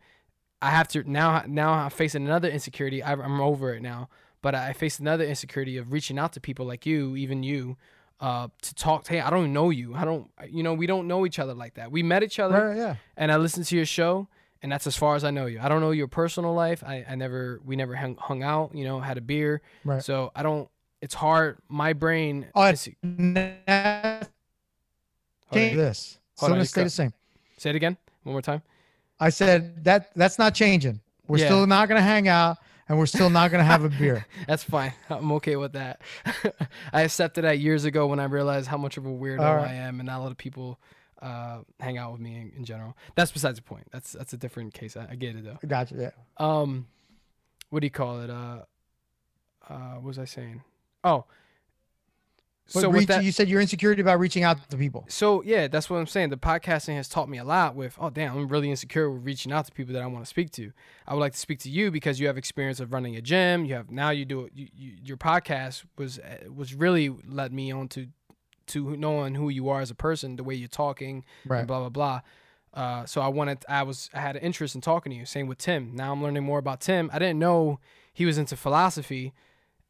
I 0.62 0.70
have 0.70 0.86
to 0.88 1.02
now. 1.10 1.42
Now 1.48 1.72
I'm 1.72 1.90
facing 1.90 2.24
another 2.24 2.48
insecurity. 2.48 3.02
I'm 3.02 3.40
over 3.40 3.74
it 3.74 3.82
now 3.82 4.08
but 4.42 4.54
I 4.54 4.72
faced 4.72 5.00
another 5.00 5.24
insecurity 5.24 5.76
of 5.76 5.92
reaching 5.92 6.18
out 6.18 6.32
to 6.32 6.40
people 6.40 6.66
like 6.66 6.86
you, 6.86 7.16
even 7.16 7.42
you, 7.42 7.76
uh, 8.20 8.48
to 8.62 8.74
talk. 8.74 9.06
Hey, 9.08 9.20
I 9.20 9.30
don't 9.30 9.52
know 9.52 9.70
you. 9.70 9.94
I 9.94 10.04
don't, 10.04 10.30
you 10.48 10.62
know, 10.62 10.74
we 10.74 10.86
don't 10.86 11.06
know 11.08 11.24
each 11.26 11.38
other 11.38 11.54
like 11.54 11.74
that. 11.74 11.90
We 11.90 12.02
met 12.02 12.22
each 12.22 12.38
other, 12.38 12.68
Right, 12.68 12.76
yeah. 12.76 12.96
and 13.16 13.32
I 13.32 13.36
listened 13.36 13.66
to 13.66 13.76
your 13.76 13.86
show, 13.86 14.28
and 14.62 14.70
that's 14.70 14.86
as 14.86 14.96
far 14.96 15.16
as 15.16 15.24
I 15.24 15.30
know 15.30 15.46
you. 15.46 15.58
I 15.60 15.68
don't 15.68 15.80
know 15.80 15.90
your 15.90 16.08
personal 16.08 16.52
life. 16.54 16.84
I, 16.84 17.04
I 17.08 17.14
never, 17.14 17.60
we 17.64 17.76
never 17.76 17.94
hung, 17.96 18.16
hung 18.16 18.42
out. 18.42 18.74
You 18.74 18.84
know, 18.84 19.00
had 19.00 19.16
a 19.18 19.22
beer. 19.22 19.62
Right. 19.84 20.02
So 20.02 20.32
I 20.34 20.42
don't. 20.42 20.68
It's 21.00 21.14
hard. 21.14 21.58
My 21.68 21.94
brain. 21.94 22.46
Oh, 22.54 22.62
is- 22.64 22.88
That's 23.02 24.28
Hold 25.50 25.70
on. 25.70 25.76
this. 25.76 26.18
Hold 26.36 26.36
Still 26.36 26.46
on, 26.46 26.50
gonna 26.52 26.64
stay 26.66 26.84
the 26.84 26.90
same. 26.90 27.12
say 27.58 27.70
it 27.70 27.76
again. 27.76 27.96
One 28.22 28.34
more 28.34 28.42
time. 28.42 28.62
I 29.18 29.30
said 29.30 29.84
that 29.84 30.10
that's 30.14 30.38
not 30.38 30.54
changing. 30.54 31.00
We're 31.26 31.38
Yeah. 31.38 31.46
still 31.46 31.66
not 31.66 31.88
gonna 31.88 32.00
hang 32.02 32.28
out 32.28 32.58
and 32.90 32.98
we're 32.98 33.06
still 33.06 33.30
not 33.30 33.52
gonna 33.52 33.62
have 33.62 33.84
a 33.84 33.88
beer. 33.88 34.26
That's 34.48 34.64
fine. 34.64 34.92
I'm 35.08 35.30
okay 35.32 35.54
with 35.54 35.74
that. 35.74 36.02
I 36.92 37.02
accepted 37.02 37.44
that 37.44 37.60
years 37.60 37.84
ago 37.84 38.08
when 38.08 38.18
I 38.18 38.24
realized 38.24 38.66
how 38.66 38.76
much 38.76 38.96
of 38.96 39.06
a 39.06 39.08
weirdo 39.08 39.38
right. 39.38 39.70
I 39.70 39.74
am, 39.74 40.00
and 40.00 40.08
not 40.08 40.18
a 40.18 40.22
lot 40.22 40.32
of 40.32 40.36
people 40.36 40.80
uh, 41.22 41.60
hang 41.78 41.98
out 41.98 42.10
with 42.10 42.20
me 42.20 42.34
in, 42.34 42.52
in 42.56 42.64
general. 42.64 42.96
That's 43.14 43.30
besides 43.30 43.58
the 43.58 43.62
point. 43.62 43.86
That's 43.92 44.12
that's 44.12 44.32
a 44.32 44.36
different 44.36 44.74
case. 44.74 44.96
I, 44.96 45.06
I 45.12 45.14
get 45.14 45.36
it 45.36 45.44
though. 45.44 45.58
Gotcha. 45.64 45.94
Yeah. 45.96 46.10
Um, 46.36 46.88
what 47.70 47.78
do 47.78 47.86
you 47.86 47.92
call 47.92 48.22
it? 48.22 48.28
Uh, 48.28 48.62
uh, 49.68 49.94
what 49.94 50.04
was 50.04 50.18
I 50.18 50.24
saying? 50.24 50.64
Oh, 51.04 51.26
But 52.72 52.80
so 52.82 52.90
reach, 52.90 53.08
that, 53.08 53.24
you 53.24 53.32
said 53.32 53.48
you're 53.48 53.60
insecurity 53.60 54.00
about 54.00 54.18
reaching 54.20 54.44
out 54.44 54.68
to 54.70 54.76
people. 54.76 55.04
so 55.08 55.42
yeah, 55.42 55.66
that's 55.68 55.90
what 55.90 55.96
I'm 55.98 56.06
saying. 56.06 56.30
The 56.30 56.36
podcasting 56.36 56.94
has 56.96 57.08
taught 57.08 57.28
me 57.28 57.38
a 57.38 57.44
lot. 57.44 57.74
With 57.74 57.96
oh 58.00 58.10
damn, 58.10 58.36
I'm 58.36 58.48
really 58.48 58.70
insecure 58.70 59.10
with 59.10 59.24
reaching 59.24 59.50
out 59.52 59.66
to 59.66 59.72
people 59.72 59.92
that 59.94 60.02
I 60.02 60.06
want 60.06 60.24
to 60.24 60.28
speak 60.28 60.50
to. 60.52 60.72
I 61.06 61.14
would 61.14 61.20
like 61.20 61.32
to 61.32 61.38
speak 61.38 61.58
to 61.60 61.70
you 61.70 61.90
because 61.90 62.20
you 62.20 62.26
have 62.28 62.38
experience 62.38 62.78
of 62.80 62.92
running 62.92 63.16
a 63.16 63.20
gym. 63.20 63.64
You 63.64 63.74
have 63.74 63.90
now 63.90 64.10
you 64.10 64.24
do. 64.24 64.48
You, 64.54 64.68
you, 64.74 64.92
your 65.04 65.16
podcast 65.16 65.84
was 65.98 66.18
uh, 66.20 66.50
was 66.54 66.74
really 66.74 67.08
led 67.28 67.52
me 67.52 67.72
on 67.72 67.88
to 67.88 68.06
to 68.68 68.96
knowing 68.96 69.34
who 69.34 69.48
you 69.48 69.68
are 69.68 69.80
as 69.80 69.90
a 69.90 69.96
person, 69.96 70.36
the 70.36 70.44
way 70.44 70.54
you're 70.54 70.68
talking, 70.68 71.24
Right. 71.44 71.58
and 71.60 71.66
blah 71.68 71.80
blah 71.80 71.88
blah. 71.88 72.20
Uh, 72.72 73.04
so 73.04 73.20
I 73.20 73.26
wanted, 73.26 73.64
I 73.68 73.82
was, 73.82 74.08
I 74.14 74.20
had 74.20 74.36
an 74.36 74.42
interest 74.42 74.76
in 74.76 74.80
talking 74.80 75.10
to 75.10 75.18
you. 75.18 75.26
Same 75.26 75.48
with 75.48 75.58
Tim. 75.58 75.90
Now 75.92 76.12
I'm 76.12 76.22
learning 76.22 76.44
more 76.44 76.60
about 76.60 76.80
Tim. 76.80 77.10
I 77.12 77.18
didn't 77.18 77.40
know 77.40 77.80
he 78.12 78.24
was 78.24 78.38
into 78.38 78.54
philosophy, 78.56 79.34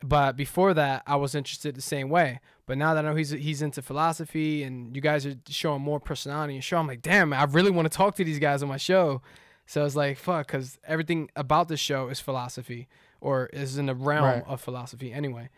but 0.03 0.35
before 0.35 0.73
that, 0.73 1.03
I 1.07 1.17
was 1.17 1.35
interested 1.35 1.75
the 1.75 1.83
same 1.83 2.09
way. 2.09 2.41
But 2.71 2.79
now 2.79 2.95
that 2.95 3.05
I 3.05 3.09
know 3.09 3.17
he's 3.17 3.31
he's 3.31 3.63
into 3.63 3.83
philosophy, 3.83 4.63
and 4.63 4.95
you 4.95 5.03
guys 5.03 5.27
are 5.27 5.35
showing 5.49 5.83
more 5.83 5.99
personality 5.99 6.53
your 6.53 6.63
show, 6.63 6.77
I'm 6.79 6.87
like, 6.87 7.03
damn, 7.03 7.33
I 7.33 7.43
really 7.43 7.73
want 7.73 7.91
to 7.91 7.97
talk 7.97 8.15
to 8.15 8.23
these 8.23 8.39
guys 8.39 8.63
on 8.63 8.69
my 8.69 8.77
show. 8.77 9.23
So 9.67 9.85
it's 9.85 9.97
like, 9.97 10.19
fuck, 10.19 10.47
because 10.47 10.79
everything 10.87 11.31
about 11.35 11.67
the 11.67 11.77
show 11.77 12.07
is 12.11 12.21
philosophy, 12.21 12.87
or 13.21 13.47
is 13.53 13.77
in 13.77 13.87
the 13.87 13.95
realm 13.97 14.25
Right. 14.25 14.45
of 14.47 14.61
philosophy 14.61 15.13
anyway. 15.13 15.49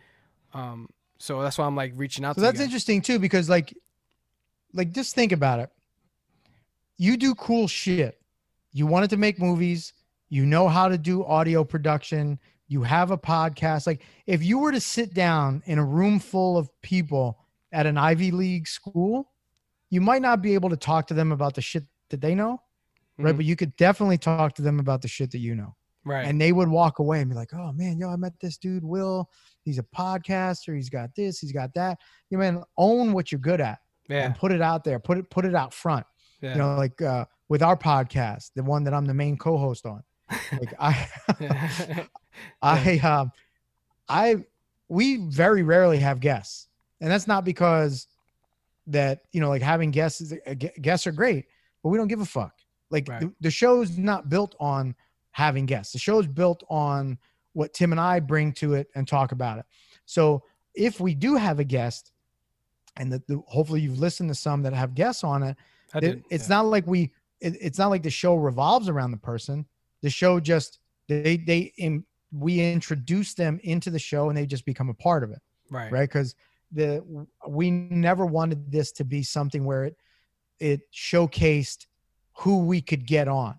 Um, 0.54 0.88
so 1.18 1.42
that's 1.42 1.58
why 1.58 1.66
I'm 1.66 1.76
like 1.76 1.92
reaching 1.96 2.24
out 2.24 2.36
So 2.36 2.40
to 2.40 2.46
that's 2.46 2.60
interesting 2.60 3.02
too, 3.02 3.18
because 3.18 3.46
like, 3.46 3.76
like 4.72 4.92
just 4.92 5.14
think 5.14 5.32
about 5.32 5.60
it. 5.60 5.68
You 6.96 7.18
do 7.18 7.34
cool 7.34 7.68
shit. 7.68 8.22
You 8.72 8.86
wanted 8.86 9.10
to 9.10 9.18
make 9.18 9.38
movies. 9.38 9.92
You 10.30 10.46
know 10.46 10.66
how 10.66 10.88
to 10.88 10.96
do 10.96 11.26
audio 11.26 11.62
production. 11.62 12.38
You 12.72 12.82
have 12.82 13.10
a 13.10 13.18
podcast. 13.18 13.86
Like, 13.86 14.02
if 14.26 14.42
you 14.42 14.58
were 14.58 14.72
to 14.72 14.80
sit 14.80 15.14
down 15.14 15.62
in 15.66 15.78
a 15.78 15.84
room 15.84 16.18
full 16.18 16.56
of 16.56 16.70
people 16.82 17.38
at 17.70 17.86
an 17.86 17.98
Ivy 17.98 18.30
League 18.30 18.66
school, 18.66 19.30
you 19.90 20.00
might 20.00 20.22
not 20.22 20.40
be 20.42 20.54
able 20.54 20.70
to 20.70 20.76
talk 20.76 21.06
to 21.08 21.14
them 21.14 21.32
about 21.32 21.54
the 21.54 21.60
shit 21.60 21.84
that 22.10 22.20
they 22.20 22.34
know, 22.34 22.60
right? 23.18 23.34
Mhm. 23.34 23.36
But 23.36 23.44
you 23.44 23.56
could 23.56 23.76
definitely 23.76 24.18
talk 24.18 24.54
to 24.54 24.62
them 24.62 24.80
about 24.80 25.02
the 25.02 25.08
shit 25.08 25.30
that 25.32 25.38
you 25.38 25.54
know 25.54 25.76
right. 26.04 26.26
and 26.26 26.40
they 26.40 26.52
would 26.52 26.68
walk 26.68 26.98
away 26.98 27.20
and 27.20 27.30
be 27.30 27.36
like, 27.36 27.52
"Oh 27.54 27.72
man, 27.72 27.98
yo, 27.98 28.08
I 28.08 28.16
met 28.16 28.32
this 28.40 28.56
dude, 28.56 28.84
Will. 28.84 29.28
He's 29.62 29.78
a 29.78 29.82
podcaster. 29.82 30.74
He's 30.74 30.90
got 30.90 31.14
this. 31.14 31.38
He's 31.38 31.52
got 31.52 31.74
that. 31.74 31.98
You 32.30 32.38
man, 32.38 32.62
own 32.76 33.12
what 33.12 33.30
you're 33.30 33.40
good 33.40 33.60
at 33.60 33.78
yeah. 34.08 34.24
and 34.24 34.34
put 34.34 34.52
it 34.52 34.62
out 34.62 34.84
there. 34.84 34.98
Put 34.98 35.18
it 35.18 35.30
put 35.30 35.44
it 35.44 35.54
out 35.54 35.72
front. 35.74 36.06
Yeah. 36.40 36.52
You 36.52 36.58
know, 36.58 36.76
like 36.76 37.00
uh, 37.00 37.26
with 37.48 37.62
our 37.62 37.76
podcast, 37.76 38.50
the 38.56 38.62
one 38.62 38.84
that 38.84 38.94
I'm 38.94 39.04
the 39.04 39.14
main 39.14 39.36
co-host 39.36 39.86
on. 39.86 40.02
Like 40.52 40.74
I, 40.78 41.08
I, 42.62 42.98
um, 42.98 43.32
I, 44.08 44.44
we 44.88 45.16
very 45.16 45.62
rarely 45.62 45.98
have 45.98 46.20
guests, 46.20 46.68
and 47.00 47.10
that's 47.10 47.26
not 47.26 47.44
because 47.44 48.06
that 48.88 49.22
you 49.32 49.40
know, 49.40 49.48
like 49.48 49.62
having 49.62 49.90
guests 49.90 50.20
is 50.20 50.34
uh, 50.46 50.54
guests 50.80 51.06
are 51.06 51.12
great, 51.12 51.46
but 51.82 51.90
we 51.90 51.98
don't 51.98 52.08
give 52.08 52.20
a 52.20 52.24
fuck. 52.26 52.54
Like 52.90 53.08
Right. 53.08 53.20
the, 53.20 53.32
the 53.40 53.50
show's 53.50 53.96
not 53.96 54.28
built 54.28 54.54
on 54.60 54.94
having 55.30 55.66
guests. 55.66 55.92
The 55.92 55.98
show's 55.98 56.26
built 56.26 56.62
on 56.68 57.18
what 57.54 57.72
Tim 57.72 57.92
and 57.92 58.00
I 58.00 58.20
bring 58.20 58.52
to 58.54 58.74
it 58.74 58.88
and 58.94 59.06
talk 59.08 59.32
about 59.32 59.58
it. 59.58 59.64
So 60.04 60.42
if 60.74 61.00
we 61.00 61.14
do 61.14 61.36
have 61.36 61.58
a 61.58 61.64
guest, 61.64 62.12
and 62.96 63.10
the, 63.12 63.22
the, 63.28 63.42
hopefully 63.46 63.80
you've 63.80 63.98
listened 63.98 64.28
to 64.30 64.34
some 64.34 64.62
that 64.62 64.72
have 64.74 64.94
guests 64.94 65.24
on 65.24 65.42
it, 65.42 65.56
it- 65.94 66.22
it's 66.30 66.48
yeah. 66.48 66.56
not 66.56 66.66
like 66.66 66.86
we 66.86 67.12
it, 67.40 67.56
it's 67.60 67.78
not 67.78 67.88
like 67.88 68.02
the 68.02 68.10
show 68.10 68.34
revolves 68.36 68.88
around 68.88 69.10
the 69.10 69.16
person 69.16 69.64
the 70.02 70.10
show 70.10 70.40
just 70.40 70.78
they 71.08 71.36
they 71.36 71.72
in, 71.78 72.04
we 72.30 72.60
introduce 72.60 73.34
them 73.34 73.58
into 73.62 73.90
the 73.90 73.98
show 73.98 74.28
and 74.28 74.36
they 74.36 74.46
just 74.46 74.64
become 74.64 74.88
a 74.88 74.94
part 74.94 75.22
of 75.24 75.30
it 75.30 75.40
right. 75.70 75.92
right 75.92 76.08
because 76.08 76.34
the 76.72 77.02
we 77.48 77.70
never 77.70 78.24
wanted 78.26 78.70
this 78.70 78.92
to 78.92 79.04
be 79.04 79.22
something 79.22 79.64
where 79.64 79.84
it 79.84 79.96
it 80.58 80.80
showcased 80.92 81.86
who 82.38 82.64
we 82.64 82.80
could 82.80 83.06
get 83.06 83.28
on 83.28 83.58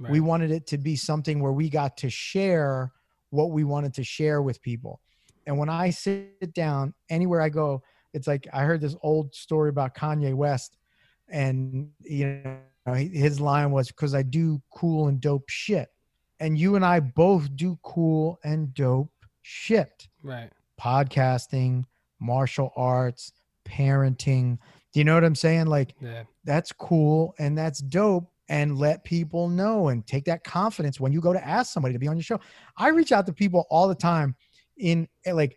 Right. 0.00 0.10
we 0.12 0.20
wanted 0.20 0.50
it 0.50 0.66
to 0.68 0.78
be 0.78 0.96
something 0.96 1.40
where 1.40 1.52
we 1.52 1.68
got 1.68 1.96
to 1.98 2.10
share 2.10 2.90
what 3.30 3.50
we 3.52 3.62
wanted 3.62 3.94
to 3.94 4.04
share 4.04 4.42
with 4.42 4.60
people 4.62 5.00
And 5.46 5.58
when 5.58 5.68
I 5.68 5.90
sit 5.90 6.54
down 6.54 6.94
anywhere 7.10 7.40
I 7.40 7.48
go, 7.48 7.82
it's 8.14 8.26
like 8.26 8.46
I 8.52 8.62
heard 8.64 8.80
this 8.80 8.96
old 9.02 9.34
story 9.34 9.70
about 9.70 9.94
Kanye 9.94 10.34
West, 10.34 10.76
and 11.28 11.90
you 12.00 12.26
know 12.26 12.56
his 12.86 13.40
line 13.40 13.70
was 13.70 13.88
because 13.88 14.14
I 14.14 14.22
do 14.22 14.60
cool 14.74 15.08
and 15.08 15.20
dope 15.20 15.48
shit, 15.48 15.88
and 16.40 16.58
you 16.58 16.76
and 16.76 16.84
I 16.84 17.00
both 17.00 17.54
do 17.56 17.78
cool 17.82 18.38
and 18.44 18.74
dope 18.74 19.12
shit. 19.42 20.08
Right. 20.22 20.50
Podcasting, 20.80 21.84
martial 22.20 22.72
arts, 22.76 23.32
parenting. 23.64 24.58
Do 24.92 25.00
you 25.00 25.04
know 25.04 25.14
what 25.14 25.24
I'm 25.24 25.34
saying? 25.34 25.66
Like 25.66 25.94
Yeah. 26.00 26.24
that's 26.44 26.72
cool 26.72 27.34
and 27.38 27.56
that's 27.56 27.80
dope 27.80 28.30
and 28.48 28.76
let 28.78 29.04
people 29.04 29.48
know 29.48 29.88
and 29.88 30.06
take 30.06 30.24
that 30.26 30.44
confidence 30.44 31.00
when 31.00 31.12
you 31.12 31.20
go 31.20 31.32
to 31.32 31.46
ask 31.46 31.72
somebody 31.72 31.94
to 31.94 31.98
be 31.98 32.08
on 32.08 32.16
your 32.16 32.24
show. 32.24 32.40
I 32.76 32.88
reach 32.88 33.12
out 33.12 33.24
to 33.26 33.32
people 33.32 33.66
all 33.70 33.88
the 33.88 33.94
time 33.94 34.34
in 34.76 35.08
eh, 35.24 35.32
like 35.32 35.56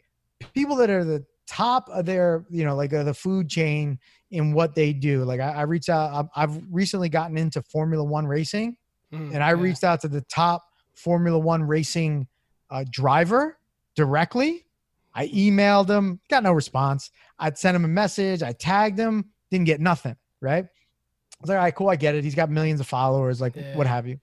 people 0.53 0.76
that 0.78 0.89
are 0.89 1.03
the 1.03 1.26
top 1.48 1.89
of 1.89 2.06
their, 2.06 2.46
you 2.50 2.66
know, 2.66 2.76
like 2.76 2.93
uh, 2.93 3.04
the 3.04 3.14
food 3.14 3.50
chain 3.50 4.00
in 4.32 4.54
what 4.54 4.76
they 4.76 4.93
do. 4.93 5.24
Like 5.24 5.39
I, 5.39 5.52
I 5.52 5.62
reach 5.64 5.89
out, 5.89 6.30
I've, 6.36 6.50
I've 6.50 6.62
recently 6.72 7.10
gotten 7.10 7.38
into 7.38 7.62
Formula 7.62 8.04
One 8.04 8.28
racing 8.28 8.78
Mm, 9.16 9.34
and 9.34 9.43
I 9.43 9.50
yeah. 9.50 9.62
reached 9.62 9.84
out 9.84 10.02
to 10.02 10.08
the 10.08 10.22
top 10.22 10.64
Formula 10.96 11.38
One 11.38 11.64
racing 11.64 12.28
uh, 12.70 12.86
driver 12.89 13.58
directly. 13.96 14.66
I 15.14 15.28
emailed 15.30 15.89
him, 15.89 16.20
got 16.30 16.43
no 16.43 16.52
response. 16.52 17.12
I'd 17.39 17.58
sent 17.58 17.76
him 17.76 17.86
a 17.86 17.89
message, 17.89 18.43
I 18.43 18.52
tagged 18.52 19.00
him, 19.00 19.26
didn't 19.52 19.66
get 19.66 19.80
nothing. 19.80 20.16
Right? 20.41 20.66
I 20.66 21.41
was 21.41 21.50
like, 21.50 21.58
all 21.58 21.64
right, 21.64 21.76
cool, 21.76 21.89
I 21.89 21.96
get 21.96 22.16
it. 22.16 22.24
He's 22.24 22.36
got 22.36 22.50
millions 22.50 22.80
of 22.80 22.88
followers, 22.88 23.41
like 23.41 23.56
what 23.74 23.88
have 23.88 24.08
you. 24.08 24.20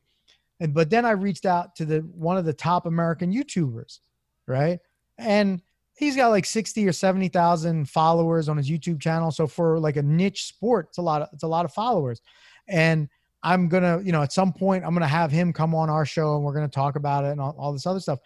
And 0.60 0.74
but 0.74 0.90
then 0.90 1.04
I 1.04 1.12
reached 1.12 1.46
out 1.46 1.74
to 1.76 1.84
the 1.84 2.00
one 2.00 2.36
of 2.36 2.44
the 2.44 2.52
top 2.52 2.86
American 2.86 3.32
YouTubers, 3.32 4.00
right? 4.46 4.78
And 5.18 5.62
he's 6.02 6.16
got 6.16 6.28
like 6.28 6.44
60 6.44 6.86
or 6.86 6.92
70,000 6.92 7.88
followers 7.88 8.48
on 8.48 8.56
his 8.56 8.68
YouTube 8.68 9.00
channel. 9.00 9.30
So 9.30 9.46
for 9.46 9.78
like 9.78 9.96
a 9.96 10.02
niche 10.02 10.46
sport, 10.46 10.86
it's 10.88 10.98
a 10.98 11.02
lot 11.02 11.22
of 11.22 11.28
it's 11.32 11.44
a 11.44 11.48
lot 11.48 11.64
of 11.64 11.72
followers. 11.72 12.20
And 12.68 13.08
I'm 13.42 13.68
gonna, 13.68 14.00
you 14.02 14.12
know, 14.12 14.22
at 14.22 14.32
some 14.32 14.52
point 14.52 14.84
I'm 14.84 14.94
gonna 14.94 15.06
have 15.06 15.30
him 15.30 15.52
come 15.52 15.74
on 15.74 15.88
our 15.88 16.04
show 16.04 16.34
and 16.36 16.44
we're 16.44 16.54
gonna 16.54 16.68
talk 16.68 16.96
about 16.96 17.24
it 17.24 17.28
and 17.28 17.40
all, 17.40 17.54
all 17.58 17.72
this 17.72 17.86
other 17.86 18.00
stuff. 18.00 18.18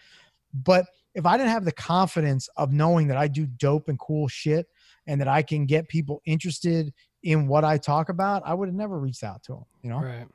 But 0.54 0.86
if 1.14 1.26
I 1.26 1.36
didn't 1.36 1.50
have 1.50 1.64
the 1.64 1.72
confidence 1.72 2.48
of 2.56 2.72
knowing 2.72 3.08
that 3.08 3.16
I 3.16 3.28
do 3.28 3.46
dope 3.46 3.88
and 3.88 3.98
cool 3.98 4.26
shit 4.28 4.66
and 5.06 5.20
that 5.20 5.28
I 5.28 5.42
can 5.42 5.66
get 5.66 5.88
people 5.88 6.22
interested 6.24 6.92
in 7.22 7.46
what 7.46 7.64
I 7.64 7.76
talk 7.78 8.08
about, 8.08 8.42
I 8.44 8.54
would 8.54 8.68
have 8.68 8.74
never 8.74 8.98
reached 8.98 9.24
out 9.24 9.42
to 9.44 9.54
him, 9.54 9.64
you 9.82 9.90
know? 9.90 10.00
Right. 10.00 10.26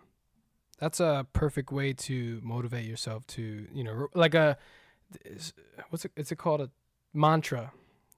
That's 0.80 1.00
a 1.00 1.28
perfect 1.34 1.72
way 1.72 1.94
to 1.94 2.40
motivate 2.44 2.86
yourself 2.86 3.26
to, 3.28 3.68
you 3.72 3.84
know, 3.84 4.08
like 4.16 4.34
a, 4.34 4.58
what's 5.90 6.06
it, 6.06 6.12
is 6.16 6.32
it 6.32 6.38
called 6.38 6.62
a 6.62 6.70
mantra? 7.14 7.72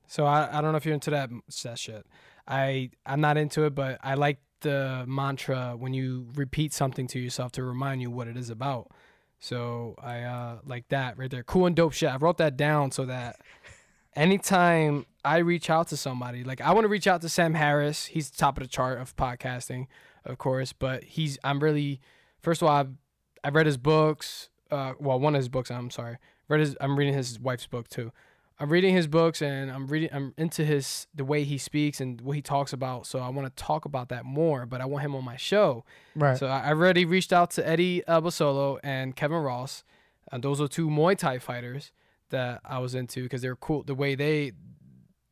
So 0.08 0.26
I, 0.26 0.58
I 0.58 0.62
don't 0.62 0.72
know 0.72 0.78
if 0.78 0.86
you're 0.86 0.94
into 0.94 1.12
that, 1.12 1.30
that 1.64 1.80
shit. 1.80 2.06
I, 2.48 2.92
I'm 3.06 3.22
not 3.22 3.38
into 3.38 3.64
it, 3.66 3.74
but 3.74 4.00
I 4.04 4.16
like 4.16 4.40
the 4.62 5.06
mantra 5.08 5.76
when 5.78 5.94
you 5.94 6.28
repeat 6.36 6.74
something 6.74 7.08
to 7.08 7.20
yourself 7.20 7.52
to 7.54 7.64
remind 7.64 8.02
you 8.02 8.12
what 8.12 8.28
it 8.28 8.38
is 8.38 8.50
about. 8.50 8.92
So 9.40 9.96
I, 10.02 10.22
uh, 10.22 10.60
like 10.66 10.88
that 10.90 11.18
right 11.18 11.30
there. 11.30 11.44
Cool 11.44 11.66
and 11.66 11.76
dope 11.76 11.94
shit. 11.94 12.10
I 12.10 12.18
wrote 12.18 12.38
that 12.38 12.56
down 12.56 12.92
so 12.92 13.06
that 13.06 13.38
anytime 14.16 15.06
I 15.26 15.38
reach 15.38 15.70
out 15.70 15.88
to 15.90 15.98
somebody, 15.98 16.44
like 16.44 16.62
I 16.62 16.74
want 16.74 16.86
to 16.86 16.90
reach 16.90 17.08
out 17.08 17.22
to 17.22 17.30
Sam 17.30 17.54
Harris. 17.54 18.06
He's 18.06 18.30
top 18.30 18.58
of 18.58 18.64
the 18.64 18.70
chart 18.70 19.00
of 19.00 19.16
podcasting, 19.16 19.88
of 20.26 20.38
course, 20.38 20.74
but 20.74 21.04
he's 21.04 21.38
I'm 21.44 21.60
really 21.60 22.00
first 22.40 22.62
of 22.62 22.68
all 22.68 22.76
I've 22.76 22.92
I've 23.44 23.56
read 23.56 23.66
his 23.66 23.78
books. 23.78 24.50
Uh, 24.72 24.94
well, 25.00 25.20
one 25.20 25.36
of 25.36 25.40
his 25.40 25.50
books. 25.50 25.70
I'm 25.70 25.90
sorry. 25.90 26.18
Read 26.48 26.60
his. 26.60 26.78
I'm 26.82 26.98
reading 26.98 27.14
his 27.14 27.40
wife's 27.40 27.68
book 27.68 27.88
too. 27.90 28.12
I'm 28.60 28.70
reading 28.70 28.96
his 28.96 29.08
books 29.08 29.42
and 29.42 29.72
I'm 29.72 29.88
reading. 29.88 30.10
I'm 30.14 30.34
into 30.38 30.64
his 30.64 31.08
the 31.14 31.26
way 31.26 31.44
he 31.44 31.58
speaks 31.58 32.00
and 32.00 32.22
what 32.22 32.36
he 32.36 32.42
talks 32.42 32.72
about. 32.72 33.06
So 33.08 33.20
I 33.20 33.30
want 33.30 33.56
to 33.56 33.64
talk 33.64 33.86
about 33.86 34.10
that 34.10 34.26
more. 34.26 34.66
But 34.66 34.80
I 34.80 34.86
want 34.86 35.04
him 35.04 35.16
on 35.16 35.26
my 35.26 35.38
show. 35.38 35.86
Right. 36.16 36.38
So 36.38 36.48
I 36.48 36.70
already 36.70 37.06
reached 37.06 37.34
out 37.34 37.52
to 37.52 37.68
Eddie 37.68 38.06
uh, 38.06 38.22
Abasolo 38.22 38.80
and 38.84 39.16
Kevin 39.16 39.40
Ross. 39.40 39.84
And 40.32 40.44
those 40.44 40.62
are 40.62 40.68
two 40.68 40.88
Muay 40.88 41.18
Thai 41.18 41.40
fighters 41.40 41.92
that 42.30 42.62
I 42.64 42.80
was 42.80 42.96
into 42.96 43.24
because 43.24 43.42
they're 43.42 43.56
cool. 43.56 43.84
The 43.84 43.96
way 43.96 44.16
they, 44.16 44.54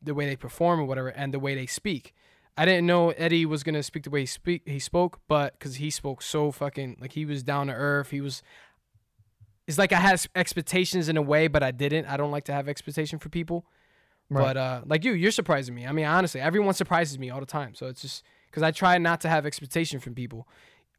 the 0.02 0.14
way 0.14 0.26
they 0.26 0.36
perform 0.36 0.80
or 0.80 0.84
whatever, 0.84 1.08
and 1.08 1.32
the 1.32 1.38
way 1.38 1.54
they 1.54 1.66
speak. 1.66 2.14
I 2.56 2.66
didn't 2.66 2.86
know 2.86 3.10
Eddie 3.10 3.46
was 3.46 3.62
gonna 3.62 3.82
speak 3.82 4.04
the 4.04 4.10
way 4.10 4.20
he 4.20 4.26
speak 4.26 4.62
he 4.66 4.78
spoke, 4.78 5.20
but 5.26 5.58
because 5.58 5.76
he 5.76 5.90
spoke 5.90 6.20
so 6.20 6.52
fucking 6.52 6.98
like 7.00 7.12
he 7.12 7.24
was 7.24 7.42
down 7.42 7.68
to 7.68 7.72
earth. 7.72 8.10
He 8.10 8.20
was. 8.20 8.42
It's 9.66 9.78
like 9.78 9.92
I 9.92 9.96
had 9.96 10.24
expectations 10.34 11.08
in 11.08 11.16
a 11.16 11.22
way, 11.22 11.48
but 11.48 11.62
I 11.62 11.70
didn't. 11.70 12.06
I 12.06 12.16
don't 12.16 12.30
like 12.30 12.44
to 12.44 12.52
have 12.52 12.68
expectation 12.68 13.18
for 13.18 13.28
people. 13.28 13.64
Right. 14.28 14.42
But 14.42 14.56
uh, 14.56 14.80
like 14.86 15.04
you, 15.04 15.12
you're 15.12 15.30
surprising 15.30 15.74
me. 15.74 15.86
I 15.86 15.92
mean, 15.92 16.06
honestly, 16.06 16.40
everyone 16.40 16.74
surprises 16.74 17.18
me 17.18 17.30
all 17.30 17.40
the 17.40 17.46
time. 17.46 17.74
So 17.74 17.86
it's 17.86 18.02
just 18.02 18.24
because 18.50 18.62
I 18.62 18.70
try 18.70 18.98
not 18.98 19.20
to 19.22 19.28
have 19.28 19.46
expectation 19.46 20.00
from 20.00 20.14
people. 20.14 20.48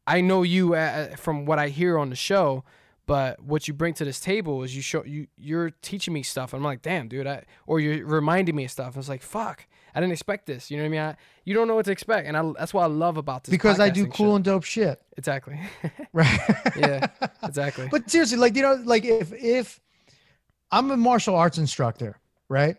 I 0.06 0.20
know 0.20 0.42
you 0.42 0.74
uh, 0.74 1.16
from 1.16 1.46
what 1.46 1.58
I 1.58 1.68
hear 1.68 1.98
on 1.98 2.10
the 2.10 2.16
show, 2.16 2.64
but 3.06 3.42
what 3.42 3.68
you 3.68 3.74
bring 3.74 3.94
to 3.94 4.04
this 4.04 4.20
table 4.20 4.62
is 4.62 4.74
you 4.76 4.82
show 4.82 5.04
you 5.04 5.26
you're 5.36 5.70
teaching 5.82 6.14
me 6.14 6.22
stuff. 6.22 6.52
I'm 6.54 6.62
like, 6.62 6.82
damn, 6.82 7.08
dude, 7.08 7.26
I 7.26 7.44
or 7.66 7.80
you're 7.80 8.06
reminding 8.06 8.54
me 8.54 8.64
of 8.64 8.70
stuff. 8.70 8.96
I 8.96 8.98
was 8.98 9.08
like, 9.08 9.22
fuck, 9.22 9.66
I 9.94 10.00
didn't 10.00 10.12
expect 10.12 10.46
this. 10.46 10.70
You 10.70 10.76
know 10.78 10.82
what 10.84 10.86
I 10.86 10.90
mean? 10.90 11.00
I, 11.00 11.16
you 11.44 11.54
don't 11.54 11.68
know 11.68 11.74
what 11.76 11.84
to 11.84 11.92
expect, 11.92 12.26
and 12.26 12.36
I, 12.36 12.52
that's 12.58 12.74
what 12.74 12.82
I 12.82 12.86
love 12.86 13.16
about 13.16 13.44
this. 13.44 13.50
because 13.52 13.78
I 13.80 13.90
do 13.90 14.06
cool 14.06 14.26
shit. 14.30 14.36
and 14.36 14.44
dope 14.44 14.64
shit. 14.64 15.02
exactly, 15.16 15.60
Right. 16.12 16.40
yeah, 16.76 17.06
exactly. 17.42 17.88
but 17.90 18.10
seriously, 18.10 18.38
like 18.38 18.56
you 18.56 18.62
know, 18.62 18.80
like 18.84 19.04
if 19.04 19.32
if 19.32 19.80
I'm 20.72 20.90
a 20.90 20.96
martial 20.96 21.36
arts 21.36 21.58
instructor, 21.58 22.18
right? 22.48 22.76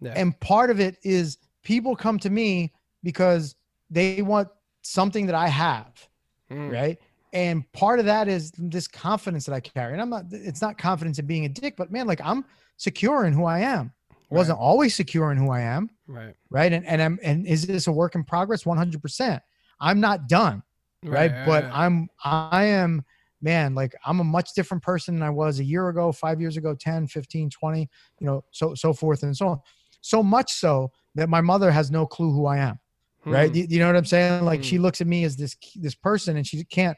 Yeah. 0.00 0.12
And 0.16 0.38
part 0.40 0.70
of 0.70 0.80
it 0.80 0.98
is 1.02 1.38
people 1.62 1.94
come 1.96 2.18
to 2.20 2.30
me 2.30 2.72
because 3.02 3.54
they 3.88 4.20
want 4.22 4.48
something 4.82 5.26
that 5.26 5.34
I 5.34 5.48
have, 5.48 6.08
Mm, 6.50 6.70
right? 6.72 6.98
And 7.32 7.70
part 7.72 7.98
of 7.98 8.06
that 8.06 8.28
is 8.28 8.52
this 8.56 8.86
confidence 8.88 9.46
that 9.46 9.52
I 9.52 9.60
carry. 9.60 9.92
And 9.92 10.00
I'm 10.00 10.08
not 10.10 10.26
it's 10.30 10.62
not 10.62 10.78
confidence 10.78 11.18
in 11.18 11.26
being 11.26 11.44
a 11.44 11.48
dick, 11.48 11.76
but 11.76 11.90
man, 11.90 12.06
like 12.06 12.20
I'm 12.24 12.44
secure 12.76 13.24
in 13.26 13.32
who 13.32 13.44
I 13.44 13.58
am. 13.60 13.92
Wasn't 14.28 14.58
always 14.58 14.94
secure 14.94 15.30
in 15.30 15.38
who 15.38 15.50
I 15.50 15.60
am, 15.60 15.88
Right, 16.08 16.34
right? 16.50 16.72
And 16.72 16.84
and 16.86 17.00
I'm 17.00 17.18
and 17.22 17.46
is 17.46 17.66
this 17.66 17.86
a 17.86 17.92
work 17.92 18.14
in 18.14 18.24
progress? 18.24 18.64
100%. 18.64 19.40
I'm 19.80 20.00
not 20.00 20.28
done. 20.28 20.62
Right, 21.04 21.32
but 21.44 21.64
right. 21.64 21.72
i'm 21.72 22.08
i 22.24 22.64
am 22.64 23.04
man 23.40 23.74
like 23.74 23.94
i'm 24.06 24.20
a 24.20 24.24
much 24.24 24.54
different 24.54 24.82
person 24.82 25.14
than 25.14 25.22
i 25.22 25.30
was 25.30 25.60
a 25.60 25.64
year 25.64 25.88
ago 25.88 26.10
five 26.10 26.40
years 26.40 26.56
ago 26.56 26.74
10 26.74 27.06
15 27.06 27.50
20 27.50 27.88
you 28.18 28.26
know 28.26 28.42
so 28.50 28.74
so 28.74 28.92
forth 28.92 29.22
and 29.22 29.36
so 29.36 29.48
on. 29.48 29.60
So 30.00 30.22
much 30.22 30.52
so 30.52 30.90
that 31.14 31.28
my 31.28 31.40
mother 31.40 31.70
has 31.70 31.90
no 31.90 32.06
clue 32.06 32.32
who 32.32 32.46
i 32.46 32.58
am. 32.58 32.78
Right? 33.24 33.50
Hmm. 33.50 33.56
you, 33.56 33.66
you 33.68 33.78
know 33.78 33.86
what 33.86 33.96
i'm 33.96 34.04
saying? 34.04 34.44
Like 34.44 34.64
she 34.64 34.78
looks 34.78 35.00
at 35.00 35.06
me 35.06 35.24
as 35.24 35.36
this 35.36 35.56
this 35.76 35.94
person 35.94 36.36
and 36.36 36.46
she 36.46 36.64
can't 36.64 36.96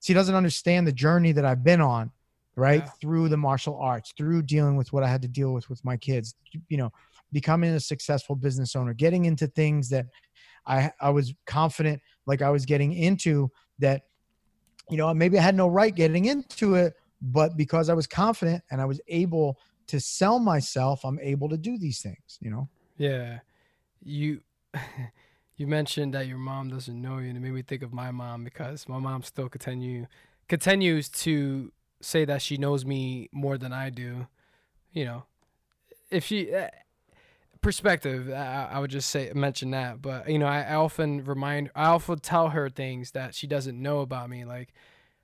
she 0.00 0.14
doesn't 0.14 0.34
understand 0.34 0.86
the 0.86 0.92
journey 0.92 1.32
that 1.32 1.44
i've 1.44 1.64
been 1.64 1.80
on 1.80 2.12
right? 2.58 2.82
Yeah. 2.84 2.90
through 3.00 3.28
the 3.28 3.36
martial 3.36 3.78
arts 3.78 4.12
through 4.16 4.42
dealing 4.42 4.76
with 4.76 4.92
what 4.92 5.02
i 5.02 5.08
had 5.08 5.22
to 5.22 5.28
deal 5.28 5.52
with 5.52 5.68
with 5.68 5.84
my 5.84 5.96
kids 5.96 6.34
you 6.68 6.76
know 6.76 6.90
becoming 7.32 7.70
a 7.70 7.80
successful 7.80 8.34
business 8.34 8.74
owner 8.74 8.94
getting 8.94 9.24
into 9.26 9.46
things 9.46 9.88
that 9.88 10.06
i 10.66 10.90
i 11.00 11.10
was 11.10 11.34
confident 11.46 12.00
like 12.26 12.42
i 12.42 12.50
was 12.50 12.64
getting 12.66 12.92
into 12.92 13.50
that 13.78 14.02
you 14.90 14.96
know 14.96 15.12
maybe 15.14 15.38
i 15.38 15.42
had 15.42 15.54
no 15.54 15.68
right 15.68 15.94
getting 15.94 16.24
into 16.26 16.74
it 16.74 16.94
but 17.20 17.56
because 17.56 17.88
i 17.88 17.94
was 17.94 18.06
confident 18.06 18.62
and 18.70 18.80
i 18.80 18.84
was 18.84 19.00
able 19.08 19.58
to 19.86 20.00
sell 20.00 20.38
myself 20.38 21.04
i'm 21.04 21.18
able 21.20 21.48
to 21.48 21.56
do 21.56 21.78
these 21.78 22.00
things 22.00 22.38
you 22.40 22.50
know? 22.50 22.68
Yeah, 22.98 23.38
you 24.02 24.40
you 25.56 25.66
mentioned 25.66 26.14
that 26.14 26.26
your 26.26 26.38
mom 26.38 26.68
doesn't 26.68 27.00
know 27.00 27.18
you, 27.18 27.28
and 27.28 27.36
it 27.36 27.40
made 27.40 27.52
me 27.52 27.62
think 27.62 27.82
of 27.82 27.92
my 27.92 28.10
mom 28.10 28.44
because 28.44 28.88
my 28.88 28.98
mom 28.98 29.22
still 29.22 29.48
continue 29.48 30.06
continues 30.48 31.08
to 31.08 31.72
say 32.00 32.24
that 32.24 32.42
she 32.42 32.56
knows 32.56 32.84
me 32.84 33.28
more 33.32 33.58
than 33.58 33.72
I 33.72 33.90
do. 33.90 34.26
You 34.92 35.04
know, 35.04 35.24
if 36.10 36.24
she 36.24 36.54
uh, 36.54 36.68
perspective, 37.60 38.30
I, 38.30 38.68
I 38.72 38.78
would 38.78 38.90
just 38.90 39.10
say 39.10 39.30
mention 39.34 39.70
that. 39.72 40.00
But 40.00 40.28
you 40.28 40.38
know, 40.38 40.46
I, 40.46 40.62
I 40.62 40.74
often 40.74 41.24
remind, 41.24 41.70
I 41.74 41.86
often 41.86 42.18
tell 42.18 42.48
her 42.50 42.68
things 42.68 43.12
that 43.12 43.34
she 43.34 43.46
doesn't 43.46 43.80
know 43.80 44.00
about 44.00 44.30
me, 44.30 44.44
like 44.44 44.72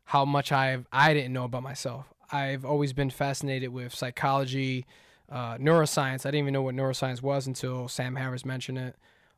how 0.05 0.25
much 0.25 0.53
I've 0.53 0.87
I 0.93 1.15
didn't 1.15 1.33
know 1.33 1.45
about 1.45 1.63
myself. 1.63 2.13
I've 2.33 2.65
always 2.65 2.93
been 2.93 3.11
fascinated 3.11 3.71
with 3.71 3.95
psychology, 3.95 4.87
uh, 5.31 5.57
neuroscience. 5.57 6.27
I 6.27 6.31
didn't 6.31 6.41
even 6.47 6.53
know 6.53 6.63
what 6.63 6.75
neuroscience 6.75 7.23
was 7.23 7.47
until 7.47 7.89
Sam 7.89 8.17
Harris 8.17 8.45
mentioned 8.45 8.79
it. 8.79 8.97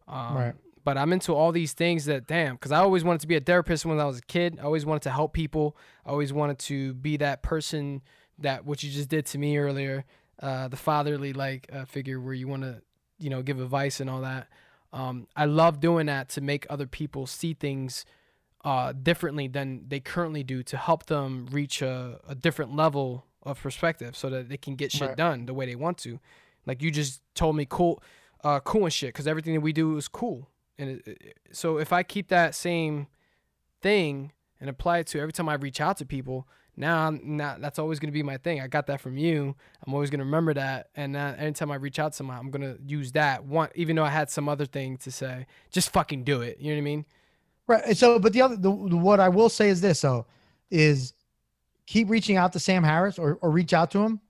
Um, 0.09 0.37
Right. 0.37 0.55
But 0.87 0.97
I'm 0.97 1.13
into 1.13 1.35
all 1.35 1.51
these 1.51 1.73
things 1.73 2.05
that, 2.05 2.29
damn, 2.29 2.55
because 2.55 2.71
I 2.71 2.79
always 2.79 3.03
wanted 3.03 3.21
to 3.23 3.27
be 3.27 3.35
a 3.35 3.41
therapist 3.41 3.85
when 3.85 3.99
I 3.99 4.05
was 4.05 4.19
a 4.19 4.23
kid. 4.23 4.59
I 4.61 4.63
always 4.63 4.87
wanted 4.87 5.03
to 5.03 5.11
help 5.11 5.33
people. 5.33 5.77
I 6.07 6.11
always 6.11 6.33
wanted 6.33 6.61
to 6.61 6.95
be 6.95 7.17
that 7.17 7.43
person 7.43 8.03
that 8.39 8.65
what 8.65 8.85
you 8.85 8.93
just 8.93 9.09
did 9.09 9.27
to 9.27 9.39
me 9.39 9.59
earlier, 9.59 10.05
uh, 10.41 10.69
the 10.69 10.77
fatherly 10.77 11.33
like 11.33 11.69
uh, 11.73 11.87
figure 11.87 12.21
where 12.21 12.35
you 12.35 12.47
want 12.47 12.63
to, 12.63 12.83
you 13.19 13.31
know, 13.31 13.43
give 13.43 13.61
advice 13.61 13.99
and 13.99 14.09
all 14.09 14.21
that. 14.21 14.47
Um, 14.93 15.27
I 15.35 15.47
love 15.47 15.81
doing 15.81 16.07
that 16.07 16.29
to 16.31 16.41
make 16.41 16.69
other 16.71 16.87
people 16.87 17.27
see 17.27 17.53
things 17.55 18.05
uh, 18.65 18.93
differently 18.93 19.49
than 19.49 19.87
they 19.89 19.99
currently 19.99 20.45
do 20.45 20.63
to 20.63 20.77
help 20.77 21.07
them 21.07 21.49
reach 21.51 21.83
a, 21.83 22.21
a 22.29 22.37
different 22.37 22.77
level 22.77 23.27
of 23.43 23.61
perspective 23.61 24.15
so 24.17 24.31
that 24.31 24.49
they 24.49 24.57
can 24.57 24.77
get 24.77 24.93
shit 24.93 25.09
Right. 25.09 25.17
done 25.17 25.47
the 25.47 25.55
way 25.55 25.67
they 25.67 25.75
want 25.75 25.99
to. 25.99 26.21
Like 26.65 26.81
you 26.81 26.93
just 26.93 27.23
told 27.35 27.57
me 27.57 27.67
cool, 27.69 28.01
uh, 28.45 28.61
cool 28.61 28.85
and 28.85 28.93
shit 28.93 29.09
because 29.09 29.27
everything 29.27 29.55
that 29.55 29.63
we 29.63 29.73
do 29.73 29.97
is 29.97 30.07
cool. 30.07 30.49
And 30.79 31.03
it, 31.07 31.39
so 31.53 31.79
if 31.79 31.93
I 31.93 32.03
keep 32.03 32.29
that 32.29 32.55
same 32.55 33.07
thing 33.83 34.33
and 34.61 34.71
apply 34.71 34.99
it 34.99 35.07
to 35.09 35.21
every 35.21 35.33
time 35.33 35.49
I 35.49 35.55
reach 35.55 35.81
out 35.81 35.97
to 35.99 36.07
people, 36.07 36.49
now 36.77 37.07
I'm 37.07 37.37
not, 37.37 37.61
that's 37.63 37.79
always 37.79 37.99
going 37.99 38.09
to 38.09 38.13
be 38.13 38.23
my 38.23 38.37
thing. 38.37 38.61
I 38.61 38.67
got 38.67 38.87
that 38.89 39.01
from 39.01 39.17
you. 39.17 39.55
I'm 39.87 39.95
always 39.95 40.11
going 40.11 40.19
to 40.19 40.25
remember 40.25 40.53
that. 40.55 40.91
And 40.95 41.13
now 41.15 41.35
anytime 41.39 41.71
I 41.71 41.77
reach 41.77 41.99
out 41.99 42.13
to 42.13 42.17
someone, 42.17 42.37
I'm 42.37 42.51
going 42.51 42.63
to 42.63 42.79
use 42.87 43.13
that 43.13 43.45
one, 43.45 43.71
even 43.75 43.97
though 43.97 44.05
I 44.05 44.11
had 44.11 44.31
some 44.31 44.49
other 44.49 44.67
thing 44.67 44.99
to 44.99 45.11
say, 45.11 45.47
just 45.71 45.91
fucking 45.91 46.25
do 46.25 46.43
it. 46.43 46.59
You 46.61 46.69
know 46.69 46.77
what 46.77 46.79
I 46.79 46.83
mean? 46.83 47.05
Right. 47.67 47.97
So, 47.97 48.19
but 48.19 48.35
the 48.35 48.43
other, 48.43 48.57
the, 48.57 48.71
what 48.71 49.21
I 49.21 49.31
will 49.31 49.49
say 49.49 49.71
is 49.71 49.81
this, 49.81 50.03
though, 50.03 50.27
is 50.71 51.15
keep 51.87 52.11
reaching 52.11 52.37
out 52.37 52.53
to 52.53 52.59
Sam 52.59 52.85
Harris 52.85 53.19
or, 53.19 53.39
or 53.41 53.51
reach 53.51 53.73
out 53.73 53.91
to 53.93 54.01
him, 54.01 54.21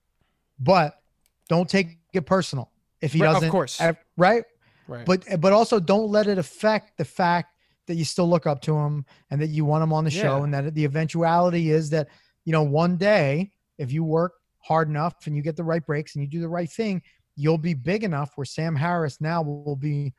but 0.59 1.01
don't 1.49 1.69
take 1.69 1.97
it 2.13 2.25
personal 2.25 2.71
if 3.01 3.11
he 3.11 3.21
Right, 3.21 3.33
doesn't. 3.33 3.47
Of 3.47 3.51
course. 3.51 3.81
Right. 4.15 4.45
Right. 4.87 5.05
But, 5.05 5.39
but 5.41 5.53
also 5.53 5.79
don't 5.79 6.09
let 6.09 6.27
it 6.27 6.37
affect 6.37 6.97
the 6.97 7.05
fact 7.05 7.53
that 7.87 7.95
you 7.95 8.05
still 8.05 8.29
look 8.29 8.45
up 8.45 8.61
to 8.63 8.75
him 8.77 9.05
and 9.31 9.41
that 9.41 9.47
you 9.49 9.63
want 9.65 9.83
him 9.83 9.93
on 9.93 10.03
the 10.03 10.11
show 10.11 10.43
and 10.43 10.53
that 10.53 10.73
the 10.75 10.83
eventuality 10.85 11.69
is 11.71 11.89
that, 11.91 12.09
you 12.45 12.51
know, 12.51 12.63
one 12.63 12.97
day, 12.97 13.51
if 13.77 13.91
you 13.91 14.03
work 14.03 14.33
hard 14.59 14.89
enough 14.89 15.15
and 15.25 15.35
you 15.35 15.41
get 15.41 15.55
the 15.55 15.63
right 15.63 15.85
breaks 15.85 16.15
and 16.15 16.23
you 16.23 16.29
do 16.29 16.41
the 16.41 16.49
right 16.49 16.69
thing, 16.69 17.01
you'll 17.35 17.57
be 17.57 17.73
big 17.73 18.03
enough 18.03 18.31
where 18.35 18.45
Sam 18.45 18.75
Harris 18.75 19.21
now 19.21 19.41
will 19.41 19.75
be 19.77 20.13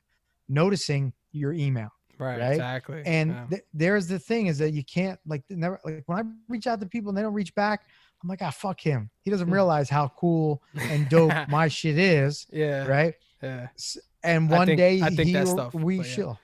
noticing 0.49 1.13
your 1.33 1.53
email. 1.53 1.91
right, 2.19 2.39
right? 2.41 2.51
Exactly. 2.53 3.03
And 3.07 3.31
Yeah. 3.31 3.47
th- 3.51 3.63
there's 3.75 4.07
the 4.09 4.19
thing 4.19 4.47
is 4.47 4.59
that 4.59 4.73
you 4.73 4.83
can't 4.85 5.21
like 5.27 5.43
never 5.51 5.79
like 5.85 6.03
when 6.07 6.19
I 6.19 6.23
reach 6.49 6.67
out 6.67 6.81
to 6.81 6.87
people 6.87 7.11
and 7.11 7.19
they 7.19 7.23
don't 7.23 7.35
reach 7.35 7.55
back, 7.55 7.83
I'm 8.23 8.29
like, 8.29 8.43
ah, 8.43 8.51
fuck 8.51 8.81
him. 8.81 9.11
He 9.23 9.31
doesn't 9.31 9.47
Hmm. 9.47 9.53
realize 9.55 9.89
how 9.89 10.09
cool 10.09 10.63
and 10.81 11.09
dope 11.09 11.33
my 11.49 11.69
shit 11.69 11.97
is, 11.99 12.47
yeah. 12.51 12.87
right? 12.87 13.15
Yeah. 13.43 13.69
And 14.25 14.53
I 14.53 14.57
one 14.59 14.67
think- 14.67 14.79
day 14.79 15.01
I 15.03 15.09
think 15.11 15.21
he 15.29 15.33
that 15.35 15.49
stuff, 15.49 15.75
we 15.75 15.99
yeah. 15.99 16.03
shall. 16.03 16.41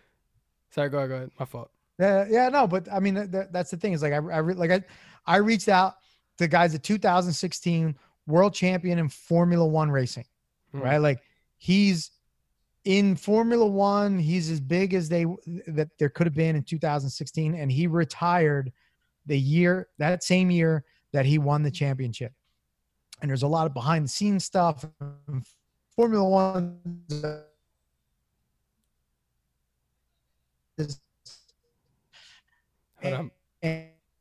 Sorry. 0.70 0.88
Go 0.88 0.98
ahead. 0.98 1.08
Go 1.10 1.16
ahead. 1.16 1.30
My 1.38 1.44
fault. 1.44 1.70
Yeah, 1.98 2.26
yeah, 2.28 2.48
no, 2.48 2.66
but 2.66 2.88
I 2.92 2.98
mean 2.98 3.14
that, 3.14 3.30
that- 3.32 3.52
that's 3.52 3.70
the 3.70 3.76
thing 3.76 3.92
is 3.92 4.02
like 4.02 4.12
I, 4.12 4.16
I 4.16 4.38
re- 4.38 4.54
like 4.54 4.70
I, 4.70 4.82
I 5.26 5.36
reached 5.36 5.68
out 5.68 5.94
to 6.38 6.48
guys 6.48 6.74
at 6.74 6.82
2016 6.82 7.94
world 8.26 8.52
champion 8.54 8.98
in 8.98 9.08
Formula 9.08 9.64
One 9.66 9.90
racing, 9.90 10.24
Hmm. 10.72 10.80
right? 10.80 10.98
Like 10.98 11.20
he's 11.58 12.10
in 12.84 13.14
Formula 13.16 13.64
One, 13.66 14.18
he's 14.18 14.50
as 14.50 14.60
big 14.60 14.92
as 14.94 15.08
they 15.08 15.24
that 15.68 15.88
there 15.98 16.08
could 16.08 16.26
have 16.26 16.34
been 16.34 16.56
in 16.56 16.62
2016, 16.64 17.54
and 17.54 17.70
he 17.70 17.86
retired 17.86 18.72
the 19.26 19.38
year 19.38 19.88
that 19.98 20.22
same 20.24 20.50
year 20.50 20.84
that 21.12 21.24
he 21.24 21.38
won 21.38 21.62
the 21.62 21.70
championship. 21.70 22.32
And 23.22 23.30
there's 23.30 23.44
a 23.44 23.48
lot 23.48 23.66
of 23.66 23.72
behind 23.72 24.04
the 24.04 24.08
scenes 24.08 24.44
stuff. 24.44 24.84
Formula 25.94 26.28
One 26.28 26.78
is 27.08 27.22
Hold 27.22 27.24
on. 27.24 27.32
and 27.32 27.42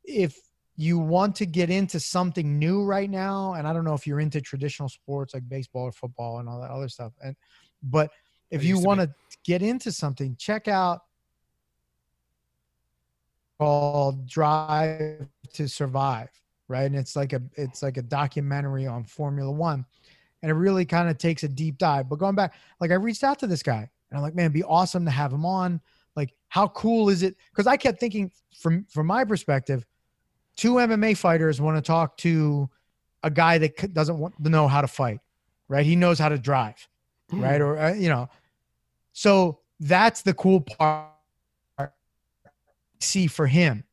if 0.04 0.36
you 0.76 0.98
want 0.98 1.36
to 1.36 1.46
get 1.46 1.70
into 1.70 2.00
something 2.00 2.58
new 2.58 2.84
right 2.84 3.08
now, 3.10 3.54
and 3.54 3.66
I 3.66 3.72
don't 3.72 3.84
know 3.84 3.94
if 3.94 4.06
you're 4.06 4.20
into 4.20 4.40
traditional 4.40 4.88
sports 4.88 5.34
like 5.34 5.48
baseball 5.48 5.84
or 5.84 5.92
football 5.92 6.38
and 6.38 6.48
all 6.48 6.60
that 6.60 6.70
other 6.70 6.88
stuff, 6.88 7.12
and 7.22 7.36
but 7.82 8.10
if 8.50 8.62
you 8.64 8.78
want 8.78 9.00
to 9.00 9.10
get 9.44 9.62
into 9.62 9.90
something, 9.92 10.36
check 10.38 10.68
out 10.68 11.00
called 13.58 14.26
Drive 14.26 15.26
to 15.54 15.68
Survive, 15.68 16.30
right? 16.68 16.84
And 16.84 16.96
it's 16.96 17.16
like 17.16 17.32
a 17.32 17.42
it's 17.54 17.82
like 17.82 17.96
a 17.96 18.02
documentary 18.02 18.86
on 18.86 19.04
Formula 19.04 19.50
One, 19.50 19.84
and 20.42 20.50
it 20.50 20.54
really 20.54 20.84
kind 20.84 21.08
of 21.08 21.18
takes 21.18 21.42
a 21.42 21.48
deep 21.48 21.78
dive. 21.78 22.08
But 22.08 22.18
going 22.18 22.34
back, 22.34 22.54
like 22.80 22.90
I 22.90 22.94
reached 22.94 23.24
out 23.24 23.38
to 23.40 23.46
this 23.46 23.62
guy, 23.62 23.88
and 24.10 24.16
I'm 24.16 24.22
like, 24.22 24.34
man, 24.34 24.46
it'd 24.46 24.54
be 24.54 24.64
awesome 24.64 25.04
to 25.04 25.10
have 25.10 25.32
him 25.32 25.46
on. 25.46 25.80
Like, 26.16 26.34
how 26.48 26.68
cool 26.68 27.08
is 27.08 27.22
it? 27.22 27.36
Because 27.50 27.66
I 27.66 27.76
kept 27.76 28.00
thinking, 28.00 28.30
from 28.58 28.84
from 28.90 29.06
my 29.06 29.24
perspective, 29.24 29.84
two 30.56 30.74
MMA 30.74 31.16
fighters 31.16 31.60
want 31.60 31.76
to 31.76 31.82
talk 31.82 32.16
to 32.18 32.68
a 33.22 33.30
guy 33.30 33.58
that 33.58 33.92
doesn't 33.94 34.18
want 34.18 34.42
to 34.42 34.48
know 34.48 34.68
how 34.68 34.80
to 34.80 34.88
fight, 34.88 35.20
right? 35.68 35.84
He 35.84 35.96
knows 35.96 36.18
how 36.18 36.28
to 36.28 36.38
drive, 36.38 36.86
right? 37.32 37.60
Or 37.60 37.78
uh, 37.78 37.94
you 37.94 38.08
know, 38.08 38.28
so 39.12 39.60
that's 39.80 40.22
the 40.22 40.34
cool 40.34 40.60
part. 40.60 41.10
See 43.00 43.26
for 43.26 43.46
him, 43.46 43.84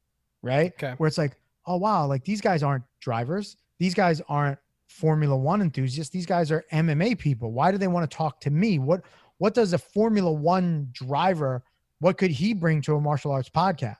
right? 0.41 0.71
Okay. 0.73 0.93
Where 0.97 1.07
it's 1.07 1.17
like, 1.17 1.37
oh 1.65 1.77
wow, 1.77 2.05
like 2.05 2.23
these 2.23 2.41
guys 2.41 2.63
aren't 2.63 2.83
drivers. 2.99 3.57
These 3.79 3.93
guys 3.93 4.21
aren't 4.29 4.59
Formula 4.87 5.35
One 5.35 5.61
enthusiasts. 5.61 6.11
These 6.11 6.25
guys 6.25 6.51
are 6.51 6.63
MMA 6.71 7.17
people. 7.17 7.51
Why 7.51 7.71
do 7.71 7.77
they 7.77 7.87
want 7.87 8.09
to 8.09 8.15
talk 8.15 8.39
to 8.41 8.49
me? 8.49 8.79
What 8.79 9.01
what 9.37 9.53
does 9.53 9.73
a 9.73 9.77
Formula 9.77 10.31
One 10.31 10.89
driver? 10.91 11.63
What 12.01 12.17
could 12.17 12.31
he 12.31 12.53
bring 12.53 12.81
to 12.81 12.95
a 12.95 12.99
martial 13.01 13.31
arts 13.31 13.49
podcast? 13.49 13.95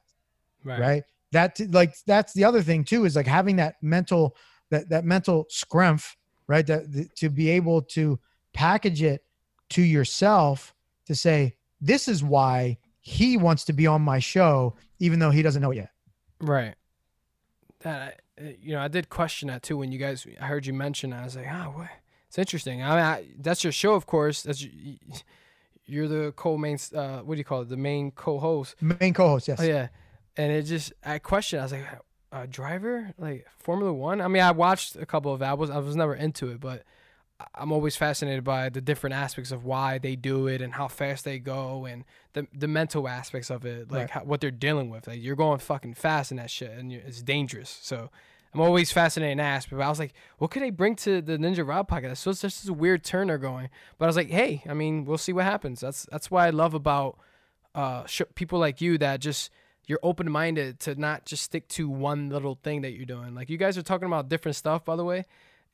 Right. 0.64 0.80
right 0.80 1.04
that 1.32 1.60
like 1.72 1.96
that's 2.06 2.34
the 2.34 2.44
other 2.44 2.62
thing 2.62 2.84
too 2.84 3.06
is 3.06 3.16
like 3.16 3.26
having 3.26 3.56
that 3.56 3.76
mental 3.82 4.36
that 4.70 4.90
that 4.90 5.06
mental 5.06 5.46
scrumph 5.50 6.16
right 6.48 6.68
that 6.68 6.92
the- 6.92 7.08
to 7.16 7.30
be 7.30 7.50
able 7.50 7.82
to 7.82 8.20
package 8.54 9.02
it 9.02 9.24
to 9.70 9.82
yourself 9.82 10.76
to 11.08 11.16
say 11.16 11.56
this 11.80 12.08
is 12.08 12.24
why 12.24 12.78
he 13.00 13.38
wants 13.38 13.64
to 13.64 13.74
be 13.74 13.88
on 13.88 14.02
my 14.04 14.20
show 14.20 14.76
even 15.00 15.18
though 15.20 15.32
he 15.32 15.42
doesn't 15.42 15.62
know 15.64 15.72
it 15.72 15.78
yet 15.78 15.90
Right. 16.42 16.76
That 17.80 18.20
I- 18.40 18.56
you 18.62 18.74
know, 18.74 18.82
I 18.82 18.88
did 18.88 19.10
question 19.10 19.48
that 19.50 19.62
too 19.64 19.78
when 19.78 19.92
you 19.92 20.00
guys. 20.00 20.26
I 20.40 20.46
heard 20.48 20.66
you 20.66 20.74
mention. 20.74 21.12
that. 21.12 21.22
I 21.22 21.24
was 21.24 21.36
like, 21.36 21.48
oh, 21.48 21.74
what? 21.76 21.90
It's 22.28 22.38
interesting. 22.40 22.82
I 22.84 22.90
mean, 22.90 23.00
I, 23.00 23.28
that's 23.40 23.64
your 23.64 23.72
show, 23.74 23.94
of 23.94 24.06
course. 24.08 24.42
That's 24.42 24.64
your, 24.64 24.72
you're 25.92 26.08
the 26.08 26.32
co-main. 26.36 26.78
Uh, 26.96 27.20
what 27.20 27.36
do 27.36 27.38
you 27.40 27.44
call 27.44 27.62
it? 27.62 27.70
The 27.70 27.78
main 27.78 28.12
co-host. 28.12 28.76
main 28.82 29.14
co-host 29.14 29.48
yes 29.48 29.60
Oh 29.60 29.64
yeah, 29.64 29.88
and 30.38 30.52
it 30.52 30.64
just 30.64 30.94
I 31.06 31.20
questioned. 31.20 31.62
I 31.62 31.66
was 31.66 31.72
like, 31.74 31.86
a 32.32 32.48
driver 32.48 33.14
like 33.18 33.46
Formula 33.60 33.92
One. 33.94 34.22
I 34.22 34.28
mean, 34.28 34.42
I 34.42 34.52
watched 34.52 34.96
a 34.96 35.06
couple 35.06 35.34
of 35.34 35.42
albums. 35.42 35.70
I 35.70 35.78
was 35.80 35.96
never 35.96 36.16
into 36.16 36.50
it, 36.50 36.60
but 36.60 36.84
I'm 37.56 37.72
always 37.72 37.96
fascinated 37.96 38.44
by 38.44 38.70
the 38.70 38.82
different 38.82 39.16
aspects 39.16 39.52
of 39.52 39.66
why 39.66 39.98
they 39.98 40.16
do 40.16 40.48
it 40.48 40.62
and 40.62 40.74
how 40.74 40.88
fast 40.88 41.26
they 41.26 41.40
go 41.40 41.86
and 41.86 42.06
the 42.34 42.48
the 42.54 42.68
mental 42.68 43.08
aspects 43.08 43.50
of 43.50 43.66
it, 43.66 43.92
like 43.92 44.00
Right. 44.02 44.10
how, 44.12 44.22
what 44.22 44.42
they're 44.42 44.52
dealing 44.52 44.90
with. 44.90 45.08
Like 45.08 45.22
you're 45.22 45.36
going 45.36 45.60
fucking 45.60 45.96
fast 45.96 46.32
in 46.32 46.38
that 46.38 46.50
shit, 46.50 46.72
and 46.72 46.92
it's 46.92 47.22
dangerous. 47.22 47.80
So. 47.82 48.10
I'm 48.54 48.62
always 48.62 48.92
fascinated 48.92 49.34
and 49.34 49.42
asked, 49.42 49.70
but 49.70 49.80
I 49.80 49.88
was 49.90 50.00
like, 50.00 50.14
what 50.38 50.52
could 50.52 50.62
they 50.62 50.72
bring 50.72 50.96
to 50.98 51.22
the 51.22 51.38
Ninja 51.38 51.66
Rob 51.66 51.90
podcast? 51.90 52.18
So 52.18 52.32
it's 52.32 52.42
just 52.42 52.68
a 52.68 52.74
weird 52.74 53.04
turn 53.04 53.28
they're 53.28 53.38
going. 53.38 53.70
But 53.98 54.06
I 54.06 54.08
was 54.08 54.18
like, 54.18 54.30
hey, 54.30 54.62
I 54.68 54.74
mean, 54.74 55.06
we'll 55.06 55.18
see 55.18 55.32
what 55.32 55.46
happens. 55.46 55.80
That's 55.80 56.06
that's 56.12 56.30
what 56.30 56.42
I 56.42 56.50
love 56.50 56.74
about 56.74 57.18
uh, 57.74 58.06
sh- 58.06 58.24
people 58.36 58.60
like 58.60 58.82
you 58.82 58.98
that 58.98 59.22
just 59.22 59.52
you're 59.88 60.00
open 60.04 60.30
minded 60.30 60.80
to 60.82 60.96
not 60.96 61.26
just 61.26 61.44
stick 61.44 61.68
to 61.70 61.90
one 61.90 62.30
little 62.30 62.60
thing 62.62 62.82
that 62.82 62.92
you're 62.92 63.06
doing. 63.06 63.34
Like 63.34 63.50
you 63.50 63.58
guys 63.58 63.78
are 63.78 63.84
talking 63.84 64.08
about 64.08 64.30
different 64.30 64.56
stuff, 64.56 64.84
by 64.84 64.96
the 64.96 65.06
way, 65.06 65.26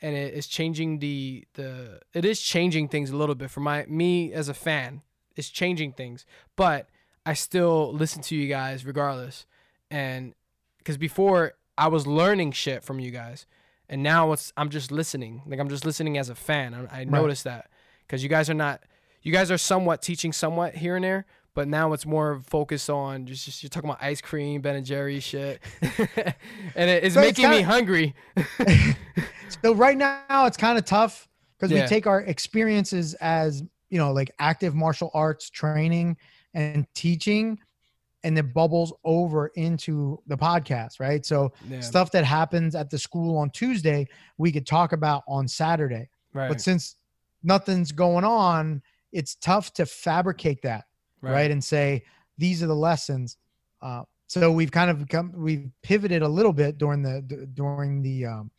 and 0.02 0.15
it 0.15 0.34
is 0.34 0.47
changing 0.47 0.99
the 0.99 1.45
the 1.53 1.99
it 2.14 2.26
is 2.26 2.41
changing 2.41 2.89
things 2.89 3.10
a 3.10 3.18
little 3.18 3.35
bit 3.35 3.49
for 3.49 3.60
my 3.60 3.85
me 3.88 4.34
as 4.34 4.49
a 4.49 4.53
fan. 4.53 5.02
It's 5.35 5.49
changing 5.49 5.93
things, 5.93 6.26
but 6.56 6.89
I 7.26 7.34
still 7.34 7.93
listen 7.93 8.22
to 8.23 8.35
you 8.35 8.47
guys 8.47 8.85
regardless, 8.85 9.45
and 9.91 10.34
because 10.77 10.97
before 10.97 11.53
I 11.78 11.88
was 11.88 12.08
learning 12.08 12.52
shit 12.54 12.84
from 12.84 12.99
you 12.99 13.12
guys, 13.12 13.45
and 13.90 14.02
now 14.04 14.32
it's 14.32 14.52
I'm 14.58 14.70
just 14.70 14.91
listening. 14.91 15.41
Like 15.45 15.60
I'm 15.60 15.70
just 15.70 15.86
listening 15.86 16.18
as 16.18 16.30
a 16.30 16.36
fan. 16.36 16.74
I, 16.74 17.02
I 17.02 17.04
noticed 17.04 17.44
that 17.44 17.70
because 18.08 18.24
you 18.24 18.30
guys 18.30 18.49
are 18.49 18.54
not 18.56 18.82
you 19.22 19.32
guys 19.32 19.52
are 19.52 19.58
somewhat 19.58 20.02
teaching 20.02 20.32
somewhat 20.34 20.76
here 20.76 20.95
and 20.95 21.04
there, 21.04 21.26
but 21.54 21.68
now 21.68 21.94
it's 21.94 22.06
more 22.06 22.41
focused 22.48 22.90
on 22.90 23.26
just, 23.26 23.45
just 23.45 23.62
you're 23.64 23.70
talking 23.70 23.90
about 23.90 24.02
ice 24.02 24.22
cream, 24.22 24.62
Ben 24.62 24.76
and 24.76 24.86
Jerry 24.86 25.20
shit, 25.20 25.60
and 25.82 26.90
it, 26.90 27.04
it's 27.04 27.16
So 27.16 27.22
making 27.22 27.49
me 27.49 27.58
kinda- 27.58 27.72
hungry. 27.72 28.16
so 29.64 29.74
right 29.74 29.98
now 29.98 30.45
it's 30.45 30.58
kind 30.58 30.78
of 30.78 30.86
tough 30.86 31.28
because 31.58 31.72
Yeah. 31.72 31.84
we 31.84 31.88
take 31.88 32.08
our 32.08 32.22
experiences 32.22 33.14
as 33.16 33.64
you 33.90 33.98
know 33.98 34.12
like 34.12 34.32
active 34.40 34.76
martial 34.76 35.12
arts 35.14 35.49
training 35.49 36.18
and 36.54 36.86
teaching 36.94 37.60
and 38.23 38.38
it 38.38 38.53
bubbles 38.53 38.94
over 39.03 39.48
into 39.56 40.19
the 40.27 40.38
podcast 40.38 40.99
right? 40.99 41.26
So 41.26 41.53
Yeah, 41.69 41.80
stuff 41.81 42.11
that 42.11 42.26
happens 42.26 42.76
at 42.76 42.89
the 42.89 42.98
school 42.98 43.38
on 43.38 43.49
tuesday 43.52 44.07
we 44.38 44.52
could 44.52 44.65
talk 44.65 44.91
about 44.94 45.23
on 45.27 45.48
saturday. 45.48 46.10
Right, 46.34 46.49
but 46.49 46.61
since 46.61 46.95
nothing's 47.44 47.91
going 47.91 48.26
on 48.26 48.81
it's 49.11 49.35
tough 49.35 49.73
to 49.73 49.85
fabricate 49.85 50.61
that 50.64 50.85
right, 51.22 51.49
and 51.52 51.64
say 51.64 52.03
these 52.38 52.61
are 52.61 52.68
the 52.68 52.76
lessons. 52.76 53.38
Uh, 53.81 54.03
so 54.27 54.52
we've 54.52 54.72
kind 54.72 54.91
of 54.91 54.99
become 54.99 55.31
we've 55.35 55.72
pivoted 55.81 56.22
a 56.22 56.27
little 56.27 56.53
bit 56.53 56.77
during 56.77 57.02
the 57.02 57.22
d- 57.22 57.45
during 57.53 58.02
the 58.02 58.26
um, 58.26 58.52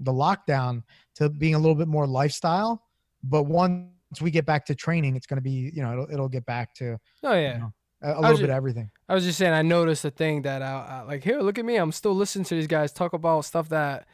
the 0.00 0.12
lockdown 0.12 0.82
to 1.16 1.28
being 1.28 1.54
a 1.54 1.58
little 1.58 1.74
bit 1.74 1.88
more 1.88 2.06
lifestyle. 2.06 2.84
But 3.22 3.44
once 3.44 3.88
we 4.20 4.30
get 4.30 4.44
back 4.44 4.66
to 4.66 4.74
training 4.74 5.16
it's 5.16 5.26
going 5.26 5.38
to 5.38 5.42
be 5.42 5.72
you 5.74 5.82
know 5.82 5.92
it'll, 5.92 6.10
it'll 6.12 6.28
get 6.28 6.44
back 6.46 6.74
to 6.74 6.98
Oh 7.22 7.32
yeah. 7.34 7.58
know, 7.58 7.72
a, 8.04 8.18
a 8.18 8.20
little 8.20 8.36
ju- 8.36 8.42
bit 8.42 8.50
of 8.50 8.56
everything 8.56 8.90
I 9.08 9.14
was 9.14 9.24
just 9.24 9.38
saying, 9.38 9.52
I 9.52 9.62
noticed 9.62 10.04
a 10.04 10.10
thing 10.10 10.42
that 10.42 10.62
I, 10.62 11.00
I 11.00 11.02
like. 11.02 11.24
Here, 11.24 11.40
look 11.40 11.58
at 11.58 11.64
me. 11.64 11.76
I'm 11.76 11.92
still 11.92 12.14
listening 12.14 12.44
to 12.46 12.54
these 12.54 12.66
guys 12.66 12.92
talk 12.92 13.12
about 13.12 13.44
stuff 13.44 13.68
that 13.70 14.06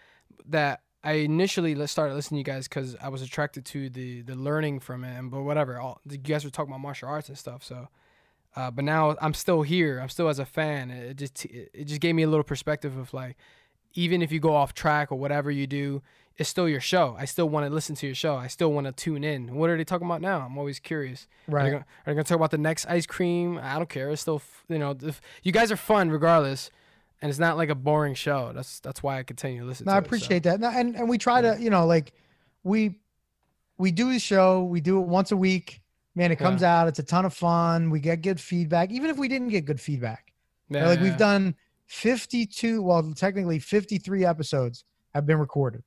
that 0.48 0.82
I 1.02 1.12
initially 1.12 1.86
started 1.86 2.14
listening 2.14 2.44
to 2.44 2.50
you 2.50 2.54
guys 2.54 2.68
because 2.68 2.96
I 3.00 3.08
was 3.08 3.22
attracted 3.22 3.64
to 3.66 3.90
the 3.90 4.22
the 4.22 4.34
learning 4.34 4.80
from 4.80 5.04
it, 5.04 5.16
and 5.16 5.30
but 5.30 5.42
whatever. 5.42 5.78
All, 5.78 6.00
you 6.08 6.18
guys 6.18 6.44
were 6.44 6.50
talking 6.50 6.72
about 6.72 6.80
martial 6.80 7.08
arts 7.08 7.28
and 7.28 7.38
stuff, 7.38 7.64
so. 7.64 7.88
Uh, 8.56 8.68
but 8.68 8.84
now 8.84 9.16
I'm 9.22 9.32
still 9.32 9.62
here. 9.62 10.00
I'm 10.00 10.08
still 10.08 10.28
as 10.28 10.40
a 10.40 10.44
fan. 10.44 10.90
It 10.90 11.16
just 11.18 11.44
it 11.44 11.84
just 11.84 12.00
gave 12.00 12.16
me 12.16 12.24
a 12.24 12.28
little 12.28 12.42
perspective 12.42 12.96
of 12.96 13.14
like, 13.14 13.36
even 13.94 14.22
if 14.22 14.32
you 14.32 14.40
go 14.40 14.54
off 14.56 14.74
track 14.74 15.12
or 15.12 15.18
whatever 15.18 15.52
you 15.52 15.68
do, 15.68 16.02
it's 16.36 16.48
still 16.48 16.68
your 16.68 16.80
show. 16.80 17.14
I 17.18 17.26
still 17.26 17.48
want 17.48 17.66
to 17.66 17.74
listen 17.74 17.94
to 17.96 18.06
your 18.06 18.14
show. 18.14 18.34
I 18.36 18.46
still 18.46 18.72
want 18.72 18.86
to 18.86 18.92
tune 18.92 19.24
in. 19.24 19.54
What 19.56 19.68
are 19.68 19.76
they 19.76 19.84
talking 19.84 20.06
about 20.06 20.20
now? 20.22 20.40
I'm 20.40 20.56
always 20.56 20.78
curious. 20.78 21.26
Are 21.48 21.50
they, 21.50 21.54
Right. 21.54 21.70
gonna, 21.70 21.78
are 21.78 21.86
they 22.06 22.12
gonna 22.14 22.24
talk 22.24 22.36
about 22.36 22.50
the 22.50 22.58
next 22.58 22.86
ice 22.86 23.04
cream? 23.06 23.58
I 23.62 23.76
don't 23.76 23.88
care. 23.88 24.10
It's 24.10 24.22
still, 24.22 24.36
f- 24.36 24.64
you 24.68 24.78
know, 24.78 24.96
if, 25.02 25.20
you 25.42 25.52
guys 25.52 25.70
are 25.70 25.76
fun 25.76 26.10
regardless, 26.10 26.70
and 27.20 27.28
it's 27.28 27.38
not 27.38 27.58
like 27.58 27.68
a 27.68 27.74
boring 27.74 28.14
show. 28.14 28.52
That's 28.54 28.80
that's 28.80 29.02
why 29.02 29.18
I 29.18 29.22
continue 29.22 29.60
to 29.60 29.66
listen. 29.66 29.84
No, 29.84 29.92
to 29.92 29.96
I 29.96 29.98
it, 29.98 30.02
so. 30.02 30.06
appreciate 30.06 30.42
that. 30.44 30.60
No, 30.60 30.70
and 30.70 30.96
and 30.96 31.06
we 31.08 31.18
try 31.18 31.42
to, 31.42 31.58
you 31.60 31.68
know, 31.68 31.84
like 31.84 32.12
we 32.62 32.98
we 33.76 33.90
do 33.90 34.10
the 34.12 34.18
show, 34.18 34.64
we 34.64 34.80
do 34.80 34.98
it 35.00 35.06
once 35.06 35.30
a 35.32 35.36
week. 35.36 35.82
Man, 36.14 36.32
it 36.32 36.40
Yeah. 36.40 36.46
comes 36.46 36.62
out. 36.62 36.88
It's 36.88 36.98
a 36.98 37.02
ton 37.02 37.24
of 37.26 37.34
fun. 37.34 37.90
We 37.90 38.00
get 38.00 38.22
good 38.22 38.40
feedback, 38.40 38.90
even 38.90 39.10
if 39.10 39.18
we 39.18 39.28
didn't 39.28 39.48
get 39.48 39.64
good 39.66 39.80
feedback. 39.80 40.32
Yeah, 40.70 40.86
like 40.88 40.98
yeah, 40.98 41.04
we've 41.04 41.16
done 41.18 41.54
52, 41.86 42.82
well, 42.82 43.12
technically 43.14 43.58
53 43.58 44.24
episodes 44.24 44.84
have 45.14 45.26
been 45.26 45.38
recorded. 45.38 45.82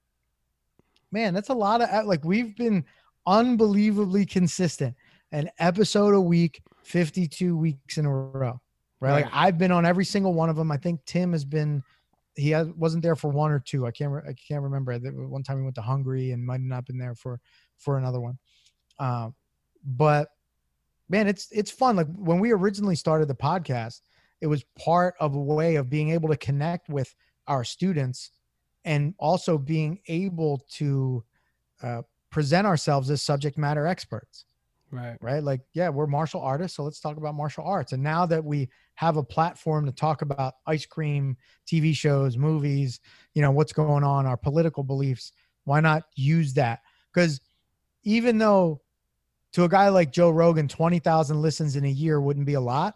Man, 1.13 1.35
that's 1.35 1.49
a 1.49 1.53
lot 1.53 1.81
of 1.81 2.05
like 2.05 2.25
we've 2.25 2.57
been 2.57 2.83
unbelievably 3.27 4.25
consistent. 4.25 4.95
An 5.31 5.49
episode 5.59 6.15
a 6.15 6.19
week, 6.19 6.63
52 6.81 7.55
weeks 7.55 7.99
in 7.99 8.05
a 8.05 8.11
row. 8.11 8.59
Right? 8.99 9.23
Like 9.23 9.31
I've 9.31 9.59
been 9.59 9.71
on 9.71 9.85
every 9.85 10.05
single 10.05 10.33
one 10.33 10.49
of 10.49 10.55
them. 10.55 10.71
I 10.71 10.77
think 10.77 11.05
Tim 11.05 11.31
has 11.33 11.45
been 11.45 11.83
he 12.35 12.49
has, 12.49 12.67
wasn't 12.69 13.03
there 13.03 13.15
for 13.15 13.29
one 13.29 13.51
or 13.51 13.59
two. 13.59 13.85
I 13.85 13.91
can't 13.91 14.11
re- 14.11 14.23
I 14.27 14.33
can't 14.33 14.63
remember. 14.63 14.97
One 15.27 15.43
time 15.43 15.57
he 15.57 15.63
went 15.63 15.75
to 15.75 15.81
Hungary 15.81 16.31
and 16.31 16.43
might 16.43 16.53
have 16.53 16.61
not 16.61 16.85
been 16.87 16.97
there 16.97 17.13
for 17.13 17.39
for 17.77 17.99
another 17.99 18.19
one. 18.19 18.39
Um, 18.97 19.35
but 19.85 20.29
man, 21.09 21.27
it's 21.27 21.47
it's 21.51 21.69
fun. 21.69 21.95
Like 21.95 22.07
when 22.07 22.39
we 22.39 22.51
originally 22.51 22.95
started 22.95 23.27
the 23.27 23.35
podcast, 23.35 24.01
it 24.41 24.47
was 24.47 24.65
part 24.79 25.13
of 25.19 25.35
a 25.35 25.39
way 25.39 25.75
of 25.75 25.91
being 25.91 26.09
able 26.09 26.29
to 26.29 26.37
connect 26.37 26.89
with 26.89 27.13
our 27.47 27.63
students 27.63 28.31
and 28.85 29.13
also 29.17 29.57
being 29.57 29.99
able 30.07 30.65
to 30.71 31.23
uh, 31.81 32.01
present 32.29 32.65
ourselves 32.67 33.09
as 33.09 33.21
subject 33.21 33.57
matter 33.57 33.85
experts. 33.87 34.45
Right. 34.91 35.17
right? 35.21 35.43
Like 35.43 35.61
yeah 35.73 35.89
we're 35.89 36.05
martial 36.05 36.41
artists 36.41 36.77
so 36.77 36.83
let's 36.83 36.99
talk 36.99 37.17
about 37.17 37.33
martial 37.33 37.63
arts. 37.63 37.93
And 37.93 38.03
now 38.03 38.25
that 38.27 38.43
we 38.43 38.69
have 38.95 39.17
a 39.17 39.23
platform 39.23 39.85
to 39.87 39.91
talk 39.91 40.21
about 40.21 40.53
ice 40.67 40.85
cream 40.85 41.35
tv 41.67 41.95
shows 41.95 42.37
movies 42.37 42.99
you 43.33 43.41
know 43.41 43.49
what's 43.49 43.73
going 43.73 44.03
on 44.03 44.27
our 44.27 44.37
political 44.37 44.83
beliefs 44.83 45.31
why 45.63 45.79
not 45.79 46.03
use 46.15 46.53
that? 46.53 46.81
Because 47.11 47.41
even 48.03 48.37
though 48.37 48.81
to 49.53 49.63
a 49.63 49.69
guy 49.69 49.89
like 49.89 50.11
joe 50.11 50.29
rogan 50.29 50.67
20000 50.67 51.41
listens 51.41 51.75
in 51.75 51.85
a 51.85 51.89
year 51.89 52.19
wouldn't 52.21 52.45
be 52.45 52.55
a 52.55 52.61
lot 52.61 52.95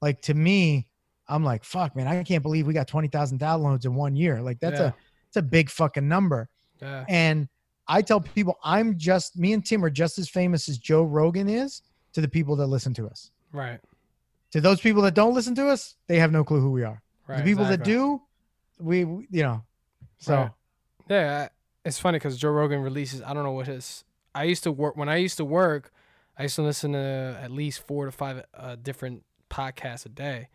like 0.00 0.22
to 0.22 0.34
me 0.34 0.86
i'm 1.28 1.42
like 1.42 1.64
fuck 1.64 1.96
man 1.96 2.06
i 2.06 2.22
can't 2.22 2.42
believe 2.42 2.66
we 2.66 2.72
got 2.72 2.86
20000 2.86 3.38
downloads 3.38 3.84
in 3.84 3.94
one 3.94 4.14
year. 4.14 4.40
Like 4.40 4.60
that's 4.60 4.80
yeah. 4.80 4.88
a 4.88 4.92
it's 5.36 5.44
a 5.44 5.48
big 5.48 5.68
fucking 5.70 6.08
number 6.08 6.48
yeah. 6.80 7.04
and 7.08 7.48
I 7.88 8.02
tell 8.02 8.20
people 8.20 8.58
I'm 8.64 8.98
just 8.98 9.38
me 9.38 9.52
and 9.52 9.64
Tim 9.64 9.84
are 9.84 9.90
just 9.90 10.18
as 10.18 10.28
famous 10.28 10.68
as 10.68 10.78
Joe 10.78 11.02
Rogan 11.02 11.48
is 11.48 11.82
to 12.14 12.20
the 12.20 12.28
people 12.28 12.56
that 12.56 12.66
listen 12.66 12.94
to 12.94 13.06
us. 13.06 13.30
right. 13.52 13.80
To 14.52 14.60
those 14.60 14.80
people 14.80 15.02
that 15.02 15.14
don't 15.14 15.34
listen 15.34 15.54
to 15.56 15.68
us, 15.68 15.96
they 16.06 16.18
have 16.18 16.32
no 16.32 16.42
clue 16.42 16.60
who 16.60 16.70
we 16.70 16.82
are. 16.84 17.02
Right. 17.26 17.38
the 17.38 17.42
people 17.42 17.64
exactly. 17.64 17.92
that 17.92 17.98
do, 17.98 18.22
we, 18.78 19.04
we- 19.04 19.28
you 19.30 19.42
know. 19.42 19.62
So 20.18 20.34
Right. 20.34 20.50
Yeah, 21.10 21.48
it's 21.84 21.98
funny 21.98 22.16
because 22.16 22.38
Joe 22.38 22.50
Rogan 22.50 22.80
releases. 22.80 23.22
I 23.22 23.34
don't 23.34 23.44
know 23.44 23.52
what 23.52 23.66
his. 23.66 24.04
I 24.34 24.44
used 24.44 24.62
to 24.62 24.72
work 24.72 24.96
when 24.96 25.08
I 25.08 25.16
used 25.16 25.36
to 25.36 25.44
work. 25.44 25.92
I 26.38 26.44
used 26.44 26.56
to 26.56 26.62
listen 26.62 26.92
to 26.92 27.38
at 27.42 27.50
least 27.50 27.86
four 27.86 28.06
to 28.06 28.12
five 28.12 28.44
uh, 28.56 28.76
different 28.76 29.24
podcasts 29.50 30.06
a 30.06 30.08
day 30.08 30.48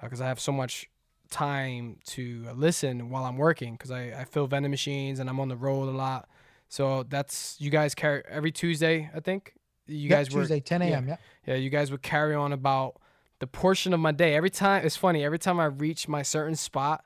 because 0.00 0.20
I 0.20 0.26
have 0.26 0.40
so 0.40 0.52
much 0.52 0.88
time 1.30 1.98
to 2.06 2.46
listen 2.54 3.10
while 3.10 3.24
I'm 3.24 3.36
working 3.36 3.74
because 3.74 3.90
I, 3.90 4.12
I 4.18 4.24
fill 4.24 4.46
vending 4.46 4.70
machines 4.70 5.18
and 5.18 5.28
I'm 5.28 5.40
on 5.40 5.48
the 5.48 5.56
road 5.56 5.88
a 5.88 5.96
lot. 5.96 6.28
So 6.68 7.02
that's 7.02 7.56
you 7.60 7.70
guys 7.70 7.94
carry 7.94 8.22
every 8.28 8.52
Tuesday. 8.52 9.10
I 9.14 9.20
think 9.20 9.54
you 9.86 10.08
Yep, 10.08 10.10
guys 10.10 10.30
were 10.34 10.42
Tuesday 10.42 10.60
10 10.60 10.82
a.m. 10.82 11.08
Yeah. 11.08 11.16
yeah, 11.46 11.54
you 11.54 11.70
guys 11.70 11.90
would 11.90 12.02
carry 12.02 12.34
on 12.34 12.52
about 12.52 13.00
the 13.38 13.46
portion 13.46 13.94
of 13.94 14.00
my 14.00 14.12
day. 14.12 14.34
Every 14.34 14.50
time 14.50 14.84
it's 14.84 14.96
funny. 14.96 15.24
Every 15.24 15.38
time 15.38 15.60
I 15.60 15.66
reach 15.66 16.08
my 16.08 16.22
certain 16.22 16.56
spot, 16.56 17.04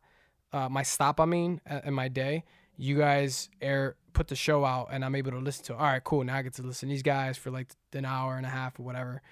uh, 0.52 0.68
my 0.68 0.82
stop, 0.82 1.20
I 1.20 1.24
mean, 1.24 1.60
in 1.84 1.94
my 1.94 2.08
day, 2.08 2.44
you 2.76 2.98
guys 2.98 3.48
air 3.60 3.96
put 4.12 4.28
the 4.28 4.36
show 4.36 4.64
out, 4.64 4.88
and 4.90 5.04
I'm 5.04 5.14
able 5.14 5.30
to 5.30 5.38
listen 5.38 5.64
to. 5.66 5.72
it. 5.74 5.76
All 5.76 5.82
right, 5.86 6.02
cool. 6.02 6.24
Now 6.24 6.36
I 6.36 6.42
get 6.42 6.54
to 6.54 6.62
listen 6.62 6.88
to 6.88 6.92
these 6.92 7.02
guys 7.02 7.38
for 7.38 7.50
like 7.50 7.68
an 7.92 8.04
hour 8.04 8.36
and 8.36 8.44
a 8.44 8.48
half 8.48 8.78
or 8.78 8.82
whatever, 8.82 9.22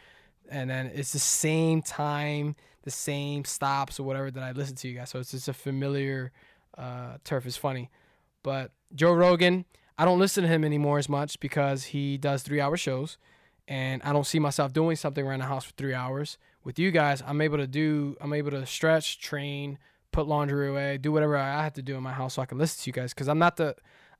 and 0.50 0.70
then 0.70 0.90
it's 0.94 1.12
the 1.12 1.18
same 1.18 1.82
time, 1.82 2.54
the 2.82 2.90
same 2.90 3.44
stops 3.44 4.00
or 4.00 4.04
whatever 4.04 4.30
that 4.30 4.42
I 4.42 4.52
listen 4.52 4.76
to 4.76 4.88
you 4.88 4.96
guys. 4.98 5.10
So 5.10 5.18
it's 5.18 5.30
just 5.30 5.48
a 5.48 5.52
familiar 5.52 6.32
uh, 6.76 7.18
turf. 7.24 7.46
It's 7.46 7.56
funny, 7.56 7.90
but 8.42 8.72
Joe 8.94 9.12
Rogan, 9.12 9.64
I 9.98 10.04
don't 10.04 10.18
listen 10.18 10.42
to 10.42 10.48
him 10.48 10.64
anymore 10.64 10.98
as 10.98 11.08
much 11.08 11.38
because 11.40 11.84
he 11.84 12.16
does 12.16 12.42
three 12.42 12.60
hour 12.60 12.76
shows 12.76 13.18
and 13.68 14.02
I 14.02 14.12
don't 14.12 14.26
see 14.26 14.38
myself 14.38 14.72
doing 14.72 14.96
something 14.96 15.24
around 15.24 15.40
the 15.40 15.44
house 15.46 15.64
for 15.64 15.72
three 15.72 15.94
hours. 15.94 16.38
With 16.64 16.78
you 16.78 16.90
guys, 16.90 17.22
I'm 17.26 17.40
able 17.40 17.58
to 17.58 17.66
do, 17.66 18.16
I'm 18.20 18.32
able 18.32 18.50
to 18.50 18.66
stretch, 18.66 19.20
train, 19.20 19.78
put 20.10 20.26
laundry 20.26 20.68
away, 20.68 20.98
do 20.98 21.12
whatever 21.12 21.36
I 21.36 21.62
have 21.62 21.74
to 21.74 21.82
do 21.82 21.96
in 21.96 22.02
my 22.02 22.12
house 22.12 22.34
so 22.34 22.42
I 22.42 22.46
can 22.46 22.58
listen 22.58 22.82
to 22.82 22.88
you 22.88 22.92
guys. 22.92 23.14
Cause 23.14 23.28
I'm 23.28 23.38
not 23.38 23.56
the, 23.56 23.76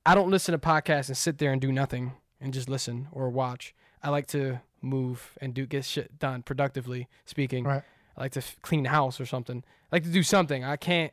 I 0.07 0.15
don't 0.15 0.31
listen 0.31 0.53
to 0.53 0.59
podcasts 0.59 1.09
and 1.09 1.17
sit 1.17 1.39
there 1.39 1.53
and 1.53 1.61
do 1.61 1.73
nothing 1.73 2.13
and 2.41 2.55
just 2.55 2.69
listen 2.69 3.09
or 3.11 3.29
watch. 3.29 3.75
I 4.03 4.11
like 4.11 4.27
to 4.29 4.61
move 4.81 5.37
and 5.41 5.53
do 5.53 5.67
get 5.67 5.85
shit 5.85 6.19
done 6.19 6.43
productively 6.43 7.09
speaking. 7.27 7.65
Right. 7.65 7.83
I 8.17 8.23
like 8.23 8.33
to 8.33 8.41
f- 8.41 8.57
clean 8.63 8.83
the 8.83 8.91
house 8.91 9.21
or 9.21 9.27
something. 9.27 9.65
I 9.91 9.97
like 9.97 10.05
to 10.05 10.11
do 10.11 10.23
something. 10.23 10.65
I 10.65 10.77
can't 10.77 11.13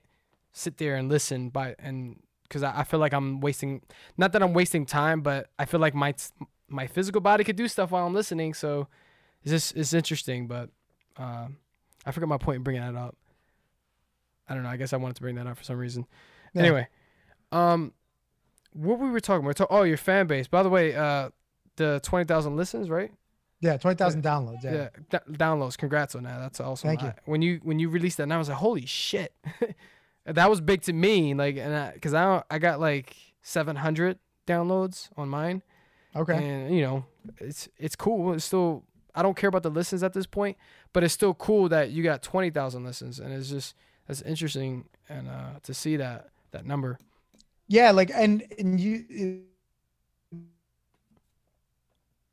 sit 0.51 0.77
there 0.77 0.95
and 0.95 1.09
listen 1.09 1.49
by 1.49 1.75
and 1.79 2.21
because 2.43 2.63
I, 2.63 2.79
I 2.79 2.83
feel 2.83 2.99
like 2.99 3.13
I'm 3.13 3.41
wasting. 3.41 3.81
Not 4.17 4.31
that 4.33 4.41
I'm 4.41 4.53
wasting 4.53 4.85
time, 4.85 5.21
but 5.21 5.49
I 5.59 5.65
feel 5.65 5.79
like 5.79 5.93
my 5.93 6.13
my 6.67 6.87
physical 6.87 7.21
body 7.21 7.43
could 7.43 7.55
do 7.55 7.67
stuff 7.67 7.91
while 7.91 8.05
I'm 8.05 8.13
listening. 8.13 8.53
So 8.53 8.87
it's 9.43 9.51
just 9.51 9.75
it's 9.75 9.93
interesting. 9.93 10.47
But 10.47 10.69
um, 11.17 11.57
I 12.05 12.11
forgot 12.11 12.29
my 12.29 12.37
point 12.37 12.57
in 12.57 12.63
bringing 12.63 12.81
that 12.81 12.95
up. 12.95 13.15
I 14.49 14.53
don't 14.53 14.63
know. 14.63 14.69
I 14.69 14.77
guess 14.77 14.93
I 14.93 14.97
wanted 14.97 15.17
to 15.17 15.21
bring 15.21 15.35
that 15.35 15.47
up 15.47 15.57
for 15.57 15.63
some 15.63 15.77
reason. 15.77 16.07
Yeah. 16.53 16.61
Anyway, 16.61 16.87
um, 17.51 17.93
what 18.73 18.99
we 18.99 19.09
were 19.09 19.19
talking 19.19 19.45
about? 19.45 19.67
Oh, 19.69 19.83
your 19.83 19.97
fan 19.97 20.27
base. 20.27 20.47
By 20.47 20.63
the 20.63 20.69
way, 20.69 20.95
uh, 20.95 21.29
the 21.75 21.99
twenty 22.03 22.25
thousand 22.25 22.55
listens, 22.55 22.89
right? 22.89 23.11
Yeah. 23.59 23.77
20,000 23.77 24.23
downloads. 24.23 24.63
Yeah. 24.63 24.71
yeah, 24.73 24.89
d- 25.09 25.33
downloads. 25.33 25.77
Congrats 25.77 26.15
on 26.15 26.23
that. 26.23 26.39
That's 26.39 26.59
awesome. 26.59 26.89
Thank 26.89 27.01
you. 27.01 27.13
When 27.25 27.41
you 27.41 27.59
when 27.63 27.79
you 27.79 27.89
released 27.89 28.17
that, 28.17 28.23
and 28.23 28.33
I 28.33 28.37
was 28.37 28.49
like, 28.49 28.57
holy 28.57 28.85
shit, 28.85 29.33
that 30.25 30.49
was 30.49 30.61
big 30.61 30.81
to 30.83 30.93
me. 30.93 31.33
Like, 31.33 31.57
and 31.57 31.93
because 31.93 32.13
I, 32.13 32.37
I 32.37 32.43
I 32.51 32.59
got 32.59 32.79
like 32.79 33.15
seven 33.41 33.75
hundred 33.75 34.19
downloads 34.45 35.09
on 35.17 35.29
mine, 35.29 35.63
Okay. 36.15 36.35
and 36.35 36.75
you 36.75 36.81
know, 36.83 37.05
it's 37.39 37.67
it's 37.77 37.95
cool. 37.95 38.33
It's 38.33 38.45
still 38.45 38.83
I 39.15 39.23
don't 39.23 39.35
care 39.35 39.47
about 39.49 39.63
the 39.63 39.71
listens 39.71 40.03
at 40.03 40.13
this 40.13 40.27
point, 40.27 40.55
but 40.93 41.03
it's 41.03 41.13
still 41.13 41.33
cool 41.33 41.67
that 41.69 41.89
you 41.91 42.03
got 42.03 42.21
twenty 42.21 42.49
thousand 42.51 42.83
listens, 42.85 43.19
and 43.19 43.33
it's 43.33 43.49
just 43.49 43.73
that's 44.07 44.21
interesting 44.21 44.85
and 45.09 45.27
uh 45.27 45.59
to 45.63 45.73
see 45.73 45.97
that 45.97 46.29
that 46.51 46.65
number. 46.65 46.99
Yeah. 47.69 47.91
Like, 47.91 48.11
and, 48.13 48.43
and 48.57 48.79
you, 48.79 49.43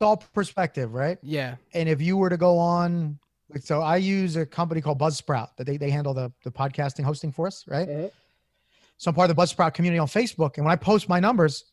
all 0.01 0.17
perspective, 0.17 0.93
right? 0.93 1.17
Yeah, 1.21 1.55
and 1.73 1.87
if 1.89 2.01
you 2.01 2.17
were 2.17 2.29
to 2.29 2.37
go 2.37 2.57
on 2.57 3.19
like 3.49 3.61
so 3.61 3.81
i 3.81 3.95
use 3.95 4.35
a 4.37 4.45
company 4.45 4.81
called 4.81 4.99
buzzsprout 4.99 5.49
that 5.55 5.65
they, 5.65 5.77
they 5.77 5.91
handle 5.91 6.15
the, 6.15 6.31
the 6.43 6.51
podcasting 6.51 7.03
hosting 7.03 7.31
for 7.31 7.45
us 7.45 7.63
right? 7.67 7.87
Mhm. 7.87 8.11
so 8.97 9.09
i'm 9.09 9.15
part 9.15 9.29
of 9.29 9.35
the 9.35 9.41
buzzsprout 9.41 9.75
community 9.75 9.99
on 9.99 10.07
facebook 10.07 10.57
and 10.57 10.65
when 10.65 10.71
i 10.73 10.75
post 10.75 11.07
my 11.07 11.19
numbers 11.19 11.65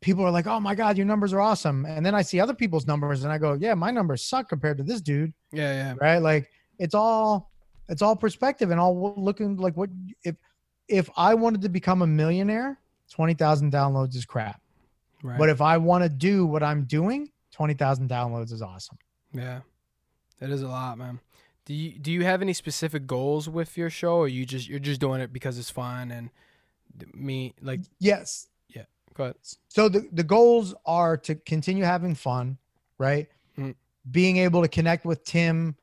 people 0.00 0.24
are 0.24 0.30
like 0.32 0.48
oh 0.48 0.58
my 0.58 0.74
god 0.74 0.96
your 0.96 1.06
numbers 1.06 1.32
are 1.32 1.40
awesome. 1.40 1.86
And 1.86 2.04
then 2.04 2.14
i 2.16 2.20
see 2.22 2.40
other 2.40 2.52
people's 2.52 2.86
numbers 2.86 3.22
and 3.22 3.32
i 3.32 3.38
go 3.38 3.52
yeah 3.54 3.74
my 3.74 3.90
numbers 3.92 4.22
suck 4.24 4.48
compared 4.48 4.76
to 4.78 4.82
this 4.84 5.00
dude. 5.00 5.32
Yeah, 5.52 5.72
yeah, 5.72 5.94
right? 6.00 6.18
Like 6.18 6.50
it's 6.78 6.94
all 6.94 7.52
it's 7.88 8.02
all 8.02 8.16
perspective 8.16 8.70
and 8.70 8.80
all 8.80 9.14
looking 9.16 9.56
like 9.56 9.76
what 9.76 9.88
if 10.24 10.34
if 10.88 11.08
i 11.16 11.32
wanted 11.32 11.62
to 11.62 11.68
become 11.68 12.02
a 12.02 12.06
millionaire 12.06 12.78
20000 13.08 13.72
downloads 13.72 14.16
is 14.16 14.24
crap. 14.26 14.60
Right. 15.22 15.38
but 15.38 15.48
if 15.48 15.62
i 15.62 15.78
want 15.78 16.02
to 16.02 16.10
do 16.10 16.44
what 16.44 16.62
i'm 16.62 16.84
doing 16.84 17.30
20000 17.54 18.08
downloads 18.08 18.52
is 18.52 18.60
awesome 18.62 18.98
Yeah, 19.32 19.60
that 20.40 20.50
is 20.50 20.62
a 20.62 20.68
lot, 20.68 20.98
man. 20.98 21.20
Do 21.66 21.72
you 21.74 21.98
do 21.98 22.12
you 22.12 22.24
have 22.24 22.42
any 22.42 22.52
specific 22.52 23.06
goals 23.06 23.48
with 23.48 23.76
your 23.78 23.88
show, 23.90 24.16
or 24.16 24.28
you 24.28 24.44
just 24.44 24.68
you're 24.68 24.78
just 24.78 25.00
doing 25.00 25.20
it 25.22 25.32
because 25.32 25.58
it's 25.58 25.70
fun 25.70 26.10
and 26.10 26.28
me 27.14 27.54
like 27.62 27.80
yes 27.98 28.48
Yeah. 28.68 28.84
go 29.14 29.24
ahead. 29.24 29.36
so 29.68 29.88
the, 29.88 30.08
the 30.12 30.22
goals 30.22 30.74
are 30.86 31.16
to 31.18 31.34
continue 31.34 31.84
having 31.84 32.14
fun 32.14 32.58
right 32.98 33.28
Mm. 33.58 33.74
being 34.10 34.36
able 34.38 34.62
to 34.62 34.68
connect 34.68 35.04
with 35.04 35.22
tim 35.24 35.76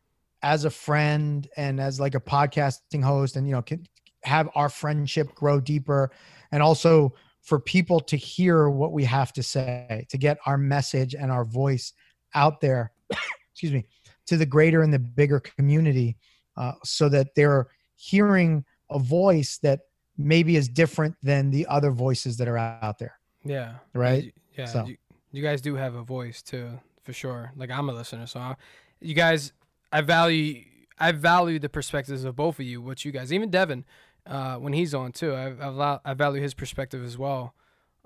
as 0.44 0.66
a 0.66 0.70
friend 0.70 1.48
and 1.56 1.80
as 1.80 2.00
like 2.02 2.16
a 2.16 2.20
podcasting 2.20 3.02
host 3.04 3.36
and 3.38 3.48
you 3.48 3.54
know 3.54 3.62
can 3.62 3.86
have 4.24 4.50
our 4.56 4.68
friendship 4.70 5.34
grow 5.36 5.60
deeper 5.62 6.12
and 6.52 6.62
also 6.62 7.14
for 7.42 7.60
people 7.60 8.00
to 8.00 8.16
hear 8.16 8.70
what 8.70 8.92
we 8.92 9.04
have 9.04 9.34
to 9.34 9.44
say, 9.44 10.06
to 10.10 10.18
get 10.18 10.38
our 10.46 10.58
message 10.58 11.16
and 11.16 11.32
our 11.32 11.44
voice 11.44 11.94
out 12.36 12.62
there, 12.62 12.92
excuse 13.52 13.74
me, 13.74 13.86
to 14.28 14.38
the 14.38 14.46
greater 14.46 14.84
and 14.84 14.94
the 14.94 15.00
bigger 15.00 15.40
community 15.40 16.18
uh, 16.58 16.74
so 16.84 17.10
that 17.10 17.34
they're 17.36 17.68
hearing 17.96 18.64
a 18.90 19.00
voice 19.00 19.58
that 19.64 19.82
maybe 20.18 20.56
is 20.56 20.68
different 20.68 21.16
than 21.24 21.50
the 21.50 21.66
other 21.68 21.92
voices 21.92 22.38
that 22.38 22.48
are 22.48 22.58
out 22.58 23.00
there. 23.00 23.20
Yeah. 23.44 23.76
Right? 23.94 24.34
Yeah. 24.58 24.66
So. 24.66 24.86
You, 24.86 24.98
you 25.32 25.42
guys 25.42 25.62
do 25.62 25.76
have 25.76 25.96
a 25.96 26.04
voice 26.04 26.42
too, 26.42 26.70
for 27.04 27.14
sure. 27.14 27.52
Like 27.56 27.72
I'm 27.72 27.90
a 27.90 27.94
listener, 27.94 28.28
so 28.28 28.40
I, 28.40 28.56
you 29.00 29.16
guys, 29.16 29.54
I 29.92 30.02
value, 30.02 30.64
I 31.00 31.12
value 31.12 31.58
the 31.58 31.70
perspectives 31.70 32.24
of 32.24 32.36
both 32.36 32.60
of 32.60 32.66
you. 32.66 32.82
What 32.82 33.04
you 33.06 33.12
guys, 33.12 33.34
even 33.34 33.50
Devin, 33.50 33.86
uh, 34.26 34.56
when 34.56 34.74
he's 34.74 34.94
on 34.94 35.12
too, 35.12 35.34
I, 35.34 35.52
I, 35.52 36.00
I 36.06 36.14
value 36.14 36.42
his 36.42 36.54
perspective 36.54 37.04
as 37.04 37.18
well. 37.18 37.54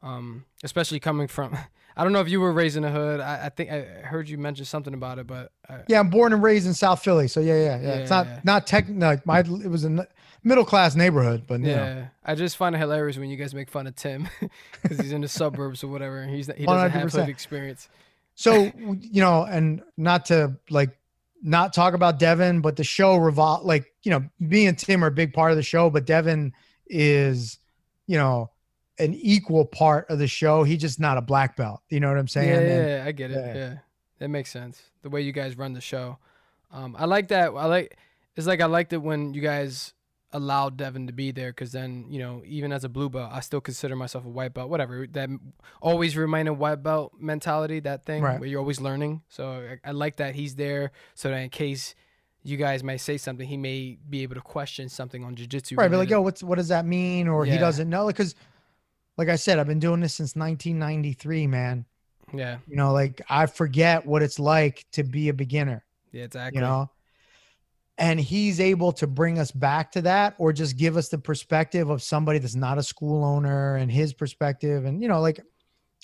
Um, 0.04 0.46
especially 0.64 1.00
coming 1.00 1.28
from, 1.28 1.58
I 1.98 2.04
don't 2.04 2.14
know 2.14 2.22
if 2.22 2.30
you 2.30 2.40
were 2.40 2.52
raised 2.52 2.78
in 2.78 2.84
the 2.84 2.92
hood. 2.92 3.20
I, 3.20 3.46
I 3.46 3.50
think 3.50 3.72
I 3.72 3.82
heard 3.82 4.30
you 4.30 4.38
mention 4.38 4.66
something 4.66 4.94
about 4.94 5.20
it, 5.20 5.28
but 5.28 5.52
I, 5.68 5.80
Yeah, 5.88 6.00
I'm 6.00 6.10
born 6.10 6.34
and 6.34 6.44
raised 6.44 6.68
in 6.68 6.74
South 6.74 7.04
Philly, 7.04 7.28
so 7.28 7.40
yeah, 7.40 7.56
yeah, 7.56 7.82
yeah. 7.82 7.94
it's 7.96 8.10
not 8.10 8.28
yeah. 8.28 8.40
not 8.44 8.68
tech. 8.68 8.88
No, 8.88 9.18
my 9.26 9.40
it 9.40 9.70
was 9.70 9.86
a 9.86 10.08
middle 10.44 10.66
class 10.66 10.96
neighborhood, 10.96 11.44
but 11.48 11.60
you 11.62 11.68
yeah, 11.68 11.76
know, 11.76 12.08
I 12.24 12.36
just 12.36 12.56
find 12.58 12.76
it 12.76 12.80
hilarious 12.80 13.18
when 13.18 13.30
you 13.30 13.38
guys 13.38 13.56
make 13.56 13.70
fun 13.70 13.88
of 13.88 13.96
Tim 13.96 14.30
because 14.82 15.00
he's 15.00 15.12
in 15.12 15.22
the 15.22 15.28
suburbs 15.28 15.84
or 15.84 15.88
whatever. 15.88 16.20
And 16.20 16.34
he's 16.34 16.48
he 16.56 16.66
doesn't 16.66 16.92
have 16.92 17.10
100%. 17.10 17.20
hood 17.20 17.30
experience. 17.30 17.90
so 18.36 18.72
you 18.76 19.22
know, 19.22 19.44
and 19.44 19.82
not 19.98 20.26
to 20.26 20.58
like 20.70 20.98
not 21.48 21.74
talk 21.74 21.94
about 21.94 22.18
Devin, 22.20 22.60
but 22.62 22.76
the 22.76 22.84
show 22.84 23.18
revol 23.18 23.64
like 23.64 23.94
you 24.04 24.12
know, 24.12 24.24
me 24.40 24.66
and 24.68 24.78
Tim 24.78 25.04
are 25.04 25.08
a 25.08 25.12
big 25.12 25.32
part 25.32 25.52
of 25.52 25.58
the 25.58 25.64
show, 25.64 25.90
but 25.90 26.06
Devin 26.06 26.52
is 26.88 27.60
you 28.08 28.18
know 28.18 28.50
an 29.00 29.14
equal 29.14 29.66
part 29.66 30.10
of 30.10 30.20
the 30.20 30.28
show. 30.28 30.64
He's 30.64 30.80
just 30.82 31.00
not 31.00 31.18
a 31.18 31.22
black 31.22 31.56
belt. 31.56 31.82
You 31.90 32.00
know 32.00 32.08
what 32.10 32.18
I'm 32.18 32.28
saying? 32.28 32.50
Yeah, 32.50 32.60
And- 32.60 32.90
yeah, 32.90 33.04
I 33.06 33.12
get 33.12 33.32
it. 33.32 33.36
yeah. 33.36 33.54
Yeah. 33.56 33.74
that 34.20 34.30
makes 34.30 34.50
sense. 34.50 34.82
The 35.04 35.10
way 35.10 35.22
you 35.22 35.32
guys 35.34 35.58
run 35.58 35.74
the 35.74 35.82
show, 35.82 36.18
um, 36.72 36.96
I 36.98 37.06
like 37.06 37.28
that. 37.30 37.50
I 37.50 37.66
like 37.66 37.98
it's 38.36 38.48
like 38.48 38.62
I 38.62 38.66
liked 38.66 38.94
it 38.94 38.98
when 38.98 39.34
you 39.34 39.42
guys 39.42 39.94
allowed 40.36 40.78
Devin 40.78 41.08
to 41.08 41.14
be 41.14 41.32
there 41.32 41.52
because 41.52 41.72
then 41.72 42.06
you 42.10 42.20
know 42.20 42.42
even 42.46 42.72
as 42.72 42.84
a 42.84 42.90
blue 42.90 43.10
belt, 43.10 43.30
I 43.32 43.40
still 43.40 43.62
consider 43.62 43.96
myself 43.96 44.26
a 44.26 44.30
white 44.30 44.54
belt. 44.54 44.70
Whatever 44.70 45.08
that 45.14 45.30
always 45.82 46.16
remain 46.18 46.48
a 46.48 46.54
white 46.54 46.84
belt 46.84 47.14
mentality. 47.20 47.80
That 47.80 48.06
thing 48.06 48.22
Right. 48.24 48.40
where 48.40 48.50
you're 48.50 48.60
always 48.60 48.80
learning. 48.82 49.22
So 49.30 49.44
I, 49.84 49.90
I 49.90 49.92
like 49.92 50.16
that 50.18 50.36
he's 50.36 50.56
there 50.56 50.92
so 51.14 51.30
that 51.30 51.38
in 51.38 51.50
case 51.50 51.96
you 52.44 52.58
guys 52.58 52.84
may 52.84 52.98
say 52.98 53.18
something, 53.18 53.48
he 53.48 53.58
may 53.58 53.98
be 54.10 54.22
able 54.24 54.36
to 54.36 54.42
question 54.42 54.88
something 54.90 55.24
on 55.24 55.36
jujitsu. 55.36 55.78
right. 55.78 55.90
But 55.90 55.98
like, 55.98 56.10
yo, 56.12 56.22
what's 56.22 56.44
what 56.44 56.58
does 56.58 56.68
that 56.68 56.86
mean? 56.86 57.28
Or 57.28 57.44
he 57.46 57.58
doesn't 57.58 57.90
know 57.90 58.06
because, 58.08 58.36
like 59.18 59.30
I 59.30 59.36
said, 59.36 59.58
I've 59.60 59.66
been 59.68 59.80
doing 59.80 60.00
this 60.02 60.14
since 60.14 60.36
1993, 60.36 61.48
man. 61.48 61.86
yeah, 62.34 62.58
You 62.68 62.76
know, 62.76 62.92
like 62.94 63.22
I 63.30 63.46
forget 63.48 64.06
what 64.06 64.22
it's 64.22 64.40
like 64.40 64.86
to 64.92 65.04
be 65.04 65.30
a 65.30 65.34
beginner. 65.34 65.84
yeah, 66.12 66.24
exactly. 66.26 66.58
you 66.60 66.62
know 66.66 66.90
and 67.98 68.20
he's 68.20 68.60
able 68.60 68.92
to 68.92 69.08
bring 69.08 69.40
us 69.40 69.52
back 69.52 69.92
to 69.94 70.02
that 70.02 70.36
or 70.38 70.52
just 70.52 70.78
give 70.78 70.98
us 70.98 71.10
the 71.10 71.18
perspective 71.18 71.90
of 71.90 72.04
somebody 72.04 72.40
that's 72.40 72.56
not 72.56 72.78
a 72.78 72.84
school 72.84 73.24
owner 73.24 73.78
and 73.78 73.92
his 73.92 74.14
perspective. 74.14 74.86
And 74.86 75.02
you 75.02 75.08
know 75.08 75.22
like 75.22 75.40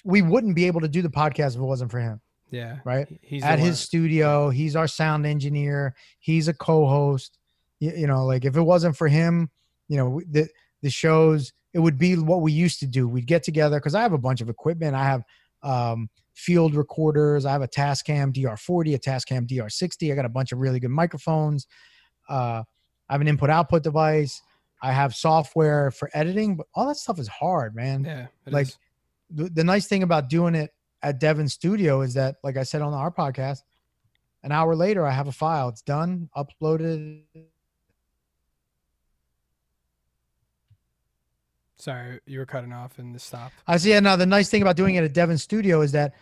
we 0.03 0.21
wouldn't 0.21 0.55
be 0.55 0.65
able 0.67 0.81
to 0.81 0.87
do 0.87 1.01
the 1.01 1.09
podcast 1.09 1.55
if 1.55 1.57
it 1.57 1.61
wasn't 1.61 1.91
for 1.91 1.99
him. 1.99 2.21
Yeah, 2.49 2.79
right? 2.83 3.07
He's 3.21 3.43
at 3.43 3.59
his 3.59 3.79
studio 3.79 4.49
he's 4.49 4.75
our 4.75 4.87
sound 4.87 5.25
engineer 5.25 5.95
he's 6.19 6.47
a 6.47 6.53
co-host. 6.53 7.37
You, 7.79 7.91
you 7.91 8.07
know 8.07 8.25
like 8.25 8.45
if 8.45 8.55
it 8.55 8.61
wasn't 8.61 8.95
for 8.95 9.07
him 9.07 9.49
you 9.87 9.97
know 9.97 10.21
the 10.29 10.47
the 10.81 10.89
shows 10.89 11.51
it 11.73 11.79
would 11.79 11.97
be 11.97 12.15
what 12.17 12.41
we 12.41 12.51
used 12.51 12.79
to 12.81 12.87
do. 12.87 13.07
We'd 13.07 13.27
get 13.27 13.43
together 13.43 13.79
because 13.79 13.95
i 13.95 14.01
have 14.01 14.13
a 14.13 14.17
bunch 14.17 14.41
of 14.41 14.49
equipment. 14.49 14.95
I 14.95 15.03
have 15.03 15.23
um 15.63 16.09
field 16.33 16.75
recorders. 16.75 17.45
I 17.45 17.51
have 17.51 17.61
a 17.61 17.67
tascam 17.67 18.33
dr40 18.33 18.95
a 18.95 18.99
tascam 18.99 19.47
dr60 19.47 20.11
i 20.11 20.15
got 20.15 20.25
a 20.25 20.29
bunch 20.29 20.51
of 20.51 20.59
really 20.59 20.79
good 20.79 20.91
microphones. 20.91 21.67
Uh 22.29 22.63
i 23.09 23.13
have 23.13 23.21
an 23.21 23.27
input 23.27 23.49
output 23.49 23.83
device. 23.83 24.41
I 24.83 24.91
have 24.91 25.13
software 25.13 25.91
for 25.91 26.09
editing 26.13 26.55
but 26.55 26.67
all 26.73 26.87
that 26.87 26.97
stuff 26.97 27.19
is 27.19 27.27
hard 27.27 27.75
man. 27.75 28.03
Yeah, 28.03 28.27
like, 28.47 28.67
the, 29.33 29.49
the 29.49 29.63
nice 29.63 29.87
thing 29.87 30.03
about 30.03 30.29
doing 30.29 30.55
it 30.55 30.71
at 31.03 31.19
Devin's 31.19 31.53
studio 31.53 32.01
is 32.01 32.13
that, 32.13 32.35
like 32.43 32.57
I 32.57 32.63
said 32.63 32.81
on 32.81 32.93
our 32.93 33.11
podcast, 33.11 33.59
an 34.43 34.51
hour 34.51 34.75
later 34.75 35.05
I 35.05 35.11
have 35.11 35.27
a 35.27 35.31
file. 35.31 35.69
It's 35.69 35.81
done, 35.81 36.29
uploaded. 36.35 37.23
Sorry, 41.81 42.19
you 42.27 42.37
were 42.39 42.45
cutting 42.45 42.71
off 42.71 42.99
and 42.99 43.15
this 43.15 43.23
stopped. 43.23 43.55
I 43.67 43.77
see. 43.77 43.93
And 43.93 44.03
now 44.03 44.15
the 44.15 44.25
nice 44.25 44.49
thing 44.49 44.61
about 44.61 44.75
doing 44.75 44.95
it 44.95 45.03
at 45.03 45.13
Devin's 45.13 45.41
studio 45.41 45.81
is 45.81 45.91
that 45.93 46.13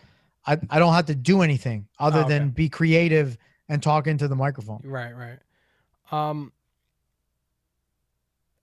I, 0.46 0.58
I 0.70 0.78
don't 0.78 0.94
have 0.94 1.06
to 1.06 1.14
do 1.14 1.42
anything 1.42 1.86
other 1.98 2.20
Oh, 2.20 2.22
okay. 2.22 2.38
than 2.38 2.50
be 2.50 2.68
creative 2.70 3.36
and 3.68 3.82
talk 3.82 4.06
into 4.06 4.26
the 4.26 4.36
microphone. 4.36 4.80
Right, 4.84 5.12
right. 5.14 5.38
Um, 6.10 6.52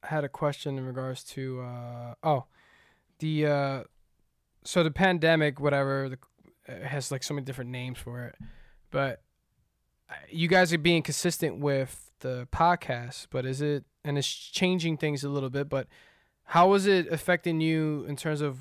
I 0.03 0.07
had 0.07 0.23
a 0.23 0.29
question 0.29 0.77
in 0.77 0.85
regards 0.85 1.23
to 1.25 1.61
uh 1.61 2.13
oh, 2.23 2.45
the 3.19 3.45
uh, 3.45 3.83
so 4.63 4.83
the 4.83 4.91
pandemic, 4.91 5.59
whatever, 5.59 6.09
the, 6.09 6.17
it 6.67 6.83
has 6.83 7.11
like 7.11 7.23
so 7.23 7.33
many 7.33 7.45
different 7.45 7.69
names 7.71 7.97
for 7.99 8.23
it, 8.25 8.35
but 8.91 9.21
uh, 10.09 10.13
you 10.29 10.47
guys 10.47 10.73
are 10.73 10.77
being 10.77 11.01
consistent 11.03 11.59
with 11.59 12.11
the 12.19 12.47
podcast, 12.51 13.27
but 13.29 13.45
is 13.45 13.61
it 13.61 13.85
and 14.03 14.17
it's 14.17 14.27
changing 14.27 14.97
things 14.97 15.23
a 15.23 15.29
little 15.29 15.49
bit, 15.49 15.67
but 15.69 15.87
how 16.47 16.73
is 16.73 16.85
it 16.87 17.07
affecting 17.11 17.59
you 17.61 18.05
in 18.07 18.15
terms 18.15 18.41
of 18.41 18.59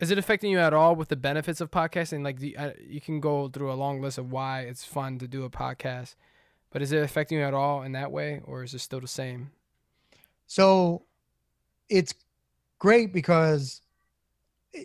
is 0.00 0.10
it 0.10 0.16
affecting 0.16 0.50
you 0.50 0.58
at 0.58 0.72
all 0.72 0.96
with 0.96 1.08
the 1.08 1.16
benefits 1.16 1.60
of 1.60 1.70
podcasting? 1.70 2.24
Like, 2.24 2.38
the, 2.38 2.56
uh, 2.56 2.70
you 2.82 3.02
can 3.02 3.20
go 3.20 3.48
through 3.48 3.70
a 3.70 3.74
long 3.74 4.00
list 4.00 4.16
of 4.16 4.32
why 4.32 4.62
it's 4.62 4.82
fun 4.82 5.18
to 5.18 5.28
do 5.28 5.44
a 5.44 5.50
podcast, 5.50 6.14
but 6.70 6.80
is 6.80 6.90
it 6.90 7.02
affecting 7.02 7.36
you 7.36 7.44
at 7.44 7.52
all 7.52 7.82
in 7.82 7.92
that 7.92 8.10
way, 8.10 8.40
or 8.44 8.62
is 8.64 8.72
it 8.72 8.78
still 8.78 9.00
the 9.00 9.06
same? 9.06 9.50
So 10.46 11.02
it's 11.90 12.14
great 12.78 13.12
because, 13.12 13.82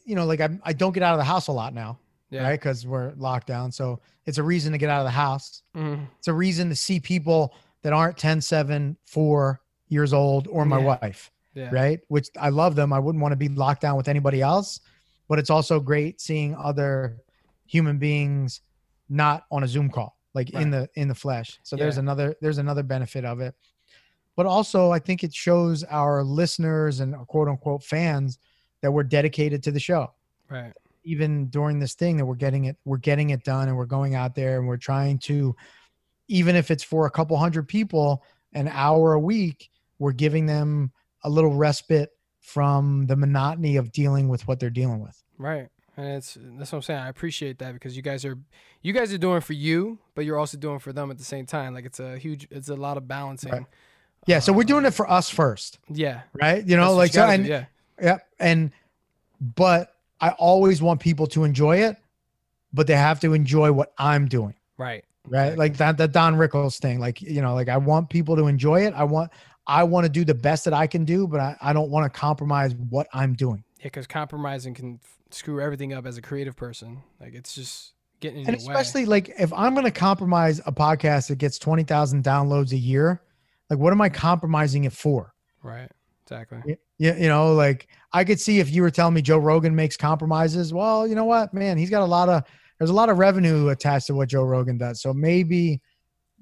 you 0.05 0.15
know, 0.15 0.25
like 0.25 0.41
I, 0.41 0.49
I 0.63 0.73
don't 0.73 0.91
get 0.91 1.01
out 1.01 1.13
of 1.13 1.19
the 1.19 1.23
house 1.23 1.47
a 1.47 1.53
lot 1.53 1.73
now, 1.73 1.97
Yeah. 2.29 2.43
right? 2.43 2.59
Because 2.59 2.85
we're 2.85 3.13
locked 3.15 3.47
down. 3.47 3.71
So 3.71 4.01
it's 4.25 4.37
a 4.37 4.43
reason 4.43 4.73
to 4.73 4.77
get 4.77 4.89
out 4.89 4.99
of 4.99 5.05
the 5.05 5.11
house. 5.11 5.61
Mhm. 5.75 6.07
it's 6.19 6.27
a 6.27 6.33
reason 6.33 6.67
to 6.69 6.75
see 6.75 6.99
people 6.99 7.53
that 7.83 7.93
aren't 7.93 8.17
10 8.17 8.41
7 8.41 8.97
4 9.05 9.61
years 9.87 10.11
old 10.11 10.47
or 10.47 10.65
my 10.65 10.79
Yeah. 10.79 10.97
wife 11.01 11.31
Yeah. 11.55 11.69
right? 11.71 11.99
Which 12.09 12.27
i 12.39 12.49
love 12.49 12.75
them. 12.75 12.93
I 12.93 12.99
wouldn't 12.99 13.21
want 13.21 13.31
to 13.31 13.37
be 13.37 13.49
locked 13.49 13.81
down 13.81 13.97
with 13.97 14.07
anybody 14.07 14.41
else 14.41 14.79
but 15.27 15.39
it's 15.39 15.49
also 15.49 15.79
great 15.79 16.21
seeing 16.21 16.55
other 16.55 17.17
human 17.65 17.97
beings 17.97 18.61
not 19.09 19.45
on 19.51 19.63
a 19.63 19.67
zoom 19.67 19.89
call 19.89 20.17
like 20.33 20.49
in 20.51 20.69
the 20.69 20.89
in 20.95 21.07
the 21.07 21.15
flesh. 21.15 21.59
So 21.63 21.75
there's 21.75 21.97
another 21.97 22.35
there's 22.41 22.57
another 22.57 22.83
benefit 22.83 23.23
of 23.23 23.39
it. 23.39 23.55
But 24.35 24.45
also 24.45 24.91
i 24.91 24.99
think 24.99 25.23
it 25.23 25.33
shows 25.33 25.83
our 25.85 26.23
listeners 26.23 26.99
and 26.99 27.15
quote 27.27 27.47
unquote 27.47 27.83
fans 27.83 28.39
that 28.81 28.91
we're 28.91 29.03
dedicated 29.03 29.63
to 29.63 29.71
the 29.71 29.79
show. 29.79 30.11
Right. 30.47 30.73
even 31.03 31.47
during 31.47 31.79
this 31.79 31.95
thing 31.95 32.17
that 32.17 32.25
we're 32.25 32.35
getting 32.35 32.65
it 32.65 32.77
we're 32.85 32.97
getting 32.97 33.31
it 33.31 33.43
done 33.43 33.67
and 33.67 33.75
we're 33.75 33.87
going 33.87 34.13
out 34.13 34.35
there 34.35 34.59
and 34.59 34.67
we're 34.67 34.77
trying 34.77 35.17
to 35.19 35.55
even 36.27 36.55
if 36.55 36.69
it's 36.69 36.83
for 36.83 37.07
a 37.07 37.09
couple 37.09 37.35
hundred 37.35 37.67
people 37.67 38.23
an 38.53 38.67
hour 38.67 39.13
a 39.13 39.19
week 39.19 39.71
we're 39.97 40.11
giving 40.11 40.45
them 40.45 40.91
a 41.25 41.29
little 41.29 41.53
respite 41.53 42.11
from 42.39 43.07
the 43.07 43.15
monotony 43.15 43.75
of 43.75 43.91
dealing 43.91 44.27
with 44.29 44.47
what 44.47 44.59
they're 44.59 44.69
dealing 44.69 45.01
with 45.01 45.21
Right. 45.37 45.67
And 45.97 46.07
it's 46.07 46.37
that's 46.57 46.71
what 46.71 46.77
I'm 46.79 46.81
saying. 46.83 46.99
I 46.99 47.07
appreciate 47.09 47.59
that 47.59 47.73
because 47.73 47.95
you 47.95 48.01
guys 48.01 48.25
are 48.25 48.37
you 48.81 48.91
guys 48.93 49.13
are 49.13 49.17
doing 49.17 49.39
for 49.41 49.53
you, 49.53 49.97
but 50.13 50.25
you're 50.25 50.37
also 50.37 50.57
doing 50.57 50.79
for 50.79 50.91
them 50.93 51.09
at 51.09 51.17
the 51.17 51.23
same 51.23 51.45
time. 51.45 51.73
Like 51.73 51.85
it's 51.85 51.99
a 52.01 52.17
huge 52.17 52.47
it's 52.51 52.67
a 52.69 52.75
lot 52.75 52.97
of 52.97 53.07
balancing. 53.07 53.51
Right. 53.51 53.65
yeah 54.27 54.39
so 54.39 54.51
we're 54.53 54.63
doing 54.63 54.85
it 54.85 54.91
for 54.93 55.09
us 55.09 55.29
first 55.29 55.79
Yeah. 55.89 56.21
right 56.33 56.65
you 56.67 56.75
know 56.77 56.95
That's 56.95 56.97
like 56.97 57.11
so 57.13 57.25
and 57.33 57.43
do, 57.45 57.49
yeah. 57.51 57.65
yeah 58.01 58.17
and 58.39 58.71
but 59.39 59.93
i 60.19 60.29
always 60.31 60.81
want 60.81 60.99
people 60.99 61.27
to 61.27 61.43
enjoy 61.43 61.77
it 61.77 61.97
but 62.73 62.87
they 62.87 62.95
have 62.95 63.19
to 63.21 63.33
enjoy 63.33 63.71
what 63.71 63.93
i'm 63.97 64.27
doing 64.27 64.55
Right. 64.77 65.03
right 65.27 65.57
like 65.57 65.77
that 65.77 65.97
that 65.97 66.11
don 66.11 66.35
rickles 66.37 66.79
thing 66.79 66.99
like 66.99 67.21
you 67.21 67.41
know 67.41 67.53
like 67.53 67.69
i 67.69 67.77
want 67.77 68.09
people 68.09 68.35
to 68.37 68.47
enjoy 68.47 68.85
it 68.87 68.93
i 68.95 69.03
want 69.03 69.31
i 69.67 69.83
want 69.83 70.05
to 70.05 70.09
do 70.09 70.23
the 70.25 70.33
best 70.33 70.65
that 70.65 70.73
i 70.73 70.87
can 70.87 71.05
do 71.05 71.27
but 71.27 71.39
i, 71.39 71.55
I 71.61 71.73
don't 71.73 71.89
want 71.89 72.11
to 72.11 72.19
compromise 72.19 72.73
what 72.89 73.07
i'm 73.13 73.33
doing 73.33 73.63
Yeah, 73.79 73.85
because 73.85 74.07
compromising 74.07 74.73
can 74.73 74.99
f- 75.03 75.17
screw 75.31 75.61
everything 75.61 75.93
up 75.93 76.05
as 76.05 76.17
a 76.17 76.21
creative 76.21 76.55
person. 76.55 77.01
Like 77.19 77.33
it's 77.33 77.53
just 77.55 77.93
getting 78.19 78.41
in 78.41 78.47
and 78.49 78.61
your 78.61 78.67
way. 78.69 78.73
especially 78.73 79.05
like 79.05 79.29
if 79.39 79.51
i'm 79.53 79.73
going 79.73 79.85
to 79.85 79.91
compromise 79.91 80.59
a 80.65 80.71
podcast 80.71 81.27
that 81.27 81.37
gets 81.37 81.57
20000 81.59 82.23
downloads 82.23 82.71
a 82.71 82.77
year 82.77 83.21
like 83.69 83.79
what 83.79 83.91
am 83.91 84.01
i 84.01 84.09
compromising 84.09 84.83
it 84.85 84.93
for 84.93 85.33
Right. 85.63 85.89
Exactly. 86.23 86.59
Y- 86.65 86.77
you, 86.97 87.13
you 87.15 87.27
know 87.27 87.53
like 87.53 87.87
i 88.13 88.23
could 88.23 88.39
see 88.39 88.59
if 88.59 88.71
you 88.71 88.81
were 88.81 88.89
telling 88.91 89.13
me 89.13 89.21
joe 89.21 89.37
rogan 89.37 89.75
makes 89.75 89.97
compromises 89.97 90.73
well 90.73 91.05
you 91.07 91.13
know 91.15 91.25
what 91.25 91.53
man 91.53 91.77
he's 91.77 91.89
got 91.89 92.01
a 92.01 92.05
lot 92.05 92.29
of 92.29 92.43
there's 92.79 92.89
a 92.89 92.93
lot 92.93 93.09
of 93.09 93.17
revenue 93.17 93.67
attached 93.69 94.07
to 94.07 94.13
what 94.15 94.29
joe 94.29 94.43
rogan 94.43 94.77
does 94.77 95.01
so 95.01 95.13
maybe 95.13 95.81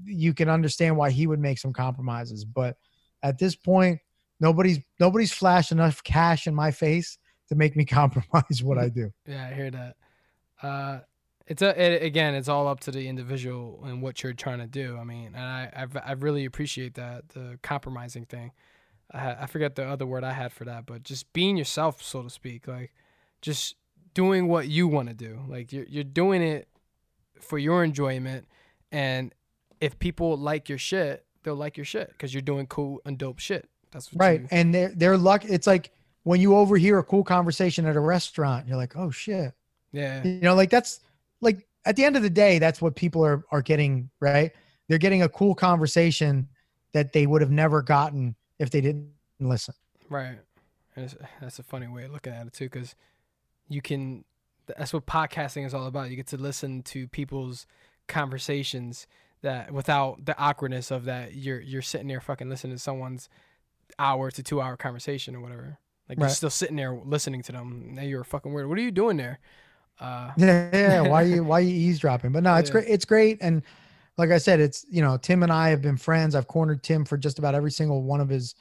you 0.05 0.33
can 0.33 0.49
understand 0.49 0.95
why 0.95 1.09
he 1.09 1.25
would 1.27 1.39
make 1.39 1.57
some 1.57 1.73
compromises 1.73 2.45
but 2.45 2.77
at 3.23 3.39
this 3.39 3.55
point 3.55 3.99
nobody's 4.39 4.79
nobody's 4.99 5.31
flashed 5.31 5.71
enough 5.71 6.03
cash 6.03 6.45
in 6.45 6.53
my 6.53 6.69
face 6.69 7.17
to 7.49 7.55
make 7.55 7.75
me 7.75 7.85
compromise 7.99 8.61
what 8.61 8.77
I 8.77 8.89
do. 8.89 9.11
Yeah, 9.25 9.47
I 9.49 9.53
hear 9.53 9.71
that. 9.71 9.95
Uh, 10.61 10.99
it's 11.47 11.61
a 11.61 11.81
it, 11.81 12.03
again, 12.03 12.35
it's 12.35 12.49
all 12.49 12.67
up 12.67 12.81
to 12.81 12.91
the 12.91 13.07
individual 13.07 13.81
and 13.85 14.01
what 14.01 14.21
you're 14.21 14.33
trying 14.33 14.59
to 14.59 14.67
do. 14.67 14.97
I 14.97 15.03
mean, 15.03 15.27
and 15.35 15.43
I 15.43 15.71
I've, 15.75 15.97
I 15.97 16.11
really 16.13 16.45
appreciate 16.45 16.95
that 16.95 17.29
the 17.29 17.57
compromising 17.63 18.25
thing. 18.25 18.51
I 19.11 19.35
I 19.41 19.45
forget 19.47 19.75
the 19.75 19.85
other 19.85 20.05
word 20.05 20.23
I 20.23 20.33
had 20.33 20.53
for 20.53 20.65
that, 20.65 20.85
but 20.85 21.03
just 21.03 21.31
being 21.33 21.57
yourself, 21.57 22.01
so 22.01 22.21
to 22.21 22.29
speak, 22.29 22.67
like 22.67 22.93
just 23.41 23.75
doing 24.13 24.47
what 24.47 24.67
you 24.67 24.87
want 24.87 25.09
to 25.09 25.15
do. 25.15 25.39
Like 25.47 25.73
you're 25.73 25.85
you're 25.85 26.03
doing 26.03 26.41
it 26.41 26.67
for 27.41 27.57
your 27.57 27.83
enjoyment, 27.83 28.47
and 28.91 29.33
if 29.81 29.99
people 29.99 30.37
like 30.37 30.69
your 30.69 30.77
shit, 30.77 31.25
they'll 31.43 31.55
like 31.55 31.77
your 31.77 31.85
shit 31.85 32.09
because 32.09 32.33
you're 32.33 32.41
doing 32.41 32.67
cool 32.67 33.01
and 33.05 33.17
dope 33.17 33.39
shit. 33.39 33.69
That's 33.91 34.11
what 34.11 34.21
right. 34.21 34.41
You, 34.41 34.47
and 34.51 34.73
they're 34.73 34.91
they're 34.95 35.17
luck. 35.17 35.45
It's 35.45 35.67
like 35.67 35.91
when 36.23 36.39
you 36.41 36.55
overhear 36.55 36.99
a 36.99 37.03
cool 37.03 37.23
conversation 37.23 37.85
at 37.85 37.95
a 37.95 37.99
restaurant, 37.99 38.67
you're 38.67 38.77
like, 38.77 38.95
oh 38.95 39.11
shit. 39.11 39.53
yeah, 39.91 40.23
You 40.23 40.39
know, 40.41 40.55
like 40.55 40.69
that's 40.69 41.01
like 41.41 41.67
at 41.85 41.95
the 41.95 42.03
end 42.05 42.15
of 42.15 42.23
the 42.23 42.29
day, 42.29 42.59
that's 42.59 42.81
what 42.81 42.95
people 42.95 43.23
are 43.25 43.43
are 43.51 43.61
getting, 43.61 44.09
right? 44.19 44.51
They're 44.87 44.97
getting 44.97 45.23
a 45.23 45.29
cool 45.29 45.55
conversation 45.55 46.47
that 46.93 47.13
they 47.13 47.25
would 47.27 47.41
have 47.41 47.51
never 47.51 47.81
gotten 47.81 48.35
if 48.59 48.69
they 48.69 48.81
didn't 48.81 49.09
listen. 49.39 49.73
right. 50.09 50.37
That's 51.41 51.57
a 51.57 51.63
funny 51.63 51.87
way 51.87 52.03
of 52.03 52.11
looking 52.11 52.33
at 52.33 52.45
it 52.45 52.53
too, 52.53 52.65
because 52.65 52.95
you 53.67 53.81
can. 53.81 54.25
That's 54.77 54.93
what 54.93 55.05
podcasting 55.05 55.65
is 55.65 55.73
all 55.73 55.87
about. 55.87 56.09
You 56.09 56.15
get 56.15 56.27
to 56.27 56.37
listen 56.37 56.83
to 56.83 57.07
people's 57.07 57.65
conversations 58.07 59.07
that 59.43 59.71
without 59.73 60.25
the 60.25 60.37
awkwardness 60.39 60.91
of 60.91 61.05
that 61.05 61.35
you're 61.35 61.61
you're 61.61 61.83
sitting 61.83 62.07
there 62.07 62.21
fucking 62.21 62.49
listening 62.49 62.75
to 62.75 62.79
someone's 62.81 63.29
hour 63.99 64.31
to 64.31 64.43
two 64.43 64.61
hour 64.61 64.77
conversation 64.77 65.35
or 65.35 65.41
whatever. 65.41 65.79
Like 66.09 66.21
you're 66.21 66.29
still 66.29 66.49
sitting 66.51 66.75
there 66.77 66.93
listening 66.93 67.43
to 67.43 67.51
them. 67.53 67.95
Now 67.95 68.03
you're 68.03 68.23
fucking 68.23 68.53
weird. 68.53 68.69
What 68.69 68.77
are 68.77 68.81
you 68.81 68.91
doing 68.91 69.17
there? 69.17 69.39
Uh, 69.99 70.33
Yeah, 70.35 70.69
yeah. 70.73 71.01
Why 71.01 71.23
you 71.23 71.43
why 71.43 71.59
are 71.59 71.61
you 71.61 71.73
eavesdropping? 71.89 72.31
But 72.31 72.43
no, 72.43 72.55
it's 72.55 72.69
Yeah. 72.69 72.71
great. 72.71 72.87
It's 72.87 73.05
great. 73.05 73.37
And 73.41 73.63
like 74.17 74.31
I 74.31 74.37
said, 74.37 74.59
it's 74.59 74.85
you 74.89 75.01
know, 75.01 75.17
Tim 75.17 75.43
and 75.43 75.51
I 75.51 75.69
have 75.69 75.81
been 75.81 75.97
friends. 75.97 76.35
I've 76.35 76.47
cornered 76.47 76.83
Tim 76.83 77.05
for 77.05 77.17
just 77.17 77.39
about 77.39 77.55
every 77.55 77.71
single 77.71 78.03
one 78.03 78.21
of 78.21 78.29
his 78.29 78.55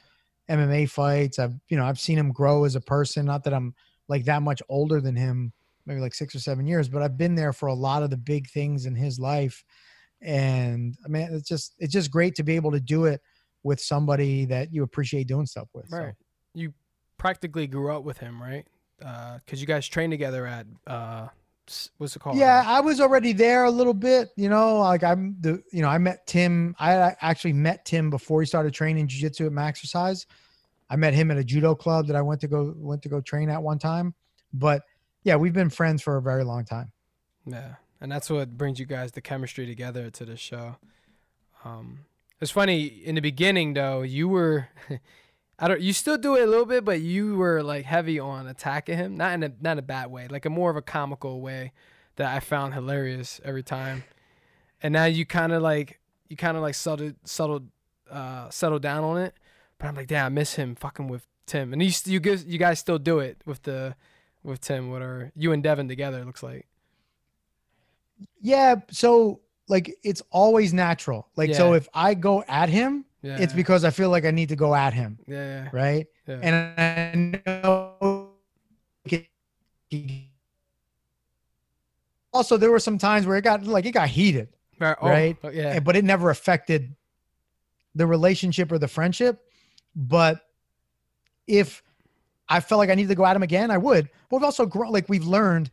MMA 0.49 0.85
fights. 0.85 1.39
I've 1.39 1.53
you 1.69 1.77
know, 1.77 1.85
I've 1.85 1.99
seen 1.99 2.17
him 2.17 2.31
grow 2.31 2.65
as 2.65 2.75
a 2.75 2.81
person. 2.81 3.25
Not 3.25 3.43
that 3.45 3.53
I'm 3.53 3.73
like 4.07 4.25
that 4.25 4.43
much 4.43 4.61
older 4.69 5.01
than 5.01 5.15
him, 5.15 5.53
maybe 5.85 6.01
like 6.01 6.13
six 6.13 6.35
or 6.35 6.39
seven 6.39 6.67
years, 6.67 6.89
but 6.89 7.01
I've 7.01 7.17
been 7.17 7.35
there 7.35 7.53
for 7.53 7.67
a 7.67 7.73
lot 7.73 8.03
of 8.03 8.09
the 8.09 8.17
big 8.17 8.49
things 8.49 8.85
in 8.85 8.95
his 8.95 9.19
life. 9.19 9.63
And 10.23 10.95
I 11.05 11.07
mean, 11.07 11.29
it's 11.31 11.47
just 11.47 11.75
it's 11.79 11.93
just 11.93 12.11
great 12.11 12.35
to 12.35 12.43
be 12.43 12.55
able 12.55 12.71
to 12.71 12.79
do 12.79 13.05
it 13.05 13.21
with 13.63 13.79
somebody 13.79 14.45
that 14.45 14.73
you 14.73 14.83
appreciate 14.83 15.27
doing 15.27 15.45
stuff 15.45 15.67
with. 15.73 15.89
so. 15.89 15.97
Right. 15.97 16.13
You 16.53 16.73
practically 17.17 17.67
grew 17.67 17.95
up 17.95 18.03
with 18.03 18.17
him, 18.17 18.41
right? 18.41 18.65
Because 18.99 19.59
you 19.59 19.67
guys 19.67 19.87
trained 19.87 20.11
together 20.11 20.45
at 20.45 20.65
uh, 20.87 21.27
what's 21.97 22.15
it 22.15 22.19
called? 22.19 22.37
Yeah, 22.37 22.63
I 22.65 22.79
was 22.81 22.99
already 22.99 23.33
there 23.33 23.65
a 23.65 23.71
little 23.71 23.93
bit, 23.93 24.29
you 24.35 24.49
know, 24.49 24.79
like 24.79 25.03
I'm 25.03 25.35
the, 25.39 25.61
you 25.71 25.81
know, 25.81 25.87
I 25.87 25.97
met 25.97 26.27
Tim. 26.27 26.75
I 26.79 26.95
I 26.95 27.15
actually 27.21 27.53
met 27.53 27.85
Tim 27.85 28.09
before 28.09 28.41
he 28.41 28.45
started 28.45 28.73
training 28.73 29.07
jujitsu 29.07 29.47
at 29.47 29.51
Maxercise. 29.51 30.25
I 30.89 30.95
met 30.95 31.13
him 31.13 31.31
at 31.31 31.37
a 31.37 31.43
judo 31.43 31.75
club 31.75 32.07
that 32.07 32.15
I 32.15 32.21
went 32.21 32.41
to 32.41 32.47
go 32.47 32.73
went 32.77 33.01
to 33.03 33.09
go 33.09 33.21
train 33.21 33.49
at 33.49 33.61
one 33.61 33.79
time. 33.79 34.13
But 34.53 34.83
yeah, 35.23 35.35
we've 35.35 35.53
been 35.53 35.69
friends 35.69 36.01
for 36.01 36.17
a 36.17 36.21
very 36.21 36.43
long 36.43 36.65
time. 36.65 36.91
Yeah, 37.45 37.75
and 38.03 38.11
that's 38.11 38.29
what 38.29 38.57
brings 38.57 38.79
you 38.79 38.85
guys 38.85 39.13
the 39.13 39.21
chemistry 39.21 39.65
together 39.65 40.09
to 40.09 40.25
the 40.25 40.35
show. 40.35 40.75
Um, 41.63 41.99
it's 42.41 42.51
funny 42.51 42.83
in 42.83 43.15
the 43.15 43.21
beginning 43.21 43.75
though. 43.75 44.01
You 44.01 44.27
were, 44.27 44.67
I 45.59 45.69
don't. 45.69 45.79
You 45.79 45.93
still 45.93 46.17
do 46.17 46.35
it 46.35 46.43
a 46.43 46.45
little 46.45 46.65
bit, 46.65 46.83
but 46.83 46.99
you 46.99 47.37
were 47.37 47.63
like 47.63 47.85
heavy 47.85 48.19
on 48.19 48.45
attacking 48.45 48.97
him, 48.97 49.15
not 49.15 49.33
in 49.35 49.43
a 49.43 49.53
not 49.61 49.79
a 49.79 49.81
bad 49.81 50.11
way, 50.11 50.27
like 50.27 50.45
a 50.45 50.49
more 50.49 50.69
of 50.69 50.75
a 50.75 50.81
comical 50.81 51.39
way 51.39 51.71
that 52.17 52.35
I 52.35 52.41
found 52.41 52.73
hilarious 52.73 53.39
every 53.45 53.63
time. 53.63 54.03
And 54.81 54.91
now 54.91 55.05
you 55.05 55.25
kind 55.25 55.53
of 55.53 55.61
like 55.61 56.01
you 56.27 56.35
kind 56.35 56.57
of 56.57 56.61
like 56.61 56.75
settled 56.75 57.15
settled 57.23 57.69
uh 58.11 58.49
settled 58.49 58.81
down 58.81 59.05
on 59.05 59.17
it. 59.17 59.33
But 59.77 59.87
I'm 59.87 59.95
like, 59.95 60.07
damn, 60.07 60.25
I 60.25 60.29
miss 60.29 60.55
him 60.55 60.75
fucking 60.75 61.07
with 61.07 61.25
Tim. 61.45 61.71
And 61.71 61.81
you 61.81 61.91
you 62.03 62.19
guys 62.19 62.43
you 62.43 62.59
guys 62.59 62.79
still 62.79 62.99
do 62.99 63.19
it 63.19 63.37
with 63.45 63.63
the 63.63 63.95
with 64.43 64.59
Tim. 64.59 64.91
What 64.91 65.01
are 65.01 65.31
you 65.37 65.53
and 65.53 65.63
Devin 65.63 65.87
together? 65.87 66.25
Looks 66.25 66.43
like. 66.43 66.67
Yeah, 68.41 68.75
so 68.91 69.41
like 69.67 69.95
it's 70.03 70.21
always 70.31 70.73
natural. 70.73 71.27
Like 71.35 71.53
so 71.53 71.73
if 71.73 71.87
I 71.93 72.13
go 72.13 72.43
at 72.47 72.69
him, 72.69 73.05
Yeah. 73.21 73.37
it's 73.39 73.53
because 73.53 73.83
I 73.83 73.89
feel 73.89 74.09
like 74.09 74.25
I 74.25 74.31
need 74.31 74.49
to 74.49 74.55
go 74.55 74.75
at 74.75 74.93
him, 74.93 75.17
yeah. 75.27 75.69
right? 75.71 76.07
Yeah. 76.27 76.39
And 76.41 77.41
I 77.45 77.61
know 77.61 78.29
also 82.33 82.57
there 82.57 82.71
were 82.71 82.79
some 82.79 82.97
times 82.97 83.25
where 83.25 83.37
it 83.37 83.43
got 83.43 83.63
like 83.63 83.85
it 83.85 83.91
got 83.91 84.09
heated. 84.09 84.49
Right. 84.79 84.97
oh, 85.01 85.07
right? 85.07 85.37
yeah. 85.53 85.79
but 85.79 85.95
it 85.95 86.03
never 86.03 86.29
affected 86.29 86.95
the 87.95 88.07
relationship 88.07 88.71
or 88.71 88.79
the 88.79 88.87
friendship. 88.87 89.39
But 89.95 90.41
if 91.47 91.83
I 92.49 92.59
felt 92.59 92.79
like 92.79 92.89
I 92.89 92.95
needed 92.95 93.09
to 93.09 93.15
go 93.15 93.25
at 93.25 93.35
him 93.35 93.43
again, 93.43 93.71
I 93.71 93.77
would. 93.77 94.09
But 94.29 94.37
we've 94.37 94.43
also 94.43 94.65
grown, 94.65 94.91
like 94.91 95.07
we've 95.07 95.25
learned 95.25 95.69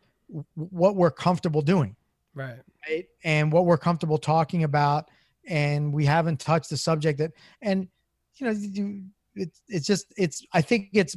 what 0.54 0.94
we're 0.96 1.10
comfortable 1.10 1.62
doing, 1.62 1.96
Right. 2.34 2.58
right? 2.88 3.06
And 3.24 3.52
what 3.52 3.66
we're 3.66 3.78
comfortable 3.78 4.18
talking 4.18 4.64
about, 4.64 5.10
and 5.48 5.92
we 5.92 6.04
haven't 6.04 6.38
touched 6.40 6.70
the 6.70 6.76
subject 6.76 7.18
that, 7.18 7.32
and 7.62 7.88
you 8.36 8.46
know, 8.46 9.00
it's 9.34 9.60
it's 9.68 9.86
just 9.86 10.12
it's. 10.16 10.44
I 10.52 10.60
think 10.62 10.88
it's 10.92 11.16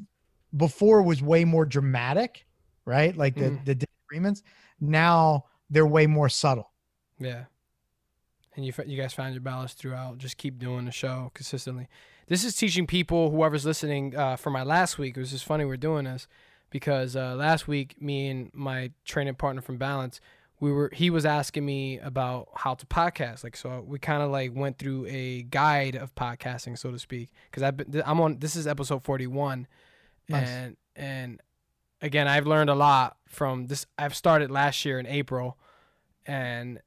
before 0.57 1.01
was 1.01 1.21
way 1.21 1.45
more 1.45 1.65
dramatic, 1.65 2.45
right? 2.85 3.15
Like 3.15 3.35
the 3.35 3.51
Mhm. 3.51 3.65
the 3.65 3.75
disagreements. 3.75 4.43
Now 4.79 5.45
they're 5.69 5.87
way 5.87 6.07
more 6.07 6.29
subtle. 6.29 6.71
Yeah. 7.19 7.45
And 8.55 8.65
you 8.65 8.73
you 8.85 8.97
guys 9.01 9.13
found 9.13 9.33
your 9.33 9.41
balance 9.41 9.73
throughout. 9.73 10.17
Just 10.19 10.37
keep 10.37 10.59
doing 10.59 10.85
the 10.85 10.91
show 10.91 11.31
consistently. 11.33 11.87
This 12.27 12.43
is 12.43 12.55
teaching 12.55 12.85
people, 12.87 13.31
whoever's 13.31 13.65
listening, 13.65 14.15
uh, 14.15 14.35
for 14.35 14.49
my 14.49 14.63
last 14.63 14.97
week. 14.97 15.17
It 15.17 15.19
was 15.19 15.31
just 15.31 15.43
funny 15.45 15.65
we're 15.65 15.75
doing 15.77 16.05
this 16.05 16.27
because 16.69 17.15
uh, 17.15 17.35
last 17.35 17.67
week, 17.67 18.01
me 18.01 18.29
and 18.29 18.51
my 18.53 18.91
training 19.05 19.35
partner 19.35 19.61
from 19.61 19.77
Balance, 19.77 20.21
we 20.63 20.71
were 20.71 20.89
he 20.93 21.09
was 21.09 21.25
asking 21.25 21.65
me 21.65 21.99
about 21.99 22.47
how 22.55 22.73
to 22.73 22.85
podcast. 22.85 23.43
Like 23.43 23.57
so, 23.57 23.83
we 23.85 23.99
kind 23.99 24.23
of 24.23 24.31
like 24.31 24.51
went 24.55 24.77
through 24.77 25.05
a 25.07 25.41
guide 25.43 25.95
of 25.95 26.15
podcasting, 26.15 26.77
so 26.77 26.89
to 26.89 26.97
speak. 26.97 27.29
Because 27.51 27.63
I've 27.63 27.75
been 27.75 28.01
I'm 28.05 28.21
on 28.21 28.39
this 28.39 28.55
is 28.55 28.65
episode 28.65 29.03
forty 29.03 29.27
one, 29.27 29.67
Nice. 30.29 30.47
and 30.47 30.77
and 30.95 31.41
again 32.01 32.29
I've 32.29 32.47
learned 32.47 32.69
a 32.69 32.75
lot 32.75 33.17
from 33.27 33.67
this. 33.67 33.85
I've 33.97 34.15
started 34.15 34.49
last 34.51 34.85
year 34.85 34.99
in 34.99 35.05
April, 35.05 35.57
and 36.25 36.79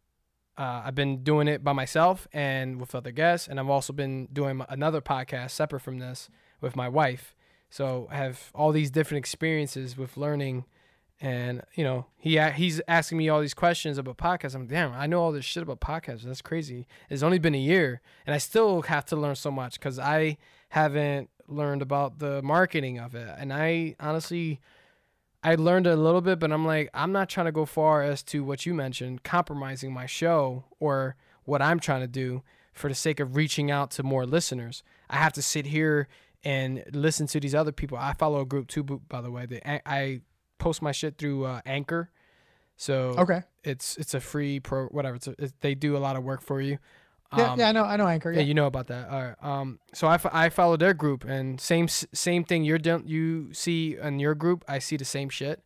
uh, 0.56 0.80
I've 0.86 0.94
been 0.94 1.22
doing 1.22 1.46
it 1.46 1.62
by 1.62 1.74
myself 1.74 2.26
and 2.32 2.80
with 2.80 2.94
other 2.94 3.10
guests, 3.10 3.46
and 3.46 3.60
I've 3.60 3.68
also 3.68 3.92
been 3.92 4.26
doing 4.32 4.64
another 4.70 5.02
podcast 5.02 5.50
separate 5.50 5.80
from 5.80 5.98
this 5.98 6.30
with 6.62 6.76
my 6.76 6.88
wife. 6.88 7.34
So 7.68 8.08
I 8.10 8.16
have 8.16 8.50
all 8.54 8.72
these 8.72 8.90
different 8.90 9.18
experiences 9.18 9.98
with 9.98 10.16
learning, 10.16 10.64
and 11.20 11.62
you 11.74 11.84
know, 11.84 12.06
he 12.18 12.38
he's 12.52 12.80
asking 12.88 13.18
me 13.18 13.28
all 13.28 13.40
these 13.40 13.54
questions 13.54 13.98
about 13.98 14.18
podcasts. 14.18 14.54
I'm 14.54 14.66
damn, 14.66 14.92
I 14.92 15.06
know 15.06 15.22
all 15.22 15.32
this 15.32 15.44
shit 15.44 15.62
about 15.62 15.80
podcasts. 15.80 16.22
That's 16.22 16.42
crazy. 16.42 16.86
It's 17.08 17.22
only 17.22 17.38
been 17.38 17.54
a 17.54 17.58
year, 17.58 18.00
and 18.26 18.34
I 18.34 18.38
still 18.38 18.82
have 18.82 19.04
to 19.06 19.16
learn 19.16 19.36
so 19.36 19.50
much 19.50 19.78
because 19.78 19.98
I 19.98 20.36
haven't 20.70 21.30
learned 21.48 21.80
about 21.80 22.18
the 22.18 22.42
marketing 22.42 22.98
of 22.98 23.14
it, 23.14 23.28
and 23.38 23.52
I 23.52 23.96
honestly. 24.00 24.60
I 25.44 25.54
learned 25.54 25.86
a 25.86 25.94
little 25.94 26.22
bit, 26.22 26.40
but 26.40 26.50
I'm 26.50 26.66
like, 26.66 26.90
I'm 26.92 27.12
not 27.12 27.28
trying 27.28 27.46
to 27.46 27.52
go 27.52 27.66
far 27.66 28.02
as 28.02 28.20
to 28.24 28.42
what 28.42 28.66
you 28.66 28.74
mentioned, 28.74 29.22
compromising 29.22 29.92
my 29.92 30.06
show 30.06 30.64
or 30.80 31.14
what 31.44 31.62
I'm 31.62 31.78
trying 31.78 32.00
to 32.00 32.08
do 32.08 32.42
for 32.72 32.88
the 32.88 32.96
sake 32.96 33.20
of 33.20 33.36
reaching 33.36 33.70
out 33.70 33.92
to 33.92 34.02
more 34.02 34.26
listeners. 34.26 34.82
I 35.08 35.18
have 35.18 35.32
to 35.34 35.42
sit 35.42 35.66
here 35.66 36.08
and 36.42 36.82
listen 36.92 37.28
to 37.28 37.38
these 37.38 37.54
other 37.54 37.70
people. 37.70 37.96
I 37.96 38.12
follow 38.14 38.40
a 38.40 38.46
group 38.46 38.66
too, 38.66 38.82
by 38.82 39.20
the 39.20 39.30
way. 39.30 39.46
I, 39.64 39.80
I 39.86 40.20
post 40.58 40.82
my 40.82 40.92
shit 40.92 41.18
through 41.18 41.44
uh, 41.44 41.60
Anchor, 41.66 42.10
so 42.76 43.14
Okay. 43.18 43.42
it's 43.64 43.96
it's 43.96 44.14
a 44.14 44.20
free 44.20 44.60
pro 44.60 44.86
whatever. 44.88 45.16
It's 45.16 45.28
a, 45.28 45.34
they 45.60 45.74
do 45.74 45.96
a 45.96 45.98
lot 45.98 46.16
of 46.16 46.22
work 46.24 46.42
for 46.42 46.60
you. 46.60 46.78
Yeah, 47.36 47.52
Um, 47.52 47.58
yeah, 47.58 47.68
I 47.68 47.72
know, 47.72 47.84
I 47.84 47.96
know, 47.96 48.06
Anchor. 48.06 48.30
yeah, 48.30 48.38
Yeah, 48.40 48.44
you 48.44 48.54
know 48.54 48.66
about 48.66 48.86
that. 48.86 49.08
All 49.10 49.20
right. 49.20 49.34
Um, 49.42 49.80
so 49.92 50.06
I, 50.06 50.14
f- 50.14 50.32
I 50.32 50.48
follow 50.48 50.76
their 50.76 50.94
group, 50.94 51.24
and 51.24 51.60
same 51.60 51.88
same 51.88 52.44
thing 52.44 52.62
you're 52.64 52.78
doing. 52.78 53.02
You 53.06 53.52
see 53.52 53.96
in 54.00 54.20
your 54.20 54.34
group, 54.36 54.64
I 54.68 54.78
see 54.78 54.96
the 54.96 55.04
same 55.04 55.28
shit. 55.28 55.62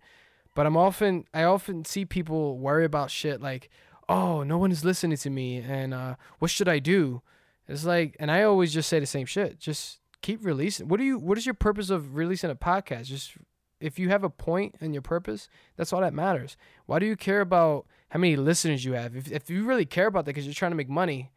But 0.54 0.66
I'm 0.66 0.76
often 0.76 1.26
I 1.34 1.44
often 1.44 1.84
see 1.84 2.04
people 2.06 2.58
worry 2.58 2.84
about 2.84 3.10
shit 3.10 3.40
like, 3.42 3.68
oh, 4.08 4.42
no 4.42 4.56
one 4.58 4.72
is 4.72 4.84
listening 4.84 5.18
to 5.18 5.30
me, 5.30 5.58
and 5.58 5.92
uh, 5.94 6.14
what 6.38 6.50
should 6.50 6.68
I 6.68 6.78
do? 6.78 7.22
It's 7.68 7.84
like, 7.84 8.16
and 8.18 8.30
I 8.30 8.42
always 8.42 8.72
just 8.72 8.88
say 8.88 8.98
the 8.98 9.06
same 9.06 9.26
shit. 9.26 9.60
Just 9.60 10.00
keep 10.22 10.44
releasing. 10.44 10.88
What 10.88 10.98
do 10.98 11.04
you? 11.04 11.18
What 11.18 11.36
is 11.38 11.44
your 11.46 11.54
purpose 11.54 11.90
of 11.90 12.16
releasing 12.16 12.50
a 12.50 12.54
podcast? 12.56 13.04
Just 13.04 13.32
if 13.81 13.98
you 13.98 14.11
have 14.11 14.24
a 14.24 14.31
point 14.31 14.77
and 14.81 14.94
your 14.94 15.02
purpose, 15.02 15.48
that's 15.77 15.93
all 15.93 16.01
that 16.02 16.15
matters. 16.15 16.57
Why 16.86 16.98
do 16.98 17.07
you 17.07 17.16
care 17.16 17.40
about 17.40 17.86
how 18.11 18.19
many 18.19 18.36
listeners 18.36 18.85
you 18.85 18.93
have? 18.93 19.16
If 19.16 19.31
if 19.32 19.51
you 19.51 19.65
really 19.65 19.86
care 19.86 20.07
about 20.07 20.24
that 20.27 20.32
because 20.35 20.47
you're 20.47 20.55
trying 20.55 20.73
to 20.73 20.77
make 20.77 20.89
money, 20.89 21.32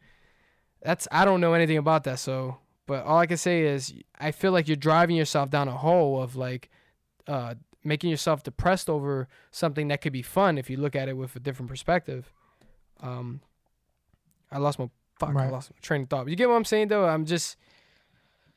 that's 0.82 1.08
I 1.10 1.24
don't 1.24 1.40
know 1.40 1.54
anything 1.54 1.78
about 1.78 2.04
that. 2.04 2.18
So, 2.18 2.58
but 2.86 3.04
all 3.04 3.18
I 3.18 3.26
can 3.26 3.36
say 3.38 3.62
is 3.62 3.94
I 4.20 4.30
feel 4.30 4.52
like 4.52 4.68
you're 4.68 4.76
driving 4.76 5.16
yourself 5.16 5.50
down 5.50 5.68
a 5.68 5.76
hole 5.76 6.22
of 6.22 6.36
like 6.36 6.70
uh, 7.26 7.54
making 7.82 8.10
yourself 8.10 8.42
depressed 8.42 8.90
over 8.90 9.28
something 9.50 9.88
that 9.88 10.00
could 10.00 10.12
be 10.12 10.22
fun 10.22 10.58
if 10.58 10.68
you 10.68 10.76
look 10.76 10.94
at 10.94 11.08
it 11.08 11.16
with 11.16 11.34
a 11.36 11.40
different 11.40 11.70
perspective. 11.70 12.32
Um, 13.00 13.40
I 14.50 14.58
lost 14.58 14.78
my 14.78 14.88
fuck. 15.18 15.34
I 15.36 15.48
lost 15.48 15.70
my 15.72 15.78
train 15.80 16.02
of 16.02 16.10
thought. 16.10 16.24
But 16.24 16.30
You 16.30 16.36
get 16.36 16.48
what 16.48 16.56
I'm 16.56 16.64
saying, 16.64 16.88
though. 16.88 17.06
I'm 17.06 17.24
just 17.24 17.56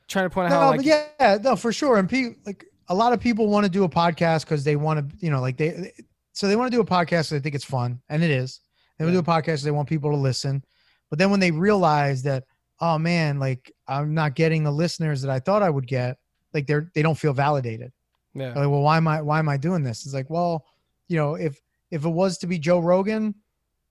trying 0.07 0.25
to 0.25 0.29
point 0.29 0.51
out 0.51 0.55
No, 0.55 0.59
how 0.59 0.71
like 0.71 0.85
yeah, 0.85 1.37
no, 1.41 1.55
for 1.55 1.71
sure. 1.73 1.97
And 1.97 2.09
people 2.09 2.35
like 2.45 2.65
a 2.89 2.95
lot 2.95 3.13
of 3.13 3.19
people 3.19 3.47
want 3.47 3.65
to 3.65 3.71
do 3.71 3.83
a 3.83 3.89
podcast 3.89 4.41
because 4.45 4.63
they 4.63 4.75
want 4.75 5.09
to, 5.09 5.15
you 5.25 5.29
know, 5.31 5.41
like 5.41 5.57
they, 5.57 5.91
so 6.33 6.47
they 6.47 6.55
want 6.55 6.71
to 6.71 6.75
do 6.77 6.81
a 6.81 6.85
podcast. 6.85 7.29
They 7.29 7.39
think 7.39 7.55
it's 7.55 7.65
fun, 7.65 8.01
and 8.09 8.23
it 8.23 8.31
is. 8.31 8.61
They 8.97 9.05
want 9.05 9.13
to 9.15 9.21
do 9.21 9.31
a 9.31 9.35
podcast. 9.35 9.63
They 9.63 9.71
want 9.71 9.89
people 9.89 10.11
to 10.11 10.17
listen, 10.17 10.63
but 11.09 11.19
then 11.19 11.29
when 11.31 11.39
they 11.39 11.51
realize 11.51 12.23
that, 12.23 12.43
oh 12.79 12.97
man, 12.97 13.39
like 13.39 13.71
I'm 13.87 14.13
not 14.13 14.35
getting 14.35 14.63
the 14.63 14.71
listeners 14.71 15.21
that 15.21 15.31
I 15.31 15.39
thought 15.39 15.63
I 15.63 15.69
would 15.69 15.87
get, 15.87 16.17
like 16.53 16.67
they're 16.67 16.91
they 16.93 17.01
don't 17.01 17.17
feel 17.17 17.33
validated. 17.33 17.91
yeah, 18.33 18.51
They're 18.53 18.63
like, 18.63 18.71
well, 18.71 18.81
why 18.81 18.97
am 18.97 19.07
I 19.07 19.21
why 19.21 19.39
am 19.39 19.49
I 19.49 19.57
doing 19.57 19.83
this? 19.83 20.05
It's 20.05 20.13
like, 20.13 20.29
well, 20.29 20.65
you 21.07 21.17
know, 21.17 21.35
if 21.35 21.59
if 21.91 22.05
it 22.05 22.09
was 22.09 22.37
to 22.39 22.47
be 22.47 22.57
Joe 22.59 22.79
Rogan, 22.79 23.33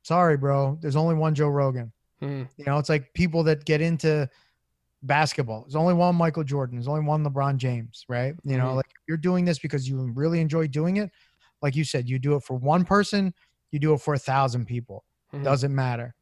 sorry, 0.02 0.36
bro, 0.36 0.78
there's 0.80 0.96
only 0.96 1.14
one 1.14 1.34
Joe 1.34 1.48
Rogan. 1.48 1.92
Mhm. 2.22 2.48
You 2.56 2.64
know, 2.64 2.78
it's 2.78 2.88
like 2.88 3.12
people 3.12 3.42
that 3.44 3.64
get 3.64 3.80
into 3.80 4.28
basketball. 5.06 5.62
There's 5.62 5.76
only 5.76 5.94
one 5.94 6.14
Michael 6.16 6.44
Jordan. 6.44 6.76
There's 6.76 6.88
only 6.88 7.04
one 7.04 7.24
LeBron 7.24 7.56
James, 7.56 8.04
right? 8.08 8.34
You 8.44 8.56
know, 8.58 8.68
Mhm. 8.68 8.76
like 8.76 8.90
you're 9.06 9.16
doing 9.16 9.44
this 9.44 9.58
because 9.58 9.88
you 9.88 9.98
really 10.12 10.40
enjoy 10.40 10.66
doing 10.66 10.96
it. 10.98 11.10
Like 11.62 11.76
you 11.76 11.84
said, 11.84 12.08
you 12.08 12.18
do 12.18 12.34
it 12.36 12.42
for 12.42 12.56
one 12.56 12.84
person, 12.84 13.32
you 13.70 13.78
do 13.78 13.94
it 13.94 14.00
for 14.00 14.14
a 14.14 14.18
thousand 14.18 14.66
people. 14.66 15.04
Mhm. 15.32 15.44
Doesn't 15.44 15.74
matter. 15.74 16.14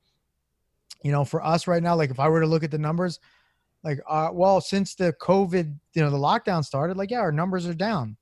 You 1.03 1.13
know, 1.13 1.25
for 1.25 1.45
us 1.45 1.67
right 1.67 1.83
now, 1.83 1.97
like 1.97 2.11
if 2.11 2.19
I 2.21 2.29
were 2.29 2.41
to 2.41 2.47
look 2.47 2.65
at 2.65 2.71
the 2.71 2.79
numbers, 2.79 3.21
like, 3.83 4.01
uh, 4.09 4.31
well, 4.33 4.61
since 4.61 4.95
the 4.95 5.13
COVID, 5.21 5.79
you 5.93 6.03
know, 6.03 6.11
the 6.11 6.17
lockdown 6.17 6.65
started, 6.65 6.97
like, 6.97 7.11
yeah, 7.11 7.21
our 7.21 7.33
numbers 7.33 7.67
are 7.67 7.75
down. 7.75 8.17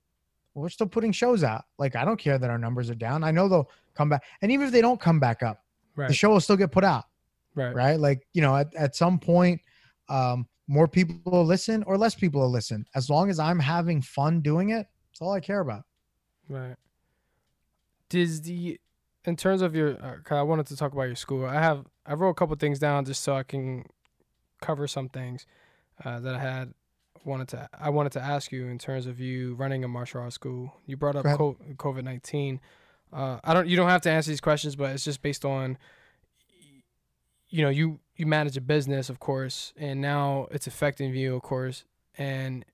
Well, 0.54 0.62
we're 0.62 0.68
still 0.70 0.88
putting 0.88 1.12
shows 1.12 1.44
out. 1.44 1.64
Like, 1.78 1.94
I 1.94 2.04
don't 2.04 2.18
care 2.18 2.38
that 2.38 2.50
our 2.50 2.58
numbers 2.58 2.90
are 2.90 2.96
down. 2.96 3.22
I 3.22 3.30
know 3.30 3.48
they'll 3.48 3.70
come 3.94 4.08
back. 4.08 4.24
And 4.42 4.50
even 4.50 4.66
if 4.66 4.72
they 4.72 4.80
don't 4.80 5.00
come 5.00 5.20
back 5.20 5.42
up, 5.42 5.64
right, 5.94 6.08
the 6.08 6.14
show 6.14 6.30
will 6.30 6.40
still 6.40 6.56
get 6.56 6.72
put 6.72 6.82
out 6.84 7.04
right, 7.54 7.74
right? 7.74 8.00
Like, 8.00 8.26
you 8.32 8.42
know, 8.42 8.56
at, 8.56 8.74
at 8.74 8.96
some 8.96 9.18
point, 9.18 9.60
um, 10.08 10.48
more 10.72 10.88
people 10.88 11.30
will 11.30 11.44
listen 11.44 11.82
or 11.82 11.98
less 11.98 12.14
people 12.14 12.40
will 12.40 12.50
listen. 12.50 12.86
As 12.94 13.10
long 13.10 13.28
as 13.28 13.38
I'm 13.38 13.58
having 13.58 14.00
fun 14.00 14.40
doing 14.40 14.70
it, 14.70 14.86
that's 15.10 15.20
all 15.20 15.32
I 15.32 15.40
care 15.40 15.60
about. 15.60 15.84
right. 16.48 16.76
Does 18.08 18.40
the 18.40 18.80
in 19.26 19.36
terms 19.36 19.60
of 19.60 19.74
your? 19.74 19.96
Uh, 20.02 20.34
I 20.34 20.42
wanted 20.42 20.66
to 20.68 20.76
talk 20.76 20.92
about 20.92 21.04
your 21.04 21.16
school. 21.16 21.44
I 21.44 21.60
have 21.60 21.84
I 22.06 22.14
wrote 22.14 22.30
a 22.30 22.34
couple 22.34 22.56
things 22.56 22.78
down 22.78 23.04
just 23.04 23.22
so 23.22 23.34
I 23.34 23.42
can 23.42 23.84
cover 24.62 24.86
some 24.86 25.10
things 25.10 25.46
uh, 26.04 26.20
that 26.20 26.34
I 26.34 26.38
had 26.38 26.72
wanted 27.24 27.48
to 27.48 27.68
I 27.78 27.90
wanted 27.90 28.12
to 28.12 28.22
ask 28.22 28.50
you 28.50 28.66
in 28.68 28.78
terms 28.78 29.06
of 29.06 29.20
you 29.20 29.54
running 29.54 29.84
a 29.84 29.88
martial 29.88 30.22
arts 30.22 30.36
school. 30.36 30.72
You 30.86 30.96
brought 30.96 31.16
up 31.16 31.26
COVID 31.26 32.02
nineteen. 32.02 32.60
Uh, 33.12 33.38
I 33.44 33.52
don't. 33.52 33.68
You 33.68 33.76
don't 33.76 33.90
have 33.90 34.02
to 34.02 34.10
answer 34.10 34.30
these 34.30 34.40
questions, 34.40 34.74
but 34.74 34.90
it's 34.92 35.04
just 35.04 35.20
based 35.20 35.44
on. 35.44 35.76
You 37.48 37.62
know, 37.64 37.68
you 37.70 38.00
you 38.16 38.26
manage 38.26 38.56
a 38.56 38.60
business, 38.60 39.08
of 39.08 39.18
course, 39.20 39.72
and 39.76 40.00
now 40.00 40.46
it's 40.50 40.66
affecting 40.66 41.14
you, 41.14 41.34
of 41.34 41.42
course. 41.42 41.84
And 42.18 42.64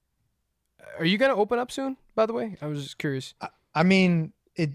are 0.99 1.05
you 1.05 1.19
gonna 1.19 1.35
open 1.37 1.59
up 1.59 1.71
soon? 1.71 1.97
By 2.15 2.27
the 2.27 2.33
way, 2.33 2.57
I 2.61 2.67
was 2.67 2.83
just 2.83 2.99
curious. 2.99 3.35
I 3.75 3.83
mean, 3.83 4.33
it. 4.57 4.71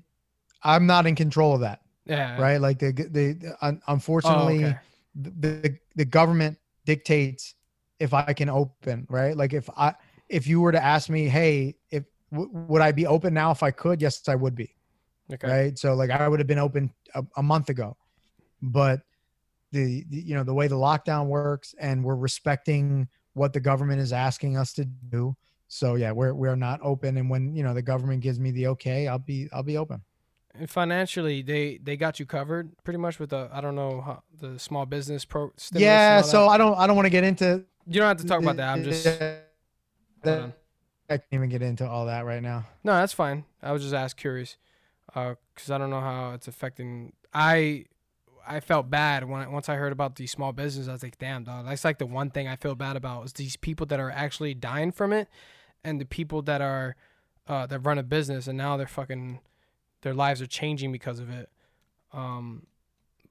I'm 0.63 0.85
not 0.85 1.05
in 1.05 1.15
control 1.15 1.55
of 1.55 1.61
that, 1.61 1.81
Yeah. 2.05 2.39
right? 2.39 2.57
Like 2.61 2.79
the 2.79 2.91
the, 2.91 3.33
the 3.33 3.57
un, 3.61 3.81
Oh, 3.87 3.93
unfortunately, 3.93 4.63
okay. 4.65 4.77
the, 5.15 5.29
the 5.61 5.77
the 5.95 6.05
government 6.05 6.57
dictates 6.85 7.55
if 7.99 8.13
I 8.13 8.31
can 8.33 8.49
open, 8.49 9.05
right? 9.09 9.35
Like 9.35 9.53
if 9.53 9.69
I 9.75 9.93
if 10.29 10.47
you 10.47 10.61
were 10.61 10.71
to 10.71 10.81
ask 10.83 11.09
me, 11.09 11.27
hey, 11.27 11.75
if 11.91 12.05
w- 12.31 12.49
would 12.53 12.81
I 12.81 12.91
be 12.93 13.05
open 13.05 13.33
now 13.33 13.51
if 13.51 13.61
I 13.61 13.71
could? 13.71 14.01
Yes, 14.01 14.21
I 14.27 14.35
would 14.35 14.55
be. 14.55 14.73
Okay. 15.33 15.47
right 15.47 15.79
so 15.79 15.95
like 15.95 16.09
i 16.11 16.27
would 16.27 16.37
have 16.39 16.47
been 16.47 16.59
open 16.59 16.93
a, 17.15 17.23
a 17.37 17.41
month 17.41 17.69
ago 17.69 17.95
but 18.61 18.99
the, 19.73 20.05
the 20.09 20.17
you 20.17 20.35
know 20.35 20.43
the 20.43 20.53
way 20.53 20.67
the 20.67 20.75
lockdown 20.75 21.25
works 21.27 21.75
and 21.79 22.03
we're 22.03 22.15
respecting 22.15 23.07
what 23.33 23.51
the 23.51 23.59
government 23.59 23.99
is 23.99 24.13
asking 24.13 24.55
us 24.55 24.71
to 24.73 24.85
do 24.85 25.35
so 25.67 25.95
yeah 25.95 26.11
we're 26.11 26.33
we're 26.33 26.55
not 26.55 26.79
open 26.83 27.17
and 27.17 27.29
when 27.29 27.53
you 27.55 27.63
know 27.63 27.73
the 27.73 27.81
government 27.81 28.21
gives 28.21 28.39
me 28.39 28.51
the 28.51 28.67
okay 28.67 29.07
i'll 29.07 29.19
be 29.19 29.49
i'll 29.51 29.63
be 29.63 29.75
open 29.77 30.01
And 30.55 30.69
financially, 30.69 31.41
they 31.41 31.79
they 31.81 31.97
got 31.97 32.19
you 32.19 32.27
covered 32.27 32.71
pretty 32.83 32.99
much 32.99 33.17
with 33.19 33.31
the 33.31 33.49
I 33.51 33.59
don't 33.59 33.75
know 33.75 34.01
how, 34.01 34.21
the 34.39 34.59
small 34.59 34.85
business 34.85 35.25
pro. 35.25 35.51
yeah 35.73 36.21
so 36.21 36.47
i 36.47 36.57
don't 36.57 36.77
i 36.77 36.85
don't 36.85 36.95
want 36.95 37.07
to 37.07 37.15
get 37.17 37.23
into 37.23 37.65
you 37.87 37.99
don't 37.99 38.07
have 38.07 38.17
to 38.21 38.27
talk 38.27 38.41
about 38.41 38.57
that. 38.57 38.69
I'm 38.69 38.83
just 38.83 39.07
i 41.09 41.17
can't 41.17 41.23
even 41.31 41.49
get 41.49 41.61
into 41.61 41.87
all 41.87 42.05
that 42.05 42.25
right 42.25 42.41
now 42.41 42.65
no, 42.83 42.93
that's 42.93 43.13
fine. 43.13 43.45
I 43.61 43.71
was 43.71 43.81
just 43.81 43.93
asked 43.93 44.17
curious, 44.17 44.57
uh, 45.15 45.35
because 45.53 45.71
I 45.71 45.77
don't 45.77 45.89
know 45.89 46.01
how 46.01 46.33
it's 46.33 46.47
affecting. 46.47 47.13
I 47.33 47.85
I 48.47 48.59
felt 48.59 48.89
bad 48.89 49.27
when 49.27 49.41
I, 49.41 49.47
once 49.47 49.69
I 49.69 49.75
heard 49.75 49.91
about 49.91 50.15
these 50.15 50.31
small 50.31 50.51
businesses. 50.51 50.89
I 50.89 50.93
was 50.93 51.03
like, 51.03 51.17
damn, 51.17 51.43
dog. 51.43 51.65
That's 51.65 51.83
like 51.83 51.97
the 51.97 52.05
one 52.05 52.29
thing 52.29 52.47
I 52.47 52.55
feel 52.55 52.75
bad 52.75 52.95
about 52.95 53.25
is 53.25 53.33
these 53.33 53.55
people 53.55 53.85
that 53.87 53.99
are 53.99 54.11
actually 54.11 54.53
dying 54.53 54.91
from 54.91 55.13
it, 55.13 55.27
and 55.83 55.99
the 55.99 56.05
people 56.05 56.41
that 56.43 56.61
are 56.61 56.95
uh, 57.47 57.65
that 57.67 57.79
run 57.79 57.97
a 57.97 58.03
business 58.03 58.47
and 58.47 58.57
now 58.57 58.77
they're 58.77 58.87
fucking 58.87 59.39
their 60.01 60.13
lives 60.13 60.41
are 60.41 60.47
changing 60.47 60.91
because 60.91 61.19
of 61.19 61.29
it. 61.29 61.49
Um, 62.11 62.67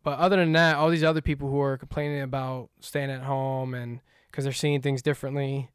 but 0.03 0.19
other 0.19 0.37
than 0.37 0.53
that, 0.53 0.77
all 0.77 0.91
these 0.91 1.05
other 1.05 1.21
people 1.21 1.49
who 1.49 1.61
are 1.61 1.77
complaining 1.77 2.23
about 2.23 2.71
staying 2.81 3.11
at 3.11 3.23
home 3.23 3.75
and 3.75 4.01
because 4.31 4.45
they're 4.45 4.53
seeing 4.53 4.81
things 4.81 5.03
differently, 5.03 5.71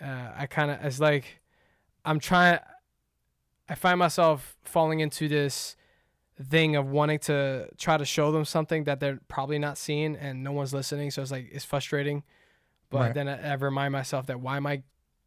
uh, 0.00 0.30
I 0.36 0.46
kind 0.46 0.70
of 0.70 0.84
it's 0.84 1.00
like 1.00 1.40
I'm 2.04 2.20
trying. 2.20 2.60
I 3.68 3.74
find 3.74 3.98
myself 3.98 4.56
falling 4.62 5.00
into 5.00 5.26
this 5.28 5.76
thing 6.42 6.76
of 6.76 6.86
wanting 6.86 7.18
to 7.20 7.68
try 7.78 7.96
to 7.96 8.04
show 8.04 8.30
them 8.30 8.44
something 8.44 8.84
that 8.84 9.00
they're 9.00 9.20
probably 9.28 9.58
not 9.58 9.78
seeing 9.78 10.16
and 10.16 10.44
no 10.44 10.52
one's 10.52 10.74
listening. 10.74 11.10
So 11.10 11.22
it's 11.22 11.30
like 11.30 11.48
it's 11.50 11.64
frustrating. 11.64 12.22
But 12.90 12.98
Right. 13.00 13.14
then 13.14 13.28
I, 13.28 13.52
I 13.52 13.54
remind 13.54 13.92
myself 13.92 14.26
that 14.26 14.40
why 14.40 14.56
am 14.56 14.66
I, 14.66 14.82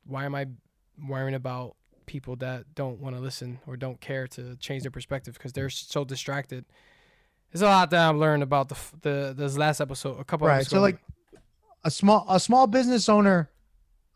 why 0.06 0.26
am 0.26 0.36
I 0.36 0.48
worrying 1.08 1.34
about 1.36 1.76
people 2.06 2.36
that 2.38 2.74
don't 2.74 3.00
want 3.00 3.16
to 3.16 3.22
listen 3.22 3.60
or 3.68 3.78
don't 3.78 4.02
care 4.02 4.28
to 4.28 4.56
change 4.58 4.84
their 4.84 4.92
perspective 4.92 5.34
because 5.36 5.54
they're 5.54 5.70
so 5.70 6.04
distracted. 6.04 6.66
There's 7.52 7.62
a 7.62 7.66
lot 7.66 7.90
that 7.92 8.10
I've 8.10 8.16
learned 8.16 8.44
about 8.44 8.70
the 8.70 8.78
the 9.02 9.34
this 9.38 9.58
last 9.58 9.80
episode. 9.82 10.20
A 10.20 10.24
couple 10.24 10.48
right 10.48 10.66
so 10.66 10.78
ago. 10.78 10.82
like 10.82 11.00
a 11.84 11.92
small 11.92 12.26
a 12.30 12.40
small 12.40 12.68
business 12.68 13.10
owner 13.10 13.50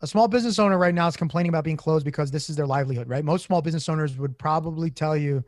a 0.00 0.06
small 0.06 0.28
business 0.28 0.58
owner 0.58 0.76
right 0.76 0.94
now 0.94 1.06
is 1.06 1.16
complaining 1.16 1.48
about 1.48 1.64
being 1.64 1.76
closed 1.76 2.04
because 2.04 2.30
this 2.30 2.50
is 2.50 2.56
their 2.56 2.66
livelihood 2.66 3.08
right 3.08 3.24
most 3.24 3.44
small 3.44 3.62
business 3.62 3.88
owners 3.88 4.16
would 4.18 4.36
probably 4.38 4.90
tell 4.90 5.16
you 5.16 5.42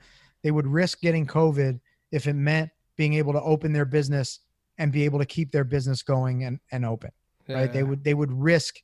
they 0.47 0.52
would 0.52 0.66
risk 0.66 1.01
getting 1.01 1.27
covid 1.27 1.81
if 2.12 2.27
it 2.27 2.35
meant 2.35 2.70
being 2.97 3.14
able 3.14 3.32
to 3.32 3.43
open 3.43 3.73
their 3.73 3.85
business 3.85 4.40
and 4.78 4.93
be 4.93 5.05
able 5.05 5.18
to 5.18 5.27
keep 5.27 5.51
their 5.51 5.64
business 5.64 6.02
going 6.02 6.44
and, 6.44 6.60
and 6.70 6.85
open 6.85 7.10
right? 7.48 7.73
They 7.73 7.82
would 7.82 8.02
they 8.05 8.14
would 8.14 8.32
risk 8.32 8.77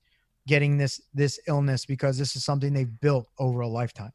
getting 0.46 0.76
this 0.76 1.00
this 1.14 1.38
illness 1.46 1.86
because 1.86 2.18
this 2.18 2.36
is 2.36 2.44
something 2.44 2.72
they've 2.72 3.00
built 3.00 3.28
over 3.38 3.60
a 3.60 3.68
lifetime. 3.68 4.12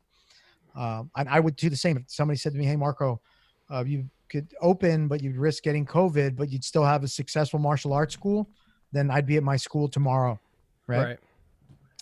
Um, 0.76 1.10
and 1.16 1.28
i 1.28 1.40
would 1.40 1.56
do 1.56 1.70
the 1.70 1.76
same. 1.76 1.98
If 1.98 2.04
somebody 2.08 2.38
said 2.38 2.54
to 2.54 2.60
me 2.60 2.66
hey 2.66 2.76
marco 2.76 3.22
uh, 3.70 3.84
you 3.86 4.10
could 4.30 4.54
open 4.62 5.08
but 5.08 5.24
you'd 5.24 5.38
risk 5.38 5.64
getting 5.64 5.86
covid 5.86 6.36
but 6.36 6.50
you'd 6.50 6.64
still 6.64 6.84
have 6.84 7.04
a 7.04 7.08
successful 7.08 7.60
martial 7.60 7.94
arts 7.94 8.14
school 8.14 8.50
then 8.92 9.10
i'd 9.12 9.26
be 9.26 9.38
at 9.38 9.44
my 9.44 9.56
school 9.56 9.88
tomorrow 9.88 10.40
right, 10.86 11.04
right. 11.04 11.20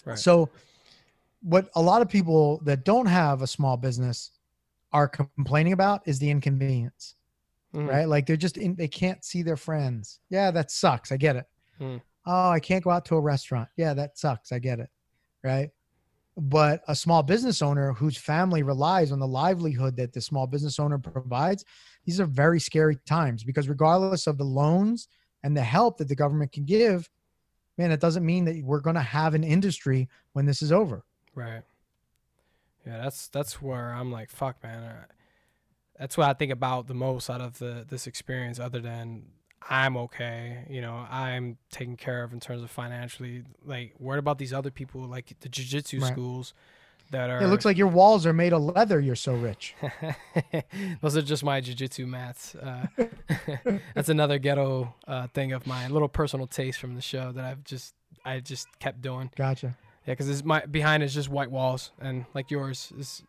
Right. 0.05 0.17
so 0.17 0.49
what 1.41 1.69
a 1.75 1.81
lot 1.81 2.01
of 2.01 2.09
people 2.09 2.59
that 2.63 2.83
don't 2.83 3.05
have 3.05 3.43
a 3.43 3.47
small 3.47 3.77
business 3.77 4.31
are 4.95 5.07
complaining 5.09 5.73
about 5.73 6.01
is 6.05 6.19
the 6.19 6.29
inconvenience 6.29 7.15
Mhm. 7.75 7.89
right? 7.89 8.05
Like 8.07 8.25
they're 8.25 8.37
just 8.37 8.57
in, 8.57 8.75
they 8.75 8.87
can't 8.87 9.23
see 9.23 9.41
their 9.43 9.57
friends. 9.57 10.21
Yeah, 10.29 10.49
that 10.51 10.71
sucks. 10.71 11.11
I 11.11 11.17
get 11.17 11.35
it. 11.35 11.45
Hmm. 11.77 11.97
Oh, 12.25 12.49
I 12.49 12.59
can't 12.61 12.83
go 12.83 12.89
out 12.89 13.03
to 13.05 13.15
a 13.15 13.21
restaurant. 13.21 13.67
Yeah, 13.75 13.93
that 13.93 14.17
sucks. 14.17 14.53
I 14.53 14.59
get 14.59 14.79
it. 14.79 14.89
Right. 15.43 15.71
But 16.37 16.81
a 16.87 16.95
small 16.95 17.21
business 17.21 17.61
owner 17.61 17.91
whose 17.93 18.17
family 18.17 18.63
relies 18.63 19.11
on 19.11 19.19
the 19.19 19.27
livelihood 19.27 19.97
that 19.97 20.13
the 20.13 20.21
small 20.21 20.47
business 20.47 20.79
owner 20.79 20.97
provides, 20.97 21.65
these 22.05 22.19
are 22.21 22.25
very 22.25 22.59
scary 22.59 22.95
times 23.05 23.43
because 23.43 23.67
regardless 23.67 24.25
of 24.25 24.37
the 24.37 24.45
loans 24.45 25.07
and 25.43 25.55
the 25.55 25.63
help 25.63 25.97
that 25.97 26.07
the 26.07 26.15
government 26.15 26.51
can 26.53 26.63
give, 26.65 27.09
man, 27.77 27.91
it 27.91 27.99
doesn't 27.99 28.25
mean 28.25 28.45
that 28.45 28.63
we're 28.63 28.79
going 28.79 28.95
to 28.95 29.01
have 29.01 29.33
an 29.33 29.43
industry 29.43 30.07
when 30.31 30.45
this 30.45 30.61
is 30.61 30.71
over. 30.71 31.03
Right. 31.35 31.63
Yeah, 32.85 32.99
that's 33.01 33.27
that's 33.29 33.61
where 33.61 33.91
I'm 33.93 34.11
like, 34.11 34.29
fuck, 34.29 34.61
man. 34.63 34.83
uh, 34.83 35.05
That's 35.99 36.17
what 36.17 36.29
I 36.29 36.33
think 36.33 36.51
about 36.51 36.87
the 36.87 36.93
most 36.93 37.29
out 37.29 37.41
of 37.41 37.57
the 37.59 37.85
this 37.87 38.05
experience, 38.07 38.59
other 38.59 38.79
than 38.79 39.23
I'm 39.67 39.97
okay. 39.97 40.65
You 40.69 40.81
know, 40.81 41.05
I'm 41.09 41.57
taken 41.71 41.97
care 41.97 42.23
of 42.23 42.33
in 42.33 42.39
terms 42.39 42.61
of 42.61 42.69
financially. 42.69 43.43
Like, 43.63 43.93
what 43.97 44.19
about 44.19 44.37
these 44.37 44.53
other 44.53 44.69
people, 44.71 45.01
like 45.01 45.33
the 45.39 45.49
jujitsu 45.49 46.01
Right. 46.01 46.11
schools, 46.11 46.53
that 47.11 47.29
are? 47.31 47.41
It 47.41 47.47
looks 47.47 47.65
like 47.65 47.77
your 47.77 47.87
walls 47.87 48.25
are 48.27 48.33
made 48.33 48.53
of 48.53 48.61
leather. 48.61 48.99
You're 48.99 49.15
so 49.15 49.33
rich. 49.33 49.73
Those 51.01 51.17
are 51.17 51.21
just 51.23 51.43
my 51.43 51.61
jujitsu 51.61 52.05
mats. 52.07 52.53
Uh, 52.55 52.85
that's 53.95 54.09
another 54.09 54.37
ghetto 54.37 54.93
uh, 55.07 55.27
thing 55.33 55.53
of 55.53 55.65
mine. 55.65 55.89
A 55.89 55.93
little 55.93 56.07
personal 56.09 56.45
taste 56.47 56.79
from 56.79 56.93
the 56.95 57.01
show 57.01 57.31
that 57.31 57.43
I've 57.45 57.63
just 57.63 57.95
I 58.23 58.39
just 58.41 58.67
kept 58.79 59.01
doing. 59.01 59.31
Gotcha. 59.35 59.75
Yeah, 60.05 60.13
because 60.13 60.43
my 60.43 60.65
behind 60.65 61.01
is 61.03 61.13
just 61.13 61.29
white 61.29 61.49
walls, 61.49 61.91
and 61.99 62.25
like 62.33 62.51
yours 62.51 62.93
is, 62.97 63.23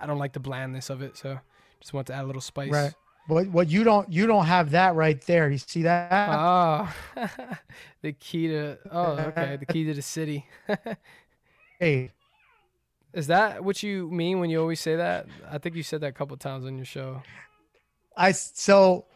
I 0.00 0.06
don't 0.06 0.18
like 0.18 0.32
the 0.32 0.40
blandness 0.40 0.90
of 0.90 1.00
it, 1.00 1.16
so 1.16 1.38
just 1.80 1.94
want 1.94 2.08
to 2.08 2.14
add 2.14 2.24
a 2.24 2.26
little 2.26 2.42
spice. 2.42 2.70
Right. 2.70 2.92
What 3.28 3.48
what 3.48 3.68
you 3.68 3.84
don't 3.84 4.10
you 4.12 4.26
don't 4.26 4.46
have 4.46 4.72
that 4.72 4.94
right 4.94 5.20
there. 5.26 5.48
You 5.50 5.58
see 5.58 5.82
that? 5.82 6.10
Oh, 6.32 6.92
the 8.02 8.12
key 8.12 8.48
to 8.48 8.78
oh 8.90 9.12
okay, 9.12 9.56
the 9.56 9.66
key 9.66 9.84
to 9.84 9.94
the 9.94 10.02
city. 10.02 10.46
hey, 11.80 12.10
Is 13.12 13.28
that 13.28 13.62
what 13.62 13.82
you 13.82 14.10
mean 14.10 14.40
when 14.40 14.50
you 14.50 14.60
always 14.60 14.80
say 14.80 14.96
that? 14.96 15.26
I 15.48 15.58
think 15.58 15.74
you 15.76 15.82
said 15.82 16.00
that 16.02 16.08
a 16.08 16.12
couple 16.12 16.36
times 16.36 16.66
on 16.66 16.76
your 16.76 16.84
show. 16.84 17.22
I 18.16 18.32
so 18.32 19.06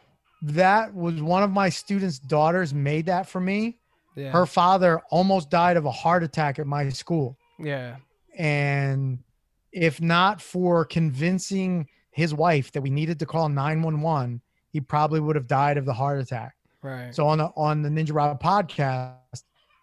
that 0.42 0.94
was 0.94 1.20
one 1.20 1.42
of 1.42 1.50
my 1.50 1.68
students' 1.70 2.18
daughters 2.18 2.72
made 2.72 3.06
that 3.06 3.28
for 3.28 3.40
me. 3.40 3.79
Yeah. 4.16 4.30
Her 4.32 4.46
father 4.46 5.00
almost 5.10 5.50
died 5.50 5.76
of 5.76 5.84
a 5.86 5.90
heart 5.90 6.22
attack 6.22 6.58
at 6.58 6.66
my 6.66 6.88
school. 6.88 7.36
yeah. 7.58 7.96
And 8.36 9.18
if 9.72 10.00
not 10.00 10.40
for 10.40 10.84
convincing 10.84 11.86
his 12.10 12.32
wife 12.34 12.72
that 12.72 12.80
we 12.82 12.90
needed 12.90 13.18
to 13.20 13.26
call 13.26 13.48
911, 13.48 14.40
he 14.72 14.80
probably 14.80 15.20
would 15.20 15.36
have 15.36 15.46
died 15.46 15.76
of 15.76 15.84
the 15.84 15.92
heart 15.92 16.18
attack. 16.20 16.54
Right. 16.82 17.14
So 17.14 17.26
on 17.26 17.38
the 17.38 17.50
on 17.56 17.82
the 17.82 17.88
Ninja 17.88 18.14
Rob 18.14 18.40
podcast, 18.42 19.16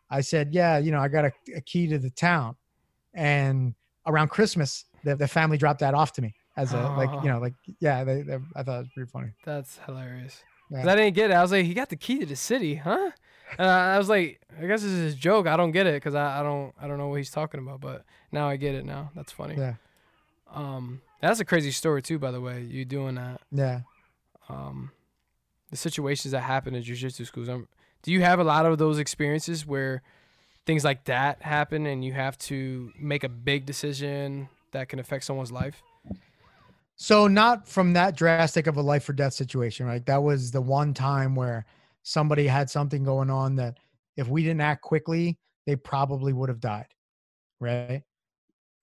I 0.09 0.21
said, 0.21 0.53
"Yeah, 0.53 0.77
you 0.77 0.91
know, 0.91 0.99
I 0.99 1.07
got 1.09 1.25
a, 1.25 1.31
a 1.55 1.61
key 1.61 1.87
to 1.87 1.99
the 1.99 2.09
town," 2.09 2.55
and 3.13 3.75
around 4.07 4.29
Christmas, 4.29 4.85
the, 5.03 5.15
the 5.15 5.27
family 5.27 5.57
dropped 5.57 5.81
that 5.81 5.93
off 5.93 6.11
to 6.13 6.21
me 6.21 6.33
as 6.55 6.73
a 6.73 6.77
like, 6.97 7.09
Oh. 7.11 7.21
you 7.21 7.29
know, 7.29 7.39
like 7.39 7.53
yeah, 7.79 8.03
they, 8.03 8.21
they, 8.23 8.37
I 8.55 8.63
thought 8.63 8.77
it 8.77 8.79
was 8.79 8.89
pretty 8.95 9.11
funny. 9.11 9.29
That's 9.45 9.77
hilarious. 9.85 10.41
Yeah. 10.71 10.89
I 10.91 10.95
didn't 10.95 11.13
get 11.15 11.29
it. 11.31 11.33
I 11.35 11.41
was 11.41 11.51
like, 11.51 11.65
he 11.65 11.73
got 11.73 11.89
the 11.89 11.95
key 11.95 12.19
to 12.19 12.25
the 12.25 12.35
city, 12.35 12.75
huh? 12.75 13.11
And 13.57 13.67
I, 13.69 13.95
I 13.95 13.97
was 13.97 14.09
like, 14.09 14.41
I 14.61 14.65
guess 14.65 14.81
this 14.81 14.91
is 14.91 15.13
a 15.13 15.15
joke. 15.17 15.47
I 15.47 15.55
don't 15.57 15.71
get 15.71 15.87
it 15.87 15.93
because 15.95 16.15
I, 16.15 16.39
I 16.39 16.43
don't 16.43 16.73
I 16.81 16.87
don't 16.87 16.97
know 16.97 17.07
what 17.07 17.15
he's 17.17 17.31
talking 17.31 17.59
about. 17.59 17.81
But 17.81 18.03
now 18.31 18.47
I 18.49 18.55
get 18.57 18.75
it. 18.75 18.85
Now 18.85 19.11
that's 19.15 19.31
funny. 19.31 19.55
Yeah, 19.57 19.75
Um, 20.53 21.01
that's 21.21 21.39
a 21.39 21.45
crazy 21.45 21.71
story 21.71 22.01
too. 22.01 22.19
By 22.19 22.31
the 22.31 22.41
way, 22.41 22.61
you 22.61 22.85
doing 22.85 23.15
that. 23.15 23.41
yeah. 23.51 23.81
Um, 24.49 24.91
the 25.71 25.77
situations 25.77 26.31
that 26.31 26.41
happen 26.41 26.73
at 26.75 26.83
jujitsu 26.83 27.25
schools. 27.25 27.49
Um, 27.49 27.67
do 28.03 28.11
you 28.11 28.21
have 28.21 28.39
a 28.39 28.43
lot 28.43 28.65
of 28.65 28.77
those 28.77 28.99
experiences 28.99 29.65
where 29.65 30.01
things 30.65 30.83
like 30.85 31.03
that 31.05 31.41
happen 31.41 31.85
and 31.85 32.03
you 32.05 32.13
have 32.13 32.37
to 32.37 32.91
make 32.99 33.23
a 33.25 33.29
big 33.29 33.65
decision 33.65 34.47
that 34.71 34.87
can 34.89 34.99
affect 34.99 35.25
someone's 35.25 35.51
life? 35.51 35.81
So 36.95 37.27
not 37.27 37.67
from 37.67 37.93
that 37.93 38.15
drastic 38.15 38.65
of 38.67 38.77
a 38.77 38.81
life 38.81 39.07
or 39.07 39.13
death 39.13 39.33
situation, 39.33 39.85
right? 39.85 40.05
That 40.05 40.23
was 40.23 40.51
the 40.51 40.61
one 40.61 40.93
time 40.93 41.35
where 41.35 41.65
somebody 42.07 42.47
had 42.47 42.69
something 42.69 43.03
going 43.03 43.29
on 43.29 43.57
that 43.57 43.77
if 44.15 44.29
we 44.29 44.41
didn't 44.41 44.61
act 44.61 44.81
quickly, 44.81 45.37
they 45.65 45.75
probably 45.75 46.31
would 46.31 46.47
have 46.47 46.61
died, 46.61 46.87
right? 47.59 48.01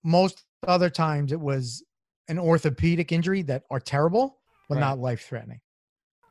Most 0.03 0.45
other 0.67 0.91
times 0.91 1.31
it 1.31 1.39
was 1.39 1.83
an 2.27 2.37
orthopedic 2.37 3.11
injury 3.11 3.41
that 3.41 3.63
are 3.71 3.79
terrible, 3.79 4.37
but 4.69 4.75
Right. 4.75 4.81
not 4.81 4.99
life 4.99 5.21
threatening, 5.25 5.59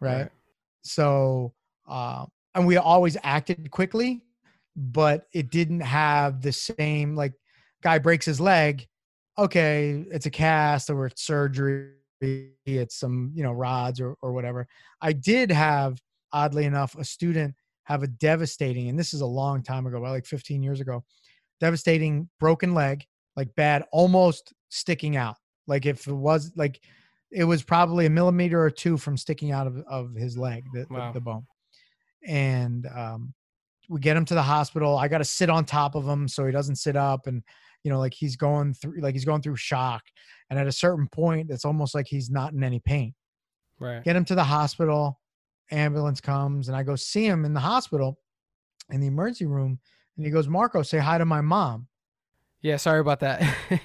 right? 0.00 0.30
So, 0.82 1.54
uh, 1.88 2.26
and 2.54 2.64
we 2.64 2.76
always 2.76 3.16
acted 3.24 3.70
quickly, 3.72 4.22
but 4.76 5.26
it 5.32 5.50
didn't 5.50 5.80
have 5.80 6.42
the 6.42 6.52
same 6.52 7.16
like 7.16 7.32
guy 7.82 7.98
breaks 7.98 8.26
his 8.26 8.40
leg. 8.40 8.86
Okay, 9.36 10.04
it's 10.12 10.26
a 10.26 10.30
cast 10.30 10.90
or 10.90 11.06
it's 11.06 11.22
surgery, 11.22 11.94
it's 12.20 12.96
some 12.96 13.32
you 13.34 13.42
know 13.42 13.52
rods 13.52 14.00
or 14.00 14.14
or 14.22 14.32
whatever. 14.32 14.68
I 15.00 15.12
did 15.12 15.50
have, 15.50 16.00
oddly 16.34 16.64
enough, 16.66 16.94
a 16.96 17.04
student 17.04 17.54
have 17.84 18.02
a 18.02 18.06
devastating, 18.06 18.88
and 18.88 18.98
this 18.98 19.14
is 19.14 19.22
a 19.22 19.26
long 19.26 19.62
time 19.62 19.86
ago, 19.86 19.98
about 19.98 20.10
like 20.10 20.26
15 20.26 20.62
years 20.62 20.80
ago, 20.80 21.04
devastating 21.60 22.28
broken 22.40 22.74
leg, 22.74 23.04
like 23.36 23.54
bad, 23.54 23.84
almost 23.92 24.52
sticking 24.68 25.16
out. 25.16 25.36
Like 25.66 25.86
if 25.86 26.06
it 26.06 26.12
was 26.12 26.52
like 26.56 26.80
it 27.30 27.44
was 27.44 27.62
probably 27.62 28.06
a 28.06 28.10
millimeter 28.10 28.62
or 28.62 28.70
two 28.70 28.96
from 28.96 29.16
sticking 29.16 29.50
out 29.50 29.66
of, 29.66 29.78
of 29.88 30.14
his 30.14 30.36
leg, 30.36 30.64
the, 30.72 30.86
the- 30.88 31.12
the, 31.14 31.20
bone. 31.20 31.46
And 32.26 32.86
um, 32.86 33.34
we 33.88 34.00
get 34.00 34.16
him 34.16 34.24
to 34.26 34.34
the 34.34 34.42
hospital. 34.42 34.96
I 34.96 35.08
got 35.08 35.18
to 35.18 35.24
sit 35.24 35.50
on 35.50 35.64
top 35.64 35.94
of 35.94 36.06
him 36.06 36.28
so 36.28 36.46
he 36.46 36.52
doesn't 36.52 36.76
sit 36.76 36.96
up, 36.96 37.26
and 37.26 37.42
you 37.82 37.90
know, 37.90 37.98
like 37.98 38.14
he's 38.14 38.36
going 38.36 38.74
through, 38.74 39.00
like 39.00 39.14
he's 39.14 39.24
going 39.24 39.42
through 39.42 39.56
shock. 39.56 40.02
And 40.50 40.58
at 40.58 40.66
a 40.66 40.72
certain 40.72 41.08
point, 41.08 41.50
it's 41.50 41.64
almost 41.64 41.94
like 41.94 42.06
he's 42.06 42.30
not 42.30 42.52
in 42.52 42.62
any 42.64 42.80
pain. 42.80 43.14
Right. 43.78 44.02
Get 44.02 44.16
him 44.16 44.24
to 44.26 44.34
the 44.34 44.44
hospital. 44.44 45.20
Ambulance 45.70 46.20
comes, 46.20 46.68
and 46.68 46.76
I 46.76 46.82
go 46.82 46.96
see 46.96 47.26
him 47.26 47.44
in 47.44 47.54
the 47.54 47.60
hospital, 47.60 48.18
in 48.90 49.00
the 49.00 49.06
emergency 49.06 49.46
room, 49.46 49.78
and 50.16 50.24
he 50.26 50.30
goes, 50.30 50.46
"Marco, 50.48 50.82
say 50.82 50.98
hi 50.98 51.18
to 51.18 51.24
my 51.24 51.40
mom." 51.40 51.86
Yeah. 52.60 52.76
Sorry 52.76 53.00
about 53.00 53.20
that. 53.20 53.42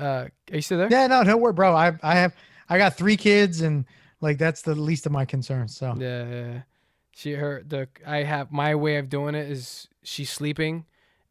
uh, 0.00 0.04
are 0.04 0.30
you 0.52 0.60
still 0.62 0.78
there? 0.78 0.88
Yeah, 0.90 1.06
no, 1.06 1.24
don't 1.24 1.40
worry, 1.40 1.52
bro. 1.52 1.74
I 1.74 1.92
I 2.02 2.14
have 2.16 2.34
I 2.68 2.78
got 2.78 2.96
three 2.96 3.16
kids, 3.16 3.60
and 3.60 3.84
like 4.20 4.38
that's 4.38 4.62
the 4.62 4.74
least 4.74 5.06
of 5.06 5.12
my 5.12 5.24
concerns. 5.24 5.76
So 5.76 5.94
Yeah, 5.98 6.28
yeah. 6.28 6.62
She 7.12 7.32
her 7.32 7.62
the 7.66 7.88
I 8.06 8.22
have 8.24 8.50
my 8.50 8.74
way 8.74 8.96
of 8.96 9.08
doing 9.08 9.34
it 9.34 9.48
is 9.50 9.88
she's 10.02 10.30
sleeping, 10.30 10.86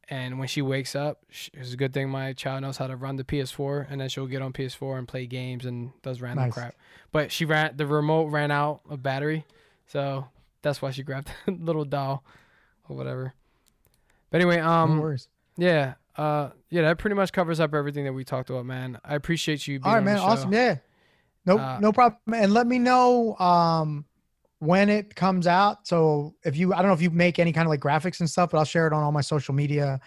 and 0.09 0.39
when 0.39 0.47
she 0.47 0.61
wakes 0.61 0.95
up, 0.95 1.25
sh 1.29 1.49
it's 1.53 1.73
a 1.73 1.77
good 1.77 1.93
thing 1.93 2.09
my 2.09 2.33
child 2.33 2.61
knows 2.61 2.77
how 2.77 2.87
to 2.87 2.95
run 2.95 3.15
the 3.17 3.23
PS4, 3.23 3.87
and 3.89 3.99
then 3.99 4.07
she'll 4.09 4.27
get 4.27 4.41
on 4.41 4.53
PS4 4.53 4.97
and 4.99 5.07
play 5.07 5.25
games 5.25 5.65
and 5.65 5.91
does 6.01 6.21
random 6.21 6.45
Nice. 6.45 6.53
crap. 6.53 6.75
But 7.11 7.31
she 7.31 7.43
ran 7.45 7.75
the 7.75 7.85
remote 7.85 8.25
ran 8.27 8.49
out 8.51 8.81
of 8.89 9.03
battery, 9.03 9.45
so 9.93 10.25
that's 10.63 10.81
why 10.81 10.89
she 10.89 11.03
grabbed 11.03 11.29
the 11.45 11.51
little 11.51 11.85
doll 11.85 12.23
or 12.89 12.95
whatever. 12.97 13.33
But 14.31 14.41
anyway, 14.41 14.57
no 14.57 14.67
um, 14.67 14.99
worries. 14.99 15.27
yeah, 15.55 15.93
uh, 16.17 16.49
yeah, 16.71 16.81
that 16.81 16.97
pretty 16.97 17.15
much 17.15 17.31
covers 17.31 17.59
up 17.59 17.75
everything 17.75 18.03
that 18.05 18.13
we 18.13 18.23
talked 18.23 18.49
about, 18.49 18.65
man. 18.65 18.99
I 19.05 19.13
appreciate 19.13 19.67
you 19.67 19.79
being 19.79 19.85
All 19.87 19.93
right, 19.93 20.03
man. 20.03 20.17
Awesome. 20.17 20.51
Yeah. 20.51 20.77
No, 21.45 21.59
Uh, 21.59 21.77
no 21.79 21.91
problem. 21.93 22.19
And 22.33 22.53
let 22.53 22.65
me 22.65 22.79
know 22.79 23.35
um 23.37 24.05
when 24.57 24.89
it 24.89 25.13
comes 25.13 25.45
out. 25.45 25.85
So 25.85 26.33
if 26.43 26.55
you, 26.57 26.73
I 26.73 26.77
don't 26.77 26.87
know 26.87 26.93
if 26.93 27.01
you 27.01 27.09
make 27.11 27.37
any 27.37 27.51
kind 27.51 27.67
of 27.67 27.69
like 27.69 27.81
graphics 27.81 28.21
and 28.21 28.29
stuff, 28.29 28.51
but 28.51 28.57
I'll 28.57 28.65
share 28.65 28.87
it 28.87 28.93
on 28.93 29.03
all 29.03 29.11
my 29.11 29.21
social 29.21 29.53
media 29.53 29.99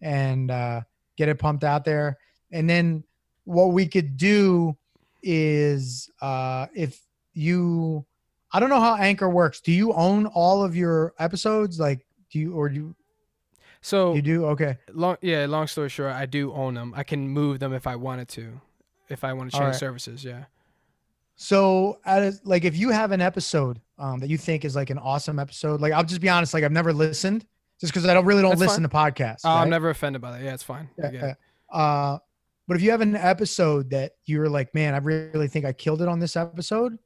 and 0.00 0.52
uh, 0.52 0.82
get 1.16 1.28
it 1.28 1.38
pumped 1.40 1.64
out 1.64 1.84
there. 1.84 2.16
And 2.52 2.70
then 2.70 3.02
what 3.44 3.72
we 3.72 3.88
could 3.88 4.16
do 4.16 4.76
is 5.20 6.08
uh 6.22 6.68
if 6.74 7.02
you, 7.34 8.06
I 8.52 8.60
don't 8.60 8.70
know 8.70 8.80
how 8.80 8.96
Anchor 8.96 9.28
works. 9.28 9.60
Do 9.60 9.72
you 9.72 9.92
own 9.92 10.26
all 10.26 10.64
of 10.64 10.74
your 10.74 11.12
episodes? 11.18 11.78
Like, 11.78 12.06
do 12.30 12.38
you 12.38 12.54
or 12.54 12.68
do 12.68 12.74
you, 12.74 12.94
So 13.80 14.14
you 14.14 14.22
do? 14.22 14.46
Okay. 14.46 14.76
long 14.92 15.16
yeah 15.22 15.46
long 15.46 15.66
story 15.66 15.88
short 15.88 16.12
i 16.12 16.26
do 16.26 16.52
own 16.52 16.74
them 16.74 16.92
i 16.96 17.02
can 17.02 17.26
move 17.28 17.58
them 17.58 17.72
if 17.72 17.86
i 17.86 17.94
wanted 17.96 18.28
to 18.28 18.60
if 19.08 19.24
i 19.24 19.32
want 19.32 19.50
to 19.50 19.56
change 19.56 19.62
Alright. 19.62 19.78
services 19.78 20.24
yeah 20.24 20.44
So, 21.36 22.00
as, 22.04 22.40
like, 22.44 22.64
if 22.64 22.76
you 22.76 22.90
have 22.90 23.12
an 23.12 23.20
episode 23.20 23.80
um, 23.98 24.18
that 24.20 24.28
you 24.28 24.36
think 24.36 24.64
is 24.64 24.74
like 24.74 24.90
an 24.90 24.98
awesome 24.98 25.38
episode, 25.38 25.80
like, 25.80 25.92
I'll 25.92 26.04
just 26.04 26.20
be 26.20 26.28
honest, 26.28 26.52
like, 26.52 26.64
I've 26.64 26.72
never 26.72 26.92
listened 26.92 27.46
just 27.80 27.92
because 27.92 28.08
I 28.08 28.12
don't 28.14 28.24
really 28.24 28.42
don't 28.42 28.58
That's 28.58 28.62
listen 28.72 28.82
to 28.82 28.88
podcasts. 28.88 29.42
oh, 29.44 29.50
i'm 29.50 29.70
never 29.70 29.88
offended 29.90 30.20
by 30.20 30.32
that 30.32 30.42
yeah 30.42 30.52
it's 30.54 30.64
fine 30.64 30.88
Yeah, 30.98 31.10
yeah. 31.12 31.34
Uh, 31.70 32.18
but 32.66 32.76
if 32.76 32.82
you 32.82 32.90
have 32.90 33.00
an 33.02 33.14
episode 33.16 33.90
that 33.90 34.12
you're 34.26 34.48
like, 34.48 34.74
man, 34.74 34.94
I 34.94 34.98
really 34.98 35.48
think 35.48 35.64
I 35.64 35.72
killed 35.72 36.02
it 36.02 36.08
on 36.08 36.18
this 36.18 36.34
episode, 36.36 36.98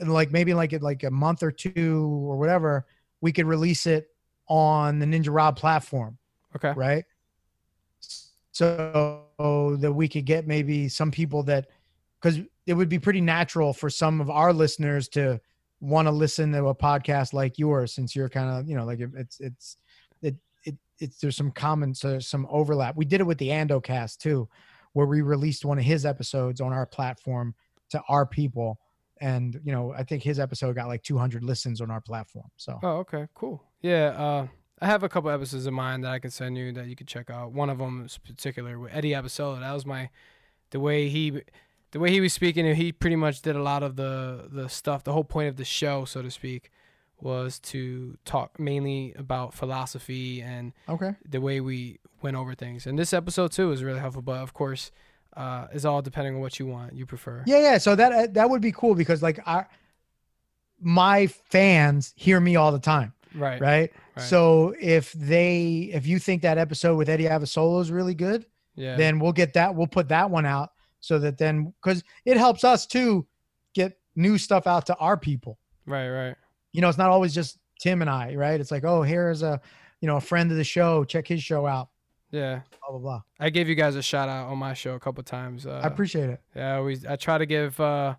and 0.00 0.12
like 0.12 0.32
maybe 0.32 0.54
like 0.54 0.72
in 0.72 0.82
like 0.82 1.04
a 1.04 1.10
month 1.10 1.42
or 1.42 1.52
two 1.52 2.06
or 2.28 2.36
whatever, 2.36 2.86
we 3.20 3.32
could 3.32 3.46
release 3.46 3.86
it 3.86 4.08
on 4.48 4.98
the 4.98 5.06
Ninja 5.06 5.28
Rob 5.30 5.56
platform, 5.56 6.18
okay 6.56 6.72
right? 6.74 7.04
So 8.52 9.26
that 9.80 9.92
we 9.92 10.08
could 10.08 10.24
get 10.24 10.46
maybe 10.46 10.88
some 10.88 11.10
people 11.10 11.44
that, 11.44 11.68
because 12.20 12.40
it 12.66 12.74
would 12.74 12.88
be 12.88 12.98
pretty 12.98 13.20
natural 13.20 13.72
for 13.72 13.88
some 13.88 14.20
of 14.20 14.28
our 14.28 14.52
listeners 14.52 15.08
to 15.10 15.40
want 15.80 16.06
to 16.06 16.12
listen 16.12 16.52
to 16.52 16.66
a 16.66 16.74
podcast 16.74 17.32
like 17.32 17.58
yours, 17.58 17.94
since 17.94 18.14
you're 18.14 18.28
kind 18.28 18.50
of, 18.50 18.68
you 18.68 18.76
know, 18.76 18.84
like 18.84 19.00
it's 19.00 19.40
it's 19.40 19.76
it 20.20 20.34
it 20.64 20.76
it's 20.98 21.18
there's 21.20 21.36
some 21.36 21.50
common 21.50 21.94
so 21.94 22.10
there's 22.10 22.26
some 22.26 22.46
overlap. 22.50 22.96
We 22.96 23.04
did 23.06 23.20
it 23.20 23.26
with 23.26 23.38
the 23.38 23.48
Andocast 23.48 24.18
too, 24.18 24.48
where 24.92 25.06
we 25.06 25.22
released 25.22 25.64
one 25.64 25.78
of 25.78 25.84
his 25.84 26.04
episodes 26.04 26.60
on 26.60 26.72
our 26.72 26.86
platform 26.86 27.54
to 27.90 28.02
our 28.08 28.26
people, 28.26 28.78
and 29.20 29.60
you 29.64 29.72
know, 29.72 29.92
I 29.96 30.04
think 30.04 30.22
his 30.22 30.38
episode 30.38 30.74
got 30.74 30.88
like 30.88 31.02
200 31.02 31.44
listens 31.44 31.80
on 31.80 31.90
our 31.90 32.00
platform. 32.00 32.50
So 32.56 32.78
oh 32.82 32.98
okay 32.98 33.26
cool 33.34 33.62
yeah 33.82 34.08
uh 34.08 34.46
i 34.80 34.86
have 34.86 35.02
a 35.02 35.08
couple 35.08 35.30
episodes 35.30 35.66
in 35.66 35.74
mind 35.74 36.04
that 36.04 36.12
i 36.12 36.18
can 36.18 36.30
send 36.30 36.56
you 36.56 36.72
that 36.72 36.86
you 36.86 36.96
could 36.96 37.06
check 37.06 37.30
out 37.30 37.52
one 37.52 37.70
of 37.70 37.78
them 37.78 38.04
is 38.04 38.18
particular 38.18 38.78
with 38.78 38.92
eddie 38.94 39.10
Abasolo 39.10 39.58
that 39.60 39.72
was 39.72 39.86
my 39.86 40.10
the 40.70 40.80
way 40.80 41.08
he 41.08 41.40
the 41.92 41.98
way 41.98 42.10
he 42.10 42.20
was 42.20 42.32
speaking 42.32 42.74
he 42.74 42.92
pretty 42.92 43.16
much 43.16 43.40
did 43.42 43.56
a 43.56 43.62
lot 43.62 43.82
of 43.82 43.96
the 43.96 44.48
the 44.50 44.68
stuff 44.68 45.04
the 45.04 45.12
whole 45.12 45.24
point 45.24 45.48
of 45.48 45.56
the 45.56 45.64
show 45.64 46.04
so 46.04 46.20
to 46.22 46.30
speak 46.30 46.70
was 47.22 47.58
to 47.58 48.16
talk 48.24 48.58
mainly 48.58 49.14
about 49.16 49.54
philosophy 49.54 50.40
and 50.42 50.72
okay, 50.88 51.14
the 51.28 51.40
way 51.40 51.60
we 51.60 51.98
went 52.22 52.36
over 52.36 52.54
things. 52.54 52.86
And 52.86 52.98
this 52.98 53.12
episode 53.12 53.52
too 53.52 53.72
is 53.72 53.82
really 53.82 54.00
helpful, 54.00 54.22
but 54.22 54.38
of 54.38 54.54
course, 54.54 54.90
uh, 55.36 55.66
is 55.72 55.84
all 55.84 56.02
depending 56.02 56.34
on 56.34 56.40
what 56.40 56.58
you 56.58 56.66
want, 56.66 56.92
you 56.94 57.06
prefer. 57.06 57.42
Yeah, 57.46 57.60
yeah. 57.60 57.78
So 57.78 57.94
that 57.94 58.12
uh, 58.12 58.26
that 58.32 58.48
would 58.50 58.60
be 58.62 58.72
cool 58.72 58.94
because 58.94 59.22
like 59.22 59.38
I, 59.46 59.64
my 60.80 61.26
fans 61.26 62.12
hear 62.16 62.40
me 62.40 62.56
all 62.56 62.72
the 62.72 62.78
time, 62.78 63.12
Right. 63.34 63.60
right? 63.60 63.92
Right. 64.16 64.24
So 64.24 64.74
if 64.80 65.12
they 65.12 65.90
if 65.92 66.06
you 66.06 66.18
think 66.18 66.42
that 66.42 66.58
episode 66.58 66.96
with 66.96 67.08
Eddie 67.08 67.24
Abasolo 67.24 67.80
is 67.80 67.90
really 67.90 68.14
good, 68.14 68.46
Yeah. 68.74 68.96
then 68.96 69.18
we'll 69.18 69.32
get 69.32 69.52
that. 69.54 69.74
We'll 69.74 69.86
put 69.86 70.08
that 70.08 70.30
one 70.30 70.46
out. 70.46 70.70
so 71.02 71.18
that 71.18 71.38
then 71.38 71.72
because 71.82 72.02
it 72.26 72.36
helps 72.36 72.62
us 72.62 72.86
too 72.86 73.26
get 73.72 73.98
new 74.16 74.36
stuff 74.36 74.66
out 74.66 74.84
to 74.86 74.94
our 74.96 75.16
people. 75.16 75.58
Right, 75.86 76.10
right. 76.10 76.36
You 76.72 76.82
know, 76.82 76.88
it's 76.90 76.98
not 76.98 77.08
always 77.08 77.32
just 77.32 77.58
Tim 77.80 78.02
and 78.02 78.10
I, 78.10 78.34
right? 78.34 78.60
It's 78.60 78.70
like, 78.70 78.84
oh, 78.84 79.00
here's 79.02 79.42
a 79.42 79.60
you 80.02 80.06
know 80.06 80.16
a 80.16 80.20
friend 80.20 80.50
of 80.50 80.56
the 80.58 80.64
show. 80.64 81.04
Check 81.04 81.26
his 81.26 81.42
show 81.42 81.66
out. 81.66 81.88
Yeah. 82.30 82.60
Blah 82.80 82.90
blah 82.90 82.98
blah. 82.98 83.22
I 83.38 83.50
gave 83.50 83.68
you 83.68 83.74
guys 83.74 83.96
a 83.96 84.02
shout 84.02 84.28
out 84.28 84.48
on 84.48 84.58
my 84.58 84.74
show 84.74 84.94
a 84.94 85.00
couple 85.00 85.22
times. 85.24 85.66
Uh, 85.66 85.80
I 85.82 85.86
appreciate 85.86 86.30
it. 86.30 86.40
Yeah, 86.54 86.74
I 86.74 86.76
always 86.76 87.04
I 87.06 87.16
try 87.16 87.38
to 87.38 87.46
give 87.46 87.78
uh 87.80 88.14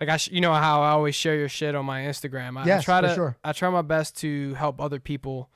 like 0.00 0.08
I 0.08 0.16
sh- 0.16 0.30
you 0.30 0.40
know 0.40 0.52
how 0.54 0.80
I 0.82 0.90
always 0.90 1.14
share 1.14 1.36
your 1.36 1.48
shit 1.48 1.74
on 1.74 1.84
my 1.84 2.02
Instagram. 2.02 2.58
I, 2.58 2.62
I 2.62 2.66
Yes, 2.66 2.84
try 2.84 3.00
for 3.02 3.08
to 3.08 3.14
sure. 3.14 3.36
I 3.44 3.52
try 3.52 3.68
my 3.70 3.82
best 3.82 4.16
to 4.18 4.54
help 4.54 4.80
other 4.80 4.98
people 5.00 5.50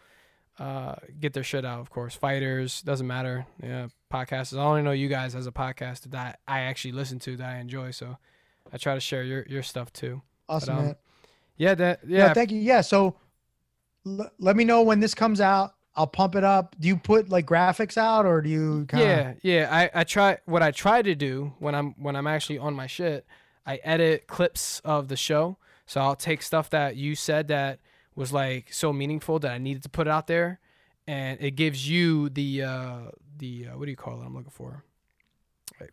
uh 0.58 0.94
get 1.18 1.32
their 1.32 1.42
shit 1.42 1.64
out, 1.64 1.80
of 1.80 1.90
course. 1.90 2.14
Fighters, 2.14 2.82
doesn't 2.82 3.06
matter. 3.06 3.46
Yeah, 3.62 3.88
podcasters. 4.12 4.58
I 4.58 4.62
only 4.64 4.82
know 4.82 4.92
you 4.92 5.08
guys 5.08 5.34
as 5.34 5.46
a 5.46 5.52
podcast 5.52 6.10
that 6.10 6.40
I 6.46 6.60
actually 6.60 6.92
listen 6.92 7.18
to 7.20 7.36
that 7.38 7.48
I 7.48 7.58
enjoy, 7.58 7.90
so 7.90 8.18
I 8.72 8.76
try 8.76 8.94
to 8.94 9.00
share 9.00 9.22
your 9.22 9.44
your 9.48 9.62
stuff 9.62 9.92
too. 9.92 10.20
Awesome, 10.48 10.76
um, 10.76 10.84
man. 10.84 10.96
Yeah, 11.56 11.74
that 11.76 12.00
Yeah, 12.06 12.26
yeah. 12.26 12.34
thank 12.34 12.50
you. 12.52 12.58
Yeah, 12.60 12.82
so 12.82 13.16
l- 14.06 14.30
let 14.38 14.56
me 14.56 14.64
know 14.64 14.82
when 14.82 15.00
this 15.00 15.14
comes 15.14 15.40
out. 15.40 15.74
I'll 15.96 16.06
pump 16.08 16.34
it 16.34 16.42
up. 16.44 16.74
Do 16.78 16.88
you 16.88 16.96
put 16.96 17.28
like 17.28 17.46
graphics 17.46 17.96
out 17.96 18.26
or 18.26 18.42
do 18.42 18.48
you 18.50 18.84
kind 18.88 19.02
of 19.02 19.08
Yeah, 19.08 19.34
yeah. 19.42 19.68
I, 19.70 20.00
I 20.00 20.04
try 20.04 20.38
what 20.44 20.62
I 20.62 20.70
try 20.72 21.02
to 21.02 21.14
do 21.14 21.52
when 21.58 21.74
I'm 21.74 21.94
when 21.98 22.16
I'm 22.16 22.26
actually 22.26 22.58
on 22.58 22.74
my 22.74 22.86
shit. 22.86 23.26
I 23.66 23.76
edit 23.82 24.26
clips 24.26 24.80
of 24.84 25.08
the 25.08 25.16
show, 25.16 25.56
so 25.86 26.00
I'll 26.00 26.16
take 26.16 26.42
stuff 26.42 26.68
that 26.70 26.96
you 26.96 27.14
said 27.14 27.48
that 27.48 27.78
was 28.14 28.32
like 28.32 28.72
so 28.72 28.92
meaningful 28.92 29.38
that 29.38 29.52
I 29.52 29.58
needed 29.58 29.82
to 29.84 29.88
put 29.88 30.06
it 30.06 30.10
out 30.10 30.26
there, 30.26 30.60
and 31.06 31.40
it 31.40 31.52
gives 31.52 31.88
you 31.88 32.28
the 32.28 32.62
uh, 32.62 32.98
the 33.38 33.68
uh, 33.68 33.78
what 33.78 33.86
do 33.86 33.90
you 33.90 33.96
call 33.96 34.20
it? 34.20 34.26
I'm 34.26 34.34
looking 34.34 34.50
for. 34.50 34.84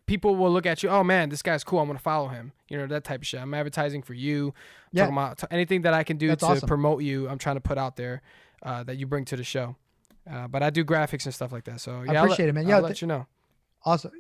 People 0.06 0.36
will 0.36 0.52
look 0.52 0.66
at 0.66 0.84
you. 0.84 0.90
Oh 0.90 1.04
man, 1.04 1.30
this 1.30 1.42
guy's 1.42 1.64
cool. 1.64 1.80
I'm 1.80 1.88
gonna 1.88 2.00
follow 2.00 2.28
him. 2.28 2.52
You 2.70 2.78
know 2.78 2.88
that 2.88 3.04
type 3.04 3.22
of 3.22 3.28
shit. 3.28 3.42
I'm 3.42 3.54
advertising 3.54 4.02
for 4.04 4.14
you. 4.14 4.54
Yeah. 4.92 5.04
Talking 5.04 5.18
about 5.18 5.38
t- 5.40 5.48
anything 5.50 5.82
that 5.84 5.94
I 5.94 6.04
can 6.04 6.18
do 6.18 6.28
That's 6.28 6.42
to 6.42 6.50
awesome. 6.50 6.68
promote 6.68 7.04
you. 7.04 7.28
I'm 7.30 7.38
trying 7.38 7.56
to 7.56 7.62
put 7.62 7.78
out 7.78 7.96
there 7.96 8.22
uh, 8.64 8.84
that 8.84 8.98
you 8.98 9.08
bring 9.08 9.26
to 9.26 9.36
the 9.36 9.44
show. 9.44 9.76
Uh, 10.30 10.48
but 10.48 10.62
I 10.64 10.70
do 10.70 10.84
graphics 10.86 11.26
and 11.26 11.34
stuff 11.34 11.52
like 11.52 11.64
that. 11.66 11.82
So 11.82 12.04
yeah, 12.04 12.12
I'll 12.14 12.26
appreciate 12.26 12.46
let, 12.46 12.50
it, 12.50 12.54
man. 12.54 12.64
I'll 12.66 12.70
Yeah, 12.70 12.78
let 12.80 13.02
you 13.02 13.08
know. 13.08 13.28
awesome? 13.86 14.12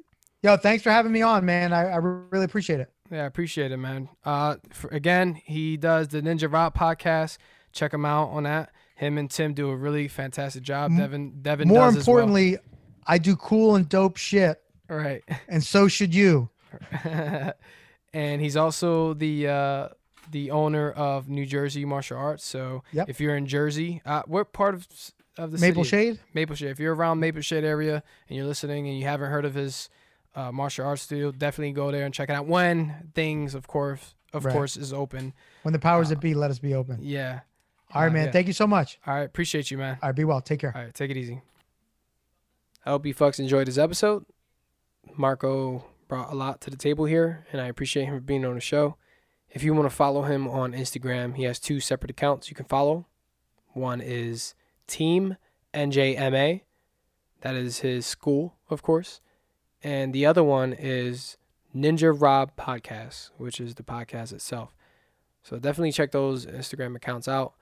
Yo, 0.43 0.57
thanks 0.57 0.83
for 0.83 0.89
having 0.89 1.11
me 1.11 1.21
on, 1.21 1.45
man. 1.45 1.71
I, 1.73 1.89
I 1.91 1.95
really 1.97 2.45
appreciate 2.45 2.79
it. 2.79 2.91
Yeah, 3.11 3.23
I 3.23 3.25
appreciate 3.25 3.71
it, 3.71 3.77
man. 3.77 4.09
Uh, 4.25 4.55
for, 4.71 4.89
again, 4.89 5.35
he 5.35 5.77
does 5.77 6.07
the 6.07 6.21
Ninja 6.21 6.51
Rock 6.51 6.75
podcast. 6.75 7.37
Check 7.73 7.93
him 7.93 8.05
out 8.05 8.29
on 8.31 8.43
that. 8.43 8.71
Him 8.95 9.17
and 9.17 9.29
Tim 9.29 9.53
do 9.53 9.69
a 9.69 9.75
really 9.75 10.07
fantastic 10.07 10.63
job. 10.63 10.95
Devin, 10.97 11.41
Devin 11.41 11.67
More 11.67 11.87
importantly, 11.89 12.57
I 13.05 13.17
do 13.17 13.35
cool 13.35 13.75
and 13.75 13.87
dope 13.87 14.17
shit, 14.17 14.61
right? 14.87 15.23
and 15.47 15.63
so 15.63 15.87
should 15.87 16.13
you. 16.15 16.49
and 18.13 18.41
he's 18.41 18.55
also 18.55 19.13
the 19.13 19.47
uh, 19.47 19.87
the 20.31 20.51
owner 20.51 20.91
of 20.91 21.29
New 21.29 21.45
Jersey 21.45 21.85
Martial 21.85 22.17
Arts. 22.17 22.45
So 22.45 22.83
Yep. 22.93 23.09
if 23.09 23.19
you're 23.19 23.35
in 23.35 23.45
Jersey, 23.47 24.01
uh, 24.05 24.23
what 24.25 24.53
part 24.53 24.75
of 24.75 24.87
of 25.37 25.51
the 25.51 25.57
Maple 25.57 25.83
city? 25.83 26.11
Shade. 26.13 26.19
Maple 26.33 26.55
Shade. 26.55 26.69
If 26.71 26.79
you're 26.79 26.93
around 26.95 27.19
Maple 27.19 27.41
Shade 27.41 27.63
area 27.63 28.03
and 28.27 28.37
you're 28.37 28.45
listening 28.45 28.87
and 28.87 28.97
you 28.97 29.05
haven't 29.05 29.29
heard 29.31 29.45
of 29.45 29.53
his 29.55 29.89
uh, 30.35 30.51
martial 30.51 30.85
arts 30.85 31.01
studio, 31.03 31.31
definitely 31.31 31.71
go 31.73 31.91
there 31.91 32.05
and 32.05 32.13
check 32.13 32.29
it 32.29 32.33
out. 32.33 32.47
When 32.47 33.11
things, 33.15 33.53
of 33.55 33.67
course, 33.67 34.13
of 34.33 34.45
Right. 34.45 34.53
course, 34.53 34.77
is 34.77 34.93
open. 34.93 35.33
When 35.63 35.73
the 35.73 35.79
powers 35.79 36.07
Uh, 36.07 36.11
that 36.15 36.19
be, 36.21 36.33
let 36.33 36.51
us 36.51 36.59
be 36.59 36.73
open. 36.73 36.99
Yeah. 37.01 37.41
All 37.93 38.01
right, 38.03 38.07
Uh, 38.09 38.13
man. 38.13 38.25
yeah. 38.27 38.31
Thank 38.31 38.47
you 38.47 38.53
so 38.53 38.65
much. 38.67 38.97
All 39.05 39.13
right. 39.13 39.23
Appreciate 39.23 39.69
you, 39.71 39.77
man. 39.77 39.97
All 40.01 40.09
right, 40.09 40.15
be 40.15 40.23
well. 40.23 40.39
Take 40.41 40.61
care. 40.61 40.71
All 40.75 40.83
right. 40.83 40.93
Take 40.93 41.11
it 41.11 41.17
easy. 41.17 41.41
I 42.85 42.91
hope 42.91 43.05
you 43.05 43.13
fucks 43.13 43.39
enjoyed 43.39 43.67
this 43.67 43.77
episode. 43.77 44.25
Marco 45.17 45.85
brought 46.07 46.31
a 46.31 46.35
lot 46.35 46.61
to 46.61 46.69
the 46.69 46.77
table 46.77 47.05
here, 47.05 47.45
and 47.51 47.61
I 47.61 47.67
appreciate 47.67 48.05
him 48.05 48.15
for 48.15 48.19
being 48.21 48.45
on 48.45 48.55
the 48.55 48.61
show. 48.61 48.95
If 49.49 49.63
you 49.63 49.73
want 49.73 49.89
to 49.89 49.95
follow 49.95 50.23
him 50.23 50.47
on 50.47 50.71
Instagram, 50.73 51.35
he 51.35 51.43
has 51.43 51.59
two 51.59 51.79
separate 51.79 52.09
accounts 52.11 52.49
you 52.49 52.55
can 52.55 52.65
follow. 52.65 53.07
One 53.73 53.99
is 54.01 54.55
Team 54.91 55.37
NJMA, 55.73 56.61
that 57.39 57.55
is 57.55 57.79
his 57.79 58.05
school, 58.05 58.57
of 58.69 58.83
course, 58.83 59.21
and 59.81 60.11
the 60.11 60.25
other 60.25 60.43
one 60.43 60.73
is 60.73 61.37
Ninja 61.73 62.13
Rob 62.13 62.57
Podcast, 62.57 63.29
which 63.37 63.61
is 63.61 63.75
the 63.75 63.83
podcast 63.83 64.33
itself. 64.33 64.75
So 65.43 65.57
definitely 65.57 65.93
check 65.93 66.11
those 66.11 66.45
Instagram 66.45 66.97
accounts 66.97 67.29
out. 67.29 67.53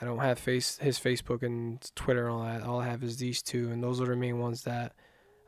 I 0.00 0.06
don't 0.06 0.18
have 0.20 0.38
face 0.38 0.78
his 0.78 0.98
Facebook 0.98 1.42
and 1.42 1.78
Twitter 1.94 2.26
and 2.26 2.34
all 2.34 2.42
that. 2.42 2.62
All 2.62 2.80
I 2.80 2.88
have 2.88 3.04
is 3.04 3.18
these 3.18 3.42
two, 3.42 3.70
and 3.70 3.84
those 3.84 4.00
are 4.00 4.06
the 4.06 4.16
main 4.16 4.38
ones 4.38 4.62
that 4.62 4.94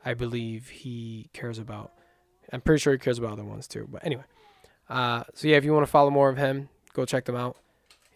I 0.05 0.13
believe 0.13 0.69
he 0.69 1.31
cares 1.33 1.57
about. 1.57 1.91
I'm 2.53 2.61
pretty 2.61 2.81
sure 2.81 2.93
he 2.93 2.99
cares 2.99 3.17
about 3.17 3.33
other 3.33 3.43
ones 3.43 3.67
too. 3.67 3.87
But 3.91 4.05
anyway, 4.05 4.25
uh, 4.89 5.23
so 5.33 5.47
yeah, 5.47 5.57
if 5.57 5.65
you 5.65 5.73
want 5.73 5.87
to 5.87 5.91
follow 5.91 6.11
more 6.11 6.29
of 6.29 6.37
him, 6.37 6.69
go 6.93 7.03
check 7.03 7.25
them 7.25 7.35
out. 7.35 7.57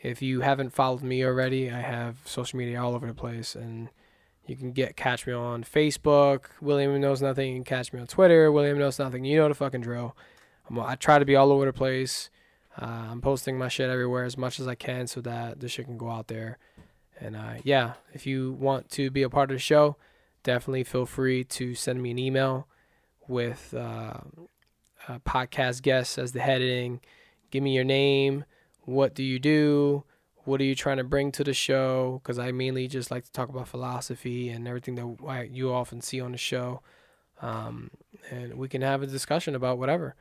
If 0.01 0.21
you 0.21 0.41
haven't 0.41 0.71
followed 0.71 1.03
me 1.03 1.23
already, 1.25 1.69
I 1.69 1.81
have 1.81 2.17
social 2.25 2.57
media 2.57 2.81
all 2.81 2.95
over 2.95 3.05
the 3.05 3.13
place, 3.13 3.55
and 3.55 3.89
you 4.45 4.55
can 4.55 4.71
get 4.71 4.95
catch 4.95 5.27
me 5.27 5.33
on 5.33 5.63
Facebook. 5.63 6.45
William 6.61 6.99
knows 7.01 7.21
nothing. 7.21 7.49
You 7.49 7.55
can 7.55 7.63
catch 7.65 7.91
me 7.91 7.99
on 7.99 8.07
Twitter. 8.07 8.51
William 8.51 8.79
knows 8.79 8.97
nothing. 8.97 9.25
You 9.25 9.39
know 9.39 9.47
the 9.49 9.55
fucking 9.55 9.81
drill. 9.81 10.15
I'm, 10.69 10.79
I 10.79 10.95
try 10.95 11.19
to 11.19 11.25
be 11.25 11.35
all 11.35 11.51
over 11.51 11.65
the 11.65 11.73
place. 11.73 12.29
Uh, 12.81 13.07
I'm 13.11 13.21
posting 13.21 13.57
my 13.57 13.67
shit 13.67 13.89
everywhere 13.89 14.23
as 14.23 14.37
much 14.37 14.59
as 14.59 14.67
I 14.67 14.75
can 14.75 15.07
so 15.07 15.21
that 15.21 15.59
the 15.59 15.67
shit 15.67 15.85
can 15.85 15.97
go 15.97 16.09
out 16.09 16.27
there. 16.27 16.57
And 17.19 17.35
uh, 17.35 17.55
yeah, 17.63 17.93
if 18.13 18.25
you 18.25 18.53
want 18.53 18.89
to 18.91 19.11
be 19.11 19.23
a 19.23 19.29
part 19.29 19.51
of 19.51 19.55
the 19.55 19.59
show, 19.59 19.97
definitely 20.43 20.85
feel 20.85 21.05
free 21.05 21.43
to 21.43 21.75
send 21.75 22.01
me 22.01 22.11
an 22.11 22.19
email 22.19 22.67
with 23.27 23.73
uh, 23.77 24.13
podcast 25.25 25.81
guests 25.81 26.17
as 26.17 26.31
the 26.31 26.39
heading. 26.39 27.01
Give 27.51 27.63
me 27.63 27.75
your 27.75 27.83
name. 27.83 28.45
What 28.89 29.13
do 29.13 29.23
you 29.23 29.37
do? 29.37 30.03
What 30.45 30.59
are 30.61 30.63
you 30.63 30.73
trying 30.73 30.97
to 30.97 31.03
bring 31.03 31.31
to 31.33 31.43
the 31.43 31.53
show? 31.53 32.21
Because 32.23 32.39
I 32.39 32.51
mainly 32.51 32.87
just 32.87 33.11
like 33.11 33.23
to 33.25 33.31
talk 33.31 33.49
about 33.49 33.67
philosophy 33.67 34.49
and 34.49 34.67
everything 34.67 34.95
that 34.95 35.17
I, 35.27 35.43
you 35.43 35.71
often 35.71 36.01
see 36.01 36.19
on 36.19 36.31
the 36.31 36.39
show. 36.39 36.81
Um, 37.39 37.91
and 38.31 38.55
we 38.55 38.67
can 38.67 38.81
have 38.81 39.03
a 39.03 39.07
discussion 39.07 39.53
about 39.53 39.77
whatever. 39.77 40.15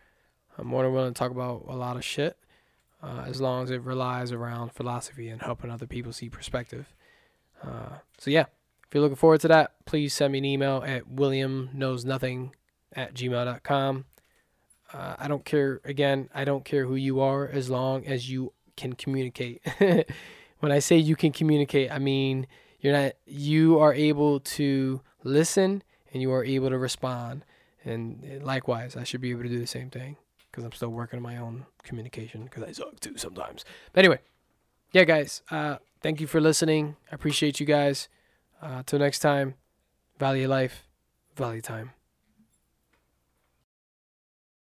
I'm 0.58 0.66
more 0.66 0.82
than 0.82 0.92
willing 0.92 1.14
to 1.14 1.18
talk 1.18 1.30
about 1.30 1.64
a 1.66 1.76
lot 1.76 1.96
of 1.96 2.04
shit 2.04 2.36
uh, 3.02 3.24
as 3.26 3.40
long 3.40 3.64
as 3.64 3.70
it 3.70 3.80
relies 3.80 4.30
around 4.30 4.72
philosophy 4.72 5.30
and 5.30 5.40
helping 5.40 5.70
other 5.70 5.86
people 5.86 6.12
see 6.12 6.28
perspective. 6.28 6.92
Uh, 7.62 7.98
so, 8.18 8.30
yeah, 8.30 8.44
if 8.86 8.94
you're 8.94 9.02
looking 9.02 9.16
forward 9.16 9.40
to 9.40 9.48
that, 9.48 9.72
please 9.86 10.12
send 10.12 10.32
me 10.32 10.38
an 10.38 10.44
email 10.44 10.84
at 10.86 11.08
williamknowsnothing 11.08 12.50
at 12.92 13.14
gmail.com. 13.14 14.04
Uh, 14.92 15.16
I 15.18 15.26
don't 15.26 15.44
care, 15.44 15.80
again, 15.84 16.28
I 16.34 16.44
don't 16.44 16.66
care 16.66 16.84
who 16.84 16.96
you 16.96 17.20
are 17.20 17.46
as 17.46 17.70
long 17.70 18.06
as 18.06 18.30
you 18.30 18.52
can 18.78 18.94
communicate. 18.94 19.60
when 20.60 20.72
I 20.72 20.78
say 20.78 20.96
you 20.96 21.16
can 21.16 21.32
communicate, 21.32 21.90
I 21.92 21.98
mean 21.98 22.46
you're 22.80 22.92
not, 22.92 23.12
you 23.26 23.78
are 23.78 23.92
able 23.92 24.40
to 24.40 25.00
listen 25.24 25.82
and 26.12 26.22
you 26.22 26.32
are 26.32 26.44
able 26.44 26.70
to 26.70 26.78
respond. 26.78 27.44
And 27.84 28.42
likewise, 28.42 28.96
I 28.96 29.04
should 29.04 29.20
be 29.20 29.30
able 29.30 29.42
to 29.42 29.48
do 29.48 29.58
the 29.58 29.66
same 29.66 29.90
thing 29.90 30.16
because 30.50 30.64
I'm 30.64 30.72
still 30.72 30.90
working 30.90 31.18
on 31.18 31.22
my 31.22 31.36
own 31.36 31.66
communication 31.82 32.44
because 32.44 32.62
I 32.62 32.72
suck 32.72 33.00
too 33.00 33.16
sometimes. 33.16 33.64
But 33.92 34.00
anyway, 34.00 34.20
yeah, 34.92 35.04
guys, 35.04 35.42
uh, 35.50 35.76
thank 36.02 36.20
you 36.20 36.26
for 36.26 36.40
listening. 36.40 36.96
I 37.10 37.14
appreciate 37.14 37.60
you 37.60 37.66
guys. 37.66 38.08
Uh, 38.60 38.82
till 38.84 38.98
next 38.98 39.20
time, 39.20 39.54
value 40.18 40.48
life, 40.48 40.84
value 41.36 41.60
time. 41.60 41.92